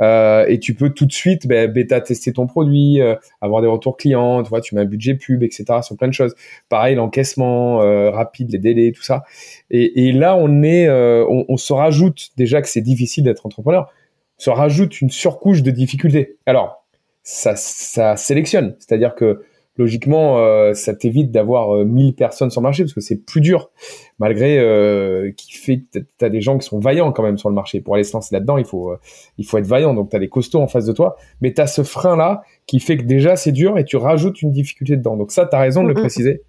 Euh, 0.00 0.44
et 0.48 0.58
tu 0.58 0.74
peux 0.74 0.90
tout 0.90 1.06
de 1.06 1.12
suite 1.12 1.46
ben, 1.46 1.70
bêta 1.70 2.00
tester 2.00 2.32
ton 2.32 2.46
produit, 2.46 3.00
euh, 3.00 3.14
avoir 3.40 3.62
des 3.62 3.68
retours 3.68 3.96
clients, 3.96 4.42
tu 4.42 4.48
vois, 4.48 4.60
tu 4.60 4.74
mets 4.74 4.82
un 4.82 4.86
budget 4.86 5.14
pub, 5.14 5.42
etc. 5.42 5.64
sur 5.82 5.96
plein 5.96 6.08
de 6.08 6.12
choses. 6.12 6.34
Pareil, 6.68 6.96
l'encaissement 6.96 7.82
euh, 7.82 8.10
rapide, 8.10 8.50
les 8.52 8.58
délais, 8.58 8.92
tout 8.92 9.02
ça. 9.02 9.24
Et, 9.70 10.08
et 10.08 10.12
là, 10.12 10.36
on 10.36 10.62
est, 10.62 10.88
euh, 10.88 11.24
on, 11.28 11.44
on, 11.48 11.56
se 11.56 11.72
rajoute 11.72 12.30
déjà 12.36 12.60
que 12.60 12.68
c'est 12.68 12.80
difficile 12.80 13.24
d'être 13.24 13.46
entrepreneur, 13.46 13.92
on 14.38 14.42
se 14.42 14.50
rajoute 14.50 15.00
une 15.00 15.10
surcouche 15.10 15.62
de 15.62 15.70
difficultés. 15.70 16.36
Alors, 16.46 16.84
ça, 17.22 17.54
ça 17.56 18.16
sélectionne, 18.16 18.76
c'est-à-dire 18.78 19.14
que 19.14 19.44
logiquement, 19.78 20.38
euh, 20.38 20.74
ça 20.74 20.92
t'évite 20.92 21.30
d'avoir 21.30 21.74
euh, 21.74 21.84
1000 21.84 22.14
personnes 22.14 22.50
sur 22.50 22.60
le 22.60 22.64
marché 22.64 22.82
parce 22.82 22.92
que 22.92 23.00
c'est 23.00 23.24
plus 23.24 23.40
dur, 23.40 23.70
malgré 24.18 24.58
euh, 24.58 25.30
qui 25.36 25.52
fait 25.52 25.78
que 25.78 26.00
tu 26.00 26.24
as 26.24 26.28
des 26.28 26.40
gens 26.40 26.58
qui 26.58 26.66
sont 26.66 26.80
vaillants 26.80 27.12
quand 27.12 27.22
même 27.22 27.38
sur 27.38 27.48
le 27.48 27.54
marché. 27.54 27.80
Pour 27.80 27.94
aller 27.94 28.04
se 28.04 28.12
lancer 28.12 28.34
là-dedans, 28.34 28.58
il 28.58 28.64
faut, 28.64 28.90
euh, 28.90 28.98
il 29.38 29.46
faut 29.46 29.56
être 29.56 29.66
vaillant. 29.66 29.94
Donc, 29.94 30.10
tu 30.10 30.16
as 30.16 30.18
des 30.18 30.28
costauds 30.28 30.60
en 30.60 30.66
face 30.66 30.84
de 30.84 30.92
toi, 30.92 31.16
mais 31.40 31.54
tu 31.54 31.60
as 31.60 31.68
ce 31.68 31.82
frein-là 31.82 32.42
qui 32.66 32.80
fait 32.80 32.98
que 32.98 33.04
déjà 33.04 33.36
c'est 33.36 33.52
dur 33.52 33.78
et 33.78 33.84
tu 33.84 33.96
rajoutes 33.96 34.42
une 34.42 34.50
difficulté 34.50 34.96
dedans. 34.96 35.16
Donc, 35.16 35.30
ça, 35.30 35.46
tu 35.46 35.54
as 35.54 35.60
raison 35.60 35.84
de 35.84 35.88
le 35.88 35.94
préciser. 35.94 36.42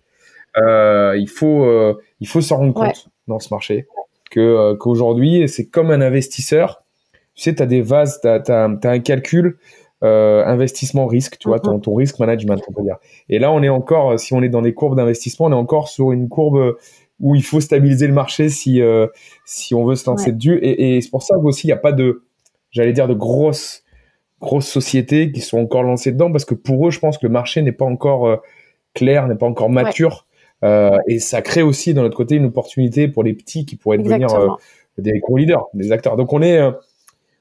Il 0.57 1.29
faut, 1.33 1.95
il 2.19 2.27
faut 2.27 2.41
s'en 2.41 2.57
rendre 2.57 2.73
compte 2.73 2.87
ouais. 2.87 3.11
dans 3.27 3.39
ce 3.39 3.53
marché 3.53 3.87
que 4.29 4.73
qu'aujourd'hui, 4.73 5.47
c'est 5.47 5.67
comme 5.67 5.91
un 5.91 6.01
investisseur. 6.01 6.83
Tu 7.35 7.43
sais, 7.43 7.55
tu 7.55 7.63
as 7.63 7.65
des 7.65 7.81
vases, 7.81 8.19
tu 8.21 8.27
as, 8.27 8.43
as, 8.47 8.89
un 8.89 8.99
calcul 8.99 9.57
euh, 10.03 10.45
investissement 10.45 11.07
risque, 11.07 11.37
tu 11.37 11.49
vois, 11.49 11.59
ton, 11.59 11.79
ton 11.79 11.93
risque 11.95 12.19
management, 12.19 12.61
on 12.67 12.71
peut 12.71 12.83
dire. 12.83 12.97
Et 13.27 13.39
là, 13.39 13.51
on 13.51 13.61
est 13.61 13.69
encore, 13.69 14.19
si 14.19 14.33
on 14.33 14.41
est 14.41 14.49
dans 14.49 14.61
des 14.61 14.73
courbes 14.73 14.95
d'investissement, 14.95 15.47
on 15.47 15.51
est 15.51 15.55
encore 15.55 15.87
sur 15.89 16.11
une 16.11 16.29
courbe 16.29 16.75
où 17.19 17.35
il 17.35 17.43
faut 17.43 17.59
stabiliser 17.59 18.07
le 18.07 18.13
marché 18.13 18.49
si 18.49 18.81
euh, 18.81 19.07
si 19.45 19.75
on 19.75 19.85
veut 19.85 19.95
se 19.95 20.09
lancer 20.09 20.27
ouais. 20.27 20.31
dessus. 20.33 20.57
Et, 20.61 20.95
et 20.95 21.01
c'est 21.01 21.09
pour 21.09 21.23
ça 21.23 21.37
aussi, 21.37 21.67
il 21.67 21.69
n'y 21.69 21.73
a 21.73 21.77
pas 21.77 21.91
de, 21.91 22.23
j'allais 22.71 22.93
dire, 22.93 23.07
de 23.07 23.13
grosses 23.13 23.83
grosses 24.39 24.67
sociétés 24.67 25.31
qui 25.31 25.41
sont 25.41 25.59
encore 25.59 25.83
lancées 25.83 26.11
dedans 26.11 26.31
parce 26.31 26.45
que 26.45 26.55
pour 26.55 26.87
eux, 26.87 26.91
je 26.91 26.99
pense 26.99 27.17
que 27.17 27.27
le 27.27 27.33
marché 27.33 27.61
n'est 27.61 27.73
pas 27.73 27.85
encore 27.85 28.27
euh, 28.27 28.37
clair, 28.93 29.27
n'est 29.27 29.35
pas 29.35 29.47
encore 29.47 29.69
mature. 29.69 30.27
Ouais. 30.61 30.69
Euh, 30.69 30.97
et 31.07 31.19
ça 31.19 31.41
crée 31.41 31.61
aussi, 31.61 31.93
d'un 31.93 32.03
autre 32.03 32.17
côté, 32.17 32.35
une 32.35 32.45
opportunité 32.45 33.07
pour 33.07 33.23
les 33.23 33.33
petits 33.33 33.65
qui 33.65 33.75
pourraient 33.75 33.97
devenir 33.97 34.33
euh, 34.33 34.47
des 34.97 35.19
gros 35.19 35.37
leaders, 35.37 35.67
des 35.73 35.91
acteurs. 35.91 36.15
Donc 36.15 36.33
on 36.33 36.41
est 36.41 36.61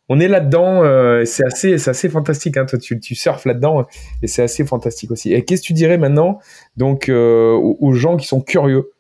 on 0.09 0.21
est 0.21 0.29
là-dedans, 0.29 0.83
euh, 0.85 1.25
c'est 1.25 1.45
assez, 1.45 1.79
c'est 1.79 1.91
assez 1.91 2.09
fantastique. 2.09 2.57
Hein, 2.57 2.65
toi, 2.65 2.79
tu, 2.79 2.99
tu 2.99 3.15
surfes 3.15 3.45
là-dedans 3.45 3.87
et 4.23 4.27
c'est 4.27 4.43
assez 4.43 4.65
fantastique 4.65 5.11
aussi. 5.11 5.33
Et 5.35 5.45
qu'est-ce 5.45 5.63
que 5.63 5.67
tu 5.67 5.73
dirais 5.75 5.99
maintenant, 5.99 6.39
donc, 6.77 7.09
euh, 7.09 7.53
aux, 7.53 7.77
aux, 7.81 7.93
gens 7.93 8.17
qui 8.17 8.27
sont 8.27 8.41
curieux 8.41 8.91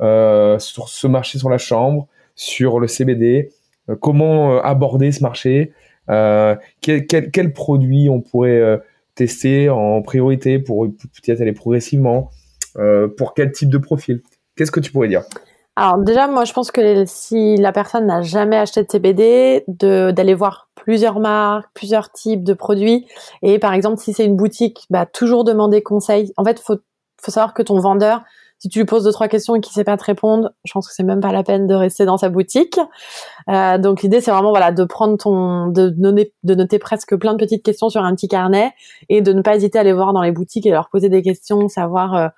euh, 0.00 0.58
sur 0.58 0.88
ce 0.88 1.06
marché 1.06 1.38
sur 1.38 1.50
la 1.50 1.58
chambre, 1.58 2.08
sur 2.34 2.80
le 2.80 2.88
CBD, 2.88 3.50
euh, 3.88 3.96
comment 3.96 4.60
aborder 4.60 5.12
ce 5.12 5.22
marché, 5.22 5.72
quel, 6.08 7.06
quel, 7.06 7.30
quel, 7.30 7.52
produit 7.52 8.08
on 8.08 8.20
pourrait 8.20 8.80
tester 9.16 9.68
en 9.70 10.02
priorité 10.02 10.60
pour 10.60 10.86
peut-être 10.86 11.40
aller 11.40 11.52
progressivement, 11.52 12.30
pour 13.16 13.34
quel 13.34 13.50
type 13.50 13.70
de 13.70 13.78
profil? 13.78 14.22
Qu'est-ce 14.54 14.70
que 14.70 14.78
tu 14.78 14.92
pourrais 14.92 15.08
dire? 15.08 15.24
Alors 15.76 15.98
déjà, 15.98 16.26
moi, 16.26 16.44
je 16.44 16.54
pense 16.54 16.70
que 16.70 17.04
si 17.06 17.56
la 17.56 17.70
personne 17.70 18.06
n'a 18.06 18.22
jamais 18.22 18.56
acheté 18.56 18.82
de 18.82 18.90
CBD, 18.90 19.64
d'aller 19.68 20.34
voir 20.34 20.70
plusieurs 20.74 21.20
marques, 21.20 21.68
plusieurs 21.74 22.10
types 22.10 22.42
de 22.42 22.54
produits, 22.54 23.06
et 23.42 23.58
par 23.58 23.74
exemple, 23.74 24.00
si 24.00 24.14
c'est 24.14 24.24
une 24.24 24.36
boutique, 24.36 24.86
bah 24.88 25.04
toujours 25.04 25.44
demander 25.44 25.82
conseil. 25.82 26.32
En 26.38 26.44
fait, 26.44 26.58
faut 26.60 26.78
faut 27.20 27.30
savoir 27.32 27.54
que 27.54 27.62
ton 27.62 27.78
vendeur, 27.78 28.22
si 28.58 28.68
tu 28.68 28.78
lui 28.78 28.86
poses 28.86 29.04
deux 29.04 29.12
trois 29.12 29.28
questions 29.28 29.54
et 29.54 29.60
qu'il 29.60 29.72
sait 29.72 29.84
pas 29.84 29.96
te 29.96 30.04
répondre, 30.04 30.50
je 30.64 30.72
pense 30.72 30.88
que 30.88 30.94
c'est 30.94 31.02
même 31.02 31.20
pas 31.20 31.32
la 31.32 31.42
peine 31.42 31.66
de 31.66 31.74
rester 31.74 32.04
dans 32.04 32.16
sa 32.16 32.30
boutique. 32.30 32.78
Euh, 33.50 33.78
donc 33.78 34.02
l'idée, 34.02 34.20
c'est 34.20 34.30
vraiment 34.30 34.50
voilà 34.50 34.72
de 34.72 34.84
prendre 34.84 35.16
ton, 35.18 35.66
de 35.66 35.90
noter, 35.98 36.32
de 36.42 36.54
noter 36.54 36.78
presque 36.78 37.16
plein 37.16 37.34
de 37.34 37.38
petites 37.38 37.62
questions 37.62 37.90
sur 37.90 38.02
un 38.02 38.14
petit 38.14 38.28
carnet 38.28 38.72
et 39.08 39.20
de 39.20 39.32
ne 39.32 39.42
pas 39.42 39.56
hésiter 39.56 39.78
à 39.78 39.82
aller 39.82 39.92
voir 39.92 40.12
dans 40.12 40.22
les 40.22 40.32
boutiques 40.32 40.66
et 40.66 40.70
leur 40.70 40.88
poser 40.88 41.08
des 41.08 41.22
questions, 41.22 41.68
savoir 41.68 42.14
euh, 42.14 42.28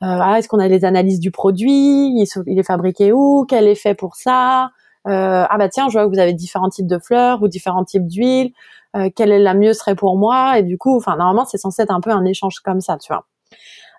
ah, 0.00 0.38
est-ce 0.38 0.48
qu'on 0.48 0.58
a 0.58 0.68
les 0.68 0.84
analyses 0.84 1.20
du 1.20 1.30
produit? 1.30 2.14
Il, 2.46 2.58
est 2.58 2.62
fabriqué 2.62 3.12
où? 3.12 3.44
Quel 3.48 3.68
est 3.68 3.74
fait 3.74 3.94
pour 3.94 4.16
ça? 4.16 4.70
Euh, 5.06 5.44
Ah 5.48 5.58
bah 5.58 5.68
tiens, 5.68 5.88
je 5.88 5.94
vois 5.94 6.06
que 6.06 6.12
vous 6.12 6.20
avez 6.20 6.32
différents 6.34 6.70
types 6.70 6.86
de 6.86 6.98
fleurs 6.98 7.42
ou 7.42 7.48
différents 7.48 7.84
types 7.84 8.06
d'huile. 8.06 8.52
Euh, 8.96 9.10
quelle 9.14 9.30
est 9.30 9.38
la 9.38 9.54
mieux 9.54 9.72
serait 9.72 9.94
pour 9.94 10.16
moi? 10.16 10.58
Et 10.58 10.62
du 10.62 10.78
coup, 10.78 10.96
enfin 10.96 11.16
normalement, 11.16 11.44
c'est 11.44 11.58
censé 11.58 11.82
être 11.82 11.92
un 11.92 12.00
peu 12.00 12.10
un 12.10 12.24
échange 12.24 12.60
comme 12.60 12.80
ça, 12.80 12.98
tu 12.98 13.12
vois. 13.12 13.26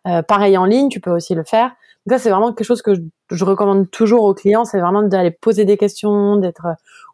Euh, 0.08 0.24
pareil 0.24 0.58
en 0.58 0.66
ligne, 0.66 0.90
tu 0.90 1.00
peux 1.00 1.12
aussi 1.12 1.36
le 1.36 1.44
faire. 1.44 1.72
Donc 2.06 2.18
ça, 2.18 2.20
c'est 2.20 2.32
vraiment 2.32 2.54
quelque 2.54 2.66
chose 2.66 2.82
que 2.82 2.96
je, 2.96 3.02
je 3.30 3.46
recommande 3.46 3.90
toujours 3.92 4.24
aux 4.24 4.34
clients, 4.34 4.66
c'est 4.66 4.80
vraiment 4.80 5.04
d'aller 5.04 5.32
poser 5.32 5.66
des 5.66 5.78
questions, 5.78 6.38
d'être 6.38 6.68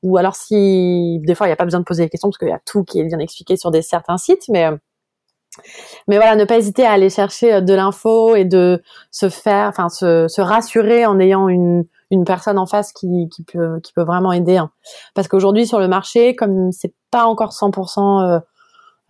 ou 0.03 0.17
alors 0.17 0.35
si 0.35 1.19
des 1.23 1.35
fois 1.35 1.47
il 1.47 1.49
n'y 1.49 1.53
a 1.53 1.57
pas 1.57 1.65
besoin 1.65 1.79
de 1.81 1.85
poser 1.85 2.03
des 2.03 2.09
questions 2.09 2.29
parce 2.29 2.37
qu'il 2.37 2.49
y 2.49 2.53
a 2.53 2.61
tout 2.65 2.83
qui 2.83 2.99
est 2.99 3.03
bien 3.03 3.19
expliqué 3.19 3.57
sur 3.57 3.71
des 3.71 3.81
certains 3.81 4.17
sites, 4.17 4.47
mais 4.49 4.69
mais 6.07 6.17
voilà, 6.17 6.35
ne 6.35 6.45
pas 6.45 6.57
hésiter 6.57 6.85
à 6.85 6.91
aller 6.91 7.09
chercher 7.09 7.55
euh, 7.55 7.61
de 7.61 7.73
l'info 7.73 8.35
et 8.35 8.45
de 8.45 8.81
se 9.11 9.29
faire, 9.29 9.67
enfin, 9.69 9.89
se, 9.89 10.41
rassurer 10.41 11.05
en 11.05 11.19
ayant 11.19 11.47
une, 11.49 11.85
personne 12.25 12.57
en 12.57 12.65
face 12.65 12.93
qui, 12.93 13.29
qui 13.29 13.43
peut, 13.43 13.79
qui 13.81 13.93
peut 13.93 14.03
vraiment 14.03 14.31
aider. 14.31 14.57
Hein. 14.57 14.71
Parce 15.13 15.27
qu'aujourd'hui, 15.27 15.67
sur 15.67 15.79
le 15.79 15.87
marché, 15.87 16.35
comme 16.35 16.71
c'est 16.71 16.93
pas 17.11 17.25
encore 17.25 17.51
100% 17.51 18.23
euh, 18.23 18.39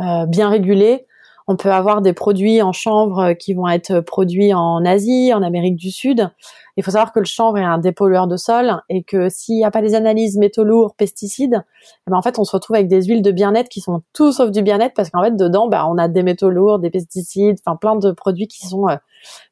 euh, 0.02 0.26
bien 0.26 0.50
régulé, 0.50 1.06
on 1.48 1.56
peut 1.56 1.72
avoir 1.72 2.02
des 2.02 2.14
produits 2.14 2.62
en 2.62 2.74
chanvre 2.74 3.34
qui 3.34 3.54
vont 3.54 3.68
être 3.68 4.02
produits 4.02 4.54
en 4.54 4.84
Asie, 4.86 5.34
en 5.34 5.42
Amérique 5.42 5.78
du 5.78 5.92
Sud. 5.92 6.30
Il 6.76 6.84
faut 6.84 6.92
savoir 6.92 7.14
que 7.14 7.20
le 7.20 7.26
chanvre 7.26 7.58
est 7.58 7.64
un 7.64 7.78
dépollueur 7.78 8.28
de 8.28 8.36
sol 8.38 8.82
et 8.90 9.04
que 9.04 9.30
s'il 9.30 9.56
n'y 9.56 9.66
a 9.66 9.72
pas 9.72 9.82
des 9.82 9.96
analyses 9.96 10.38
métaux 10.38 10.64
lourds, 10.64 10.94
pesticides, 10.96 11.64
eh 12.08 12.12
ben 12.12 12.18
en 12.18 12.22
fait 12.22 12.38
on 12.38 12.44
se 12.44 12.52
retrouve 12.52 12.76
avec 12.76 12.88
des 12.88 13.04
huiles 13.04 13.22
de 13.22 13.32
bien-être 13.32 13.70
qui 13.70 13.82
sont 13.82 14.04
tout 14.14 14.32
sauf 14.32 14.52
du 14.52 14.62
bien-être 14.62 14.94
parce 14.94 15.10
qu'en 15.10 15.24
fait 15.24 15.36
dedans 15.36 15.70
bah, 15.70 15.88
on 15.88 15.98
a 15.98 16.08
des 16.08 16.22
métaux 16.22 16.50
lourds, 16.50 16.80
des 16.80 16.90
pesticides, 16.90 17.58
enfin 17.66 17.78
plein 17.78 17.96
de 17.96 18.12
produits 18.12 18.48
qui 18.48 18.68
sont 18.68 18.90
euh, 18.90 18.96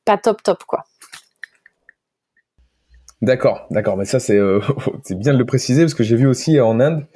pas 0.03 0.17
top 0.17 0.43
top 0.43 0.63
quoi. 0.65 0.83
D'accord, 3.21 3.65
d'accord, 3.71 3.95
mais 3.97 4.05
ça 4.05 4.19
euh, 4.31 4.59
c'est 5.03 5.17
bien 5.17 5.33
de 5.33 5.39
le 5.39 5.45
préciser 5.45 5.83
parce 5.83 5.93
que 5.93 6.03
j'ai 6.03 6.17
vu 6.17 6.27
aussi 6.27 6.59
en 6.59 6.79
Inde 6.79 7.07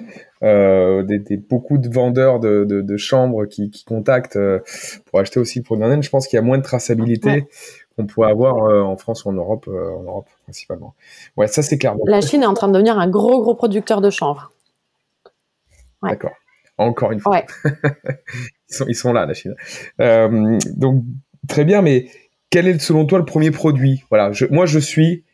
euh, 0.42 1.04
des, 1.04 1.20
des, 1.20 1.36
beaucoup 1.36 1.78
de 1.78 1.90
vendeurs 1.90 2.40
de, 2.40 2.64
de, 2.64 2.82
de 2.82 2.98
chambres 2.98 3.46
qui, 3.46 3.70
qui 3.72 3.84
contactent 3.84 4.38
euh, 4.38 4.60
pour 5.06 5.20
acheter 5.20 5.38
aussi 5.38 5.62
pour 5.62 5.78
en 5.78 5.82
Inde. 5.82 6.02
Je 6.02 6.10
pense 6.10 6.28
qu'il 6.28 6.38
y 6.38 6.40
a 6.40 6.42
moins 6.42 6.58
de 6.58 6.64
traçabilité 6.64 7.30
ouais. 7.30 7.48
qu'on 7.98 8.06
pourrait 8.06 8.32
avoir 8.32 8.64
euh, 8.64 8.82
en 8.82 8.96
France 8.96 9.26
ou 9.26 9.30
en 9.30 9.34
Europe, 9.34 9.68
en 9.68 10.04
Europe 10.04 10.28
principalement. 10.44 10.96
Ouais, 11.36 11.48
ça 11.48 11.62
c'est 11.62 11.78
clair. 11.78 11.96
La 12.06 12.22
Chine 12.22 12.44
est 12.44 12.46
en 12.46 12.54
train 12.54 12.70
de 12.70 12.74
devenir 12.74 12.98
un 12.98 13.10
gros 13.10 13.42
gros 13.42 13.54
producteur 13.54 14.00
de 14.00 14.10
chanvre. 14.10 14.54
Ouais. 16.02 16.12
D'accord. 16.12 16.36
Encore 16.78 17.12
une 17.12 17.20
fois. 17.20 17.34
Ouais. 17.34 17.46
ils, 18.70 18.74
sont, 18.74 18.86
ils 18.88 18.96
sont 18.96 19.12
là, 19.12 19.26
la 19.26 19.34
Chine. 19.34 19.56
donc 20.00 21.04
très 21.50 21.66
bien, 21.66 21.82
mais 21.82 22.08
quel 22.50 22.66
est 22.66 22.80
selon 22.80 23.06
toi 23.06 23.20
le 23.20 23.26
premier 23.26 23.52
produit? 23.52 24.06
Voilà, 24.10 24.32
je, 24.32 24.46
moi 24.46 24.66
je 24.66 24.80
suis 24.80 25.26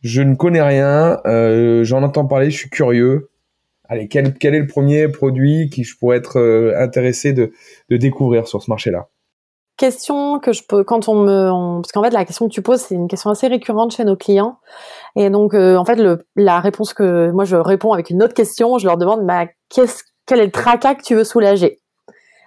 je 0.00 0.22
ne 0.22 0.36
connais 0.36 0.62
rien, 0.62 1.20
j'en 1.82 2.02
entends 2.02 2.24
parler, 2.24 2.50
je 2.50 2.56
suis 2.56 2.70
curieux. 2.70 3.27
Allez, 3.88 4.08
quel, 4.08 4.34
quel 4.34 4.54
est 4.54 4.60
le 4.60 4.66
premier 4.66 5.08
produit 5.08 5.70
qui 5.70 5.82
je 5.84 5.96
pourrais 5.98 6.18
être 6.18 6.38
euh, 6.38 6.74
intéressé 6.78 7.32
de, 7.32 7.52
de 7.88 7.96
découvrir 7.96 8.46
sur 8.46 8.62
ce 8.62 8.70
marché-là? 8.70 9.08
Question 9.78 10.40
que 10.40 10.52
je 10.52 10.64
peux 10.68 10.82
quand 10.82 11.08
on 11.08 11.22
me 11.22 11.50
on, 11.52 11.80
parce 11.80 11.92
qu'en 11.92 12.02
fait 12.02 12.10
la 12.10 12.24
question 12.24 12.48
que 12.48 12.52
tu 12.52 12.62
poses 12.62 12.80
c'est 12.80 12.96
une 12.96 13.06
question 13.06 13.30
assez 13.30 13.46
récurrente 13.46 13.92
chez 13.92 14.04
nos 14.04 14.16
clients. 14.16 14.58
Et 15.14 15.30
donc 15.30 15.54
euh, 15.54 15.76
en 15.76 15.84
fait 15.84 15.94
le, 15.94 16.26
la 16.34 16.58
réponse 16.58 16.92
que 16.92 17.30
moi 17.30 17.44
je 17.44 17.54
réponds 17.54 17.92
avec 17.92 18.10
une 18.10 18.20
autre 18.22 18.34
question 18.34 18.78
je 18.78 18.86
leur 18.86 18.96
demande 18.96 19.24
bah 19.24 19.46
qu'est-ce 19.68 20.02
quel 20.26 20.40
est 20.40 20.46
le 20.46 20.50
tracas 20.50 20.96
que 20.96 21.02
tu 21.02 21.14
veux 21.14 21.22
soulager? 21.22 21.80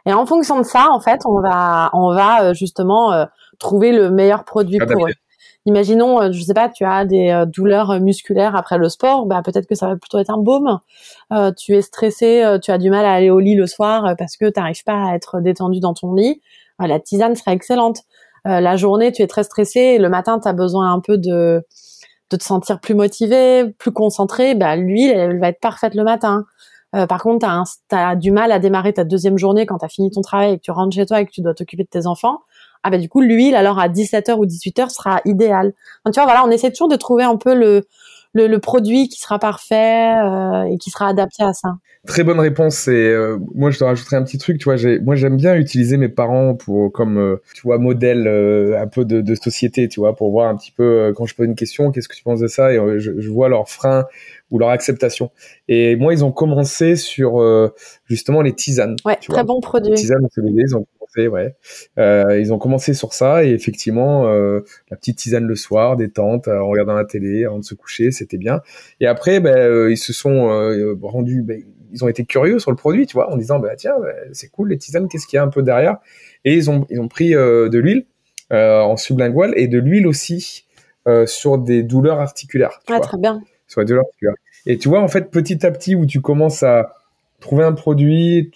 Et 0.05 0.11
en 0.11 0.25
fonction 0.25 0.59
de 0.59 0.63
ça 0.63 0.89
en 0.91 0.99
fait 0.99 1.21
on 1.25 1.39
va 1.41 1.89
on 1.93 2.13
va 2.13 2.43
euh, 2.43 2.53
justement 2.53 3.13
euh, 3.13 3.25
trouver 3.59 3.93
le 3.93 4.11
meilleur 4.11 4.43
produit 4.43 4.75
Adapté. 4.75 4.93
pour 4.93 5.07
eux 5.07 5.11
imaginons, 5.65 6.21
euh, 6.21 6.31
je 6.31 6.41
sais 6.41 6.53
pas, 6.53 6.69
tu 6.69 6.85
as 6.85 7.05
des 7.05 7.29
euh, 7.29 7.45
douleurs 7.45 7.99
musculaires 7.99 8.55
après 8.55 8.77
le 8.77 8.89
sport, 8.89 9.25
bah 9.25 9.41
peut-être 9.43 9.67
que 9.67 9.75
ça 9.75 9.87
va 9.87 9.95
plutôt 9.95 10.19
être 10.19 10.31
un 10.31 10.37
baume. 10.37 10.79
Euh, 11.33 11.51
tu 11.57 11.75
es 11.75 11.81
stressé, 11.81 12.43
euh, 12.43 12.59
tu 12.59 12.71
as 12.71 12.77
du 12.77 12.89
mal 12.89 13.05
à 13.05 13.13
aller 13.13 13.29
au 13.29 13.39
lit 13.39 13.55
le 13.55 13.67
soir 13.67 14.15
parce 14.17 14.37
que 14.37 14.45
tu 14.45 14.59
n'arrives 14.59 14.83
pas 14.83 15.11
à 15.11 15.15
être 15.15 15.39
détendu 15.41 15.79
dans 15.79 15.93
ton 15.93 16.13
lit. 16.13 16.41
la 16.79 16.99
tisane 16.99 17.35
serait 17.35 17.53
excellente. 17.53 17.99
la 18.45 18.75
journée, 18.75 19.11
tu 19.11 19.21
es 19.21 19.27
très 19.27 19.43
stressé, 19.43 19.97
le 19.99 20.09
matin, 20.09 20.39
tu 20.39 20.47
as 20.47 20.53
besoin 20.53 20.91
un 20.93 20.99
peu 20.99 21.17
de 21.17 21.63
de 22.31 22.37
te 22.37 22.43
sentir 22.43 22.79
plus 22.79 22.95
motivé, 22.95 23.73
plus 23.77 23.91
concentré. 23.91 24.55
Bah 24.55 24.75
l'huile, 24.75 25.11
elle 25.11 25.39
va 25.39 25.49
être 25.49 25.59
parfaite 25.59 25.95
le 25.95 26.03
matin. 26.03 26.45
Euh, 26.95 27.07
par 27.07 27.21
contre, 27.23 27.45
tu 27.45 27.95
as, 27.95 28.09
as, 28.09 28.15
du 28.15 28.31
mal 28.31 28.51
à 28.51 28.59
démarrer 28.59 28.93
ta 28.93 29.03
deuxième 29.03 29.37
journée 29.37 29.65
quand 29.65 29.77
tu 29.77 29.85
as 29.85 29.89
fini 29.89 30.11
ton 30.11 30.21
travail 30.21 30.53
et 30.53 30.57
que 30.57 30.63
tu 30.63 30.71
rentres 30.71 30.95
chez 30.95 31.05
toi 31.05 31.21
et 31.21 31.25
que 31.25 31.31
tu 31.31 31.41
dois 31.41 31.53
t'occuper 31.53 31.83
de 31.83 31.89
tes 31.89 32.05
enfants 32.05 32.41
ah 32.83 32.89
bah 32.89 32.97
du 32.97 33.09
coup 33.09 33.21
l'huile 33.21 33.55
alors 33.55 33.79
à 33.79 33.87
17h 33.87 34.33
ou 34.33 34.45
18h 34.45 34.89
sera 34.89 35.21
idéal. 35.25 35.73
Tu 36.05 36.11
vois 36.13 36.25
voilà, 36.25 36.43
on 36.45 36.51
essaie 36.51 36.71
toujours 36.71 36.89
de 36.89 36.95
trouver 36.95 37.23
un 37.23 37.37
peu 37.37 37.53
le 37.53 37.83
le, 38.33 38.57
produit 38.59 39.09
qui 39.09 39.19
sera 39.19 39.39
parfait 39.39 40.13
euh, 40.17 40.63
et 40.63 40.77
qui 40.77 40.89
sera 40.89 41.07
adapté 41.07 41.43
à 41.43 41.53
ça 41.53 41.75
Très 42.07 42.23
bonne 42.23 42.39
réponse. 42.39 42.87
Et 42.87 43.09
euh, 43.09 43.37
moi, 43.53 43.69
je 43.69 43.77
te 43.77 43.83
rajouterai 43.83 44.15
un 44.15 44.23
petit 44.23 44.37
truc. 44.39 44.57
Tu 44.57 44.63
vois, 44.65 44.75
moi, 45.01 45.15
j'aime 45.15 45.37
bien 45.37 45.55
utiliser 45.55 45.97
mes 45.97 46.09
parents 46.09 46.55
pour 46.55 46.91
comme, 46.91 47.17
euh, 47.17 47.41
tu 47.53 47.61
vois, 47.61 47.77
modèle 47.77 48.27
un 48.77 48.87
peu 48.87 49.05
de, 49.05 49.21
de, 49.21 49.35
société. 49.35 49.87
Tu 49.87 49.99
vois, 49.99 50.15
pour 50.15 50.31
voir 50.31 50.49
un 50.49 50.55
petit 50.55 50.71
peu 50.71 51.13
quand 51.15 51.25
je 51.25 51.35
pose 51.35 51.45
une 51.45 51.55
question, 51.55 51.91
qu'est-ce 51.91 52.07
que 52.07 52.15
tu 52.15 52.23
penses 52.23 52.39
de 52.39 52.47
ça 52.47 52.73
Et 52.73 52.77
je, 52.97 53.19
je, 53.19 53.29
vois 53.29 53.49
leurs 53.49 53.69
freins 53.69 54.05
ou 54.51 54.59
leur 54.59 54.69
acceptation. 54.69 55.31
Et 55.67 55.95
moi, 55.95 56.13
ils 56.13 56.23
ont 56.23 56.31
commencé 56.31 56.95
sur 56.95 57.41
justement 58.05 58.41
les 58.41 58.53
tisanes. 58.53 58.95
Ouais, 59.05 59.17
tu 59.19 59.31
très 59.31 59.43
vois. 59.43 59.55
bon 59.55 59.61
produit. 59.61 59.91
Les 59.91 59.97
tisanes 59.97 60.27
CBD, 60.31 60.61
ils 60.67 60.75
ont 60.75 60.85
commencé, 60.99 61.27
ouais. 61.27 61.55
ils 62.39 62.53
ont 62.53 62.59
commencé 62.59 62.93
sur 62.93 63.13
ça 63.13 63.43
et 63.43 63.51
effectivement, 63.51 64.25
la 64.25 64.97
petite 64.97 65.17
tisane 65.17 65.45
le 65.45 65.55
soir, 65.55 65.95
détente, 65.95 66.47
en 66.47 66.67
regardant 66.67 66.93
la 66.93 67.05
télé, 67.05 67.45
avant 67.45 67.59
de 67.59 67.63
se 67.63 67.75
coucher, 67.75 68.11
c'était 68.11 68.37
bien. 68.37 68.61
Et 68.99 69.07
après, 69.07 69.39
ben, 69.39 69.89
ils 69.89 69.97
se 69.97 70.13
sont 70.13 70.49
rendus. 71.01 71.41
Ben, 71.41 71.63
ils 71.91 72.03
ont 72.03 72.07
été 72.07 72.25
curieux 72.25 72.59
sur 72.59 72.71
le 72.71 72.77
produit, 72.77 73.05
tu 73.05 73.13
vois, 73.13 73.31
en 73.31 73.37
disant 73.37 73.59
bah 73.59 73.75
tiens, 73.75 73.93
bah, 73.99 74.13
c'est 74.31 74.49
cool 74.49 74.69
les 74.69 74.77
tisanes, 74.77 75.07
qu'est-ce 75.07 75.27
qu'il 75.27 75.37
y 75.37 75.39
a 75.39 75.43
un 75.43 75.49
peu 75.49 75.61
derrière? 75.61 75.97
Et 76.45 76.55
ils 76.55 76.69
ont 76.69 76.85
ils 76.89 76.99
ont 76.99 77.07
pris 77.07 77.35
euh, 77.35 77.69
de 77.69 77.79
l'huile 77.79 78.05
euh, 78.51 78.81
en 78.81 78.97
sublingual 78.97 79.53
et 79.55 79.67
de 79.67 79.79
l'huile 79.79 80.07
aussi 80.07 80.65
euh, 81.07 81.25
sur 81.25 81.57
des 81.57 81.83
douleurs 81.83 82.19
articulaires. 82.19 82.79
Ah, 82.87 82.93
vois, 82.93 82.99
très 82.99 83.17
bien. 83.17 83.41
Les 83.77 83.85
douleurs 83.85 84.05
articulaires. 84.05 84.35
Et 84.65 84.77
tu 84.77 84.89
vois 84.89 85.01
en 85.01 85.07
fait 85.07 85.31
petit 85.31 85.65
à 85.65 85.71
petit 85.71 85.95
où 85.95 86.05
tu 86.05 86.21
commences 86.21 86.63
à 86.63 86.95
trouver 87.39 87.63
un 87.63 87.73
produit, 87.73 88.51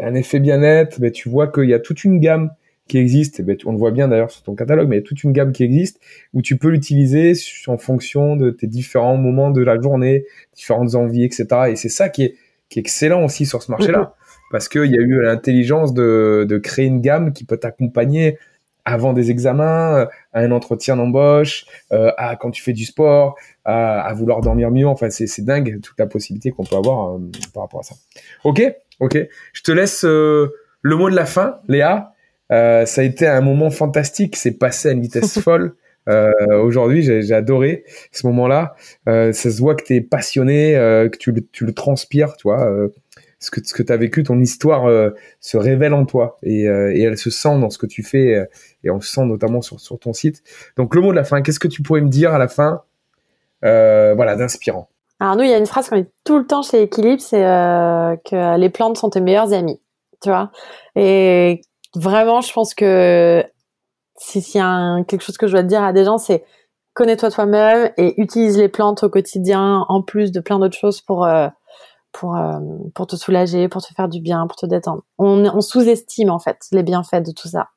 un 0.00 0.14
effet 0.14 0.40
bien-être, 0.40 1.00
bah, 1.00 1.10
tu 1.10 1.28
vois 1.28 1.48
qu'il 1.48 1.68
y 1.68 1.74
a 1.74 1.78
toute 1.78 2.04
une 2.04 2.20
gamme 2.20 2.50
qui 2.88 2.98
existe, 2.98 3.42
ben, 3.42 3.56
on 3.64 3.72
le 3.72 3.78
voit 3.78 3.90
bien 3.90 4.08
d'ailleurs 4.08 4.30
sur 4.30 4.42
ton 4.42 4.54
catalogue, 4.54 4.88
mais 4.88 4.96
il 4.96 4.98
y 5.00 5.02
a 5.02 5.06
toute 5.06 5.22
une 5.22 5.32
gamme 5.32 5.52
qui 5.52 5.62
existe 5.62 6.00
où 6.34 6.42
tu 6.42 6.56
peux 6.56 6.68
l'utiliser 6.68 7.32
en 7.66 7.78
fonction 7.78 8.36
de 8.36 8.50
tes 8.50 8.66
différents 8.66 9.16
moments 9.16 9.50
de 9.50 9.62
la 9.62 9.80
journée, 9.80 10.26
différentes 10.54 10.94
envies, 10.94 11.24
etc. 11.24 11.46
Et 11.70 11.76
c'est 11.76 11.88
ça 11.88 12.08
qui 12.08 12.24
est, 12.24 12.34
qui 12.68 12.78
est 12.78 12.82
excellent 12.82 13.24
aussi 13.24 13.46
sur 13.46 13.62
ce 13.62 13.70
marché-là, 13.70 14.14
parce 14.50 14.68
qu'il 14.68 14.90
y 14.90 14.98
a 14.98 15.00
eu 15.00 15.22
l'intelligence 15.22 15.94
de, 15.94 16.44
de 16.48 16.58
créer 16.58 16.86
une 16.86 17.00
gamme 17.00 17.32
qui 17.32 17.44
peut 17.44 17.56
t'accompagner 17.56 18.38
avant 18.84 19.12
des 19.12 19.30
examens, 19.30 20.08
à 20.32 20.40
un 20.40 20.50
entretien 20.50 20.96
d'embauche, 20.96 21.66
euh, 21.92 22.10
à 22.16 22.36
quand 22.36 22.50
tu 22.50 22.62
fais 22.62 22.72
du 22.72 22.84
sport, 22.84 23.36
à, 23.64 24.00
à 24.00 24.12
vouloir 24.14 24.40
dormir 24.40 24.70
mieux. 24.70 24.86
Enfin, 24.86 25.10
c'est, 25.10 25.26
c'est 25.26 25.42
dingue 25.42 25.80
toute 25.80 25.98
la 25.98 26.06
possibilité 26.06 26.50
qu'on 26.50 26.64
peut 26.64 26.76
avoir 26.76 27.14
euh, 27.14 27.18
par 27.54 27.64
rapport 27.64 27.80
à 27.80 27.84
ça. 27.84 27.94
Ok, 28.44 28.62
ok. 29.00 29.18
Je 29.52 29.62
te 29.62 29.72
laisse 29.72 30.04
euh, 30.04 30.52
le 30.82 30.96
mot 30.96 31.10
de 31.10 31.16
la 31.16 31.26
fin, 31.26 31.60
Léa. 31.68 32.12
Euh, 32.50 32.84
ça 32.84 33.00
a 33.00 33.04
été 33.04 33.26
un 33.26 33.40
moment 33.40 33.70
fantastique. 33.70 34.36
C'est 34.36 34.58
passé 34.58 34.88
à 34.88 34.92
une 34.92 35.00
vitesse 35.00 35.38
folle. 35.40 35.74
Euh, 36.08 36.60
Aujourd'hui, 36.62 37.02
j'ai 37.02 37.34
adoré 37.34 37.84
ce 38.10 38.26
moment-là. 38.26 38.74
Euh, 39.08 39.32
ça 39.32 39.50
se 39.50 39.58
voit 39.58 39.74
que 39.74 39.84
tu 39.84 39.94
es 39.94 40.00
passionné, 40.00 40.76
euh, 40.76 41.08
que 41.08 41.16
tu 41.16 41.30
le, 41.32 41.46
tu 41.52 41.64
le, 41.64 41.72
transpires, 41.72 42.36
tu 42.36 42.48
vois. 42.48 42.88
Euh, 43.42 43.44
ce 43.44 43.50
que, 43.50 43.66
ce 43.66 43.74
que 43.74 43.82
tu 43.82 43.92
as 43.92 43.96
vécu, 43.96 44.22
ton 44.22 44.38
histoire 44.40 44.86
euh, 44.86 45.10
se 45.40 45.56
révèle 45.56 45.94
en 45.94 46.04
toi 46.04 46.38
et, 46.42 46.62
et, 46.62 47.02
elle 47.02 47.18
se 47.18 47.30
sent 47.30 47.58
dans 47.60 47.70
ce 47.70 47.78
que 47.78 47.86
tu 47.86 48.02
fais 48.02 48.48
et 48.84 48.90
on 48.90 49.00
se 49.00 49.12
sent 49.12 49.24
notamment 49.24 49.62
sur, 49.62 49.80
sur 49.80 49.98
ton 49.98 50.12
site. 50.12 50.42
Donc, 50.76 50.94
le 50.94 51.00
mot 51.00 51.10
de 51.10 51.16
la 51.16 51.24
fin, 51.24 51.42
qu'est-ce 51.42 51.60
que 51.60 51.68
tu 51.68 51.82
pourrais 51.82 52.00
me 52.00 52.08
dire 52.08 52.32
à 52.32 52.38
la 52.38 52.48
fin 52.48 52.82
voilà, 53.62 54.36
d'inspirant? 54.36 54.88
Alors, 55.20 55.36
nous, 55.36 55.44
il 55.44 55.50
y 55.50 55.54
a 55.54 55.58
une 55.58 55.66
phrase 55.66 55.88
qu'on 55.88 55.98
dit 55.98 56.08
tout 56.24 56.38
le 56.38 56.46
temps 56.46 56.62
chez 56.62 56.82
Equilibre 56.82 57.20
c'est 57.20 57.42
que 57.42 58.56
les 58.58 58.70
plantes 58.70 58.96
sont 58.96 59.10
tes 59.10 59.20
meilleurs 59.20 59.52
amis, 59.52 59.80
tu 60.20 60.30
vois? 60.30 60.50
Et 60.96 61.60
vraiment, 61.94 62.40
je 62.40 62.52
pense 62.52 62.74
que 62.74 63.44
s'il 64.16 64.42
y 64.54 64.60
a 64.62 65.02
quelque 65.04 65.22
chose 65.22 65.36
que 65.36 65.46
je 65.46 65.52
dois 65.52 65.62
te 65.62 65.68
dire 65.68 65.82
à 65.82 65.92
des 65.92 66.04
gens, 66.04 66.18
c'est 66.18 66.44
connais-toi 66.94 67.30
toi-même 67.30 67.90
et 67.96 68.20
utilise 68.20 68.58
les 68.58 68.68
plantes 68.68 69.02
au 69.02 69.08
quotidien 69.08 69.84
en 69.88 70.02
plus 70.02 70.32
de 70.32 70.40
plein 70.40 70.58
d'autres 70.58 70.76
choses 70.76 71.00
pour 71.00 71.24
euh, 71.24 71.48
pour 72.12 72.36
euh, 72.36 72.58
pour 72.94 73.06
te 73.06 73.16
soulager, 73.16 73.68
pour 73.68 73.82
te 73.82 73.92
faire 73.94 74.08
du 74.08 74.20
bien, 74.20 74.46
pour 74.46 74.56
te 74.56 74.66
détendre. 74.66 75.02
On, 75.18 75.44
on 75.44 75.60
sous-estime 75.60 76.30
en 76.30 76.38
fait 76.38 76.58
les 76.72 76.82
bienfaits 76.82 77.22
de 77.26 77.32
tout 77.32 77.48
ça. 77.48 77.68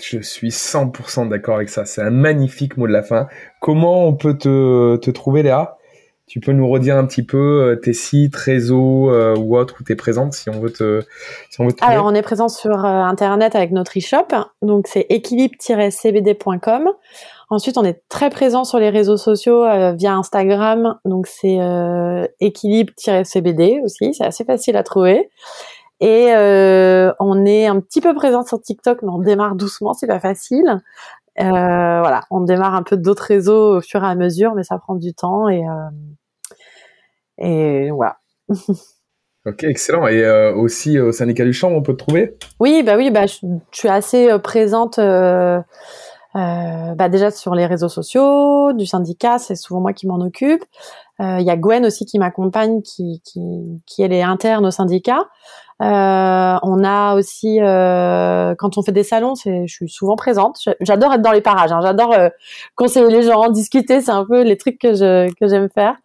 Je 0.00 0.18
suis 0.20 0.50
100% 0.50 1.28
d'accord 1.28 1.56
avec 1.56 1.68
ça. 1.68 1.84
C'est 1.84 2.02
un 2.02 2.10
magnifique 2.10 2.76
mot 2.76 2.86
de 2.86 2.92
la 2.92 3.02
fin. 3.02 3.28
Comment 3.60 4.06
on 4.08 4.14
peut 4.14 4.36
te, 4.36 4.96
te 4.96 5.10
trouver, 5.10 5.44
Léa? 5.44 5.78
Tu 6.26 6.40
peux 6.40 6.52
nous 6.52 6.68
redire 6.68 6.96
un 6.96 7.04
petit 7.04 7.22
peu 7.22 7.36
euh, 7.36 7.76
tes 7.76 7.92
sites, 7.92 8.34
réseaux 8.34 9.10
euh, 9.10 9.36
ou 9.36 9.58
autres 9.58 9.76
où 9.80 9.84
tu 9.84 9.92
es 9.92 9.96
présente 9.96 10.32
si 10.32 10.48
on 10.48 10.58
veut 10.58 10.72
te, 10.72 11.02
si 11.50 11.60
on 11.60 11.66
veut 11.66 11.72
te 11.72 11.84
Alors, 11.84 12.06
on 12.06 12.14
est 12.14 12.22
présent 12.22 12.48
sur 12.48 12.84
euh, 12.84 13.02
Internet 13.02 13.54
avec 13.54 13.72
notre 13.72 13.98
e-shop. 13.98 14.28
Donc, 14.62 14.86
c'est 14.88 15.06
équilibre-cbd.com. 15.10 16.88
Ensuite, 17.50 17.78
on 17.78 17.84
est 17.84 18.02
très 18.08 18.30
présent 18.30 18.64
sur 18.64 18.78
les 18.78 18.90
réseaux 18.90 19.16
sociaux 19.16 19.64
via 19.94 20.14
Instagram. 20.14 20.98
Donc, 21.04 21.26
c'est 21.26 21.58
équilibre-cbd 22.40 23.80
aussi. 23.84 24.14
C'est 24.14 24.24
assez 24.24 24.44
facile 24.44 24.76
à 24.76 24.82
trouver. 24.82 25.30
Et 26.00 26.32
on 27.20 27.44
est 27.44 27.66
un 27.66 27.80
petit 27.80 28.00
peu 28.00 28.14
présent 28.14 28.44
sur 28.44 28.60
TikTok, 28.60 29.02
mais 29.02 29.10
on 29.10 29.18
démarre 29.18 29.56
doucement. 29.56 29.92
C'est 29.92 30.06
pas 30.06 30.20
facile. 30.20 30.80
Euh, 31.40 32.00
voilà, 32.00 32.20
on 32.30 32.40
démarre 32.42 32.74
un 32.74 32.84
peu 32.84 32.96
d'autres 32.96 33.24
réseaux 33.24 33.78
au 33.78 33.80
fur 33.80 34.04
et 34.04 34.06
à 34.06 34.14
mesure, 34.14 34.54
mais 34.54 34.62
ça 34.62 34.78
prend 34.78 34.94
du 34.94 35.14
temps 35.14 35.48
et 35.48 35.66
euh, 35.66 35.90
et 37.38 37.90
voilà. 37.90 38.18
Ok, 39.46 39.62
excellent. 39.64 40.06
Et 40.06 40.24
euh, 40.24 40.54
aussi 40.54 40.98
au 40.98 41.12
syndicat 41.12 41.44
du 41.44 41.52
champ, 41.52 41.68
on 41.68 41.82
peut 41.82 41.92
te 41.92 41.98
trouver? 41.98 42.34
Oui, 42.60 42.82
bah 42.82 42.96
oui, 42.96 43.10
bah 43.10 43.26
je, 43.26 43.36
suis 43.72 43.90
assez 43.90 44.38
présente. 44.42 44.98
Euh, 44.98 45.60
bah 46.34 47.08
déjà 47.08 47.30
sur 47.30 47.54
les 47.54 47.66
réseaux 47.66 47.88
sociaux 47.88 48.72
du 48.72 48.86
syndicat, 48.86 49.38
c'est 49.38 49.54
souvent 49.54 49.80
moi 49.80 49.92
qui 49.92 50.06
m'en 50.06 50.20
occupe. 50.20 50.64
Il 51.20 51.42
y 51.42 51.50
a 51.50 51.56
Gwen 51.56 51.86
aussi 51.86 52.06
qui 52.06 52.18
m'accompagne, 52.18 52.82
qui, 52.82 53.22
qui, 53.24 53.80
qui 53.86 54.02
elle 54.02 54.12
est 54.12 54.22
interne 54.22 54.66
au 54.66 54.70
syndicat. 54.72 55.28
Euh, 55.82 56.56
on 56.62 56.84
a 56.84 57.14
aussi, 57.16 57.60
euh, 57.60 58.54
quand 58.56 58.78
on 58.78 58.82
fait 58.82 58.92
des 58.92 59.02
salons, 59.02 59.34
c'est, 59.34 59.66
je 59.66 59.74
suis 59.74 59.88
souvent 59.88 60.14
présente. 60.14 60.58
J'adore 60.80 61.12
être 61.14 61.22
dans 61.22 61.32
les 61.32 61.40
parages. 61.40 61.72
Hein. 61.72 61.80
J'adore 61.82 62.12
euh, 62.12 62.28
conseiller 62.76 63.08
les 63.08 63.22
gens, 63.22 63.48
discuter. 63.50 64.00
C'est 64.00 64.12
un 64.12 64.24
peu 64.24 64.42
les 64.42 64.56
trucs 64.56 64.78
que 64.78 64.94
je 64.94 65.28
que 65.34 65.48
j'aime 65.48 65.68
faire. 65.68 65.96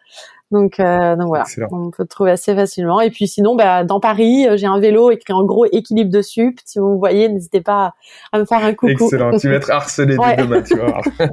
Donc, 0.52 0.80
euh, 0.80 1.16
donc 1.16 1.28
voilà, 1.28 1.46
on 1.72 1.92
peut 1.92 2.04
te 2.06 2.10
trouver 2.10 2.32
assez 2.32 2.56
facilement. 2.56 3.00
Et 3.02 3.12
puis 3.12 3.28
sinon, 3.28 3.56
bah, 3.56 3.84
dans 3.84 4.00
Paris, 4.00 4.48
euh, 4.48 4.58
j'ai 4.58 4.66
un 4.66 4.80
vélo 4.80 5.12
écrit 5.12 5.34
en 5.34 5.44
gros 5.44 5.66
équilibre 5.66 6.10
dessus. 6.10 6.56
Si 6.66 6.80
vous 6.80 6.94
me 6.94 6.98
voyez, 6.98 7.30
n'hésitez 7.30 7.62
pas 7.62 7.94
à 8.32 8.40
me 8.40 8.46
faire 8.46 8.64
un 8.64 8.74
coucou. 8.74 8.92
Excellent, 8.92 9.38
tu 9.38 9.48
vas 9.48 9.56
être 9.56 9.70
harcelé 9.70 10.18
ouais. 10.18 10.38
demain, 10.38 10.64
tu 10.64 10.76
vois. 10.76 11.02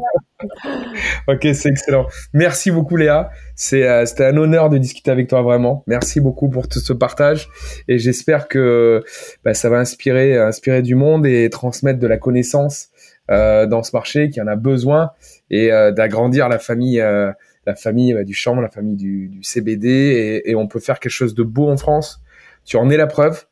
ok, 1.28 1.48
c'est 1.55 1.70
excellent. 1.70 2.06
Merci 2.34 2.70
beaucoup 2.70 2.97
Léa. 2.97 3.30
C'est 3.55 3.88
euh, 3.88 4.05
c'était 4.05 4.26
un 4.26 4.36
honneur 4.36 4.68
de 4.68 4.76
discuter 4.76 5.10
avec 5.10 5.28
toi 5.28 5.40
vraiment. 5.40 5.82
Merci 5.86 6.20
beaucoup 6.20 6.51
pour 6.51 6.68
tout 6.68 6.80
ce 6.80 6.93
partage 6.93 7.48
et 7.88 7.98
j'espère 7.98 8.48
que 8.48 9.02
bah, 9.44 9.55
ça 9.55 9.70
va 9.70 9.78
inspirer 9.78 10.36
inspirer 10.36 10.82
du 10.82 10.94
monde 10.94 11.24
et 11.24 11.48
transmettre 11.48 11.98
de 11.98 12.06
la 12.06 12.18
connaissance 12.18 12.90
euh, 13.28 13.66
dans 13.66 13.82
ce 13.82 13.90
marché 13.93 14.30
qui 14.30 14.40
en 14.40 14.47
a 14.47 14.55
besoin 14.55 15.10
et 15.51 15.72
euh, 15.72 15.90
d'agrandir 15.90 16.48
la 16.48 16.60
famille 16.60 17.01
euh, 17.01 17.32
la 17.66 17.74
famille 17.74 18.14
bah, 18.14 18.24
du 18.24 18.34
champ, 18.34 18.60
la 18.60 18.70
famille 18.70 18.97
du, 18.97 19.28
du 19.28 19.43
CBD, 19.43 19.88
et, 19.88 20.51
et, 20.51 20.55
on 20.55 20.68
peut 20.68 20.80
faire 20.80 21.01
quelque 21.01 21.12
chose 21.12 21.34
de 21.34 21.43
beau 21.43 21.68
en 21.68 21.76
France. 21.76 22.22
Tu 22.64 22.76
en 22.76 22.88
es 22.90 22.97
la 22.97 23.06
preuve. 23.06 23.44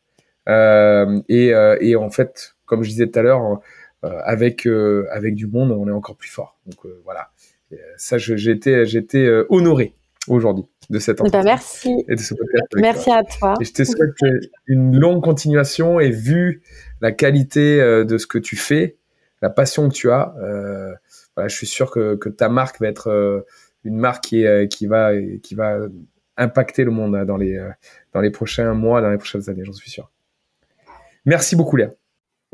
Euh, 0.49 1.21
et, 1.29 1.55
euh, 1.55 1.77
et, 1.81 1.97
en 1.97 2.11
fait, 2.11 2.55
comme 2.67 2.83
je 2.83 2.91
disais 2.91 3.07
tout 3.07 3.19
à 3.19 3.23
l'heure, 3.23 3.61
euh, 4.05 4.21
avec 4.25 4.67
avec 5.11 5.35
du 5.35 5.47
monde, 5.47 5.73
on 5.73 5.89
est 5.89 5.93
encore 5.93 6.17
plus 6.17 6.29
fort. 6.29 6.59
Donc 6.67 6.79
voilà. 7.05 7.31
Et 7.73 7.79
ça, 7.97 8.19
j'ai 8.19 8.51
été 8.51 8.85
j'ai 8.87 8.99
été 8.99 9.45
honoré 9.49 9.95
aujourd'hui 10.29 10.65
de 10.91 10.99
cette 10.99 11.19
bah, 11.19 11.43
merci. 11.43 12.05
et 12.09 12.15
de 12.15 12.21
ce. 12.21 12.35
Merci 12.77 13.07
toi. 13.07 13.17
à 13.17 13.25
toi. 13.25 13.55
Et 13.61 13.65
je 13.65 13.73
te 13.73 13.85
souhaite 13.85 14.15
une 14.67 14.99
longue 14.99 15.23
continuation 15.23 15.99
et 16.01 16.11
vu 16.11 16.63
la 17.01 17.13
qualité 17.13 17.79
de 17.79 18.19
ce 18.19 18.27
que 18.27 18.39
tu 18.39 18.57
fais, 18.57 18.97
la 19.41 19.51
passion 19.51 19.89
que 19.89 19.95
tu 19.95 20.11
as, 20.11 20.35
voilà, 21.37 21.49
je 21.49 21.57
suis 21.57 21.67
sûr 21.67 21.91
que, 21.91 22.17
que 22.17 22.29
ta 22.29 22.49
marque 22.49 22.81
va 22.81 22.89
être 22.89 23.45
une 23.85 23.97
marque 23.97 24.25
qui, 24.25 24.45
est, 24.45 24.69
qui, 24.69 24.87
va, 24.87 25.13
qui 25.43 25.55
va 25.55 25.79
impacter 26.37 26.85
le 26.85 26.91
monde 26.91 27.25
dans 27.25 27.37
les, 27.37 27.59
dans 28.13 28.21
les 28.21 28.31
prochains 28.31 28.75
mois, 28.75 29.01
dans 29.01 29.11
les 29.11 29.19
prochaines 29.19 29.49
années, 29.49 29.65
j'en 29.65 29.73
suis 29.73 29.91
sûr. 29.91 30.11
Merci 31.25 31.57
beaucoup, 31.57 31.77
Léa. 31.77 31.91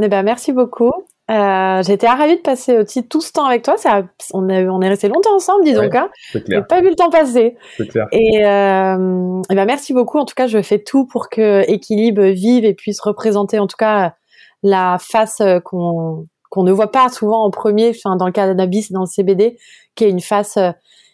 Eh 0.02 0.08
ben, 0.08 0.22
merci 0.22 0.52
beaucoup. 0.52 0.92
Euh, 1.30 1.82
J'étais 1.82 2.08
ravie 2.08 2.36
de 2.36 2.40
passer 2.40 2.78
aussi 2.78 3.06
tout 3.06 3.20
ce 3.20 3.32
temps 3.32 3.44
avec 3.44 3.62
toi. 3.62 3.76
Ça, 3.76 4.02
on, 4.32 4.48
a, 4.48 4.62
on 4.64 4.80
est 4.80 4.88
resté 4.88 5.08
longtemps 5.08 5.34
ensemble, 5.34 5.64
dis 5.64 5.74
donc. 5.74 5.92
Ouais, 5.92 5.98
hein. 5.98 6.10
J'ai 6.32 6.62
pas 6.62 6.80
vu 6.80 6.88
le 6.88 6.96
temps 6.96 7.10
passer. 7.10 7.56
Clair. 7.88 8.08
Et, 8.10 8.44
euh, 8.44 9.42
et 9.50 9.54
ben 9.54 9.64
merci 9.64 9.92
beaucoup. 9.92 10.18
En 10.18 10.24
tout 10.24 10.34
cas, 10.34 10.46
je 10.46 10.60
fais 10.62 10.82
tout 10.82 11.06
pour 11.06 11.28
que 11.28 11.62
Équilibre 11.70 12.24
vive 12.24 12.64
et 12.64 12.74
puisse 12.74 13.00
représenter, 13.00 13.58
en 13.58 13.66
tout 13.66 13.76
cas, 13.76 14.14
la 14.62 14.98
face 15.00 15.42
qu'on 15.64 16.26
qu'on 16.50 16.64
ne 16.64 16.72
voit 16.72 16.90
pas 16.90 17.08
souvent 17.08 17.44
en 17.44 17.50
premier, 17.52 17.90
enfin, 17.90 18.16
dans 18.16 18.26
le 18.26 18.32
cannabis, 18.32 18.90
dans 18.90 19.02
le 19.02 19.06
CBD, 19.06 19.56
qui 19.94 20.02
est 20.02 20.10
une 20.10 20.20
face 20.20 20.58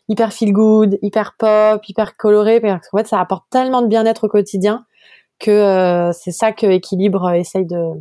hyper 0.08 0.32
feel 0.32 0.52
good, 0.52 0.98
hyper 1.02 1.34
pop, 1.38 1.82
hyper 1.88 2.16
coloré, 2.16 2.60
parce 2.60 2.88
qu'en 2.88 2.98
fait 2.98 3.06
ça 3.06 3.20
apporte 3.20 3.44
tellement 3.50 3.82
de 3.82 3.88
bien-être 3.88 4.24
au 4.24 4.28
quotidien 4.28 4.84
que 5.38 5.50
euh, 5.50 6.12
c'est 6.12 6.30
ça 6.30 6.52
que 6.52 6.66
Équilibre 6.66 7.30
essaye 7.32 7.66
de, 7.66 7.92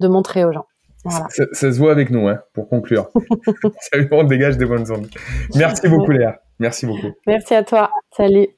de 0.00 0.08
montrer 0.08 0.44
aux 0.44 0.52
gens. 0.52 0.66
Voilà. 1.04 1.26
Ça, 1.28 1.44
ça 1.52 1.72
se 1.72 1.78
voit 1.78 1.92
avec 1.92 2.10
nous, 2.10 2.28
hein, 2.28 2.40
pour 2.54 2.68
conclure. 2.68 3.10
ça 3.80 3.98
on 4.10 4.24
dégage 4.24 4.56
des 4.56 4.66
bonnes 4.66 4.90
ondes. 4.90 5.08
Merci 5.54 5.88
beaucoup, 5.88 6.10
Léa. 6.10 6.40
Merci 6.58 6.86
beaucoup. 6.86 7.12
Merci 7.26 7.54
à 7.54 7.62
toi. 7.62 7.90
Salut. 8.16 8.48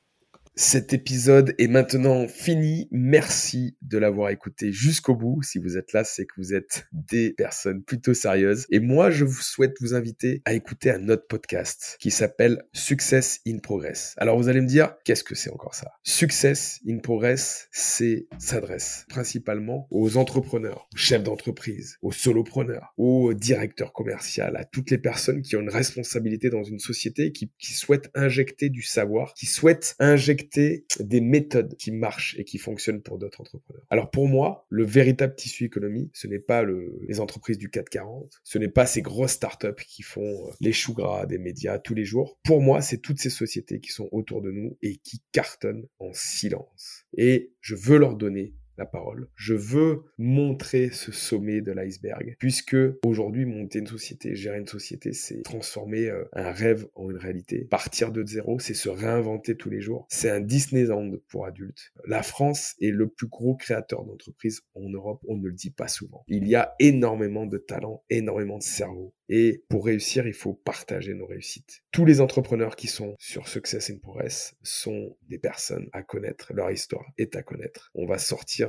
Cet 0.59 0.95
épisode 0.95 1.55
est 1.59 1.66
maintenant 1.66 2.27
fini. 2.28 2.89
Merci 2.91 3.77
de 3.83 3.99
l'avoir 3.99 4.31
écouté 4.31 4.73
jusqu'au 4.73 5.15
bout. 5.15 5.43
Si 5.43 5.59
vous 5.59 5.77
êtes 5.77 5.93
là, 5.93 6.03
c'est 6.03 6.24
que 6.24 6.33
vous 6.39 6.55
êtes 6.55 6.87
des 6.95 7.35
personnes 7.35 7.83
plutôt 7.83 8.15
sérieuses. 8.15 8.65
Et 8.70 8.81
moi, 8.81 9.11
je 9.11 9.27
vous 9.27 9.43
souhaite 9.43 9.77
vous 9.83 9.93
inviter 9.93 10.41
à 10.47 10.55
écouter 10.55 10.91
un 10.91 11.11
autre 11.11 11.27
podcast 11.28 11.99
qui 12.01 12.11
s'appelle 12.11 12.62
Success 12.73 13.41
in 13.47 13.59
Progress. 13.59 14.15
Alors 14.16 14.39
vous 14.39 14.49
allez 14.49 14.62
me 14.62 14.66
dire, 14.66 14.95
qu'est-ce 15.05 15.24
que 15.24 15.35
c'est 15.35 15.51
encore 15.51 15.74
ça? 15.74 15.93
Success 16.05 16.81
in 16.89 17.01
Progress, 17.01 17.69
c'est 17.70 18.27
s'adresse 18.39 19.05
principalement 19.11 19.87
aux 19.91 20.16
entrepreneurs, 20.16 20.89
aux 20.95 20.97
chefs 20.97 21.23
d'entreprise, 21.23 21.99
aux 22.01 22.12
solopreneurs, 22.12 22.95
aux 22.97 23.35
directeurs 23.35 23.93
commerciaux, 23.93 24.45
à 24.45 24.65
toutes 24.65 24.91
les 24.91 24.97
personnes 24.97 25.43
qui 25.43 25.55
ont 25.57 25.61
une 25.61 25.69
responsabilité 25.69 26.49
dans 26.49 26.65
une 26.65 26.78
société, 26.78 27.31
qui, 27.33 27.53
qui 27.59 27.74
souhaitent 27.74 28.11
injecter 28.15 28.70
du 28.70 28.81
savoir, 28.81 29.35
qui 29.35 29.45
souhaitent 29.45 29.97
injecter 29.99 30.45
des 30.55 31.20
méthodes 31.20 31.77
qui 31.77 31.90
marchent 31.90 32.36
et 32.39 32.44
qui 32.44 32.59
fonctionnent 32.59 33.02
pour 33.02 33.18
d'autres 33.18 33.40
entrepreneurs. 33.40 33.85
Alors 33.90 34.10
pour 34.10 34.28
moi, 34.28 34.66
le 34.68 34.85
véritable 34.85 35.35
tissu 35.35 35.64
économie, 35.64 36.10
ce 36.12 36.27
n'est 36.27 36.39
pas 36.39 36.62
le, 36.62 36.98
les 37.09 37.20
entreprises 37.20 37.59
du 37.59 37.70
440, 37.70 38.40
ce 38.44 38.59
n'est 38.59 38.68
pas 38.68 38.86
ces 38.86 39.02
grosses 39.02 39.32
startups 39.32 39.85
qui 39.86 40.02
font 40.02 40.23
euh, 40.23 40.51
les 40.60 40.73
choux 40.73 40.94
gras 40.94 41.27
des 41.27 41.39
médias 41.39 41.78
tous 41.78 41.94
les 41.94 42.05
jours. 42.05 42.39
Pour 42.44 42.62
moi, 42.62 42.81
c'est 42.81 42.98
toutes 42.98 43.20
ces 43.20 43.31
sociétés 43.31 43.81
qui 43.81 43.90
sont 43.90 44.09
autour 44.12 44.43
de 44.43 44.51
nous 44.51 44.77
et 44.82 44.97
qui 44.97 45.23
cartonnent 45.32 45.86
en 45.98 46.12
silence. 46.12 47.05
Et 47.16 47.52
je 47.60 47.74
veux 47.74 47.98
leur 47.98 48.16
donner 48.16 48.55
la 48.78 48.86
parole. 48.86 49.28
Je 49.35 49.55
veux 49.55 50.05
montrer 50.19 50.90
ce 50.90 51.12
sommet 51.12 51.61
de 51.61 51.73
l'iceberg, 51.73 52.36
puisque 52.39 52.77
aujourd'hui, 53.05 53.44
monter 53.44 53.78
une 53.78 53.86
société, 53.86 54.35
gérer 54.35 54.59
une 54.59 54.66
société, 54.66 55.12
c'est 55.12 55.43
transformer 55.43 56.09
euh, 56.09 56.24
un 56.32 56.51
rêve 56.51 56.86
en 56.94 57.11
une 57.11 57.16
réalité. 57.16 57.66
Partir 57.70 58.12
de 58.12 58.24
zéro, 58.24 58.59
c'est 58.59 58.74
se 58.74 58.89
réinventer 58.89 59.57
tous 59.57 59.70
les 59.70 59.81
jours. 59.81 60.07
C'est 60.09 60.31
un 60.31 60.40
Disneyland 60.40 61.12
pour 61.28 61.47
adultes. 61.47 61.93
La 62.07 62.23
France 62.23 62.74
est 62.81 62.90
le 62.90 63.09
plus 63.09 63.28
gros 63.28 63.57
créateur 63.57 64.05
d'entreprises 64.05 64.62
en 64.74 64.89
Europe, 64.89 65.23
on 65.28 65.36
ne 65.36 65.47
le 65.47 65.53
dit 65.53 65.70
pas 65.70 65.89
souvent. 65.89 66.24
Il 66.28 66.47
y 66.48 66.55
a 66.55 66.74
énormément 66.78 67.47
de 67.47 67.59
talent, 67.59 68.05
énormément 68.11 68.59
de 68.59 68.62
cerveau. 68.62 69.15
Et 69.28 69.65
pour 69.69 69.86
réussir, 69.86 70.27
il 70.27 70.35
faut 70.35 70.55
partager 70.55 71.15
nos 71.15 71.27
réussites. 71.27 71.82
Tous 71.90 72.05
les 72.05 72.20
entrepreneurs 72.20 72.77
qui 72.77 72.86
sont 72.86 73.16
sur 73.19 73.48
Success 73.48 73.90
in 73.90 73.98
Progress 73.98 74.55
sont 74.62 75.16
des 75.28 75.39
personnes 75.39 75.89
à 75.93 76.03
connaître. 76.03 76.53
Leur 76.55 76.70
histoire 76.70 77.07
est 77.19 77.35
à 77.35 77.43
connaître. 77.43 77.90
On 77.94 78.07
va 78.07 78.19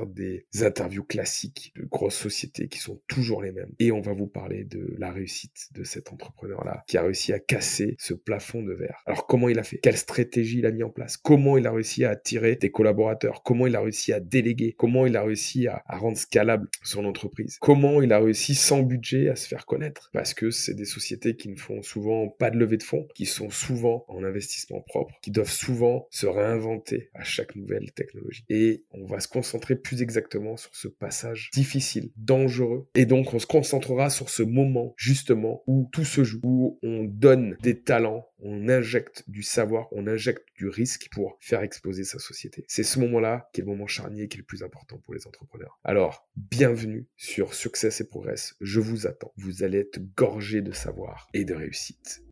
des 0.06 0.46
interviews 0.60 1.04
classiques 1.04 1.72
de 1.76 1.84
grosses 1.84 2.16
sociétés 2.16 2.68
qui 2.68 2.78
sont 2.78 3.00
toujours 3.08 3.42
les 3.42 3.52
mêmes. 3.52 3.72
Et 3.78 3.92
on 3.92 4.00
va 4.00 4.12
vous 4.12 4.26
parler 4.26 4.64
de 4.64 4.94
la 4.98 5.12
réussite 5.12 5.68
de 5.74 5.84
cet 5.84 6.12
entrepreneur-là 6.12 6.84
qui 6.86 6.96
a 6.96 7.02
réussi 7.02 7.32
à 7.32 7.38
casser 7.38 7.96
ce 7.98 8.14
plafond 8.14 8.62
de 8.62 8.72
verre. 8.72 9.02
Alors 9.06 9.26
comment 9.26 9.48
il 9.48 9.58
a 9.58 9.62
fait? 9.62 9.78
Quelle 9.78 9.96
stratégie 9.96 10.58
il 10.58 10.66
a 10.66 10.72
mis 10.72 10.82
en 10.82 10.90
place? 10.90 11.16
Comment 11.16 11.56
il 11.56 11.66
a 11.66 11.72
réussi 11.72 12.04
à 12.04 12.10
attirer 12.10 12.56
des 12.56 12.70
collaborateurs? 12.70 13.42
Comment 13.42 13.66
il 13.66 13.76
a 13.76 13.80
réussi 13.80 14.12
à 14.12 14.20
déléguer? 14.20 14.74
Comment 14.76 15.06
il 15.06 15.16
a 15.16 15.22
réussi 15.22 15.66
à, 15.66 15.82
à 15.86 15.96
rendre 15.98 16.16
scalable 16.16 16.68
son 16.82 17.04
entreprise? 17.04 17.58
Comment 17.60 18.02
il 18.02 18.12
a 18.12 18.18
réussi 18.18 18.54
sans 18.54 18.82
budget 18.82 19.28
à 19.28 19.36
se 19.36 19.48
faire 19.48 19.66
connaître? 19.66 20.10
Parce 20.12 20.34
que 20.34 20.50
c'est 20.50 20.74
des 20.74 20.84
sociétés 20.84 21.36
qui 21.36 21.48
ne 21.48 21.56
font 21.56 21.82
souvent 21.82 22.28
pas 22.28 22.50
de 22.50 22.58
levée 22.58 22.76
de 22.76 22.82
fonds, 22.82 23.06
qui 23.14 23.26
sont 23.26 23.50
souvent 23.50 24.04
en 24.08 24.24
investissement 24.24 24.80
propre, 24.80 25.14
qui 25.22 25.30
doivent 25.30 25.50
souvent 25.50 26.06
se 26.10 26.26
réinventer 26.26 27.10
à 27.14 27.24
chaque 27.24 27.56
nouvelle 27.56 27.92
technologie. 27.92 28.44
Et 28.48 28.84
on 28.92 29.06
va 29.06 29.20
se 29.20 29.28
concentrer 29.28 29.76
plus 29.88 30.02
exactement 30.02 30.58
sur 30.58 30.76
ce 30.76 30.86
passage 30.86 31.48
difficile, 31.54 32.10
dangereux. 32.16 32.86
Et 32.94 33.06
donc 33.06 33.32
on 33.32 33.38
se 33.38 33.46
concentrera 33.46 34.10
sur 34.10 34.28
ce 34.28 34.42
moment 34.42 34.92
justement 34.98 35.62
où 35.66 35.88
tout 35.92 36.04
se 36.04 36.24
joue, 36.24 36.40
où 36.42 36.78
on 36.82 37.04
donne 37.04 37.56
des 37.62 37.80
talents 37.80 38.28
on 38.40 38.68
injecte 38.68 39.24
du 39.28 39.42
savoir, 39.42 39.88
on 39.92 40.06
injecte 40.06 40.46
du 40.56 40.68
risque 40.68 41.08
pour 41.10 41.36
faire 41.40 41.62
exploser 41.62 42.04
sa 42.04 42.18
société. 42.18 42.64
C'est 42.68 42.84
ce 42.84 43.00
moment-là 43.00 43.48
qui 43.52 43.60
est 43.60 43.64
le 43.64 43.70
moment 43.70 43.86
charnier, 43.86 44.28
qui 44.28 44.36
est 44.36 44.38
le 44.38 44.44
plus 44.44 44.62
important 44.62 44.98
pour 44.98 45.14
les 45.14 45.26
entrepreneurs. 45.26 45.78
Alors, 45.84 46.28
bienvenue 46.36 47.06
sur 47.16 47.54
Success 47.54 48.00
et 48.00 48.08
Progress. 48.08 48.54
Je 48.60 48.80
vous 48.80 49.06
attends. 49.06 49.32
Vous 49.36 49.62
allez 49.62 49.78
être 49.78 49.98
gorgé 50.14 50.62
de 50.62 50.72
savoir 50.72 51.28
et 51.34 51.44
de 51.44 51.54
réussite. 51.54 52.22